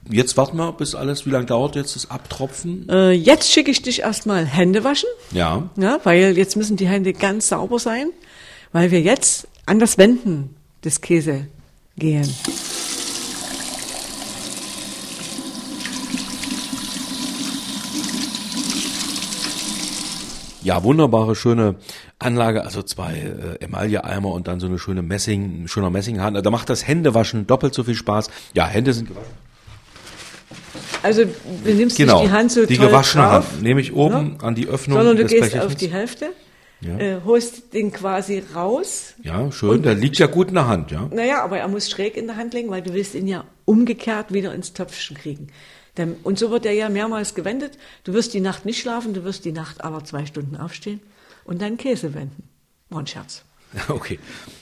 jetzt 0.09 0.37
warten 0.37 0.57
wir, 0.57 0.71
bis 0.71 0.95
alles, 0.95 1.25
wie 1.25 1.31
lange 1.31 1.47
dauert 1.47 1.75
jetzt 1.75 1.95
das 1.95 2.09
Abtropfen? 2.11 2.87
Äh, 2.87 3.11
jetzt 3.11 3.51
schicke 3.51 3.71
ich 3.71 3.81
dich 3.81 4.01
erstmal 4.01 4.45
Hände 4.45 4.83
waschen. 4.83 5.09
Ja. 5.31 5.69
Ja, 5.75 5.99
weil 6.03 6.37
jetzt 6.37 6.55
müssen 6.55 6.77
die 6.77 6.87
Hände 6.87 7.13
ganz 7.13 7.49
sauber 7.49 7.79
sein, 7.79 8.07
weil 8.71 8.91
wir 8.91 9.01
jetzt 9.01 9.47
an 9.65 9.79
das 9.79 9.97
Wenden 9.97 10.55
des 10.83 11.01
Käse 11.01 11.47
gehen. 11.97 12.29
Ja, 20.63 20.83
wunderbare, 20.83 21.35
schöne 21.35 21.75
Anlage, 22.19 22.63
also 22.63 22.81
zwei 22.83 23.13
äh, 23.59 23.63
Emaille-Eimer 23.63 24.31
und 24.31 24.47
dann 24.47 24.59
so 24.59 24.67
eine 24.67 24.79
schöne 24.79 25.01
Messing, 25.01 25.63
ein 25.63 25.67
schöner 25.67 25.89
Messinghahn. 25.89 26.35
Da 26.35 26.49
macht 26.49 26.69
das 26.69 26.87
Händewaschen 26.87 27.47
doppelt 27.47 27.73
so 27.73 27.83
viel 27.83 27.95
Spaß. 27.95 28.29
Ja, 28.53 28.65
Hände 28.65 28.93
sind 28.93 29.09
gewaschen. 29.09 29.33
Also 31.01 31.23
du 31.25 31.73
nimmst 31.73 31.97
Genau, 31.97 32.21
nicht 32.21 32.29
die 32.31 32.35
Hand 32.35 32.51
so 32.51 32.65
die 32.65 32.77
toll 32.77 32.87
gewaschene 32.87 33.23
drauf, 33.25 33.51
Hand 33.51 33.61
nehme 33.61 33.81
ich 33.81 33.93
oben 33.93 34.37
an 34.41 34.55
die 34.55 34.67
Öffnung 34.67 34.97
sondern 34.97 35.17
du 35.17 35.23
des 35.23 35.31
gehst 35.33 35.59
auf 35.59 35.75
die 35.75 35.91
Hälfte, 35.91 36.29
Ja. 36.79 36.97
äh, 36.97 37.17
holst 37.25 37.73
den 37.73 37.91
quasi 37.91 38.41
raus. 38.55 39.13
Ja, 39.21 39.51
schön, 39.51 39.81
der 39.81 39.95
liegt 39.95 40.17
ja 40.19 40.27
gut 40.27 40.47
in 40.49 40.53
der 40.55 40.67
Hand, 40.67 40.91
ja. 40.91 41.09
Naja, 41.13 41.43
aber 41.43 41.57
er 41.57 41.67
muss 41.67 41.89
schräg 41.89 42.15
in 42.15 42.27
der 42.27 42.37
Hand 42.37 42.53
legen, 42.53 42.69
weil 42.69 42.81
du 42.81 42.93
willst 42.93 43.15
ihn 43.15 43.27
ja 43.27 43.43
umgekehrt 43.65 44.31
wieder 44.33 44.53
ins 44.53 44.71
Töpfchen 44.73 45.17
kriegen. 45.17 45.47
Und 46.23 46.39
so 46.39 46.49
wird 46.49 46.65
er 46.65 46.71
ja 46.73 46.89
mehrmals 46.89 47.35
gewendet. 47.35 47.77
Du 48.03 48.13
wirst 48.13 48.33
die 48.33 48.39
Nacht 48.41 48.65
nicht 48.65 48.81
schlafen, 48.81 49.13
du 49.13 49.23
wirst 49.23 49.45
die 49.45 49.51
Nacht 49.51 49.83
aller 49.83 50.03
zwei 50.03 50.25
Stunden 50.25 50.57
aufstehen 50.57 50.99
und 51.45 51.61
deinen 51.61 51.77
Käse 51.77 52.13
wenden. 52.13 52.43
War 52.89 52.99
ein 52.99 53.07
Scherz. 53.07 53.43
Okay. 53.87 54.19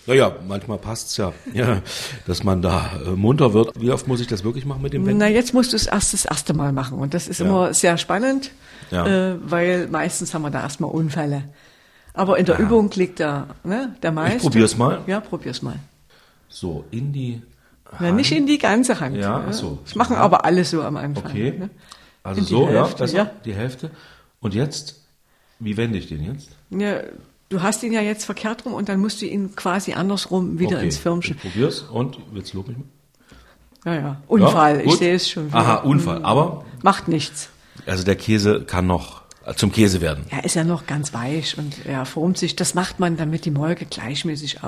Naja, 0.08 0.34
manchmal 0.48 0.78
passt's 0.78 1.18
ja, 1.18 1.34
ja, 1.54 1.82
dass 2.28 2.44
man 2.46 2.62
da 2.62 2.92
äh, 3.06 3.10
munter 3.10 3.54
wird. 3.54 3.80
Wie 3.80 3.92
oft 3.92 4.08
muss 4.08 4.22
ich 4.22 4.28
das 4.28 4.44
wirklich 4.46 4.66
machen 4.66 4.82
mit 4.82 4.94
dem 4.94 5.06
Wenden? 5.06 5.18
Na, 5.20 5.28
jetzt 5.28 5.54
musst 5.54 5.74
du 5.74 5.76
es 5.76 5.88
erst 5.88 6.14
das 6.14 6.24
erste 6.24 6.54
Mal 6.54 6.72
machen. 6.72 6.98
Und 6.98 7.14
das 7.14 7.28
ist 7.28 7.40
Ja. 7.42 7.46
immer 7.46 7.74
sehr 7.74 7.98
spannend, 7.98 8.52
Ja. 8.90 9.32
äh, 9.34 9.36
weil 9.44 9.88
meistens 9.90 10.34
haben 10.34 10.44
wir 10.44 10.50
da 10.50 10.62
erstmal 10.62 10.92
Unfälle. 10.92 11.44
Aber 12.14 12.38
in 12.40 12.46
der. 12.46 12.58
Übung 12.60 12.90
liegt 12.96 13.20
da 13.20 13.48
ne, 13.66 13.96
der 14.02 14.12
Meister. 14.14 14.40
probier's 14.40 14.78
mal. 14.78 15.02
Ja, 15.08 15.20
probier's 15.20 15.62
mal. 15.62 15.76
So, 16.48 16.86
in 16.92 17.12
die 17.14 17.42
Na, 18.00 18.12
nicht 18.12 18.32
in 18.32 18.48
die 18.48 18.58
ganze 18.58 19.00
Hand. 19.00 19.18
Ja, 19.18 19.39
ne? 19.39 19.46
ach 19.50 19.54
so. 19.54 19.80
Das 19.84 19.96
machen 19.96 20.14
Ja. 20.16 20.20
aber 20.22 20.46
alle 20.46 20.64
so 20.66 20.82
am 20.82 20.98
Anfang. 20.98 21.26
Okay. 21.26 21.54
Ne? 21.60 21.70
Also 22.24 22.42
so, 22.42 22.70
ja, 22.70 22.84
Hälfte, 22.84 23.04
besser, 23.04 23.18
ja. 23.18 23.32
die 23.46 23.54
Hälfte. 23.54 23.92
Und 24.39 24.54
jetzt, 24.54 25.02
wie 25.60 25.76
wende 25.78 25.98
ich 25.98 26.08
den 26.08 26.24
jetzt? 26.24 26.50
Ja, 26.70 27.02
du 27.50 27.62
hast 27.62 27.84
ihn 27.84 27.92
ja 27.94 28.02
jetzt 28.02 28.26
verkehrt 28.26 28.66
rum 28.66 28.74
und 28.74 28.89
dann 28.89 29.00
musst 29.00 29.22
du 29.22 29.26
ihn 29.26 29.56
quasi 29.56 29.94
andersrum 29.94 30.60
wieder 30.60 30.78
okay. 30.78 30.86
ins 30.86 30.98
Firmchen. 30.98 31.36
Ich 31.36 31.42
probier's 31.42 31.82
und 31.82 32.18
jetzt 32.34 32.54
lob 32.54 32.68
mich 32.68 32.78
mal. 32.78 32.86
Ja, 33.86 33.94
ja. 34.00 34.22
Unfall, 34.28 34.78
Ja, 34.78 34.86
ich 34.86 34.94
sehe 34.98 35.16
es 35.16 35.30
schon. 35.30 35.48
Wieder. 35.48 35.58
Aha, 35.58 35.76
Unfall. 35.78 36.24
Aber, 36.24 36.64
Macht 36.84 37.08
nichts. 37.08 37.50
also 37.88 38.04
der 38.04 38.16
Käse 38.16 38.64
kann 38.64 38.86
noch 38.86 39.24
äh, 39.46 39.56
zum 39.56 39.72
Käse 39.72 40.02
werden. 40.02 40.26
Er 40.30 40.44
ist 40.46 40.54
ja 40.54 40.64
noch 40.64 40.86
ganz 40.86 41.14
weich 41.16 41.58
und 41.58 41.86
er 41.88 42.06
formt 42.06 42.38
sich. 42.38 42.56
Das 42.56 42.76
macht 42.76 43.00
man, 43.00 43.18
damit 43.18 43.46
die 43.46 43.52
Molke 43.52 43.86
gleichmäßig 43.86 44.64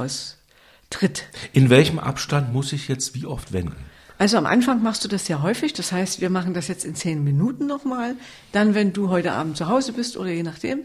austritt. 0.93 1.23
In 1.53 1.69
welchem 1.69 1.99
Abstand 1.99 2.53
muss 2.53 2.73
ich 2.73 2.87
jetzt 2.87 3.15
wie 3.15 3.25
oft 3.25 3.53
wenden? 3.53 3.75
Also 4.17 4.37
am 4.37 4.45
Anfang 4.45 4.83
machst 4.83 5.03
du 5.03 5.07
das 5.07 5.25
sehr 5.25 5.41
häufig. 5.41 5.73
Das 5.73 5.91
heißt, 5.91 6.21
wir 6.21 6.29
machen 6.29 6.53
das 6.53 6.67
jetzt 6.67 6.85
in 6.85 6.95
zehn 6.95 7.23
Minuten 7.23 7.65
nochmal. 7.65 8.15
Dann, 8.51 8.75
wenn 8.75 8.93
du 8.93 9.09
heute 9.09 9.33
Abend 9.33 9.57
zu 9.57 9.67
Hause 9.67 9.93
bist 9.93 10.17
oder 10.17 10.29
je 10.29 10.43
nachdem, 10.43 10.81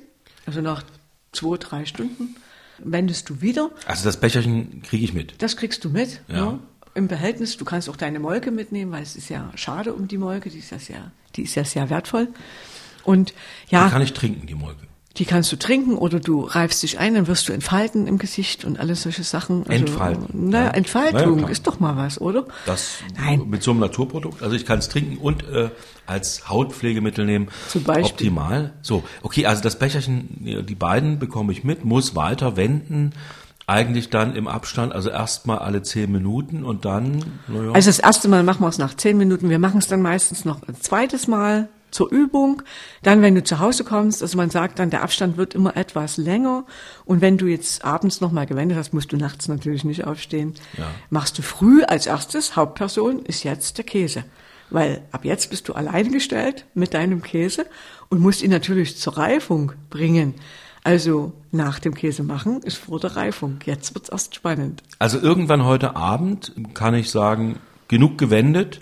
also 0.47 0.61
nach 0.61 0.83
zwei, 1.33 1.57
drei 1.59 1.85
Stunden, 1.85 2.37
wendest 2.79 3.29
du 3.29 3.41
wieder. 3.41 3.71
Also 3.87 4.05
das 4.05 4.19
Becherchen 4.19 4.83
kriege 4.83 5.05
ich 5.05 5.13
mit. 5.13 5.41
Das 5.43 5.57
kriegst 5.57 5.85
du 5.85 5.91
mit. 5.91 6.23
Ja. 6.29 6.53
ne? 6.53 6.59
Im 6.95 7.07
Behältnis. 7.07 7.57
Du 7.57 7.65
kannst 7.65 7.89
auch 7.89 7.97
deine 7.97 8.19
Molke 8.19 8.51
mitnehmen, 8.51 8.91
weil 8.91 9.03
es 9.03 9.15
ist 9.15 9.29
ja 9.29 9.53
schade 9.55 9.93
um 9.93 10.09
die 10.09 10.19
Molke. 10.19 10.49
Die 10.51 10.59
ist 10.59 10.71
ja 10.71 10.79
sehr, 10.79 11.13
die 11.37 11.43
ist 11.43 11.55
ja 11.55 11.65
sehr 11.65 11.91
wertvoll. 11.91 12.29
Und 13.05 13.35
ja, 13.69 13.85
Die 13.85 13.91
kann 13.93 14.03
ich 14.03 14.15
trinken, 14.15 14.47
die 14.47 14.55
Molke. 14.55 14.87
Die 15.17 15.25
kannst 15.25 15.51
du 15.51 15.57
trinken 15.57 15.97
oder 15.97 16.21
du 16.21 16.43
reibst 16.43 16.83
dich 16.83 16.99
ein, 16.99 17.15
dann 17.15 17.27
wirst 17.27 17.49
du 17.49 17.53
entfalten 17.53 18.07
im 18.07 18.19
Gesicht 18.19 18.65
und 18.65 18.79
alles 18.79 19.03
solche 19.03 19.25
Sachen. 19.25 19.65
Also, 19.67 19.73
Entfalten, 19.73 20.51
Naja, 20.51 20.67
ja. 20.67 20.71
Entfaltung 20.73 21.39
klar. 21.39 21.51
ist 21.51 21.67
doch 21.67 21.81
mal 21.81 21.97
was, 21.97 22.21
oder? 22.21 22.47
Das 22.67 22.99
Nein. 23.17 23.49
mit 23.49 23.63
so 23.63 23.73
einem 23.73 23.81
Naturprodukt. 23.81 24.43
Also 24.43 24.55
ich 24.55 24.65
kann 24.65 24.79
es 24.79 24.89
trinken 24.89 25.19
und 25.19 25.43
äh, 25.49 25.71
als 26.07 26.49
Hautpflegemittel 26.49 27.25
nehmen. 27.25 27.49
Zum 27.69 27.83
Beispiel. 27.83 28.29
Optimal. 28.29 28.75
So, 28.83 29.03
okay, 29.23 29.47
also 29.47 29.63
das 29.63 29.79
Becherchen, 29.79 30.41
ja, 30.45 30.63
die 30.63 30.77
beiden 30.77 31.19
bekomme 31.19 31.53
ich 31.53 31.65
mit, 31.65 31.85
muss 31.85 32.15
weiter 32.15 32.57
wenden. 32.57 33.13
Eigentlich 33.67 34.09
dann 34.09 34.35
im 34.35 34.47
Abstand, 34.47 34.95
also 34.95 35.11
erstmal 35.11 35.59
alle 35.59 35.83
zehn 35.83 36.11
Minuten 36.11 36.65
und 36.65 36.85
dann, 36.87 37.23
naja. 37.49 37.73
Also 37.73 37.91
das 37.91 37.99
erste 37.99 38.29
Mal 38.29 38.43
machen 38.43 38.63
wir 38.63 38.69
es 38.69 38.79
nach 38.79 38.95
zehn 38.95 39.19
Minuten. 39.19 39.51
Wir 39.51 39.59
machen 39.59 39.79
es 39.79 39.89
dann 39.89 40.01
meistens 40.01 40.45
noch 40.45 40.63
ein 40.67 40.81
zweites 40.81 41.27
Mal 41.27 41.69
zur 41.91 42.11
Übung. 42.11 42.63
Dann, 43.03 43.23
wenn 43.23 43.35
du 43.35 43.43
zu 43.43 43.59
Hause 43.59 43.85
kommst, 43.85 44.23
also 44.23 44.37
man 44.37 44.51
sagt 44.51 44.79
dann, 44.79 44.91
der 44.91 45.03
Abstand 45.03 45.37
wird 45.37 45.55
immer 45.55 45.77
etwas 45.77 46.17
länger. 46.17 46.65
Und 47.05 47.21
wenn 47.21 47.39
du 47.39 47.47
jetzt 47.47 47.85
abends 47.85 48.21
nochmal 48.21 48.47
gewendet 48.47 48.77
hast, 48.79 48.93
musst 48.93 49.13
du 49.13 49.17
nachts 49.17 49.49
natürlich 49.49 49.85
nicht 49.85 50.05
aufstehen. 50.05 50.55
Ja. 50.77 50.87
Machst 51.11 51.39
du 51.39 51.43
früh 51.43 51.83
als 51.83 52.07
erstes, 52.07 52.57
Hauptperson 52.57 53.25
ist 53.25 53.45
jetzt 53.45 53.79
der 53.79 53.85
Käse. 53.85 54.25
Weil 54.71 55.03
ab 55.13 55.25
jetzt 55.25 55.51
bist 55.51 55.69
du 55.69 55.73
alleine 55.73 56.11
gestellt 56.11 56.67
mit 56.75 56.93
deinem 56.93 57.23
Käse 57.23 57.67
und 58.11 58.21
musst 58.21 58.43
ihn 58.43 58.51
natürlich 58.51 58.99
zur 58.99 59.17
Reifung 59.17 59.73
bringen. 59.89 60.35
Also 60.85 61.33
nach 61.51 61.79
dem 61.79 61.95
Käse 61.95 62.23
machen 62.23 62.63
ist 62.63 62.77
vor 62.77 63.01
der 63.01 63.17
Reifung. 63.17 63.59
Jetzt 63.65 63.95
wird's 63.95 64.09
erst 64.09 64.35
spannend. 64.35 64.83
Also 64.99 65.19
irgendwann 65.19 65.65
heute 65.65 65.97
Abend 65.97 66.53
kann 66.75 66.95
ich 66.95 67.11
sagen, 67.11 67.59
genug 67.89 68.19
gewendet. 68.19 68.81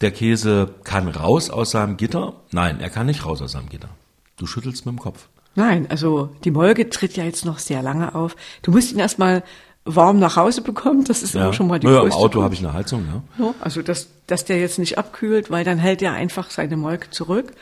Der 0.00 0.10
Käse 0.10 0.74
kann 0.84 1.08
raus 1.08 1.48
aus 1.50 1.70
seinem 1.70 1.96
Gitter. 1.96 2.34
Nein, 2.52 2.80
er 2.80 2.90
kann 2.90 3.06
nicht 3.06 3.24
raus 3.24 3.40
aus 3.40 3.52
seinem 3.52 3.68
Gitter. 3.68 3.88
Du 4.36 4.46
schüttelst 4.46 4.84
mit 4.86 4.94
dem 4.94 4.98
Kopf. 4.98 5.28
Nein, 5.54 5.86
also 5.88 6.30
die 6.44 6.50
Molke 6.50 6.90
tritt 6.90 7.16
ja 7.16 7.24
jetzt 7.24 7.46
noch 7.46 7.58
sehr 7.58 7.80
lange 7.82 8.14
auf. 8.14 8.36
Du 8.62 8.70
musst 8.72 8.92
ihn 8.92 8.98
erstmal 8.98 9.42
warm 9.86 10.18
nach 10.18 10.36
Hause 10.36 10.60
bekommen. 10.60 11.04
Das 11.04 11.22
ist 11.22 11.34
auch 11.36 11.54
schon 11.54 11.68
mal 11.68 11.78
die 11.80 11.86
naja, 11.86 11.98
Im 12.00 12.04
größte 12.04 12.18
Auto 12.18 12.32
Kunst. 12.40 12.44
habe 12.44 12.54
ich 12.54 12.60
eine 12.60 12.72
Heizung, 12.74 13.04
ja. 13.38 13.44
Ja, 13.46 13.54
also 13.60 13.80
dass, 13.80 14.08
dass 14.26 14.44
der 14.44 14.58
jetzt 14.60 14.78
nicht 14.78 14.98
abkühlt, 14.98 15.50
weil 15.50 15.64
dann 15.64 15.78
hält 15.78 16.02
er 16.02 16.12
einfach 16.12 16.50
seine 16.50 16.76
Molke 16.76 17.08
zurück. 17.10 17.52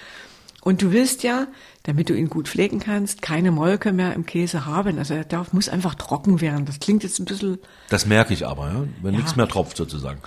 Und 0.62 0.80
du 0.80 0.90
willst 0.92 1.22
ja, 1.22 1.46
damit 1.82 2.08
du 2.08 2.14
ihn 2.14 2.30
gut 2.30 2.48
pflegen 2.48 2.80
kannst, 2.80 3.20
keine 3.20 3.52
Molke 3.52 3.92
mehr 3.92 4.14
im 4.14 4.24
Käse 4.24 4.64
haben. 4.64 4.98
Also 4.98 5.12
er 5.12 5.24
darf, 5.24 5.52
muss 5.52 5.68
einfach 5.68 5.94
trocken 5.94 6.40
werden. 6.40 6.64
Das 6.64 6.80
klingt 6.80 7.02
jetzt 7.04 7.20
ein 7.20 7.26
bisschen 7.26 7.58
Das 7.90 8.06
merke 8.06 8.32
ich 8.32 8.46
aber, 8.46 8.68
ja, 8.68 8.84
wenn 9.02 9.12
Ja. 9.12 9.20
nichts 9.20 9.36
mehr 9.36 9.46
tropft 9.46 9.76
sozusagen. 9.76 10.20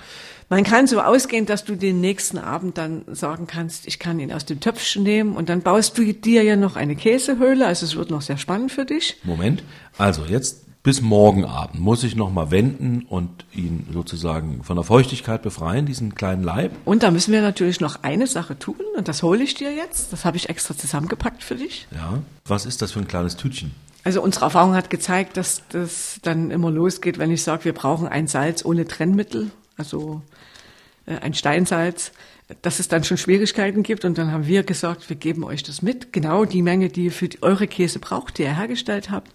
Man 0.50 0.64
kann 0.64 0.88
so 0.88 1.02
ausgehen, 1.02 1.46
dass 1.46 1.66
du 1.66 1.76
den 1.76 2.00
nächsten 2.00 2.38
Abend 2.38 2.78
dann 2.78 3.04
sagen 3.12 3.48
kannst, 3.48 3.86
ich 3.86 4.00
kann 4.00 4.20
ihn 4.20 4.32
aus 4.32 4.46
dem 4.46 4.62
Töpfchen 4.62 5.04
nehmen 5.04 5.36
und 5.36 5.50
dann 5.50 5.62
baust 5.62 5.98
du 5.98 6.14
dir 6.14 6.44
ja 6.44 6.56
noch 6.56 6.78
eine 6.78 6.96
Käsehöhle. 6.96 7.66
Also 7.66 7.86
es 7.86 7.98
wird 7.98 8.12
noch 8.12 8.22
sehr 8.22 8.38
spannend 8.38 8.72
für 8.72 8.86
dich. 8.86 9.18
Moment. 9.24 9.64
Also 9.98 10.24
jetzt 10.24 10.68
bis 10.84 11.02
morgen 11.02 11.44
Abend 11.44 11.82
muss 11.82 12.06
ich 12.06 12.16
noch 12.16 12.32
mal 12.32 12.50
wenden 12.50 13.02
und 13.10 13.44
ihn 13.52 13.88
sozusagen 13.92 14.64
von 14.64 14.78
der 14.78 14.86
Feuchtigkeit 14.86 15.42
befreien, 15.42 15.86
diesen 15.86 16.16
kleinen 16.16 16.44
Leib. 16.44 16.72
Und 16.86 17.04
da 17.04 17.12
müssen 17.12 17.34
wir 17.34 17.42
natürlich 17.42 17.82
noch 17.82 18.04
eine 18.04 18.26
Sache 18.26 18.58
tun 18.58 18.80
und 18.96 19.10
das 19.10 19.24
hole 19.24 19.44
ich 19.44 19.54
dir 19.54 19.74
jetzt. 19.74 20.14
Das 20.14 20.24
habe 20.24 20.38
ich 20.38 20.48
extra 20.48 20.78
zusammengepackt 20.78 21.44
für 21.44 21.56
dich. 21.56 21.88
Ja. 21.92 22.20
Was 22.46 22.66
ist 22.66 22.82
das 22.82 22.94
für 22.94 23.00
ein 23.00 23.08
kleines 23.10 23.36
Tütchen? 23.36 23.72
Also 24.06 24.22
unsere 24.22 24.46
Erfahrung 24.46 24.76
hat 24.76 24.90
gezeigt, 24.90 25.36
dass 25.36 25.64
das 25.68 26.20
dann 26.22 26.52
immer 26.52 26.72
losgeht, 26.72 27.18
wenn 27.18 27.32
ich 27.32 27.44
sage, 27.44 27.66
wir 27.66 27.74
brauchen 27.74 28.08
ein 28.08 28.28
Salz 28.28 28.64
ohne 28.64 28.88
Trennmittel, 28.88 29.52
also 29.76 30.22
ein 31.08 31.34
Steinsalz, 31.34 32.12
dass 32.62 32.80
es 32.80 32.88
dann 32.88 33.04
schon 33.04 33.18
Schwierigkeiten 33.18 33.84
gibt. 33.84 34.06
Und 34.06 34.18
dann 34.18 34.32
haben 34.32 34.46
wir 34.48 34.64
gesagt, 34.64 35.10
wir 35.10 35.16
geben 35.18 35.44
euch 35.44 35.64
das 35.64 35.82
mit, 35.82 36.14
genau 36.14 36.46
die 36.46 36.62
Menge, 36.62 36.90
die 36.90 37.06
ihr 37.06 37.12
für 37.12 37.30
eure 37.42 37.68
Käse 37.68 38.00
braucht, 38.00 38.38
die 38.38 38.44
ihr 38.44 38.56
hergestellt 38.56 39.10
habt. 39.10 39.32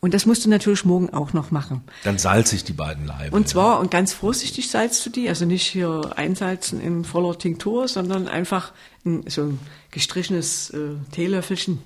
Und 0.00 0.12
das 0.12 0.26
musst 0.26 0.44
du 0.44 0.50
natürlich 0.50 0.84
morgen 0.84 1.10
auch 1.14 1.32
noch 1.32 1.50
machen. 1.50 1.82
Dann 2.04 2.18
salze 2.18 2.56
ich 2.56 2.64
die 2.64 2.74
beiden 2.74 3.06
Leibe. 3.06 3.34
Und 3.34 3.48
zwar, 3.48 3.80
und 3.80 3.90
ganz 3.90 4.12
vorsichtig 4.12 4.68
salzt 4.68 5.04
du 5.06 5.10
die, 5.10 5.28
also 5.30 5.46
nicht 5.46 5.66
hier 5.66 6.12
einsalzen 6.16 6.78
in 6.80 7.04
voller 7.04 7.38
Tinktur, 7.38 7.88
sondern 7.88 8.28
einfach 8.28 8.72
ein, 9.06 9.24
so 9.28 9.42
ein 9.44 9.58
gestrichenes 9.92 10.70
äh, 10.70 10.96
Teelöffelchen 11.12 11.78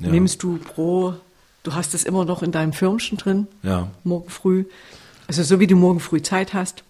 Ja. 0.00 0.08
nimmst 0.08 0.42
du 0.42 0.58
pro, 0.58 1.14
du 1.62 1.74
hast 1.74 1.94
es 1.94 2.02
immer 2.02 2.24
noch 2.24 2.42
in 2.42 2.50
deinem 2.50 2.72
Firmchen 2.72 3.18
drin, 3.18 3.46
Ja. 3.62 3.88
morgen 4.02 4.30
früh. 4.30 4.64
Also 5.28 5.44
so 5.44 5.60
wie 5.60 5.68
du 5.68 5.76
morgen 5.76 6.00
früh 6.00 6.20
Zeit 6.22 6.54
hast, 6.54 6.82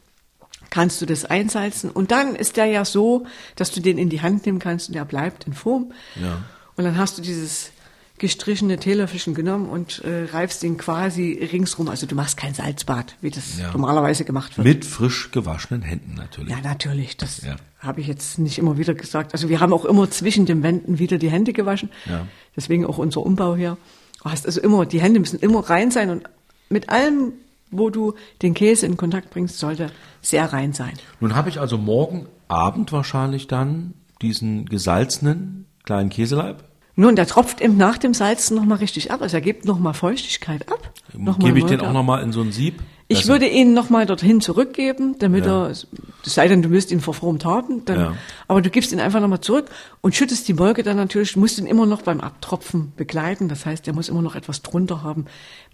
kannst 0.71 1.01
du 1.03 1.07
das 1.07 1.25
einsalzen. 1.25 1.91
Und 1.91 2.11
dann 2.11 2.35
ist 2.37 2.57
der 2.57 2.67
ja 2.67 2.85
so, 2.85 3.27
dass 3.57 3.71
du 3.73 3.81
den 3.81 3.99
in 3.99 4.09
die 4.09 4.23
Hand 4.23 4.47
nehmen 4.47 4.59
kannst 4.61 4.89
und 4.89 4.95
der 4.95 5.05
bleibt 5.05 5.47
in 5.47 5.53
Form. 5.53 5.93
Ja. 6.21 6.43
Und 6.77 6.85
dann 6.85 6.97
hast 6.97 7.19
du 7.19 7.23
dieses 7.23 7.73
gestrichene 8.19 8.79
Teelöffelchen 8.79 9.35
genommen 9.35 9.69
und 9.71 10.05
äh, 10.05 10.25
reifst 10.31 10.63
den 10.63 10.77
quasi 10.77 11.49
ringsrum. 11.53 11.89
Also 11.89 12.07
du 12.07 12.15
machst 12.15 12.37
kein 12.37 12.53
Salzbad, 12.53 13.17
wie 13.23 13.31
das 13.31 13.59
Ja. 13.59 13.73
normalerweise 13.73 14.25
gemacht 14.25 14.59
wird. 14.59 14.67
Mit 14.67 14.85
frisch 14.85 15.31
gewaschenen 15.33 15.81
Händen 15.83 16.15
natürlich. 16.17 16.51
Ja, 16.51 16.61
natürlich. 16.63 17.17
Das 17.17 17.41
Ja. 17.43 17.57
habe 17.79 18.03
ich 18.03 18.07
jetzt 18.07 18.39
nicht 18.39 18.59
immer 18.59 18.77
wieder 18.77 18.93
gesagt. 18.93 19.33
Also 19.33 19.49
wir 19.49 19.61
haben 19.61 19.73
auch 19.73 19.87
immer 19.87 20.11
zwischen 20.11 20.45
den 20.45 20.63
Wänden 20.63 20.99
wieder 20.99 21.17
die 21.17 21.31
Hände 21.31 21.55
gewaschen. 21.55 21.89
Ja. 22.07 22.27
Deswegen 22.55 22.85
auch 22.85 22.99
unser 22.99 23.23
Umbau 23.23 23.57
hier. 23.57 23.79
Du 24.23 24.31
hast 24.31 24.45
also 24.45 24.61
immer, 24.61 24.85
die 24.85 25.01
Hände 25.01 25.19
müssen 25.19 25.39
immer 25.41 25.61
rein 25.71 25.91
sein 25.91 26.11
und 26.11 26.25
mit 26.69 26.91
allem, 26.91 27.33
wo 27.71 27.91
du 27.91 28.15
den 28.43 28.55
Käse 28.55 28.87
in 28.87 28.97
Kontakt 28.97 29.31
bringst, 29.31 29.59
sollte 29.59 29.91
sehr 30.21 30.53
rein 30.53 30.73
sein. 30.73 30.93
Nun 31.21 31.35
habe 31.37 31.49
ich 31.49 31.61
also 31.61 31.79
morgen 31.79 32.27
Abend 32.49 32.93
wahrscheinlich 32.93 33.47
dann 33.47 33.95
diesen 34.23 34.67
gesalzenen 34.67 35.67
kleinen 35.85 36.11
Käseleib. 36.11 36.65
Nun, 36.97 37.17
der 37.17 37.27
tropft 37.27 37.61
eben 37.61 37.77
nach 37.77 37.97
dem 37.97 38.13
Salzen 38.13 38.57
nochmal 38.57 38.79
richtig 38.79 39.11
ab. 39.11 39.23
Also 39.23 39.37
er 39.37 39.41
gibt 39.41 39.65
nochmal 39.65 39.95
Feuchtigkeit 39.95 40.71
ab. 40.71 40.93
Noch 41.17 41.39
Gebe 41.39 41.59
ich 41.59 41.65
den 41.65 41.79
Molke 41.79 41.85
auch 41.85 41.89
ab. 41.89 41.95
nochmal 41.95 42.23
in 42.23 42.33
so 42.33 42.43
ein 42.43 42.53
Sieb? 42.53 42.83
Ich 43.13 43.27
würde 43.27 43.49
ihn 43.49 43.75
nochmal 43.75 44.07
dorthin 44.07 44.41
zurückgeben, 44.41 45.17
damit 45.19 45.45
Ja. 45.45 45.65
er, 45.67 45.71
es 45.71 45.89
sei 46.23 46.47
denn, 46.47 46.63
du 46.63 46.71
willst 46.71 46.93
ihn 46.93 47.01
verformt 47.01 47.45
haben, 47.45 47.85
dann, 47.85 47.99
Ja. 47.99 48.15
aber 48.47 48.63
du 48.63 48.71
gibst 48.71 48.93
ihn 48.93 49.01
einfach 49.01 49.21
nochmal 49.21 49.41
zurück 49.41 49.67
und 50.01 50.15
schüttest 50.15 50.47
die 50.47 50.55
Molke 50.55 50.85
dann 50.85 50.97
natürlich, 50.97 51.37
musst 51.37 51.59
ihn 51.59 51.67
immer 51.67 51.87
noch 51.87 52.03
beim 52.03 52.21
Abtropfen 52.21 52.93
begleiten, 52.97 53.49
das 53.49 53.67
heißt, 53.67 53.89
er 53.89 53.95
muss 53.95 54.09
immer 54.09 54.23
noch 54.23 54.37
etwas 54.37 54.63
drunter 54.63 55.03
haben. 55.03 55.25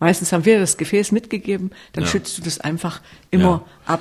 Meistens 0.00 0.32
haben 0.32 0.46
wir 0.46 0.58
das 0.58 0.78
Gefäß 0.78 1.12
mitgegeben, 1.12 1.72
dann 1.92 2.04
Ja. 2.04 2.10
schützt 2.10 2.38
du 2.38 2.42
das 2.42 2.58
einfach 2.58 3.00
immer 3.30 3.64
ab. 3.84 4.00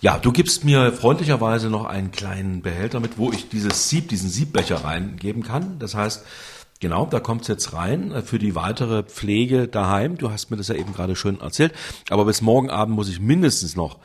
Ja, 0.00 0.16
du 0.16 0.32
gibst 0.32 0.64
mir 0.64 0.92
freundlicherweise 0.92 1.68
noch 1.68 1.84
einen 1.84 2.10
kleinen 2.12 2.62
Behälter 2.62 3.00
mit, 3.00 3.18
wo 3.18 3.30
ich 3.32 3.50
dieses 3.50 3.90
Sieb, 3.90 4.08
diesen 4.08 4.30
Siebbecher 4.30 4.76
reingeben 4.84 5.42
kann. 5.42 5.78
Das 5.78 5.94
heißt, 5.94 6.24
genau, 6.80 7.06
da 7.06 7.20
kommt's 7.20 7.48
jetzt 7.48 7.72
rein 7.72 8.12
äh, 8.12 8.22
für 8.22 8.38
die 8.38 8.54
weitere 8.54 9.02
Pflege 9.04 9.68
daheim. 9.68 10.16
Du 10.16 10.30
hast 10.30 10.50
mir 10.50 10.56
das 10.56 10.68
ja 10.68 10.74
eben 10.74 10.92
gerade 10.92 11.14
schön 11.14 11.40
erzählt. 11.40 11.72
Aber 12.08 12.24
bis 12.24 12.42
morgen 12.42 12.70
Abend 12.70 12.96
muss 12.96 13.08
ich 13.08 13.20
mindestens 13.20 13.76
noch 13.76 13.98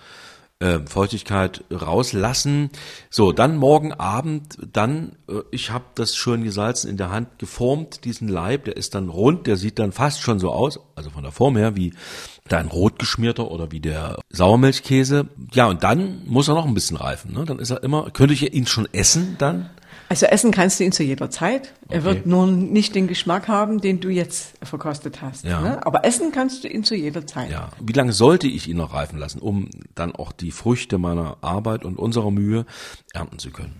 äh, 0.59 0.79
Feuchtigkeit 0.85 1.63
rauslassen. 1.71 2.69
So, 3.09 3.31
dann 3.33 3.57
morgen 3.57 3.91
Abend, 3.91 4.57
dann, 4.71 5.17
äh, 5.27 5.41
ich 5.51 5.71
habe 5.71 5.85
das 5.95 6.15
schön 6.15 6.43
gesalzen 6.43 6.89
in 6.89 6.97
der 6.97 7.11
Hand 7.11 7.39
geformt, 7.39 8.05
diesen 8.05 8.27
Leib, 8.27 8.65
der 8.65 8.77
ist 8.77 8.95
dann 8.95 9.09
rund, 9.09 9.47
der 9.47 9.57
sieht 9.57 9.79
dann 9.79 9.91
fast 9.91 10.21
schon 10.21 10.39
so 10.39 10.51
aus, 10.51 10.79
also 10.95 11.09
von 11.09 11.23
der 11.23 11.33
Form 11.33 11.57
her, 11.57 11.75
wie 11.75 11.93
dein 12.47 12.67
rot 12.67 12.99
geschmierter 12.99 13.51
oder 13.51 13.71
wie 13.71 13.81
der 13.81 14.19
Sauermilchkäse. 14.29 15.27
Ja, 15.53 15.67
und 15.67 15.83
dann 15.83 16.21
muss 16.25 16.47
er 16.47 16.53
noch 16.53 16.65
ein 16.65 16.73
bisschen 16.73 16.97
reifen. 16.97 17.33
Ne? 17.33 17.43
Dann 17.45 17.59
ist 17.59 17.71
er 17.71 17.83
immer, 17.83 18.09
könnte 18.11 18.33
ich 18.33 18.53
ihn 18.53 18.67
schon 18.67 18.87
essen 18.93 19.35
dann? 19.37 19.69
Also 20.15 20.27
essen 20.27 20.51
kannst 20.51 20.79
du 20.79 20.85
ihn 20.85 20.93
zu 20.93 21.03
jeder 21.03 21.29
Zeit. 21.29 21.73
Er 21.89 21.97
Okay. 21.97 22.03
wird 22.05 22.25
nur 22.25 22.47
nicht 22.47 22.95
den 22.95 23.07
Geschmack 23.07 23.49
haben, 23.49 23.81
den 23.81 23.99
du 23.99 24.07
jetzt 24.07 24.53
verkostet 24.63 25.21
hast. 25.21 25.43
Ja. 25.43 25.59
Ne? 25.59 25.85
Aber 25.85 26.05
essen 26.05 26.31
kannst 26.31 26.63
du 26.63 26.69
ihn 26.69 26.85
zu 26.85 26.95
jeder 26.95 27.27
Zeit. 27.27 27.51
Ja. 27.51 27.69
Wie 27.81 27.91
lange 27.91 28.13
sollte 28.13 28.47
ich 28.47 28.69
ihn 28.69 28.77
noch 28.77 28.93
reifen 28.93 29.19
lassen, 29.19 29.39
um 29.39 29.69
dann 29.93 30.15
auch 30.15 30.31
die 30.31 30.51
Früchte 30.51 30.97
meiner 30.99 31.35
Arbeit 31.41 31.83
und 31.83 31.99
unserer 31.99 32.31
Mühe 32.31 32.65
ernten 33.13 33.39
zu 33.39 33.49
können? 33.51 33.73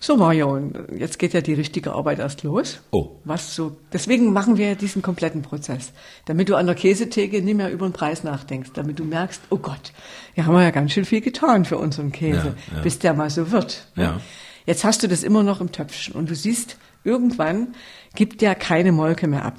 So 0.00 0.16
Mario, 0.16 0.60
jetzt 0.98 1.18
geht 1.20 1.32
ja 1.34 1.40
die 1.40 1.54
richtige 1.54 1.92
Arbeit 1.92 2.18
erst 2.18 2.42
los. 2.42 2.80
Oh. 2.90 3.12
Was 3.24 3.54
so? 3.54 3.76
Deswegen 3.92 4.32
machen 4.32 4.56
wir 4.58 4.68
ja 4.70 4.74
diesen 4.74 5.02
kompletten 5.02 5.42
Prozess, 5.42 5.92
damit 6.26 6.48
du 6.48 6.56
an 6.56 6.66
der 6.66 6.74
Käsetheke 6.74 7.40
nicht 7.42 7.56
mehr 7.56 7.70
über 7.70 7.88
den 7.88 7.92
Preis 7.92 8.24
nachdenkst, 8.24 8.70
damit 8.74 8.98
du 8.98 9.04
merkst, 9.04 9.40
oh 9.50 9.56
Gott, 9.56 9.92
hier 10.34 10.46
haben 10.46 10.54
wir 10.54 10.62
ja 10.64 10.70
ganz 10.70 10.92
schön 10.92 11.04
viel 11.04 11.20
getan 11.22 11.64
für 11.64 11.78
unseren 11.78 12.10
Käse, 12.12 12.54
Ja, 12.72 12.76
ja. 12.76 12.82
bis 12.82 12.98
der 12.98 13.14
mal 13.14 13.30
so 13.30 13.52
wird. 13.52 13.86
ne? 13.94 14.02
Ja. 14.02 14.20
Jetzt 14.66 14.84
hast 14.84 15.02
du 15.02 15.08
das 15.08 15.22
immer 15.22 15.42
noch 15.42 15.60
im 15.60 15.72
Töpfchen 15.72 16.14
und 16.14 16.28
du 16.28 16.34
siehst, 16.34 16.76
irgendwann 17.04 17.74
gibt 18.14 18.40
der 18.40 18.54
keine 18.54 18.92
Molke 18.92 19.28
mehr 19.28 19.44
ab. 19.44 19.54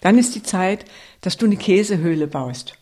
Dann 0.00 0.18
ist 0.18 0.34
die 0.34 0.42
Zeit, 0.42 0.84
dass 1.20 1.36
du 1.36 1.46
eine 1.46 1.56
Käsehöhle 1.56 2.26
baust. 2.26 2.74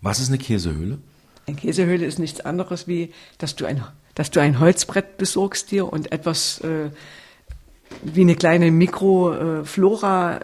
Was 0.00 0.20
ist 0.20 0.28
eine 0.28 0.38
Käsehöhle? 0.38 0.98
Eine 1.46 1.56
Käsehöhle 1.56 2.06
ist 2.06 2.18
nichts 2.18 2.40
anderes 2.40 2.86
wie, 2.86 3.12
dass 3.38 3.56
du 3.56 3.66
ein, 3.66 3.82
dass 4.14 4.30
du 4.30 4.40
ein 4.40 4.60
Holzbrett 4.60 5.16
besorgst 5.18 5.70
dir 5.70 5.92
und 5.92 6.12
etwas 6.12 6.60
äh, 6.60 6.90
wie 8.02 8.20
eine 8.20 8.36
kleine 8.36 8.70
Mikroflora 8.70 10.40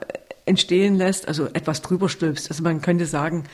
entstehen 0.47 0.97
lässt, 0.97 1.29
also 1.29 1.47
etwas 1.53 1.83
drüber 1.83 2.09
stülpst. 2.09 2.51
Also 2.51 2.63
man 2.63 2.81
könnte 2.81 3.07
sagen, 3.07 3.45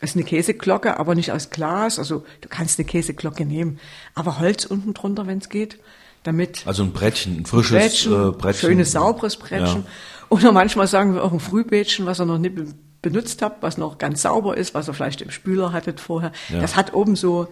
es 0.00 0.10
ist 0.10 0.16
eine 0.16 0.24
Käseglocke, 0.24 0.98
aber 0.98 1.14
nicht 1.14 1.32
aus 1.32 1.50
Glas. 1.50 1.98
Also 1.98 2.24
du 2.40 2.48
kannst 2.48 2.78
eine 2.78 2.86
Käseglocke 2.86 3.44
nehmen, 3.44 3.78
aber 4.14 4.38
Holz 4.38 4.64
unten 4.64 4.94
drunter, 4.94 5.26
wenn 5.26 5.38
es 5.38 5.48
geht, 5.48 5.78
damit 6.24 6.66
Also 6.66 6.82
ein 6.82 6.92
Brettchen, 6.92 7.38
ein 7.42 7.46
frisches 7.46 7.70
Brettchen, 7.78 8.12
äh, 8.12 8.32
Brettchen. 8.32 8.68
schönes 8.70 8.92
sauberes 8.92 9.36
Brettchen. 9.36 9.82
Ja. 9.82 9.88
Oder 10.30 10.50
manchmal 10.52 10.86
sagen 10.88 11.14
wir 11.14 11.22
auch 11.22 11.32
ein 11.32 11.38
Frühbädchen, 11.40 12.06
was 12.06 12.20
ihr 12.20 12.24
noch 12.26 12.38
nicht 12.38 12.54
be 12.56 12.66
benutzt 13.02 13.42
habt, 13.42 13.62
was 13.62 13.76
noch 13.76 13.98
ganz 13.98 14.22
sauber 14.22 14.56
ist, 14.56 14.72
was 14.72 14.88
ihr 14.88 14.94
vielleicht 14.94 15.20
im 15.20 15.30
Spüler 15.30 15.72
hattet 15.74 16.00
vorher. 16.00 16.32
Ja. 16.48 16.60
Das 16.62 16.74
hat 16.74 16.94
oben 16.94 17.16
so, 17.16 17.48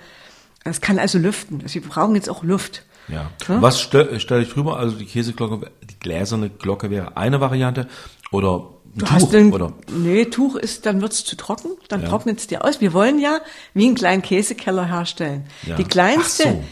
das 0.64 0.80
kann 0.80 0.98
also 0.98 1.18
lüften. 1.18 1.60
Also 1.62 1.74
wir 1.74 1.82
brauchen 1.82 2.14
jetzt 2.14 2.30
auch 2.30 2.42
Luft. 2.42 2.84
Ja. 3.08 3.30
Ja? 3.46 3.60
Was 3.60 3.78
stelle 3.78 4.18
stell 4.18 4.40
ich 4.42 4.48
drüber? 4.48 4.78
Also 4.78 4.96
die 4.96 5.04
Käseglocke, 5.04 5.70
die 5.90 5.98
gläserne 6.00 6.48
Glocke 6.48 6.88
wäre 6.88 7.18
eine 7.18 7.42
Variante 7.42 7.86
oder 8.30 8.70
ein 8.94 8.98
Du 9.00 9.04
Tuch 9.04 9.12
hast 9.12 9.32
den, 9.34 9.52
oder 9.52 9.74
nee, 9.94 10.24
Tuch 10.24 10.56
ist, 10.56 10.86
dann 10.86 11.02
wird's 11.02 11.22
zu 11.22 11.36
trocken, 11.36 11.68
dann 11.88 12.00
Ja. 12.02 12.08
trocknet 12.08 12.38
es 12.40 12.46
dir 12.46 12.64
aus. 12.64 12.80
Wir 12.80 12.94
wollen 12.94 13.18
ja 13.18 13.40
wie 13.74 13.84
einen 13.86 13.94
kleinen 13.94 14.22
Käsekeller 14.22 14.86
herstellen. 14.86 15.44
Ja. 15.66 15.76
Die 15.76 15.84
kleinste, 15.84 16.42
so. 16.44 16.64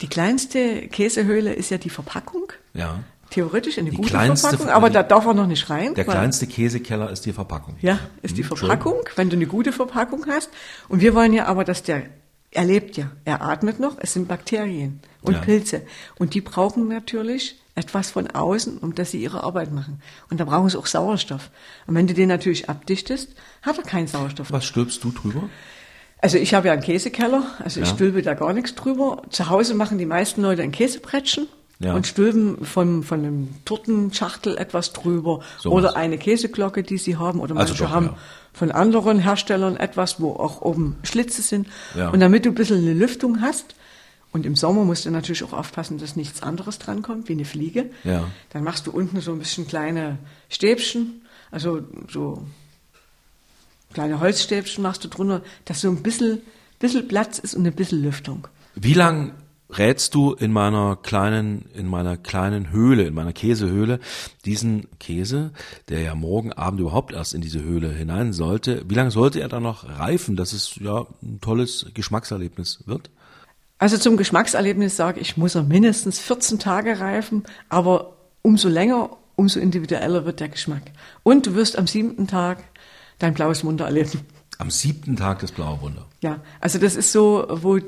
Die 0.00 0.08
kleinste 0.08 0.88
Käsehöhle 0.88 1.52
ist 1.54 1.70
ja 1.70 1.78
die 1.78 1.90
Verpackung. 1.90 2.52
ja. 2.74 3.00
Theoretisch 3.28 3.76
eine 3.78 3.90
Die 3.90 3.96
gute 3.96 4.10
Verpackung, 4.10 4.68
aber 4.68 4.88
da 4.88 5.02
darf 5.02 5.26
er 5.26 5.34
noch 5.34 5.48
nicht 5.48 5.68
rein. 5.68 5.94
Der 5.94 6.04
kleinste 6.04 6.46
Käsekeller 6.46 7.10
ist 7.10 7.26
die 7.26 7.32
Verpackung. 7.32 7.74
Ja, 7.82 7.98
ist 8.22 8.36
die 8.36 8.42
Mhm, 8.44 8.46
schön. 8.50 8.56
Verpackung, 8.58 9.00
wenn 9.16 9.30
du 9.30 9.34
eine 9.36 9.46
gute 9.48 9.72
Verpackung 9.72 10.24
hast. 10.28 10.48
Und 10.88 11.00
wir 11.00 11.12
wollen 11.12 11.32
ja 11.32 11.46
aber, 11.46 11.64
dass 11.64 11.82
der, 11.82 12.04
er 12.52 12.64
lebt 12.64 12.96
ja, 12.96 13.10
er 13.24 13.42
atmet 13.42 13.80
noch, 13.80 13.96
es 13.98 14.12
sind 14.12 14.28
Bakterien 14.28 15.00
und 15.22 15.34
Ja. 15.34 15.40
Pilze. 15.40 15.82
Und 16.20 16.34
die 16.34 16.40
brauchen 16.40 16.86
natürlich 16.86 17.56
etwas 17.74 18.12
von 18.12 18.28
außen, 18.30 18.78
um 18.78 18.94
dass 18.94 19.10
sie 19.10 19.20
ihre 19.20 19.42
Arbeit 19.42 19.72
machen. 19.72 20.00
Und 20.30 20.38
da 20.38 20.44
brauchen 20.44 20.68
sie 20.70 20.78
auch 20.78 20.86
Sauerstoff. 20.86 21.50
Und 21.88 21.96
wenn 21.96 22.06
du 22.06 22.14
den 22.14 22.28
natürlich 22.28 22.70
abdichtest, 22.70 23.30
hat 23.62 23.76
er 23.76 23.82
keinen 23.84 24.06
Sauerstoff. 24.06 24.52
Was 24.52 24.64
stülpst 24.66 25.02
du 25.02 25.10
drüber? 25.10 25.50
Also 26.20 26.38
ich 26.38 26.54
habe 26.54 26.68
ja 26.68 26.72
einen 26.72 26.82
Käsekeller, 26.82 27.42
also 27.62 27.80
ich 27.80 27.88
Ja. 27.88 27.94
stülpe 27.94 28.22
da 28.22 28.34
gar 28.34 28.52
nichts 28.52 28.74
drüber. 28.74 29.22
Zu 29.30 29.48
Hause 29.50 29.74
machen 29.74 29.98
die 29.98 30.06
meisten 30.06 30.42
Leute 30.42 30.62
ein 30.62 30.72
Käsebrettchen 30.72 31.46
Ja. 31.78 31.94
und 31.94 32.06
stülpen 32.06 32.64
von, 32.64 33.02
von 33.02 33.18
einem 33.20 33.48
Tortenschachtel 33.66 34.56
etwas 34.56 34.92
drüber 34.94 35.40
So 35.58 35.70
oder 35.72 35.88
was. 35.88 35.94
eine 35.96 36.16
Käseglocke, 36.18 36.82
die 36.82 36.96
sie 36.98 37.16
haben 37.16 37.38
oder 37.40 37.54
Also 37.56 37.72
manche 37.74 37.84
doch, 37.84 37.90
haben 37.90 38.06
ja. 38.06 38.16
von 38.54 38.70
anderen 38.72 39.18
Herstellern 39.18 39.76
etwas, 39.76 40.20
wo 40.20 40.30
auch 40.32 40.62
oben 40.62 40.96
Schlitze 41.02 41.42
sind. 41.42 41.68
Ja. 41.94 42.08
Und 42.08 42.20
damit 42.20 42.46
du 42.46 42.48
ein 42.50 42.54
bisschen 42.54 42.78
eine 42.78 42.94
Lüftung 42.94 43.42
hast 43.42 43.74
und 44.32 44.46
im 44.46 44.56
Sommer 44.56 44.84
musst 44.84 45.04
du 45.04 45.10
natürlich 45.10 45.44
auch 45.44 45.52
aufpassen, 45.52 45.98
dass 45.98 46.16
nichts 46.16 46.42
anderes 46.42 46.78
drankommt, 46.78 47.28
wie 47.28 47.34
eine 47.34 47.44
Fliege. 47.44 47.90
Ja. 48.04 48.24
Dann 48.50 48.64
machst 48.64 48.86
du 48.86 48.90
unten 48.90 49.20
so 49.20 49.32
ein 49.32 49.38
bisschen 49.38 49.66
kleine 49.68 50.16
Stäbchen, 50.48 51.22
also 51.50 51.80
so 52.10 52.42
kleine 53.96 54.20
Holzstäbchen 54.20 54.82
machst 54.82 55.02
du 55.04 55.08
drunter, 55.08 55.40
dass 55.64 55.80
so 55.80 55.88
ein 55.88 56.02
bisschen, 56.02 56.42
bisschen 56.78 57.08
Platz 57.08 57.38
ist 57.38 57.54
und 57.54 57.66
ein 57.66 57.72
bisschen 57.72 58.02
Lüftung. 58.02 58.46
Wie 58.74 58.92
lang 58.92 59.32
rätst 59.70 60.14
du 60.14 60.34
in 60.34 60.52
meiner 60.52 60.96
kleinen, 60.96 61.64
in 61.74 61.86
meiner 61.86 62.18
kleinen 62.18 62.70
Höhle, 62.70 63.04
in 63.04 63.14
meiner 63.14 63.32
Käsehöhle, 63.32 63.98
diesen 64.44 64.86
Käse, 65.00 65.50
der 65.88 66.02
ja 66.02 66.14
morgen 66.14 66.52
Abend 66.52 66.80
überhaupt 66.80 67.14
erst 67.14 67.32
in 67.32 67.40
diese 67.40 67.62
Höhle 67.62 67.90
hinein 67.90 68.34
sollte, 68.34 68.84
wie 68.86 68.94
lange 68.94 69.10
sollte 69.10 69.40
er 69.40 69.48
dann 69.48 69.62
noch 69.62 69.88
reifen, 69.88 70.36
dass 70.36 70.52
es 70.52 70.76
ja 70.78 71.06
ein 71.22 71.40
tolles 71.40 71.86
Geschmackserlebnis 71.94 72.80
wird? 72.84 73.08
Also 73.78 73.96
zum 73.96 74.18
Geschmackserlebnis 74.18 74.94
sage 74.94 75.20
ich, 75.20 75.38
muss 75.38 75.54
er 75.54 75.62
mindestens 75.62 76.18
14 76.18 76.58
Tage 76.58 77.00
reifen, 77.00 77.44
aber 77.70 78.12
umso 78.42 78.68
länger, 78.68 79.08
umso 79.36 79.58
individueller 79.58 80.26
wird 80.26 80.40
der 80.40 80.50
Geschmack. 80.50 80.82
Und 81.22 81.46
du 81.46 81.54
wirst 81.54 81.78
am 81.78 81.86
siebten 81.86 82.26
Tag 82.26 82.62
dein 83.18 83.34
blaues 83.34 83.64
Wunder 83.64 83.86
erleben. 83.86 84.20
Am 84.58 84.70
siebten 84.70 85.16
Tag 85.16 85.40
des 85.40 85.52
Blaue 85.52 85.80
Wunder. 85.80 86.06
Ja, 86.22 86.40
also 86.60 86.78
das 86.78 86.96
ist 86.96 87.12
so, 87.12 87.46
wo 87.50 87.78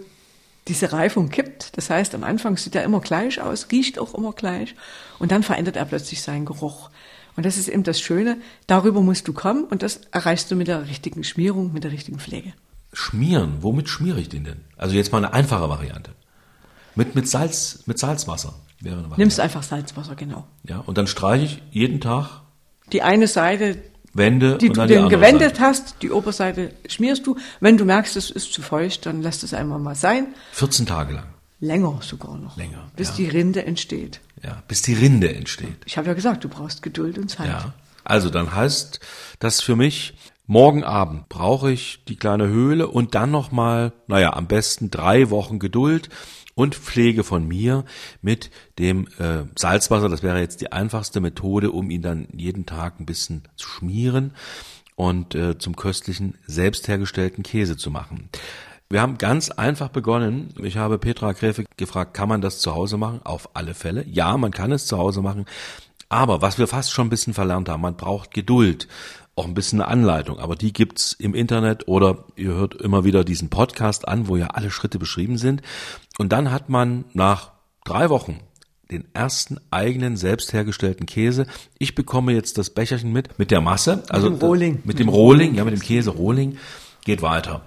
diese 0.69 0.93
Reifung 0.93 1.31
kippt. 1.31 1.77
Das 1.77 1.91
heißt, 1.91 2.15
am 2.15 2.25
Anfang 2.25 2.57
sieht 2.57 2.75
er 2.75 2.85
immer 2.85 3.01
gleich 3.01 3.41
aus, 3.41 3.69
riecht 3.73 3.99
auch 3.99 4.15
immer 4.15 4.33
gleich 4.33 4.75
und 5.19 5.33
dann 5.33 5.43
verändert 5.43 5.77
er 5.77 5.87
plötzlich 5.87 6.23
seinen 6.23 6.45
Geruch. 6.45 6.91
Und 7.37 7.47
das 7.47 7.57
ist 7.57 7.69
eben 7.69 7.85
das 7.85 8.01
Schöne, 8.01 8.39
darüber 8.67 9.01
musst 9.01 9.29
du 9.29 9.33
kommen 9.33 9.65
und 9.65 9.83
das 9.83 10.01
erreichst 10.11 10.51
du 10.51 10.57
mit 10.57 10.69
der 10.69 10.89
richtigen 10.89 11.25
Schmierung, 11.25 11.73
mit 11.73 11.85
der 11.85 11.93
richtigen 11.93 12.19
Pflege. 12.19 12.53
Schmieren, 12.93 13.59
womit 13.61 13.89
schmiere 13.89 14.21
ich 14.21 14.29
den 14.29 14.45
denn? 14.45 14.65
Also 14.77 14.97
jetzt 14.97 15.13
mal 15.13 15.19
eine 15.19 15.33
einfache 15.33 15.69
Variante. 15.69 16.13
Mit, 16.95 17.15
mit 17.15 17.29
Salz, 17.29 17.85
mit 17.87 17.99
Salzwasser 17.99 18.55
wäre 18.81 18.95
eine 18.95 19.05
Variante. 19.05 19.21
Nimmst 19.21 19.41
einfach 19.41 19.63
Salzwasser, 19.63 20.17
genau. 20.17 20.47
Ja, 20.65 20.79
und 20.81 20.99
dann 20.99 21.07
streiche 21.07 21.45
ich 21.45 21.63
jeden 21.71 22.01
Tag 22.01 22.43
Die 22.93 23.03
eine 23.03 23.29
Seite, 23.29 23.81
Wände 24.19 24.59
die 24.59 24.69
und 24.69 24.77
du 24.77 24.87
dann 24.87 25.09
gewendet 25.09 25.57
Seite. 25.57 25.61
hast, 25.61 25.97
die 26.03 26.11
Oberseite 26.11 26.73
schmierst 26.89 27.27
du. 27.27 27.37
Wenn 27.61 27.79
du 27.79 27.85
merkst, 27.87 28.17
es 28.17 28.31
ist 28.31 28.53
zu 28.53 28.61
feucht, 28.61 29.07
dann 29.07 29.23
lässt 29.23 29.43
es 29.43 29.55
einmal 29.55 29.79
mal 29.79 29.95
sein. 29.95 30.27
14 30.53 30.85
Tage 30.85 31.15
lang. 31.15 31.27
Länger 31.61 31.99
sogar 32.03 32.37
noch. 32.37 32.57
Länger, 32.57 32.91
Bis 32.97 33.09
ja. 33.09 33.15
die 33.17 33.29
Rinde 33.29 33.65
entsteht. 33.65 34.21
Ja, 34.45 34.63
bis 34.69 34.83
die 34.83 34.95
Rinde 34.95 35.35
entsteht. 35.35 35.77
Ich 35.87 35.97
habe 35.97 36.07
ja 36.07 36.15
gesagt, 36.15 36.45
du 36.45 36.49
brauchst 36.49 36.83
Geduld 36.83 37.19
und 37.19 37.31
Zeit. 37.31 37.49
Ja. 37.49 37.73
Also 38.05 38.31
dann 38.31 38.55
heißt 38.55 39.01
das 39.41 39.61
für 39.61 39.75
mich, 39.75 40.15
morgen 40.47 40.85
Abend 40.85 41.29
brauche 41.29 41.73
ich 41.73 42.05
die 42.07 42.17
kleine 42.17 42.47
Höhle 42.47 42.87
und 42.89 43.15
dann 43.15 43.31
nochmal, 43.31 43.93
naja, 44.07 44.35
am 44.35 44.47
besten 44.47 44.91
drei 44.91 45.31
Wochen 45.31 45.59
Geduld 45.59 46.09
und 46.59 46.75
Pflege 46.75 47.23
von 47.23 47.47
mir 47.47 47.85
mit 48.21 48.51
dem 48.81 49.07
äh, 49.21 49.45
Salzwasser. 49.57 50.09
Das 50.09 50.25
wäre 50.25 50.41
jetzt 50.41 50.61
die 50.61 50.73
einfachste 50.73 51.21
Methode, 51.21 51.71
um 51.71 51.89
ihn 51.89 52.03
dann 52.03 52.27
jeden 52.33 52.67
Tag 52.67 52.99
ein 52.99 53.07
bisschen 53.07 53.45
zu 53.55 53.69
schmieren 53.69 54.33
und 54.97 55.37
äh, 55.37 55.57
zum 55.57 55.77
köstlichen, 55.77 56.35
selbst 56.49 56.89
hergestellten 56.89 57.45
Käse 57.45 57.77
zu 57.77 57.93
machen. 57.93 58.29
Wir 58.91 59.01
haben 59.01 59.19
ganz 59.19 59.51
einfach 59.51 59.91
begonnen. 59.91 60.53
Ich 60.61 60.77
habe 60.77 60.99
Petra 60.99 61.31
Gräfe 61.31 61.65
gefragt, 61.77 62.13
kann 62.15 62.29
man 62.29 62.41
das 62.41 62.59
zu 62.59 62.75
Hause 62.75 62.97
machen? 62.97 63.21
Auf 63.23 63.51
alle 63.55 63.75
Fälle. 63.75 64.05
Ja, 64.09 64.37
man 64.37 64.51
kann 64.51 64.73
es 64.73 64.89
zu 64.89 64.99
Hause 64.99 65.23
machen. 65.23 65.47
Aber 66.09 66.43
was 66.43 66.59
wir 66.59 66.67
fast 66.67 66.91
schon 66.91 67.07
ein 67.07 67.11
bisschen 67.11 67.35
verlernt 67.35 67.69
haben, 67.69 67.83
man 67.83 67.97
braucht 67.97 68.33
Geduld, 68.33 68.89
auch 69.39 69.47
ein 69.47 69.55
bisschen 69.55 69.81
eine 69.81 69.91
Anleitung, 69.91 70.39
aber 70.39 70.57
die 70.57 70.73
gibt's 70.73 71.13
im 71.13 71.35
Internet 71.35 71.89
oder 71.89 72.25
ihr 72.37 72.55
hört 72.55 72.75
immer 72.75 73.05
wieder 73.05 73.25
diesen 73.25 73.49
Podcast 73.49 74.07
an, 74.07 74.29
wo 74.29 74.37
ja 74.37 74.49
alle 74.49 74.71
Schritte 74.71 74.99
beschrieben 74.99 75.39
sind. 75.39 75.63
Und 76.19 76.33
dann 76.33 76.51
hat 76.51 76.69
man 76.69 77.05
nach 77.13 77.53
drei 77.85 78.11
Wochen 78.11 78.41
den 78.91 79.05
ersten 79.15 79.59
eigenen 79.71 80.17
selbst 80.17 80.53
hergestellten 80.53 81.07
Käse. 81.07 81.47
Ich 81.79 81.95
bekomme 81.95 82.33
jetzt 82.33 82.59
das 82.59 82.71
Becherchen 82.71 83.13
mit, 83.13 83.39
mit 83.39 83.51
der 83.51 83.61
Masse, 83.61 84.03
also 84.09 84.29
dem 84.29 84.39
Rohling. 84.39 84.81
mit 84.85 84.99
dem 84.99 85.09
Rohling, 85.09 85.55
ja, 85.55 85.65
mit 85.65 85.75
dem 85.75 85.81
Käse 85.81 86.11
Rohling. 86.11 86.59
Geht 87.05 87.23
weiter. 87.23 87.63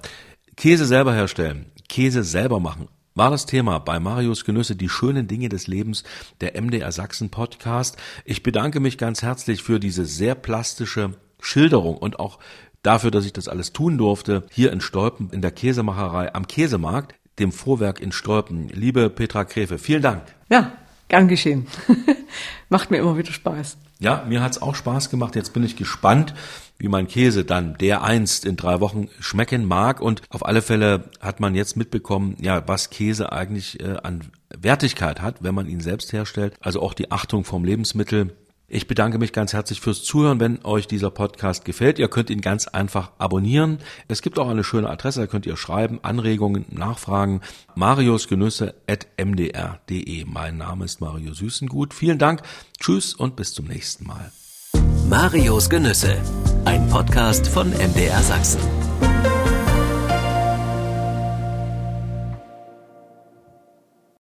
Käse 0.58 0.86
selber 0.86 1.14
herstellen, 1.14 1.66
Käse 1.88 2.24
selber 2.24 2.60
machen, 2.60 2.88
war 3.14 3.30
das 3.30 3.46
Thema 3.46 3.80
bei 3.80 4.00
Marius 4.00 4.46
Genüsse, 4.46 4.76
die 4.76 4.88
schönen 4.88 5.28
Dinge 5.28 5.50
des 5.50 5.68
Lebens, 5.68 6.04
der 6.40 6.60
MDR 6.60 6.92
Sachsen 6.92 7.30
Podcast. 7.30 7.98
Ich 8.24 8.42
bedanke 8.42 8.80
mich 8.80 8.98
ganz 8.98 9.22
herzlich 9.22 9.64
für 9.64 9.80
diese 9.80 10.06
sehr 10.06 10.34
plastische 10.34 11.16
Schilderung 11.42 11.98
und 11.98 12.20
auch 12.20 12.40
dafür, 12.84 13.12
dass 13.12 13.26
ich 13.26 13.34
das 13.34 13.48
alles 13.48 13.74
tun 13.74 13.98
durfte, 13.98 14.44
hier 14.52 14.72
in 14.72 14.82
Stolpen 14.82 15.30
in 15.32 15.42
der 15.42 15.52
Käsemacherei 15.52 16.34
am 16.34 16.48
Käsemarkt, 16.48 17.16
dem 17.40 17.52
Vorwerk 17.52 18.00
in 18.00 18.12
Stolpen. 18.12 18.70
Liebe 18.70 19.10
Petra 19.10 19.44
Gräfe, 19.44 19.78
vielen 19.78 20.02
Dank. 20.02 20.24
Ja, 20.50 20.72
gern 21.08 21.28
geschehen. 21.28 21.68
Macht 22.70 22.92
mir 22.92 22.98
immer 22.98 23.18
wieder 23.18 23.32
Spaß. 23.32 23.78
Ja, 24.00 24.26
mir 24.28 24.42
hat's 24.42 24.62
auch 24.62 24.74
Spaß 24.74 25.12
gemacht. 25.12 25.36
Jetzt 25.36 25.54
bin 25.54 25.64
ich 25.64 25.76
gespannt, 25.76 26.34
wie 26.80 26.88
mein 26.88 27.08
Käse 27.08 27.46
dann 27.46 27.78
der 27.78 28.04
einst 28.04 28.46
in 28.46 28.58
drei 28.58 28.80
Wochen 28.80 29.10
schmecken 29.20 29.66
mag. 29.66 30.02
Und 30.02 30.24
auf 30.30 30.44
alle 30.44 30.64
Fälle 30.64 31.12
hat 31.20 31.40
man 31.40 31.54
jetzt 31.54 31.78
mitbekommen, 31.78 32.36
ja, 32.42 32.68
was 32.68 32.90
Käse 32.90 33.32
eigentlich 33.32 33.80
äh, 33.80 33.98
an 34.02 34.32
Wertigkeit 34.50 35.22
hat, 35.22 35.44
wenn 35.44 35.54
man 35.54 35.68
ihn 35.68 35.82
selbst 35.82 36.14
herstellt. 36.14 36.56
Also 36.62 36.82
auch 36.82 36.96
die 36.96 37.12
Achtung 37.12 37.44
vom 37.44 37.64
Lebensmittel. 37.64 38.36
Ich 38.74 38.88
bedanke 38.88 39.18
mich 39.18 39.34
ganz 39.34 39.52
herzlich 39.52 39.82
fürs 39.82 40.02
Zuhören. 40.02 40.40
Wenn 40.40 40.64
euch 40.64 40.88
dieser 40.88 41.12
Podcast 41.12 41.66
gefällt, 41.66 42.00
ihr 42.00 42.08
könnt 42.08 42.30
ihn 42.30 42.40
ganz 42.40 42.70
einfach 42.70 43.12
abonnieren. 43.18 43.80
Es 44.08 44.22
gibt 44.22 44.40
auch 44.40 44.48
eine 44.48 44.64
schöne 44.64 44.90
Adresse, 44.90 45.20
da 45.20 45.28
könnt 45.28 45.46
ihr 45.46 45.58
schreiben, 45.58 46.00
Anregungen, 46.04 46.64
Nachfragen. 46.70 47.42
mariusgenüsse.mdr.de. 47.76 50.24
Mein 50.24 50.58
Name 50.58 50.86
ist 50.86 51.02
Mario 51.02 51.34
Süßengut. 51.34 51.94
Vielen 51.94 52.18
Dank. 52.18 52.44
Tschüss 52.80 53.14
und 53.14 53.36
bis 53.36 53.54
zum 53.54 53.66
nächsten 53.66 54.08
Mal. 54.08 54.32
Marios 55.10 55.70
Genüsse, 55.70 56.16
ein 56.64 56.88
Podcast 56.88 57.50
von 57.50 57.72
MDR 57.72 58.24
Sachsen. 58.24 58.62